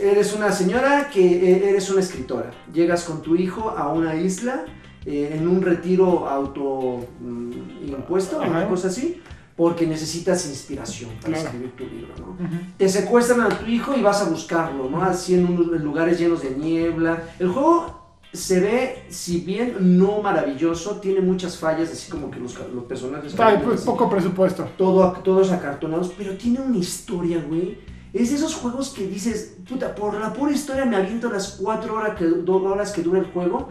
eres 0.00 0.34
una 0.34 0.50
señora 0.52 1.08
que 1.08 1.24
eh, 1.24 1.70
eres 1.70 1.88
una 1.90 2.00
escritora. 2.00 2.50
Llegas 2.72 3.04
con 3.04 3.22
tu 3.22 3.36
hijo 3.36 3.70
a 3.70 3.92
una 3.92 4.16
isla 4.16 4.64
eh, 5.06 5.34
en 5.34 5.46
un 5.46 5.60
retiro 5.60 6.28
auto 6.28 7.06
mm, 7.20 7.88
impuesto, 7.88 8.40
una 8.40 8.66
cosa 8.68 8.88
así, 8.88 9.20
porque 9.56 9.86
necesitas 9.86 10.46
inspiración 10.46 11.10
para 11.20 11.34
Claro. 11.34 11.44
escribir 11.44 11.72
tu 11.76 11.84
libro, 11.84 12.14
¿no? 12.18 12.36
Te 12.76 12.88
secuestran 12.88 13.42
a 13.42 13.48
tu 13.50 13.66
hijo 13.66 13.94
y 13.96 14.02
vas 14.02 14.22
a 14.22 14.28
buscarlo, 14.28 14.88
¿no? 14.88 15.02
Así 15.02 15.34
en, 15.34 15.46
unos 15.46 15.80
lugares 15.80 16.18
llenos 16.18 16.42
de 16.42 16.50
niebla. 16.50 17.22
El 17.38 17.48
juego 17.48 18.04
se 18.32 18.58
ve, 18.58 19.04
si 19.10 19.40
bien 19.40 19.96
no 19.96 20.20
maravilloso, 20.20 20.96
tiene 20.96 21.20
muchas 21.20 21.56
fallas, 21.56 21.90
así 21.92 22.10
como 22.10 22.30
que 22.32 22.40
los, 22.40 22.58
los 22.74 22.84
personajes... 22.84 23.30
Está 23.30 23.62
pues, 23.62 23.82
poco 23.82 24.10
presupuesto. 24.10 24.68
todo, 24.76 25.12
todos 25.22 25.52
acartonados, 25.52 26.12
pero 26.18 26.36
tiene 26.36 26.60
una 26.60 26.78
historia, 26.78 27.44
güey. 27.46 27.78
Es 28.12 28.30
de 28.30 28.36
esos 28.36 28.54
juegos 28.54 28.90
que 28.90 29.06
dices, 29.06 29.56
puta, 29.68 29.94
por 29.94 30.18
la 30.18 30.32
pura 30.32 30.52
historia 30.52 30.84
me 30.84 30.96
aviento 30.96 31.30
las 31.30 31.58
cuatro 31.60 31.94
horas 31.94 32.16
que, 32.16 32.24
dos 32.24 32.62
horas 32.62 32.92
que 32.92 33.02
dura 33.02 33.20
el 33.20 33.26
juego. 33.26 33.68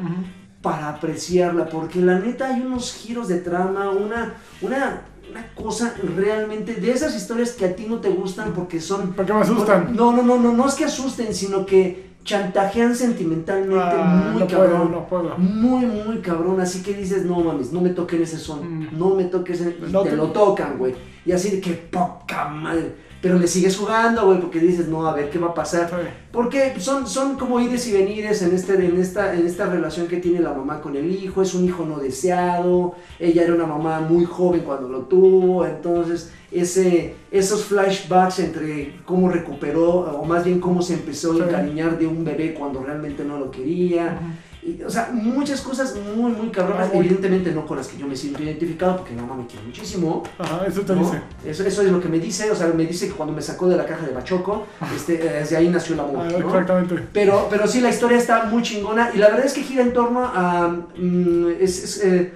Para 0.64 0.90
apreciarla, 0.90 1.68
porque 1.68 2.00
la 2.02 2.18
neta 2.18 2.48
hay 2.48 2.62
unos 2.62 2.94
giros 2.94 3.28
de 3.28 3.38
trama, 3.40 3.92
una, 3.92 4.34
una, 4.62 5.02
una 5.30 5.48
cosa 5.54 5.94
realmente 6.16 6.74
de 6.76 6.92
esas 6.92 7.16
historias 7.16 7.52
que 7.52 7.66
a 7.66 7.76
ti 7.76 7.86
no 7.88 7.98
te 8.00 8.10
gustan 8.10 8.54
porque 8.54 8.80
son... 8.82 9.14
¿Por 9.14 9.26
qué 9.26 9.34
me 9.34 9.42
asustan? 9.42 9.96
No, 9.96 10.12
no, 10.14 10.24
no, 10.24 10.40
no, 10.40 10.54
no 10.54 10.68
es 10.68 10.74
que 10.76 10.86
asusten, 10.86 11.36
sino 11.36 11.66
que 11.66 12.14
chantajean 12.24 12.96
sentimentalmente 12.96 13.78
Ah, 13.86 14.30
muy 14.32 14.42
no 14.44 14.48
puedo, 14.48 14.62
cabrón. 14.72 14.92
no 14.94 15.08
puedo. 15.10 15.38
Muy, 15.38 15.86
muy 15.86 16.20
cabrón, 16.20 16.62
así 16.62 16.82
que 16.82 16.94
dices, 16.94 17.26
no 17.26 17.42
mames, 17.42 17.74
no 17.74 17.82
me 17.82 17.90
toquen 17.90 18.22
ese 18.24 18.38
son, 18.38 18.80
Mm. 18.80 18.88
no 18.98 19.10
me 19.16 19.26
toques 19.26 19.60
ese... 19.60 19.78
No 19.92 20.04
te 20.04 20.12
te- 20.12 20.16
lo 20.16 20.28
tocan, 20.28 20.78
güey. 20.78 20.96
Y 21.26 21.34
así 21.34 21.50
de 21.50 21.60
que 21.60 21.74
poca 21.74 22.48
madre. 22.48 22.96
Pero 23.24 23.40
le 23.40 23.48
sigues 23.48 23.78
jugando, 23.78 24.26
güey, 24.26 24.42
porque 24.42 24.60
dices, 24.60 24.90
no, 24.90 25.08
a 25.08 25.14
ver 25.14 25.30
qué 25.30 25.40
va 25.40 25.48
a 25.48 25.54
pasar. 25.54 25.90
Porque 26.30 26.74
son, 26.82 27.08
son 27.08 27.38
como 27.38 27.58
ires 27.58 27.88
y 27.88 27.94
venires 27.94 28.42
en, 28.42 28.54
este, 28.54 28.74
en, 28.74 29.00
esta, 29.00 29.34
en 29.34 29.48
esta 29.48 29.66
relación 29.68 30.08
que 30.10 30.18
tiene 30.18 30.42
la 30.42 30.52
mamá 30.54 30.82
con 30.82 30.98
el 30.98 31.10
hijo. 31.10 31.42
Es 31.42 31.54
un 31.54 31.64
hijo 31.64 31.86
no 31.86 32.00
deseado. 32.00 32.96
Ella 33.22 33.44
era 33.44 33.56
una 33.56 33.66
mamá 33.66 34.02
muy 34.02 34.26
joven 34.26 34.64
cuando 34.66 34.90
lo 34.90 35.04
tuvo. 35.04 35.66
Entonces, 35.66 36.34
ese, 36.52 37.16
esos 37.32 37.64
flashbacks 37.64 38.40
entre 38.40 39.00
cómo 39.06 39.30
recuperó, 39.30 40.02
o 40.02 40.26
más 40.26 40.44
bien 40.44 40.60
cómo 40.60 40.82
se 40.82 40.96
empezó 40.96 41.32
a 41.32 41.46
encariñar 41.46 41.98
de 41.98 42.08
un 42.08 42.26
bebé 42.26 42.54
cuando 42.54 42.84
realmente 42.84 43.24
no 43.24 43.38
lo 43.40 43.52
quería. 43.52 44.20
Y, 44.66 44.82
o 44.82 44.90
sea, 44.90 45.10
muchas 45.12 45.62
cosas 45.62 45.96
muy, 46.16 46.32
muy 46.32 46.50
cabronas. 46.50 46.90
Ah, 46.92 46.98
Evidentemente 46.98 47.52
no 47.52 47.66
con 47.66 47.78
las 47.78 47.88
que 47.88 47.98
yo 47.98 48.08
me 48.08 48.16
siento 48.16 48.42
identificado, 48.42 48.98
porque 48.98 49.14
mi 49.14 49.22
mamá 49.22 49.36
me 49.36 49.46
quiere 49.46 49.66
muchísimo. 49.66 50.24
Ajá, 50.38 50.66
eso 50.66 50.82
te 50.82 50.96
¿no? 50.96 51.02
dice. 51.02 51.22
Eso, 51.46 51.66
eso 51.66 51.82
es 51.82 51.92
lo 51.92 52.00
que 52.00 52.08
me 52.08 52.20
dice, 52.20 52.50
o 52.50 52.56
sea, 52.56 52.68
me 52.68 52.86
dice 52.86 53.08
que 53.08 53.14
cuando 53.14 53.34
me 53.36 53.42
sacó 53.42 53.68
de 53.68 53.76
la 53.76 53.86
caja 53.86 54.06
de 54.06 54.14
Bachoco, 54.14 54.66
este, 54.96 55.16
eh, 55.16 55.40
desde 55.40 55.58
ahí 55.58 55.70
nació 55.70 55.96
el 55.96 56.00
amor. 56.02 56.26
Ah, 56.28 56.32
¿no? 56.32 56.48
Exactamente. 56.48 57.08
Pero, 57.12 57.48
pero 57.50 57.68
sí, 57.68 57.82
la 57.82 57.90
historia 57.90 58.18
está 58.18 58.46
muy 58.46 58.62
chingona 58.64 59.12
y 59.14 59.18
la 59.18 59.28
verdad 59.30 59.46
es 59.46 59.54
que 59.54 59.64
gira 59.64 59.84
en 59.84 59.94
torno 59.94 60.24
a... 60.24 60.70
mm, 60.98 61.48
es, 61.60 61.84
es, 61.84 62.04
eh, 62.04 62.34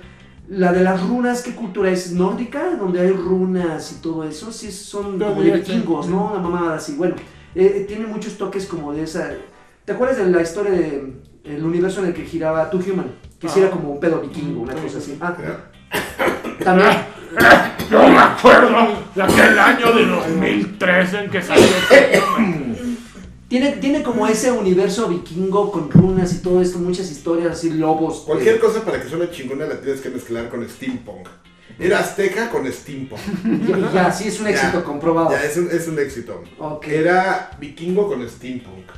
la 0.50 0.72
de 0.72 0.82
las 0.82 1.06
runas, 1.06 1.42
¿qué 1.42 1.54
cultura 1.54 1.92
es? 1.92 2.12
¿Nórdica? 2.12 2.76
Donde 2.78 3.02
hay 3.02 3.12
runas 3.12 3.92
y 3.92 3.96
todo 4.02 4.24
eso. 4.24 4.52
Sí, 4.52 4.72
son 4.72 5.20
Yo 5.20 5.28
como 5.30 5.42
de 5.42 5.52
vikingos, 5.52 6.08
¿no? 6.08 6.32
Una 6.32 6.40
mamada 6.40 6.76
así. 6.76 6.96
Bueno, 6.96 7.16
eh, 7.54 7.86
tiene 7.88 8.08
muchos 8.08 8.38
toques 8.38 8.66
como 8.66 8.94
de 8.94 9.04
esa... 9.04 9.32
¿Te 9.84 9.94
acuerdas 9.94 10.18
de 10.18 10.30
la 10.30 10.42
historia 10.42 10.72
de 10.72 11.14
el 11.50 11.64
universo 11.64 12.02
en 12.02 12.08
el 12.08 12.14
que 12.14 12.24
giraba 12.26 12.70
Two 12.70 12.82
Human? 12.92 13.12
Que 13.40 13.48
sí 13.48 13.56
Ah. 13.58 13.62
era 13.64 13.72
como 13.72 13.92
un 13.92 14.00
pedo 14.00 14.20
vikingo, 14.22 14.62
una 14.62 14.74
Sí, 14.74 14.80
cosa 14.82 15.02
sí, 15.02 15.12
así. 15.12 15.20
Ah, 15.22 15.36
también. 16.64 16.90
Yo 17.92 18.08
me 18.10 18.18
acuerdo 18.20 18.88
de 19.16 19.24
aquel 19.24 19.60
año 19.60 19.92
de 19.94 20.06
2013 20.06 21.20
en 21.20 21.30
que 21.30 21.42
salió. 21.42 21.66
Tiene, 23.48 23.72
tiene 23.78 24.04
como 24.04 24.28
ese 24.28 24.52
universo 24.52 25.08
vikingo 25.08 25.72
con 25.72 25.90
runas 25.90 26.34
y 26.34 26.40
todo 26.42 26.62
esto, 26.62 26.80
muchas 26.80 27.10
historias 27.10 27.52
así, 27.54 27.70
lobos. 27.70 28.24
Cualquier 28.26 28.56
eh, 28.56 28.60
cosa 28.60 28.84
para 28.84 29.02
que 29.02 29.08
suene 29.08 29.30
chingona 29.32 29.66
la 29.66 29.80
tienes 29.80 30.02
que 30.02 30.10
mezclar 30.10 30.50
con 30.50 30.68
steampunk. 30.68 31.30
Era 31.80 32.00
azteca 32.00 32.50
con 32.50 32.70
steampunk. 32.70 33.22
Ya, 33.70 33.92
ya, 33.94 34.12
sí, 34.12 34.28
es 34.28 34.40
un 34.42 34.48
Ya. 34.48 34.52
éxito 34.52 34.84
comprobado. 34.84 35.30
Ya, 35.32 35.44
es 35.44 35.56
un, 35.56 35.70
es 35.72 35.88
un 35.88 35.98
éxito. 35.98 36.44
Ok. 36.60 36.88
Era 36.88 37.52
vikingo 37.60 38.10
con 38.10 38.28
steampunk. 38.28 38.90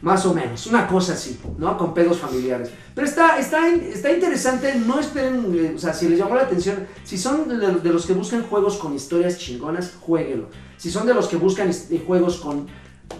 Más 0.00 0.24
o 0.26 0.32
menos, 0.32 0.66
una 0.68 0.86
cosa 0.86 1.14
así, 1.14 1.40
¿no? 1.58 1.76
Con 1.76 1.92
pedos 1.92 2.18
familiares. 2.18 2.70
Pero 2.94 3.06
está, 3.06 3.36
está, 3.38 3.68
está 3.68 4.12
interesante, 4.12 4.74
no 4.76 5.00
esperen, 5.00 5.52
eh, 5.54 5.72
o 5.74 5.78
sea, 5.78 5.92
si 5.92 6.08
les 6.08 6.18
llamó 6.18 6.36
la 6.36 6.42
atención, 6.42 6.86
si 7.02 7.18
son 7.18 7.48
de, 7.48 7.56
de 7.56 7.92
los 7.92 8.06
que 8.06 8.12
buscan 8.12 8.44
juegos 8.44 8.76
con 8.76 8.94
historias 8.94 9.38
chingonas, 9.38 9.94
jueguenlo. 10.00 10.50
Si 10.76 10.88
son 10.88 11.04
de 11.04 11.14
los 11.14 11.26
que 11.26 11.36
buscan 11.36 11.68
eh, 11.70 12.04
juegos 12.06 12.36
con, 12.36 12.68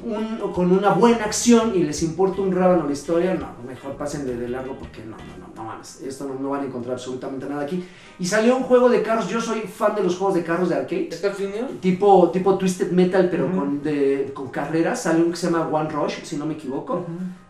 un, 0.05 0.53
con 0.53 0.71
una 0.71 0.91
buena 0.91 1.25
acción 1.25 1.73
y 1.75 1.83
les 1.83 2.03
importa 2.03 2.43
un 2.43 2.53
rábano 2.53 2.87
la 2.87 2.93
historia, 2.93 3.35
no, 3.35 3.49
mejor 3.67 3.97
pasen 3.97 4.27
de, 4.27 4.37
de 4.37 4.49
largo 4.49 4.75
porque 4.79 5.03
no, 5.03 5.17
no, 5.17 5.47
no, 5.47 5.55
no 5.55 5.65
mames, 5.65 6.01
esto 6.03 6.27
no, 6.27 6.35
no 6.35 6.51
van 6.51 6.63
a 6.63 6.65
encontrar 6.67 6.95
absolutamente 6.95 7.47
nada 7.47 7.63
aquí. 7.63 7.85
Y 8.19 8.27
salió 8.27 8.57
un 8.57 8.65
juego 8.65 8.89
de 8.89 9.03
carros, 9.03 9.29
yo 9.29 9.41
soy 9.41 9.61
fan 9.61 9.95
de 9.95 10.03
los 10.03 10.17
juegos 10.17 10.35
de 10.35 10.43
carros 10.43 10.69
de 10.69 10.75
arcade. 10.75 11.11
Tipo, 11.81 12.31
tipo 12.31 12.59
Twisted 12.59 12.91
Metal, 12.91 13.29
pero 13.31 13.51
con, 13.51 13.83
de, 13.83 14.33
con 14.35 14.49
carreras. 14.49 15.03
Sale 15.03 15.23
un 15.23 15.31
que 15.31 15.37
se 15.37 15.51
llama 15.51 15.69
One 15.69 15.89
Rush, 15.89 16.25
si 16.25 16.37
no 16.37 16.45
me 16.45 16.55
equivoco. 16.55 17.05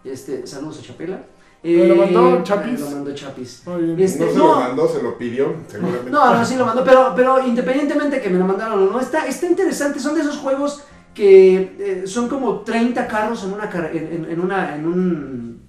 Este, 0.04 0.46
saludos 0.46 0.80
a 0.80 0.82
Chapela. 0.82 1.22
¿Me 1.62 1.86
lo 1.86 1.96
mandó 1.96 2.42
Chapis? 2.44 2.80
Lo 2.80 2.90
mandó 2.90 3.14
Chapis. 3.14 3.62
Este, 3.98 4.26
no 4.26 4.30
se 4.30 4.38
no. 4.38 4.46
lo 4.46 4.60
mandó, 4.60 4.88
se 4.88 5.02
lo 5.02 5.18
pidió, 5.18 5.54
seguramente. 5.66 6.10
No, 6.10 6.34
no, 6.34 6.44
sí 6.44 6.56
lo 6.56 6.66
mandó, 6.66 6.84
pero, 6.84 7.12
pero 7.16 7.44
independientemente 7.44 8.20
que 8.20 8.30
me 8.30 8.38
lo 8.38 8.44
mandaron 8.44 8.86
o 8.86 8.92
no, 8.92 9.00
está, 9.00 9.26
está 9.26 9.46
interesante. 9.46 9.98
Son 9.98 10.14
de 10.14 10.20
esos 10.20 10.36
juegos 10.36 10.84
que 11.18 11.74
eh, 11.80 12.02
son 12.06 12.28
como 12.28 12.60
30 12.60 13.08
carros 13.08 13.42
en 13.42 13.52
una, 13.52 13.68
en, 13.92 14.40
una, 14.40 14.76
en, 14.76 14.86
un, 14.86 15.60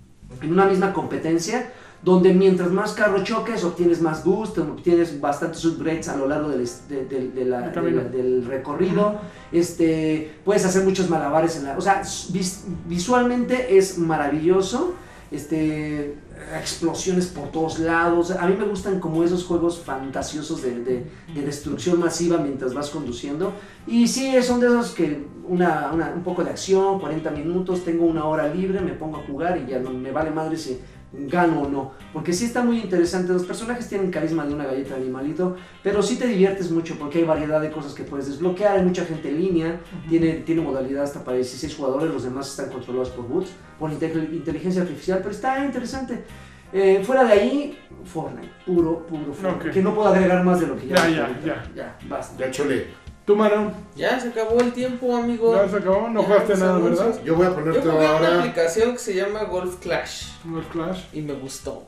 en 0.44 0.54
una 0.54 0.66
misma 0.66 0.94
competencia, 0.94 1.72
donde 2.04 2.32
mientras 2.36 2.70
más 2.70 2.94
carro 2.94 3.24
choques, 3.24 3.64
obtienes 3.64 4.00
más 4.00 4.24
boost, 4.24 4.60
obtienes 4.60 5.20
bastantes 5.20 5.66
upgrades 5.66 6.08
a 6.08 6.16
lo 6.18 6.28
largo 6.28 6.50
del, 6.50 6.62
es- 6.62 6.88
de- 6.88 7.06
de- 7.06 7.30
de 7.30 7.46
la- 7.46 7.66
El 7.66 7.72
camino. 7.74 7.98
de 7.98 8.04
la- 8.04 8.10
del 8.12 8.46
recorrido. 8.46 9.20
Este, 9.52 10.32
puedes 10.46 10.64
hacer 10.66 10.84
muchos 10.84 11.10
malabares 11.10 11.58
en 11.58 11.64
la... 11.66 11.78
O 11.78 11.82
sea, 11.82 12.04
vis- 12.32 12.66
visualmente 12.88 13.76
es 13.76 13.98
maravilloso. 13.98 14.94
Este, 15.32 16.16
explosiones 16.60 17.28
por 17.28 17.50
todos 17.52 17.80
lados. 17.80 18.32
A 18.32 18.48
mí 18.48 18.56
me 18.58 18.66
gustan 18.66 19.00
como 19.00 19.24
esos 19.24 19.46
juegos 19.46 19.80
fantasiosos 19.80 20.62
de, 20.64 20.84
de- 20.84 21.06
de 21.34 21.42
destrucción 21.44 22.00
masiva 22.00 22.38
mientras 22.38 22.74
vas 22.74 22.90
conduciendo. 22.90 23.54
Y 23.86 24.08
sí, 24.08 24.34
son 24.42 24.60
de 24.60 24.68
esos 24.68 24.92
que 24.92 25.24
una, 25.48 25.92
un 26.16 26.24
poco 26.24 26.44
de 26.44 26.50
acción, 26.52 27.00
40 27.00 27.32
minutos, 27.32 27.84
tengo 27.84 28.06
una 28.06 28.26
hora 28.26 28.48
libre, 28.54 28.82
me 28.82 28.94
pongo 28.94 29.18
a 29.18 29.24
jugar 29.26 29.58
y 29.58 29.70
ya 29.72 29.80
no 29.80 29.92
me 29.92 30.12
vale 30.12 30.32
madre 30.32 30.58
si 30.58 30.80
gano 31.12 31.62
o 31.62 31.70
no. 31.70 31.92
Porque 32.14 32.34
sí 32.34 32.46
está 32.46 32.64
muy 32.64 32.80
interesante. 32.80 33.34
Los 33.34 33.44
personajes 33.44 33.88
tienen 33.88 34.12
carisma 34.12 34.46
de 34.46 34.54
una 34.54 34.66
galleta 34.66 34.96
de 34.96 35.02
animalito, 35.02 35.56
pero 35.84 36.02
sí 36.04 36.18
te 36.18 36.28
diviertes 36.28 36.70
mucho 36.72 36.96
porque 37.00 37.20
hay 37.20 37.24
variedad 37.24 37.60
de 37.62 37.72
cosas 37.72 37.94
que 37.94 38.04
puedes 38.04 38.28
desbloquear. 38.28 38.78
Hay 38.78 38.86
mucha 38.86 39.06
gente 39.06 39.30
en 39.30 39.38
línea, 39.42 39.80
tiene, 40.08 40.34
tiene 40.46 40.62
modalidad 40.62 41.04
hasta 41.04 41.24
para 41.24 41.38
16 41.38 41.76
jugadores, 41.76 42.12
los 42.14 42.24
demás 42.24 42.50
están 42.50 42.70
controlados 42.70 43.10
por 43.10 43.28
bots, 43.28 43.50
por 43.80 43.92
inte- 43.92 44.14
inteligencia 44.32 44.82
artificial, 44.84 45.20
pero 45.20 45.32
está 45.32 45.64
interesante. 45.66 46.24
Eh, 46.72 47.02
fuera 47.04 47.24
de 47.24 47.34
ahí, 47.34 47.80
Fortnite, 48.06 48.48
puro, 48.64 49.04
puro 49.08 49.34
Fortnite. 49.34 49.72
Que 49.72 49.82
no 49.82 49.96
puedo 49.96 50.10
agregar 50.10 50.44
más 50.44 50.60
de 50.60 50.68
lo 50.68 50.78
que 50.78 50.86
ya. 50.88 50.96
Ya, 50.98 51.10
ya, 51.10 51.40
ya. 51.44 51.72
Ya, 51.76 51.98
basta. 52.08 52.38
Ya 52.46 52.52
chole. 52.52 52.86
Tú, 53.30 53.36
Maro, 53.36 53.72
Ya 53.96 54.20
se 54.20 54.30
acabó 54.30 54.60
el 54.60 54.74
tiempo, 54.74 55.16
amigo. 55.16 55.54
ya 55.54 55.70
se 55.70 55.76
acabó, 55.78 56.10
no 56.10 56.22
Ya, 56.22 56.26
jugaste 56.28 56.58
nada. 56.58 56.80
¿verdad? 56.80 57.24
Yo 57.24 57.36
voy 57.36 57.46
a 57.46 57.50
Yo 57.50 57.56
ponerte 57.58 57.82
jugué 57.82 57.96
una 57.96 58.10
ahora. 58.10 58.40
aplicación 58.40 58.94
que 58.94 58.98
se 58.98 59.14
llama 59.14 59.44
Golf 59.44 59.76
Clash 59.80 60.30
Golf 60.46 60.66
Clash. 60.72 61.04
y 61.14 61.22
me 61.22 61.34
gustó. 61.34 61.88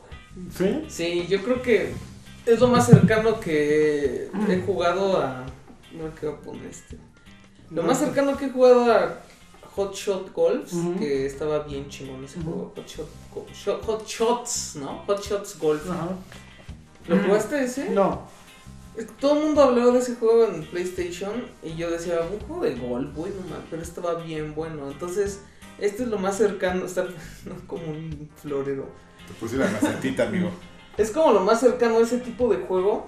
¿Sí? 0.56 0.86
Sí, 0.88 1.26
yo 1.28 1.42
creo 1.42 1.60
que 1.64 1.94
es 2.46 2.60
lo 2.60 2.68
más 2.68 2.86
cercano 2.86 3.40
que 3.40 4.30
he 4.50 4.62
jugado 4.64 5.18
a. 5.20 5.44
No 5.94 6.14
qué 6.14 6.28
voy 6.28 6.36
a 6.36 6.40
poner 6.42 6.66
este. 6.68 7.00
Lo 7.72 7.82
más 7.82 7.98
cercano 7.98 8.38
que 8.38 8.46
he 8.46 8.50
jugado 8.52 8.94
a 8.94 9.16
Hot 9.76 9.96
Shot 9.96 10.32
Golf, 10.34 10.72
que 11.00 11.26
estaba 11.26 11.58
bien 11.64 11.90
chingón 11.90 12.24
ese 12.24 12.40
juego. 12.40 12.72
Hot, 12.76 12.86
Shot, 12.88 13.10
Go- 13.34 13.48
Shot- 13.52 13.82
Hot 13.82 14.06
Shots, 14.06 14.76
¿no? 14.76 15.02
Hot 15.08 15.24
Shots 15.26 15.58
Golf. 15.58 15.82
¿Lo 17.08 17.18
jugaste 17.18 17.64
ese? 17.64 17.90
No. 17.90 18.30
Todo 19.20 19.38
el 19.38 19.46
mundo 19.46 19.64
hablaba 19.64 19.92
de 19.92 20.00
ese 20.00 20.16
juego 20.16 20.46
en 20.46 20.64
PlayStation 20.66 21.46
y 21.64 21.76
yo 21.76 21.90
decía, 21.90 22.20
un 22.22 22.40
juego 22.40 22.64
de 22.64 22.76
golf, 22.76 23.14
bueno, 23.16 23.36
man, 23.50 23.62
pero 23.70 23.82
estaba 23.82 24.16
bien 24.16 24.54
bueno. 24.56 24.90
Entonces, 24.92 25.42
este 25.80 26.04
es 26.04 26.10
lo 26.10 26.18
más 26.18 26.38
cercano, 26.38 26.86
está 26.86 27.08
como 27.68 27.84
un 27.86 28.30
florero. 28.36 28.88
Te 29.28 29.34
puse 29.34 29.58
la 29.58 29.68
macetita, 29.68 30.28
amigo. 30.28 30.52
Es 30.98 31.12
como 31.12 31.34
lo 31.34 31.40
más 31.42 31.60
cercano 31.60 31.98
a 31.98 32.02
ese 32.02 32.20
tipo 32.20 32.50
de 32.50 32.58
juego. 32.58 33.08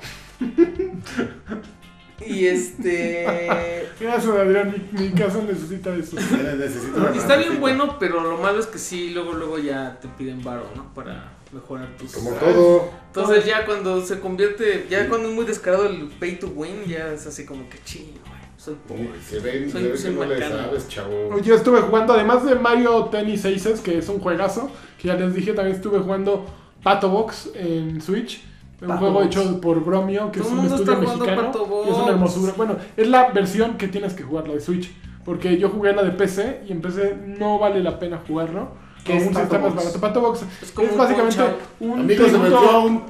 y 2.26 2.46
este. 2.46 3.26
Gracias, 4.00 4.36
Adrián, 4.36 4.88
mi, 4.92 5.00
mi 5.00 5.12
casa 5.12 5.42
necesita 5.42 5.96
eso. 5.96 6.16
Necesito 6.16 7.10
está 7.10 7.38
bien 7.38 7.60
bueno, 7.60 7.98
pero 8.00 8.22
lo 8.22 8.38
malo 8.38 8.60
es 8.60 8.68
que 8.68 8.80
sí, 8.80 9.12
luego, 9.12 9.34
luego 9.34 9.60
ya 9.60 10.00
te 10.00 10.08
piden 10.08 10.44
varo, 10.44 10.70
¿no? 10.76 10.94
Para 10.94 11.34
mejorar 11.54 11.88
tus. 11.98 12.12
Como 12.14 12.32
todo. 12.32 12.90
Entonces, 13.08 13.46
ya 13.46 13.66
cuando 13.66 14.02
se 14.06 14.20
convierte, 14.20 14.88
ya 14.90 15.08
cuando 15.08 15.30
es 15.30 15.36
muy 15.36 15.46
descarado 15.46 15.86
el 15.88 16.10
pay 16.20 16.38
to 16.40 16.48
win, 16.48 16.84
ya 16.88 17.10
es 17.14 17.26
así 17.28 17.46
como 17.46 17.70
que 17.70 17.78
chingo, 17.84 18.20
güey, 18.28 18.42
soy 18.58 18.76
pobre. 18.88 19.10
Se 19.28 19.40
ven, 19.40 19.70
Soy- 19.72 19.82
se 19.84 19.88
ven 19.90 19.98
soy 19.98 20.12
que 20.12 20.18
no 20.20 20.26
le 20.26 20.36
macano. 20.36 20.56
sabes, 20.64 20.88
chavo. 20.88 21.40
Yo 21.42 21.56
estuve 21.56 21.82
jugando, 21.82 22.14
además 22.14 22.46
de 22.46 22.56
Mario 22.56 23.06
Tennis 23.06 23.46
Aces, 23.46 23.82
que 23.82 23.98
es 24.00 24.10
un 24.10 24.20
juegazo, 24.20 24.70
que 25.00 25.08
ya 25.10 25.16
les 25.16 25.34
dije, 25.34 25.54
también 25.54 25.76
estuve 25.76 26.00
jugando 26.00 26.46
Pato 26.82 27.10
Box 27.10 27.50
en 27.56 28.02
Switch. 28.02 28.44
Un 28.82 28.88
Pato 28.90 29.00
juego 29.00 29.14
Box. 29.22 29.26
hecho 29.28 29.62
por 29.62 29.84
Bromio, 29.86 30.30
que 30.32 30.40
Todo 30.42 30.50
es 30.50 30.54
un 30.56 30.60
mundo 30.62 30.76
estudio 30.76 31.00
mexicano. 31.00 31.42
Pato 31.44 31.84
Y 31.88 31.90
es 31.92 31.96
una 31.98 32.10
hermosura. 32.12 32.54
Bueno, 32.58 32.76
es 32.98 33.08
la 33.08 33.30
versión 33.32 33.78
que 33.78 33.88
tienes 33.88 34.14
que 34.14 34.24
jugar, 34.24 34.48
la 34.48 34.56
de 34.56 34.60
Switch. 34.60 34.92
Porque 35.24 35.58
yo 35.58 35.70
jugué 35.70 35.94
la 35.94 36.04
de 36.04 36.12
PC 36.12 36.64
y 36.68 36.74
en 36.74 36.82
PC 36.82 37.16
no 37.40 37.58
vale 37.60 37.82
la 37.82 37.98
pena 37.98 38.20
jugarlo. 38.28 38.72
¿Qué 39.04 39.12
Con 39.14 39.22
es 39.22 39.28
un 39.28 39.36
sistema 39.36 39.64
Box? 39.68 39.76
barato. 39.76 40.00
Pato 40.00 40.22
Box 40.22 40.40
Es 40.62 40.70
es, 40.70 40.72
como 40.72 40.90
un 40.90 40.98
básicamente 40.98 41.42
un 41.80 42.00
Amigo, 42.00 42.26
se 42.26 42.32
tributo- 42.32 42.44
metió 42.62 42.80
un, 42.82 43.04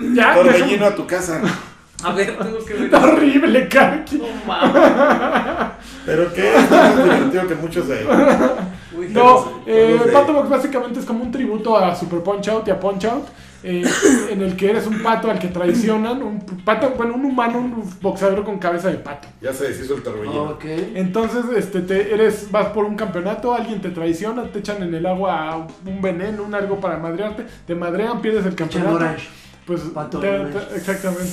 un 0.00 0.14
Ya, 0.14 0.34
torbellino 0.34 0.86
a 0.86 0.94
tu 0.94 1.06
casa. 1.06 1.40
A 2.04 2.12
ver, 2.12 2.36
tengo 2.36 2.64
que 2.64 2.74
ver. 2.74 2.82
Está 2.84 2.98
horrible, 3.04 3.68
Karki. 3.68 4.16
No 4.18 4.24
mames. 4.46 4.82
¿Pero 6.04 6.32
qué? 6.34 6.56
Es 6.56 6.70
más 6.70 6.96
divertido 7.04 7.46
que 7.46 7.54
muchos 7.54 7.86
de 7.88 8.04
Uy, 8.98 9.08
No, 9.10 9.62
eh, 9.66 10.00
Pato 10.12 10.32
Box 10.32 10.48
básicamente 10.48 10.98
es 10.98 11.06
como 11.06 11.22
un 11.22 11.30
tributo 11.30 11.76
a 11.76 11.94
Super 11.94 12.20
Punch 12.20 12.48
Out 12.48 12.66
y 12.66 12.70
a 12.72 12.80
Punch 12.80 13.04
Out, 13.04 13.26
eh, 13.64 13.84
en 14.30 14.42
el 14.42 14.56
que 14.56 14.70
eres 14.70 14.86
un 14.86 15.02
pato 15.02 15.30
al 15.30 15.38
que 15.38 15.48
traicionan, 15.48 16.22
un 16.22 16.40
pato, 16.64 16.94
bueno, 16.96 17.14
un 17.14 17.24
humano, 17.24 17.58
un 17.58 17.84
boxeador 18.00 18.44
con 18.44 18.58
cabeza 18.58 18.88
de 18.88 18.96
pato. 18.96 19.28
Ya 19.40 19.52
se 19.52 19.68
deshizo 19.68 19.94
el 19.94 20.02
torbellino. 20.02 20.42
Ok. 20.50 20.64
Entonces, 20.94 21.44
este, 21.56 21.80
te, 21.80 22.12
eres, 22.12 22.50
vas 22.50 22.68
por 22.68 22.84
un 22.84 22.96
campeonato, 22.96 23.54
alguien 23.54 23.80
te 23.80 23.90
traiciona, 23.90 24.44
te 24.44 24.58
echan 24.58 24.82
en 24.82 24.94
el 24.94 25.06
agua 25.06 25.66
un 25.86 26.02
veneno, 26.02 26.42
un 26.42 26.54
algo 26.54 26.80
para 26.80 26.98
madrearte, 26.98 27.46
te 27.66 27.74
madrean, 27.74 28.20
pierdes 28.20 28.46
el 28.46 28.54
campeonato. 28.54 28.98
Pues, 29.66 29.80
Pato 29.94 30.18
te- 30.18 30.42
exactamente. 30.74 31.30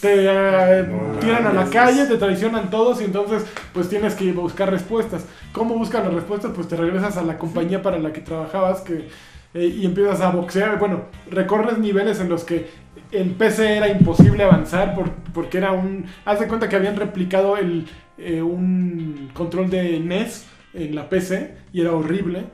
Te 0.00 0.26
eh, 0.26 0.82
No 0.82 1.18
tiran 1.18 1.46
a 1.46 1.52
la 1.52 1.64
calle, 1.64 2.04
te 2.06 2.16
traicionan 2.18 2.68
todos 2.68 3.00
y 3.00 3.04
entonces 3.04 3.42
pues 3.72 3.88
tienes 3.88 4.14
que 4.14 4.32
buscar 4.32 4.70
respuestas. 4.70 5.24
¿Cómo 5.52 5.74
buscas 5.76 6.04
las 6.04 6.12
respuestas? 6.12 6.52
Pues 6.54 6.68
te 6.68 6.76
regresas 6.76 7.16
a 7.16 7.22
la 7.22 7.38
compañía 7.38 7.82
para 7.82 7.98
la 7.98 8.12
que 8.12 8.20
trabajabas 8.20 8.82
que, 8.82 9.08
eh, 9.54 9.66
y 9.66 9.86
empiezas 9.86 10.20
a 10.20 10.30
boxear. 10.30 10.78
Bueno, 10.78 11.04
recorres 11.30 11.78
niveles 11.78 12.20
en 12.20 12.28
los 12.28 12.44
que 12.44 12.68
en 13.12 13.34
PC 13.34 13.76
era 13.76 13.88
imposible 13.88 14.42
avanzar 14.44 14.94
por- 14.94 15.10
porque 15.32 15.58
era 15.58 15.72
un... 15.72 16.06
Haz 16.24 16.40
de 16.40 16.48
cuenta 16.48 16.68
que 16.68 16.76
habían 16.76 16.96
replicado 16.96 17.56
el, 17.56 17.86
eh, 18.18 18.42
un 18.42 19.30
control 19.32 19.70
de 19.70 20.00
NES 20.00 20.46
en 20.74 20.94
la 20.94 21.08
PC 21.08 21.54
y 21.72 21.80
era 21.80 21.92
horrible. 21.92 22.44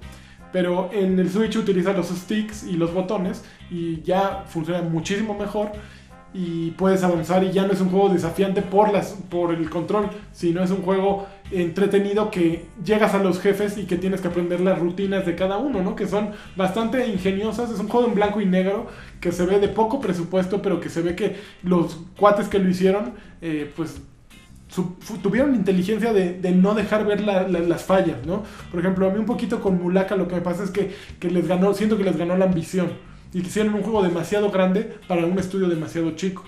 pero 0.52 0.90
en 0.92 1.18
el 1.18 1.30
Switch 1.30 1.56
utiliza 1.56 1.92
los 1.92 2.08
sticks 2.08 2.64
y 2.64 2.72
los 2.72 2.92
botones 2.92 3.44
y 3.70 4.02
ya 4.02 4.44
funciona 4.48 4.82
muchísimo 4.82 5.34
mejor 5.38 5.70
y 6.34 6.72
puedes 6.72 7.02
avanzar 7.04 7.44
y 7.44 7.52
ya 7.52 7.66
no 7.66 7.72
es 7.72 7.80
un 7.80 7.88
juego 7.90 8.08
desafiante 8.08 8.60
por, 8.62 8.92
las, 8.92 9.12
por 9.30 9.54
el 9.54 9.70
control, 9.70 10.10
sino 10.32 10.62
es 10.62 10.70
un 10.72 10.82
juego 10.82 11.26
entretenido 11.52 12.30
que 12.30 12.66
llegas 12.84 13.14
a 13.14 13.18
los 13.22 13.40
jefes 13.40 13.76
y 13.78 13.84
que 13.84 13.96
tienes 13.96 14.20
que 14.20 14.28
aprender 14.28 14.60
las 14.60 14.78
rutinas 14.78 15.26
de 15.26 15.34
cada 15.34 15.58
uno, 15.58 15.82
¿no? 15.82 15.96
Que 15.96 16.06
son 16.06 16.30
bastante 16.56 17.06
ingeniosas, 17.08 17.70
es 17.70 17.78
un 17.80 17.88
juego 17.88 18.06
en 18.08 18.14
blanco 18.14 18.40
y 18.40 18.46
negro 18.46 18.86
que 19.20 19.32
se 19.32 19.44
ve 19.46 19.58
de 19.58 19.68
poco 19.68 20.00
presupuesto, 20.00 20.62
pero 20.62 20.80
que 20.80 20.88
se 20.88 21.02
ve 21.02 21.14
que 21.16 21.36
los 21.62 21.98
cuates 22.16 22.48
que 22.48 22.58
lo 22.58 22.68
hicieron, 22.68 23.12
eh, 23.42 23.70
pues 23.76 24.00
tuvieron 25.22 25.54
inteligencia 25.56 26.12
de, 26.12 26.38
no 26.52 26.74
dejar 26.74 27.04
ver 27.04 27.20
la- 27.22 27.48
la- 27.48 27.58
las 27.58 27.82
fallas, 27.84 28.24
¿no? 28.24 28.44
Por 28.70 28.78
ejemplo, 28.80 29.08
a 29.08 29.10
mí 29.12 29.18
un 29.18 29.26
poquito 29.26 29.60
con 29.60 29.82
Mulaka 29.82 30.14
lo 30.16 30.28
que 30.28 30.36
me 30.36 30.40
pasa 30.42 30.62
es 30.62 30.70
que, 30.70 30.92
les 31.28 31.48
ganó, 31.48 31.74
siento 31.74 31.96
que 31.98 32.04
les 32.04 32.16
ganó 32.16 32.36
la 32.36 32.44
ambición 32.44 32.88
y 33.32 33.40
hicieron 33.40 33.74
un 33.74 33.82
juego 33.82 34.02
demasiado 34.02 34.50
grande 34.50 34.92
para 35.08 35.26
un 35.26 35.38
estudio 35.38 35.68
demasiado 35.68 36.12
chico. 36.12 36.44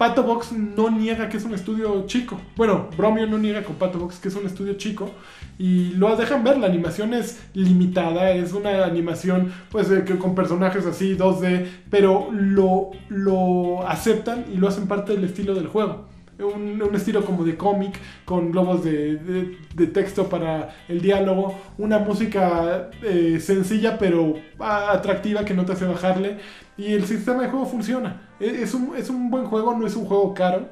Pato 0.00 0.22
Box 0.22 0.52
no 0.52 0.88
niega 0.88 1.28
que 1.28 1.36
es 1.36 1.44
un 1.44 1.52
estudio 1.52 2.06
chico. 2.06 2.40
Bueno, 2.56 2.88
Bromio 2.96 3.26
no 3.26 3.36
niega 3.36 3.62
con 3.62 3.76
Pato 3.76 3.98
Box 3.98 4.18
que 4.18 4.28
es 4.28 4.34
un 4.34 4.46
estudio 4.46 4.72
chico. 4.78 5.10
Y 5.58 5.90
lo 5.90 6.16
dejan 6.16 6.42
ver, 6.42 6.56
la 6.56 6.68
animación 6.68 7.12
es 7.12 7.38
limitada, 7.52 8.30
es 8.30 8.54
una 8.54 8.86
animación 8.86 9.52
pues 9.68 9.88
que 9.88 10.16
con 10.16 10.34
personajes 10.34 10.86
así 10.86 11.18
2D, 11.18 11.66
pero 11.90 12.30
lo, 12.32 12.92
lo 13.10 13.86
aceptan 13.86 14.46
y 14.50 14.56
lo 14.56 14.68
hacen 14.68 14.88
parte 14.88 15.12
del 15.12 15.24
estilo 15.24 15.54
del 15.54 15.66
juego. 15.66 16.06
Un, 16.42 16.80
estilo 16.94 17.24
como 17.24 17.44
de 17.44 17.56
cómic, 17.56 17.98
con 18.24 18.50
globos 18.50 18.82
de, 18.84 19.56
texto 19.92 20.28
para 20.28 20.70
el 20.88 21.00
diálogo, 21.00 21.58
una 21.78 21.98
música 21.98 22.90
eh, 23.02 23.38
sencilla 23.40 23.98
pero 23.98 24.34
atractiva 24.58 25.44
que 25.44 25.54
no 25.54 25.64
te 25.64 25.72
hace 25.72 25.86
bajarle. 25.86 26.38
Y 26.76 26.94
el 26.94 27.04
sistema 27.06 27.42
de 27.42 27.48
juego 27.50 27.66
funciona. 27.66 28.28
E- 28.40 28.62
Es 28.62 28.74
un, 28.74 28.96
es 28.96 29.10
un 29.10 29.30
buen 29.30 29.44
juego, 29.46 29.74
no 29.76 29.86
es 29.86 29.96
un 29.96 30.06
juego 30.06 30.34
caro. 30.34 30.68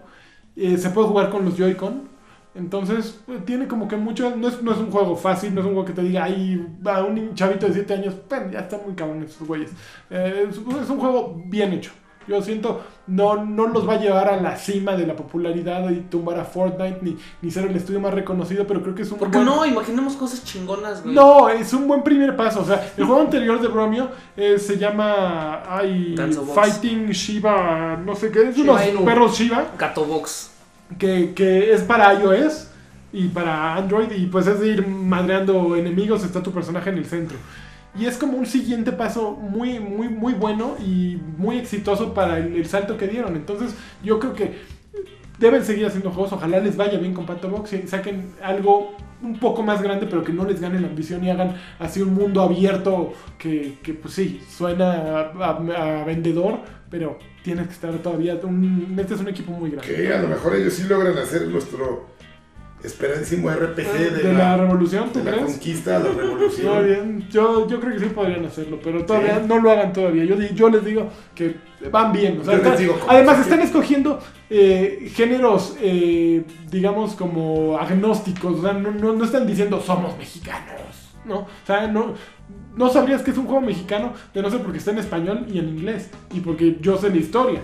Eh, 0.56 0.76
se 0.78 0.90
puede 0.90 1.08
jugar 1.08 1.30
con 1.30 1.44
los 1.44 1.56
Joy-Con. 1.56 2.08
Entonces, 2.54 3.20
eh, 3.28 3.40
tiene 3.44 3.68
como 3.68 3.86
que 3.88 3.96
mucho. 3.96 4.34
No 4.36 4.48
es, 4.48 4.62
no 4.62 4.72
es 4.72 4.78
un 4.78 4.90
juego 4.90 5.16
fácil, 5.16 5.54
no 5.54 5.60
es 5.60 5.66
un 5.66 5.72
juego 5.74 5.86
que 5.86 5.92
te 5.92 6.02
diga, 6.02 6.24
ay, 6.24 6.66
a 6.84 7.04
un 7.04 7.34
chavito 7.34 7.66
de 7.66 7.74
7 7.74 7.94
años, 7.94 8.14
ya 8.52 8.60
están 8.60 8.80
muy 8.84 8.94
cabrones 8.94 9.30
esos 9.30 9.46
güeyes. 9.46 9.70
Eh, 10.10 10.46
es, 10.50 10.56
es 10.56 10.90
un 10.90 10.98
juego 10.98 11.40
bien 11.46 11.72
hecho. 11.74 11.92
Yo 12.28 12.42
siento, 12.42 12.82
no, 13.06 13.44
no 13.44 13.66
los 13.68 13.88
va 13.88 13.94
a 13.94 13.98
llevar 13.98 14.28
a 14.28 14.36
la 14.40 14.56
cima 14.56 14.94
de 14.96 15.06
la 15.06 15.16
popularidad 15.16 15.88
y 15.90 16.00
tumbar 16.00 16.38
a 16.38 16.44
Fortnite, 16.44 16.98
ni, 17.00 17.16
ni 17.40 17.50
ser 17.50 17.64
el 17.66 17.74
estudio 17.74 18.00
más 18.00 18.12
reconocido, 18.12 18.66
pero 18.66 18.82
creo 18.82 18.94
que 18.94 19.02
es 19.02 19.10
un 19.10 19.18
¿Por 19.18 19.30
qué 19.30 19.38
buen- 19.38 19.46
no? 19.46 19.64
Imaginemos 19.64 20.14
cosas 20.14 20.44
chingonas, 20.44 21.02
güey. 21.02 21.14
no, 21.14 21.48
es 21.48 21.72
un 21.72 21.88
buen 21.88 22.02
primer 22.02 22.36
paso. 22.36 22.60
O 22.60 22.64
sea, 22.66 22.92
el 22.96 23.04
juego 23.04 23.22
anterior 23.22 23.60
de 23.60 23.68
Bromio 23.68 24.08
eh, 24.36 24.58
se 24.58 24.76
llama 24.76 25.62
ay. 25.68 26.14
Fighting 26.54 27.08
Shiba, 27.10 27.96
no 28.04 28.14
sé 28.14 28.30
qué, 28.30 28.48
es 28.50 28.56
Shiba 28.56 28.74
unos 28.74 28.86
Inu. 28.88 29.04
perros 29.04 29.38
Shiba 29.38 29.64
Gato 29.78 30.04
Box. 30.04 30.50
que, 30.98 31.32
que 31.34 31.72
es 31.72 31.82
para 31.82 32.12
iOS 32.14 32.68
y 33.12 33.28
para 33.28 33.74
Android 33.76 34.10
y 34.12 34.26
pues 34.26 34.46
es 34.46 34.60
de 34.60 34.68
ir 34.68 34.86
madreando 34.86 35.76
enemigos, 35.76 36.24
está 36.24 36.42
tu 36.42 36.52
personaje 36.52 36.90
en 36.90 36.98
el 36.98 37.06
centro. 37.06 37.38
Y 37.98 38.06
es 38.06 38.16
como 38.16 38.38
un 38.38 38.46
siguiente 38.46 38.92
paso 38.92 39.32
muy, 39.32 39.80
muy, 39.80 40.08
muy 40.08 40.32
bueno 40.34 40.76
y 40.78 41.18
muy 41.36 41.58
exitoso 41.58 42.14
para 42.14 42.38
el, 42.38 42.64
salto 42.66 42.96
que 42.96 43.08
dieron. 43.08 43.34
Entonces 43.34 43.74
yo 44.04 44.20
creo 44.20 44.34
que 44.34 44.58
deben 45.38 45.64
seguir 45.64 45.86
haciendo 45.86 46.10
juegos, 46.10 46.32
ojalá 46.32 46.60
les 46.60 46.76
vaya 46.76 46.98
bien 46.98 47.14
con 47.14 47.26
Pato 47.26 47.48
Box 47.48 47.72
y 47.72 47.88
saquen 47.88 48.34
algo 48.42 48.96
un 49.20 49.38
poco 49.40 49.62
más 49.62 49.82
grande, 49.82 50.06
pero 50.06 50.22
que 50.22 50.32
no 50.32 50.44
les 50.44 50.60
gane 50.60 50.80
la 50.80 50.86
ambición 50.86 51.24
y 51.24 51.30
hagan 51.30 51.56
así 51.80 52.00
un 52.00 52.14
mundo 52.14 52.40
abierto 52.40 53.14
que, 53.36 53.78
que, 53.82 53.94
pues 53.94 54.14
sí, 54.14 54.40
suena 54.48 55.32
a, 55.40 56.04
vendedor, 56.04 56.60
pero 56.88 57.18
tienes 57.42 57.66
que 57.66 57.72
estar 57.72 57.92
todavía, 57.98 58.34
este 58.34 59.14
es 59.14 59.20
un 59.20 59.28
equipo 59.28 59.52
muy 59.52 59.70
grande. 59.70 59.92
Que 59.92 60.12
a 60.12 60.22
lo 60.22 60.28
mejor 60.28 60.54
ellos 60.54 60.74
sí 60.74 60.84
logran 60.84 61.18
hacer 61.18 61.48
nuestro 61.48 62.17
esperadísimo 62.82 63.50
RPG 63.50 63.92
de, 63.92 64.10
de 64.10 64.32
la, 64.32 64.38
la, 64.38 64.56
revolución, 64.58 65.10
¿tú 65.12 65.18
de 65.22 65.30
la 65.30 65.38
conquista, 65.38 65.98
la 65.98 66.10
revolución. 66.16 66.84
bien, 66.84 67.26
yo, 67.30 67.66
yo 67.68 67.80
creo 67.80 67.92
que 67.94 67.98
sí 68.00 68.06
podrían 68.06 68.44
hacerlo, 68.46 68.78
pero 68.82 69.04
todavía 69.04 69.36
Sí. 69.40 69.46
no 69.48 69.58
lo 69.60 69.70
hagan 69.70 69.92
todavía. 69.92 70.24
Yo, 70.24 70.36
yo 70.36 70.68
les 70.70 70.84
digo 70.84 71.08
que 71.34 71.56
van 71.90 72.12
bien. 72.12 72.38
o 72.40 72.44
sea, 72.44 72.52
Yo 72.54 72.58
les 72.58 72.66
están- 72.66 72.78
digo 72.82 72.98
cómo 73.00 73.10
además 73.12 73.40
están 73.40 73.60
escogiendo 73.60 74.20
eh, 74.50 75.10
géneros, 75.14 75.76
eh, 75.80 76.44
digamos, 76.70 77.14
como 77.14 77.76
agnósticos. 77.78 78.58
O 78.58 78.62
sea, 78.62 78.72
no, 78.74 78.90
no, 78.92 79.12
no 79.12 79.24
están 79.24 79.46
diciendo 79.46 79.80
somos 79.80 80.16
mexicanos. 80.16 80.76
¿no? 81.24 81.40
O 81.40 81.46
sea, 81.66 81.86
no, 81.88 82.14
no 82.76 82.88
sabrías 82.88 83.22
que 83.22 83.32
es 83.32 83.36
un 83.38 83.44
juego 83.44 83.60
mexicano 83.60 84.14
de 84.32 84.40
no 84.40 84.50
ser 84.50 84.60
porque 84.62 84.78
está 84.78 84.92
en 84.92 84.98
español 84.98 85.46
y 85.52 85.58
en 85.58 85.68
inglés. 85.68 86.10
Y 86.32 86.40
porque 86.40 86.78
yo 86.80 86.96
sé 86.96 87.10
la 87.10 87.16
historia. 87.16 87.60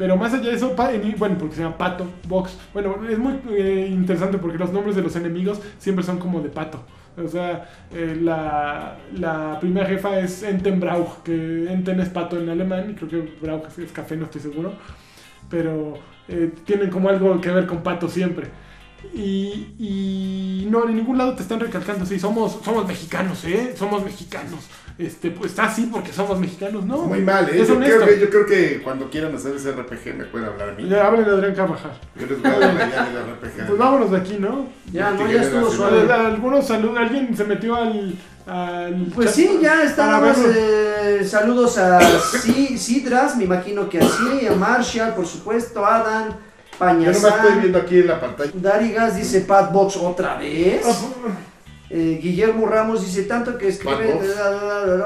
Pero 0.00 0.16
más 0.16 0.32
allá 0.32 0.48
de 0.48 0.54
eso, 0.56 0.74
bueno, 1.18 1.36
porque 1.38 1.56
se 1.56 1.62
llama 1.62 1.76
Pato, 1.76 2.06
Box. 2.26 2.56
Bueno, 2.72 3.06
es 3.06 3.18
muy 3.18 3.34
eh, 3.50 3.86
interesante 3.90 4.38
porque 4.38 4.56
los 4.56 4.72
nombres 4.72 4.96
de 4.96 5.02
los 5.02 5.14
enemigos 5.14 5.60
siempre 5.76 6.02
son 6.02 6.18
como 6.18 6.40
de 6.40 6.48
pato. 6.48 6.82
O 7.22 7.28
sea, 7.28 7.68
eh, 7.92 8.16
la, 8.18 8.96
la 9.14 9.58
primera 9.60 9.86
jefa 9.86 10.18
es 10.18 10.42
Entenbrauch, 10.42 11.22
que 11.22 11.70
Enten 11.70 12.00
es 12.00 12.08
pato 12.08 12.40
en 12.40 12.48
alemán 12.48 12.90
y 12.90 12.94
creo 12.94 13.10
que 13.10 13.34
Brauch 13.42 13.66
es 13.76 13.92
café, 13.92 14.16
no 14.16 14.24
estoy 14.24 14.40
seguro. 14.40 14.72
Pero 15.50 15.98
eh, 16.28 16.50
tienen 16.64 16.88
como 16.88 17.10
algo 17.10 17.38
que 17.38 17.50
ver 17.50 17.66
con 17.66 17.82
pato 17.82 18.08
siempre. 18.08 18.46
Y, 19.14 19.74
y 19.78 20.68
no, 20.70 20.88
en 20.88 20.96
ningún 20.96 21.18
lado 21.18 21.34
te 21.34 21.42
están 21.42 21.60
recalcando, 21.60 22.06
sí, 22.06 22.18
somos, 22.20 22.58
somos 22.64 22.86
mexicanos, 22.86 23.44
¿eh? 23.44 23.74
Somos 23.76 24.04
mexicanos. 24.04 24.60
Este, 24.98 25.30
pues 25.30 25.52
está 25.52 25.64
así 25.64 25.88
porque 25.90 26.12
somos 26.12 26.38
mexicanos, 26.38 26.84
¿no? 26.84 26.98
Muy 26.98 27.22
mal, 27.22 27.48
¿eh? 27.48 27.62
Es 27.62 27.68
Yo 27.68 27.78
creo, 27.78 28.04
que, 28.06 28.20
yo 28.20 28.28
creo 28.28 28.46
que 28.46 28.82
cuando 28.82 29.08
quieran 29.08 29.34
hacer 29.34 29.56
ese 29.56 29.72
RPG 29.72 30.14
me 30.14 30.24
pueden 30.24 30.48
hablar 30.48 30.70
a 30.70 30.72
mí. 30.72 30.86
Ya 30.88 31.06
hablen 31.06 31.24
de 31.24 31.30
Adrián 31.30 31.54
Carvajal. 31.54 31.92
Yo 32.16 32.26
les 32.26 32.42
voy 32.42 32.50
a 32.50 32.58
dar 32.58 32.74
la 32.74 32.86
llave 32.86 33.12
del 33.14 33.34
RPG. 33.34 33.66
Pues 33.66 33.78
vámonos 33.78 34.10
de 34.10 34.16
aquí, 34.18 34.36
¿no? 34.38 34.66
Ya, 34.92 35.10
no, 35.12 35.26
ya 35.30 35.42
estuvo 35.42 35.70
suave. 35.70 36.12
Algunos 36.12 36.66
saludos, 36.66 36.98
alguien 36.98 37.34
se 37.34 37.44
metió 37.44 37.74
al. 37.76 38.14
al 38.46 39.06
Pues 39.14 39.28
chat 39.28 39.34
sí, 39.36 39.58
ya 39.62 39.82
está 39.84 40.20
más. 40.20 40.36
eh, 40.44 41.24
saludos 41.26 41.78
a 41.78 41.98
Cidras, 42.76 43.36
me 43.38 43.44
imagino 43.44 43.88
que 43.88 44.00
así, 44.00 44.46
a 44.46 44.52
Marshall, 44.54 45.14
por 45.14 45.26
supuesto, 45.26 45.84
Adam, 45.86 46.36
Yo 46.80 46.86
nomás 46.86 47.14
estoy 47.16 47.30
Pañazán. 47.30 47.60
viendo 47.60 47.78
aquí 47.78 47.98
en 47.98 48.06
la 48.06 48.20
pantalla. 48.20 48.50
Darigas 48.54 49.16
dice 49.16 49.42
Pat 49.42 49.72
Box 49.72 49.96
otra 49.96 50.36
vez. 50.38 50.82
Eh, 51.90 52.18
Guillermo 52.22 52.66
Ramos 52.66 53.04
dice 53.04 53.24
tanto 53.24 53.58
que 53.58 53.68
escribe. 53.68 54.18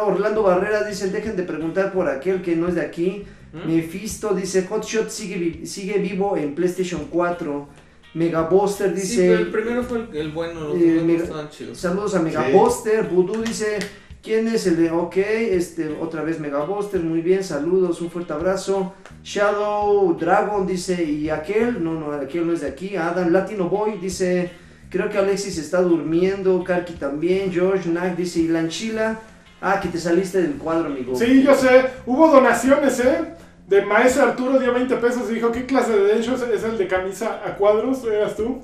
Orlando 0.03 0.43
Barrera 0.43 0.85
dice 0.85 1.09
dejen 1.11 1.37
de 1.37 1.43
preguntar 1.43 1.93
por 1.93 2.09
aquel 2.09 2.43
que 2.43 2.55
no 2.57 2.69
es 2.69 2.75
de 2.75 2.83
aquí. 2.83 3.25
¿Mm? 3.53 3.69
Mephisto 3.73 4.35
dice 4.35 4.67
Hotshot 4.69 5.09
sigue, 5.11 5.37
vi- 5.37 5.67
sigue 5.67 5.99
vivo 5.99 6.37
en 6.37 6.55
PlayStation 6.55 7.07
4. 7.11 7.69
Megabuster 8.15 8.91
Sí, 8.95 9.01
dice. 9.01 9.23
pero 9.29 9.39
el 9.41 9.51
primero 9.51 9.83
fue 9.83 9.99
el, 10.11 10.17
el 10.17 10.31
bueno, 10.33 10.61
los 10.69 10.77
Eh, 10.77 11.03
no 11.05 11.13
estaban 11.15 11.51
chidos. 11.51 11.79
Saludos 11.79 12.15
a 12.15 12.21
Megabuster. 12.21 13.05
Voodoo 13.09 13.43
dice. 13.43 13.79
¿Quién 14.25 14.49
es 14.49 14.67
el 14.67 14.79
de 14.79 14.91
OK? 14.91 15.19
Este, 15.19 15.99
otra 16.01 16.23
vez 16.23 16.41
Megabuster. 16.41 16.99
Muy 16.99 17.21
bien, 17.21 17.45
saludos, 17.45 18.01
un 18.01 18.11
fuerte 18.11 18.33
abrazo. 18.33 18.95
Shadow 19.23 20.17
Dragon 20.19 20.67
dice. 20.67 21.05
¿Y 21.05 21.29
aquel? 21.29 21.85
No, 21.85 21.93
no, 21.93 22.11
aquel 22.11 22.47
no 22.47 22.55
es 22.55 22.63
de 22.63 22.69
aquí. 22.69 22.97
Adam 22.97 23.31
Latino 23.31 23.69
Boy 23.69 23.99
dice. 23.99 24.51
Creo 24.89 25.11
que 25.11 25.19
Alexis 25.19 25.59
está 25.59 25.83
durmiendo. 25.83 26.65
Karki 26.65 26.95
también. 26.95 27.53
George 27.53 27.91
Knack 27.91 28.17
dice. 28.17 28.41
¿Y 28.41 28.49
Lanchila? 28.49 29.19
Ah, 29.61 29.79
que 29.79 29.89
te 29.89 29.99
saliste 29.99 30.41
del 30.41 30.55
cuadro, 30.55 30.87
amigo. 30.87 31.15
Sí, 31.15 31.43
yo 31.43 31.55
sé. 31.55 31.85
Hubo 32.07 32.29
donaciones, 32.29 32.99
¿eh? 33.01 33.35
De 33.69 33.83
maestro 33.83 34.23
Arturo 34.23 34.59
dio 34.59 34.73
20 34.73 34.97
pesos 34.97 35.31
y 35.31 35.35
dijo: 35.35 35.53
¿Qué 35.53 35.67
clase 35.67 35.93
de 35.93 36.03
derechos 36.03 36.41
es 36.41 36.65
el 36.65 36.79
de 36.79 36.87
camisa 36.87 37.43
a 37.47 37.57
cuadros? 37.57 38.03
¿Eras 38.05 38.37
tú? 38.37 38.63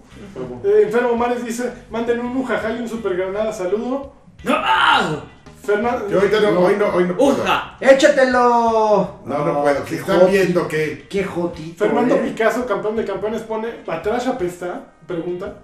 Eh, 0.64 0.84
Enfermo 0.86 1.16
Mares 1.16 1.44
dice: 1.44 1.70
Manden 1.90 2.20
un 2.20 2.34
ujaja 2.34 2.72
y 2.72 2.80
un 2.80 2.88
super 2.88 3.14
granada. 3.14 3.52
Saludo. 3.52 4.14
¡Ah! 4.46 5.22
Fernando. 5.62 6.08
Yo 6.08 6.18
ahorita 6.18 6.40
no, 6.40 6.60
hoy 6.60 6.76
no, 6.76 6.86
hoy 6.88 7.04
no 7.04 7.16
puedo. 7.16 7.32
¡Uja! 7.32 7.76
¡Échatelo! 7.80 9.20
No, 9.24 9.44
no 9.44 9.62
puedo. 9.62 9.86
Si 9.86 9.96
están 9.96 10.30
viendo 10.30 10.66
que. 10.66 11.06
Qué 11.08 11.24
jotito. 11.24 11.84
Fernando 11.84 12.16
eh. 12.16 12.22
Picasso, 12.24 12.66
campeón 12.66 12.96
de 12.96 13.04
campeones, 13.04 13.42
pone: 13.42 13.68
¿Atrás 13.86 14.26
apesta? 14.26 14.82
Pregunta. 15.06 15.54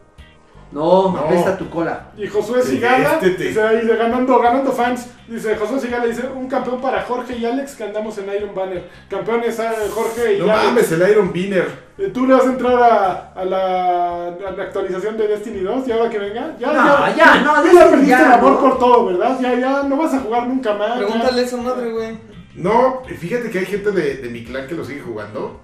No, 0.72 1.12
No. 1.12 1.18
apesta 1.20 1.56
tu 1.56 1.70
cola. 1.70 2.10
Y 2.16 2.26
Josué 2.26 2.60
Sigala, 2.62 3.14
este 3.14 3.30
te- 3.30 3.44
dice 3.44 3.96
ganando, 3.96 4.38
ganando 4.40 4.72
fans, 4.72 5.08
dice 5.28 5.54
Josué 5.56 5.78
Sigala, 5.80 6.06
dice 6.06 6.22
un 6.34 6.48
campeón 6.48 6.80
para 6.80 7.02
Jorge 7.02 7.36
y 7.38 7.44
Alex 7.46 7.76
que 7.76 7.84
andamos 7.84 8.18
en 8.18 8.32
Iron 8.34 8.54
Banner. 8.54 8.88
Campeones 9.08 9.58
eh, 9.60 9.68
Jorge 9.94 10.34
y 10.34 10.38
No 10.40 10.50
Alex. 10.50 10.64
mames, 10.64 10.92
el 10.92 11.10
Iron 11.10 11.32
Binner. 11.32 11.86
Eh, 11.98 12.10
¿Tú 12.12 12.26
le 12.26 12.34
vas 12.34 12.42
a 12.46 12.50
entrar 12.50 12.74
a, 12.82 13.32
a 13.32 13.44
la, 13.44 14.26
a 14.28 14.50
la 14.56 14.62
actualización 14.64 15.16
de 15.16 15.28
Destiny 15.28 15.60
2 15.60 15.86
y 15.88 15.92
ahora 15.92 16.10
que 16.10 16.18
venga? 16.18 16.56
Ya, 16.58 16.72
No, 16.72 17.16
ya, 17.16 17.40
no, 17.42 17.64
ya 17.64 17.72
le 17.72 17.90
perdiste 17.90 18.10
ya, 18.10 18.26
el 18.26 18.32
amor 18.32 18.52
¿no? 18.52 18.60
por 18.60 18.78
todo, 18.78 19.06
¿verdad? 19.06 19.38
Ya, 19.40 19.54
ya, 19.54 19.82
no 19.84 19.96
vas 19.96 20.12
a 20.14 20.20
jugar 20.20 20.46
nunca 20.48 20.74
más. 20.74 20.88
ya. 20.90 20.96
Pregúntale 21.06 21.40
a 21.40 21.44
esa 21.44 21.56
madre, 21.58 21.92
güey. 21.92 22.18
No, 22.56 23.02
fíjate 23.04 23.50
que 23.50 23.60
hay 23.60 23.66
gente 23.66 23.92
de, 23.92 24.16
de 24.16 24.28
mi 24.28 24.42
clan 24.44 24.66
que 24.66 24.74
lo 24.74 24.84
sigue 24.84 25.00
jugando. 25.00 25.60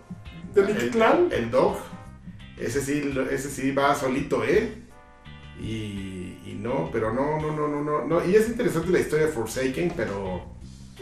¿De 0.55 0.63
mi 0.63 0.71
el, 0.73 0.91
clan? 0.91 1.29
El 1.33 1.51
Dog. 1.51 1.77
Ese 2.59 2.81
sí, 2.81 3.13
ese 3.31 3.51
sí 3.51 3.73
va 3.73 3.95
solito, 3.95 4.45
¿eh? 4.45 4.79
Y, 5.63 6.39
y 6.47 6.59
no, 6.61 6.91
pero 6.93 7.13
no, 7.13 7.41
no, 7.41 7.53
no, 7.55 7.69
no, 7.69 7.83
no, 7.83 8.05
no. 8.05 8.25
Y 8.27 8.35
es 8.35 8.49
interesante 8.49 8.91
la 8.91 8.99
historia 9.01 9.27
de 9.27 9.33
Forsaken, 9.33 9.93
pero, 9.97 10.43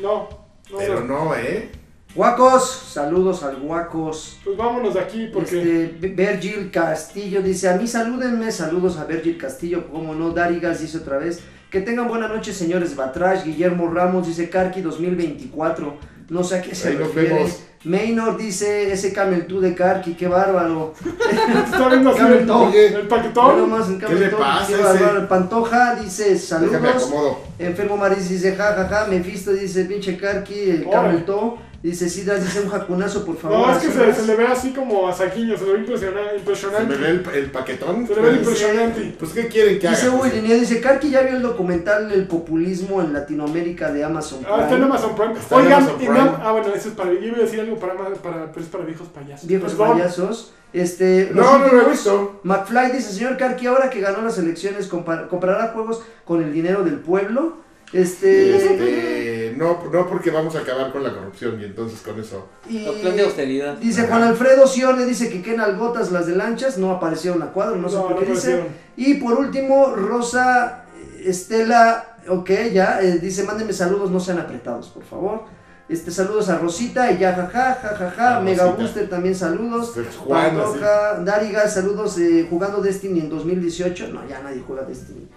No, 0.01 0.29
no, 0.71 0.79
pero 0.79 1.01
no. 1.01 1.25
no, 1.27 1.35
¿eh? 1.35 1.71
Guacos, 2.15 2.69
saludos 2.93 3.43
al 3.45 3.57
Guacos. 3.61 4.39
Pues 4.45 4.57
vámonos 4.57 4.95
de 4.95 5.01
aquí 5.01 5.29
porque. 5.33 5.85
Este, 5.85 6.09
Virgil 6.09 6.71
Castillo 6.71 7.41
dice, 7.41 7.69
a 7.69 7.77
mí 7.77 7.87
salúdenme, 7.87 8.51
saludos 8.51 8.99
a 8.99 9.05
Virgil 9.05 9.39
Castillo, 9.39 9.89
como 9.89 10.15
no, 10.15 10.31
Darigas 10.31 10.81
dice 10.81 10.99
otra 10.99 11.19
vez, 11.19 11.41
que 11.71 11.81
tengan 11.81 12.09
buena 12.09 12.27
noche 12.27 12.53
señores 12.53 12.97
Batrash, 12.97 13.45
Guillermo 13.45 13.89
Ramos 13.89 14.27
dice 14.27 14.51
Karki 14.51 14.81
2024, 14.81 15.97
no 16.31 16.43
sé 16.43 16.57
a 16.57 16.63
qué 16.63 16.75
se 16.75 16.89
Ahí 16.89 16.97
nos 16.97 17.15
refiere. 17.15 17.35
vemos. 17.35 17.63
Maynor 17.83 18.37
dice, 18.37 18.93
ese 18.93 19.11
Camel 19.11 19.47
2 19.49 19.63
de 19.63 19.75
Karki, 19.75 20.13
qué 20.13 20.29
bárbaro. 20.29 20.93
Está 21.65 21.89
viendo 21.89 22.11
así 22.11 22.19
Camel 22.19 22.39
el. 22.41 22.51
Oye, 22.51 22.87
el 22.89 23.09
paquetón. 23.09 23.59
nomás 23.59 23.89
en 23.89 23.99
Camel 23.99 24.21
le 24.21 24.29
Toe, 24.29 24.39
pasa 24.39 24.67
qué 24.67 24.75
ese? 24.75 24.83
bárbaro. 24.83 25.29
Pantoja 25.29 25.95
dice, 25.95 26.39
saludos. 26.39 26.75
acomodo. 26.75 27.39
Enfermo 27.59 27.97
Maris 27.97 28.29
dice, 28.29 28.55
ja, 28.55 28.75
ja, 28.75 28.87
ja, 28.87 29.07
Mephisto 29.07 29.53
dice, 29.53 29.87
pinche 29.87 30.19
Karki, 30.19 30.71
el. 30.71 30.91
Camel 30.91 31.25
Toe. 31.25 31.70
Dice, 31.83 32.11
Sidras 32.11 32.45
dice 32.45 32.61
un 32.61 32.69
jacunazo, 32.69 33.25
por 33.25 33.39
favor. 33.39 33.59
No, 33.67 33.73
es 33.73 33.79
que 33.79 33.87
se, 33.91 33.99
Azuras". 33.99 34.17
se 34.19 34.27
le 34.27 34.37
ve 34.37 34.47
así 34.47 34.73
como 34.73 35.09
a 35.09 35.15
Saquiño, 35.15 35.57
se 35.57 35.65
le 35.65 35.73
ve 35.73 35.79
impresiona- 35.79 36.29
¿Se 36.33 36.37
impresionante. 36.37 36.95
me 36.95 37.01
ve 37.01 37.09
el, 37.09 37.29
el 37.45 37.51
paquetón? 37.51 38.07
Se 38.07 38.15
le 38.15 38.21
ve 38.21 38.29
Pues, 38.29 38.39
impresionante. 38.41 39.15
Pues, 39.19 39.33
¿qué 39.33 39.49
quieren 39.49 39.79
que 39.79 39.89
haga? 39.89 39.97
Dice 39.97 40.11
Hugo 40.11 40.19
Pues, 40.19 40.43
dice, 40.43 40.81
Karki 40.83 41.09
ya 41.11 41.23
vio 41.23 41.37
el 41.37 41.43
documental 41.43 42.13
El 42.13 42.27
populismo 42.27 43.01
en 43.01 43.15
Latinoamérica 43.15 43.91
de 43.93 44.05
Amazon 44.05 44.41
Ah, 44.47 44.61
está 44.61 44.63
en 44.63 44.69
Prime. 44.69 44.85
Amazon 44.85 45.15
Prime. 45.17 45.33
Está 45.39 45.55
en 45.55 45.61
Oigan, 45.63 45.79
Amazon 45.83 45.99
Prime. 45.99 46.19
Am- 46.21 46.37
ah, 46.43 46.53
bueno, 46.53 46.67
eso 46.75 46.89
es 46.91 46.95
para. 46.95 47.13
Yo 47.15 47.19
iba 47.21 47.37
a 47.39 47.41
decir 47.41 47.61
algo 47.61 47.79
para, 47.79 47.95
para, 47.95 48.53
pero 48.53 48.61
es 48.65 48.71
para 48.71 48.85
viejos 48.85 49.09
payasos. 49.09 49.47
Viejos 49.49 49.73
Perdón. 49.73 49.93
payasos. 49.99 50.53
Este, 50.75 51.31
No, 51.35 51.59
no 51.61 51.67
lo 51.73 51.87
he 51.87 51.91
visto. 51.91 52.41
McFly 52.45 52.93
dice, 52.93 53.11
señor 53.13 53.39
Karki, 53.39 53.67
ahora 53.67 53.89
que 53.89 54.01
ganó 54.03 54.21
las 54.21 54.37
elecciones, 54.39 54.87
comprará 54.87 55.69
juegos 55.69 56.03
con 56.27 56.43
el 56.43 56.53
dinero 56.53 56.85
del 56.85 56.97
pueblo. 56.99 57.57
Este, 57.93 58.55
Este, 58.57 59.40
no, 59.61 59.79
no 59.93 60.09
porque 60.09 60.31
vamos 60.31 60.57
a 60.57 60.61
acabar 60.61 60.91
con 60.91 61.03
la 61.05 61.13
corrupción 61.15 61.61
y 61.61 61.65
entonces 61.65 62.01
con 62.01 62.19
eso. 62.19 62.49
y 62.67 62.87
plan 62.87 63.15
de 63.15 63.23
austeridad. 63.25 63.77
dice 63.77 64.01
Ajá. 64.01 64.09
Juan 64.09 64.23
Alfredo 64.23 64.67
Sione, 64.67 65.05
dice 65.05 65.29
que 65.29 65.43
qué 65.43 65.55
nalgotas 65.55 66.11
las 66.11 66.27
de 66.27 66.35
lanchas, 66.35 66.79
no 66.79 66.91
aparecieron 66.91 67.43
a 67.43 67.53
cuadro, 67.53 67.77
no 67.77 67.89
sé 67.91 67.97
No, 67.97 68.09
por 68.09 68.19
qué 68.19 68.27
no 68.27 68.35
dice. 68.35 68.65
Y 68.97 69.15
por 69.15 69.35
último, 69.35 69.95
Rosa 69.95 70.87
Estela, 71.23 72.17
ok, 72.27 72.51
ya, 72.73 73.03
eh, 73.03 73.19
dice, 73.19 73.45
mándenme 73.45 73.75
saludos, 73.75 74.11
no 74.11 74.19
sean 74.19 74.39
apretados, 74.39 74.89
por 74.89 75.05
favor. 75.05 75.43
Este, 75.91 76.11
saludos 76.11 76.49
a 76.49 76.57
Rosita 76.57 77.11
y 77.13 77.19
ya, 77.19 77.35
jaja, 77.35 77.75
jajaja, 77.75 78.37
A 78.37 78.41
Mega 78.41 78.63
Rosita. 78.65 78.83
Booster 78.83 79.11
también 79.11 79.35
saludos. 79.35 79.91
Pues, 79.93 80.17
Juan. 80.17 80.57
Pantoja, 80.57 81.21
Dariga, 81.23 81.69
saludos, 81.69 82.17
eh, 82.19 82.47
jugando 82.49 82.81
Destiny 82.81 83.21
en 83.21 83.29
2018. 83.29 84.09
No, 84.09 84.27
ya 84.27 84.41
nadie 84.41 84.63
juega 84.67 84.85
Destiny. 84.85 85.29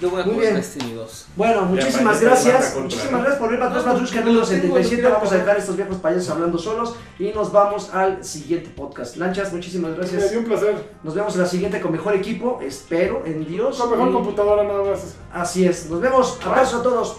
Yo 0.00 0.10
voy 0.10 0.20
a 0.20 0.24
Muy 0.24 0.34
jugar 0.34 0.50
bien. 0.50 0.56
Destiny 0.60 0.92
2. 0.92 1.26
Bueno, 1.34 1.62
muchísimas 1.62 2.20
gracias. 2.20 2.76
Muchísimas 2.76 3.12
¿no? 3.12 3.18
gracias 3.18 3.38
por 3.38 3.50
ver 3.50 3.58
Patrón 3.58 3.84
No, 3.84 3.92
Patrushka 3.92 4.20
no, 4.20 4.26
número 4.26 4.40
lo 4.40 4.46
tengo, 4.46 4.66
lo 4.68 4.82
77. 4.84 4.94
quiero 5.02 5.14
Vamos 5.14 5.32
a 5.32 5.36
dejar 5.38 5.56
estos 5.58 5.76
viejos 5.76 5.96
payasos 5.96 6.30
hablando 6.30 6.58
solos 6.58 6.94
y 7.18 7.28
nos 7.32 7.50
vamos 7.52 7.90
al 7.92 8.22
siguiente 8.24 8.70
podcast. 8.70 9.16
Lanchas, 9.16 9.52
muchísimas 9.52 9.90
Me 9.92 9.96
gracias. 9.96 10.30
dio 10.30 10.40
un 10.40 10.44
placer. 10.46 10.92
Nos 11.02 11.14
vemos 11.14 11.34
en 11.34 11.40
la 11.42 11.46
siguiente 11.48 11.80
con 11.80 11.90
mejor 11.92 12.14
equipo. 12.14 12.60
Espero 12.62 13.22
en 13.26 13.44
Dios. 13.46 13.78
Con 13.78 13.90
mejor 13.90 14.08
Y 14.10 14.12
computadora 14.12 14.64
nada 14.64 14.82
más. 14.84 15.16
Así 15.32 15.66
es. 15.66 15.88
Nos 15.90 16.00
vemos. 16.00 16.38
Abrazo 16.44 16.78
a 16.78 16.82
todos. 16.82 17.16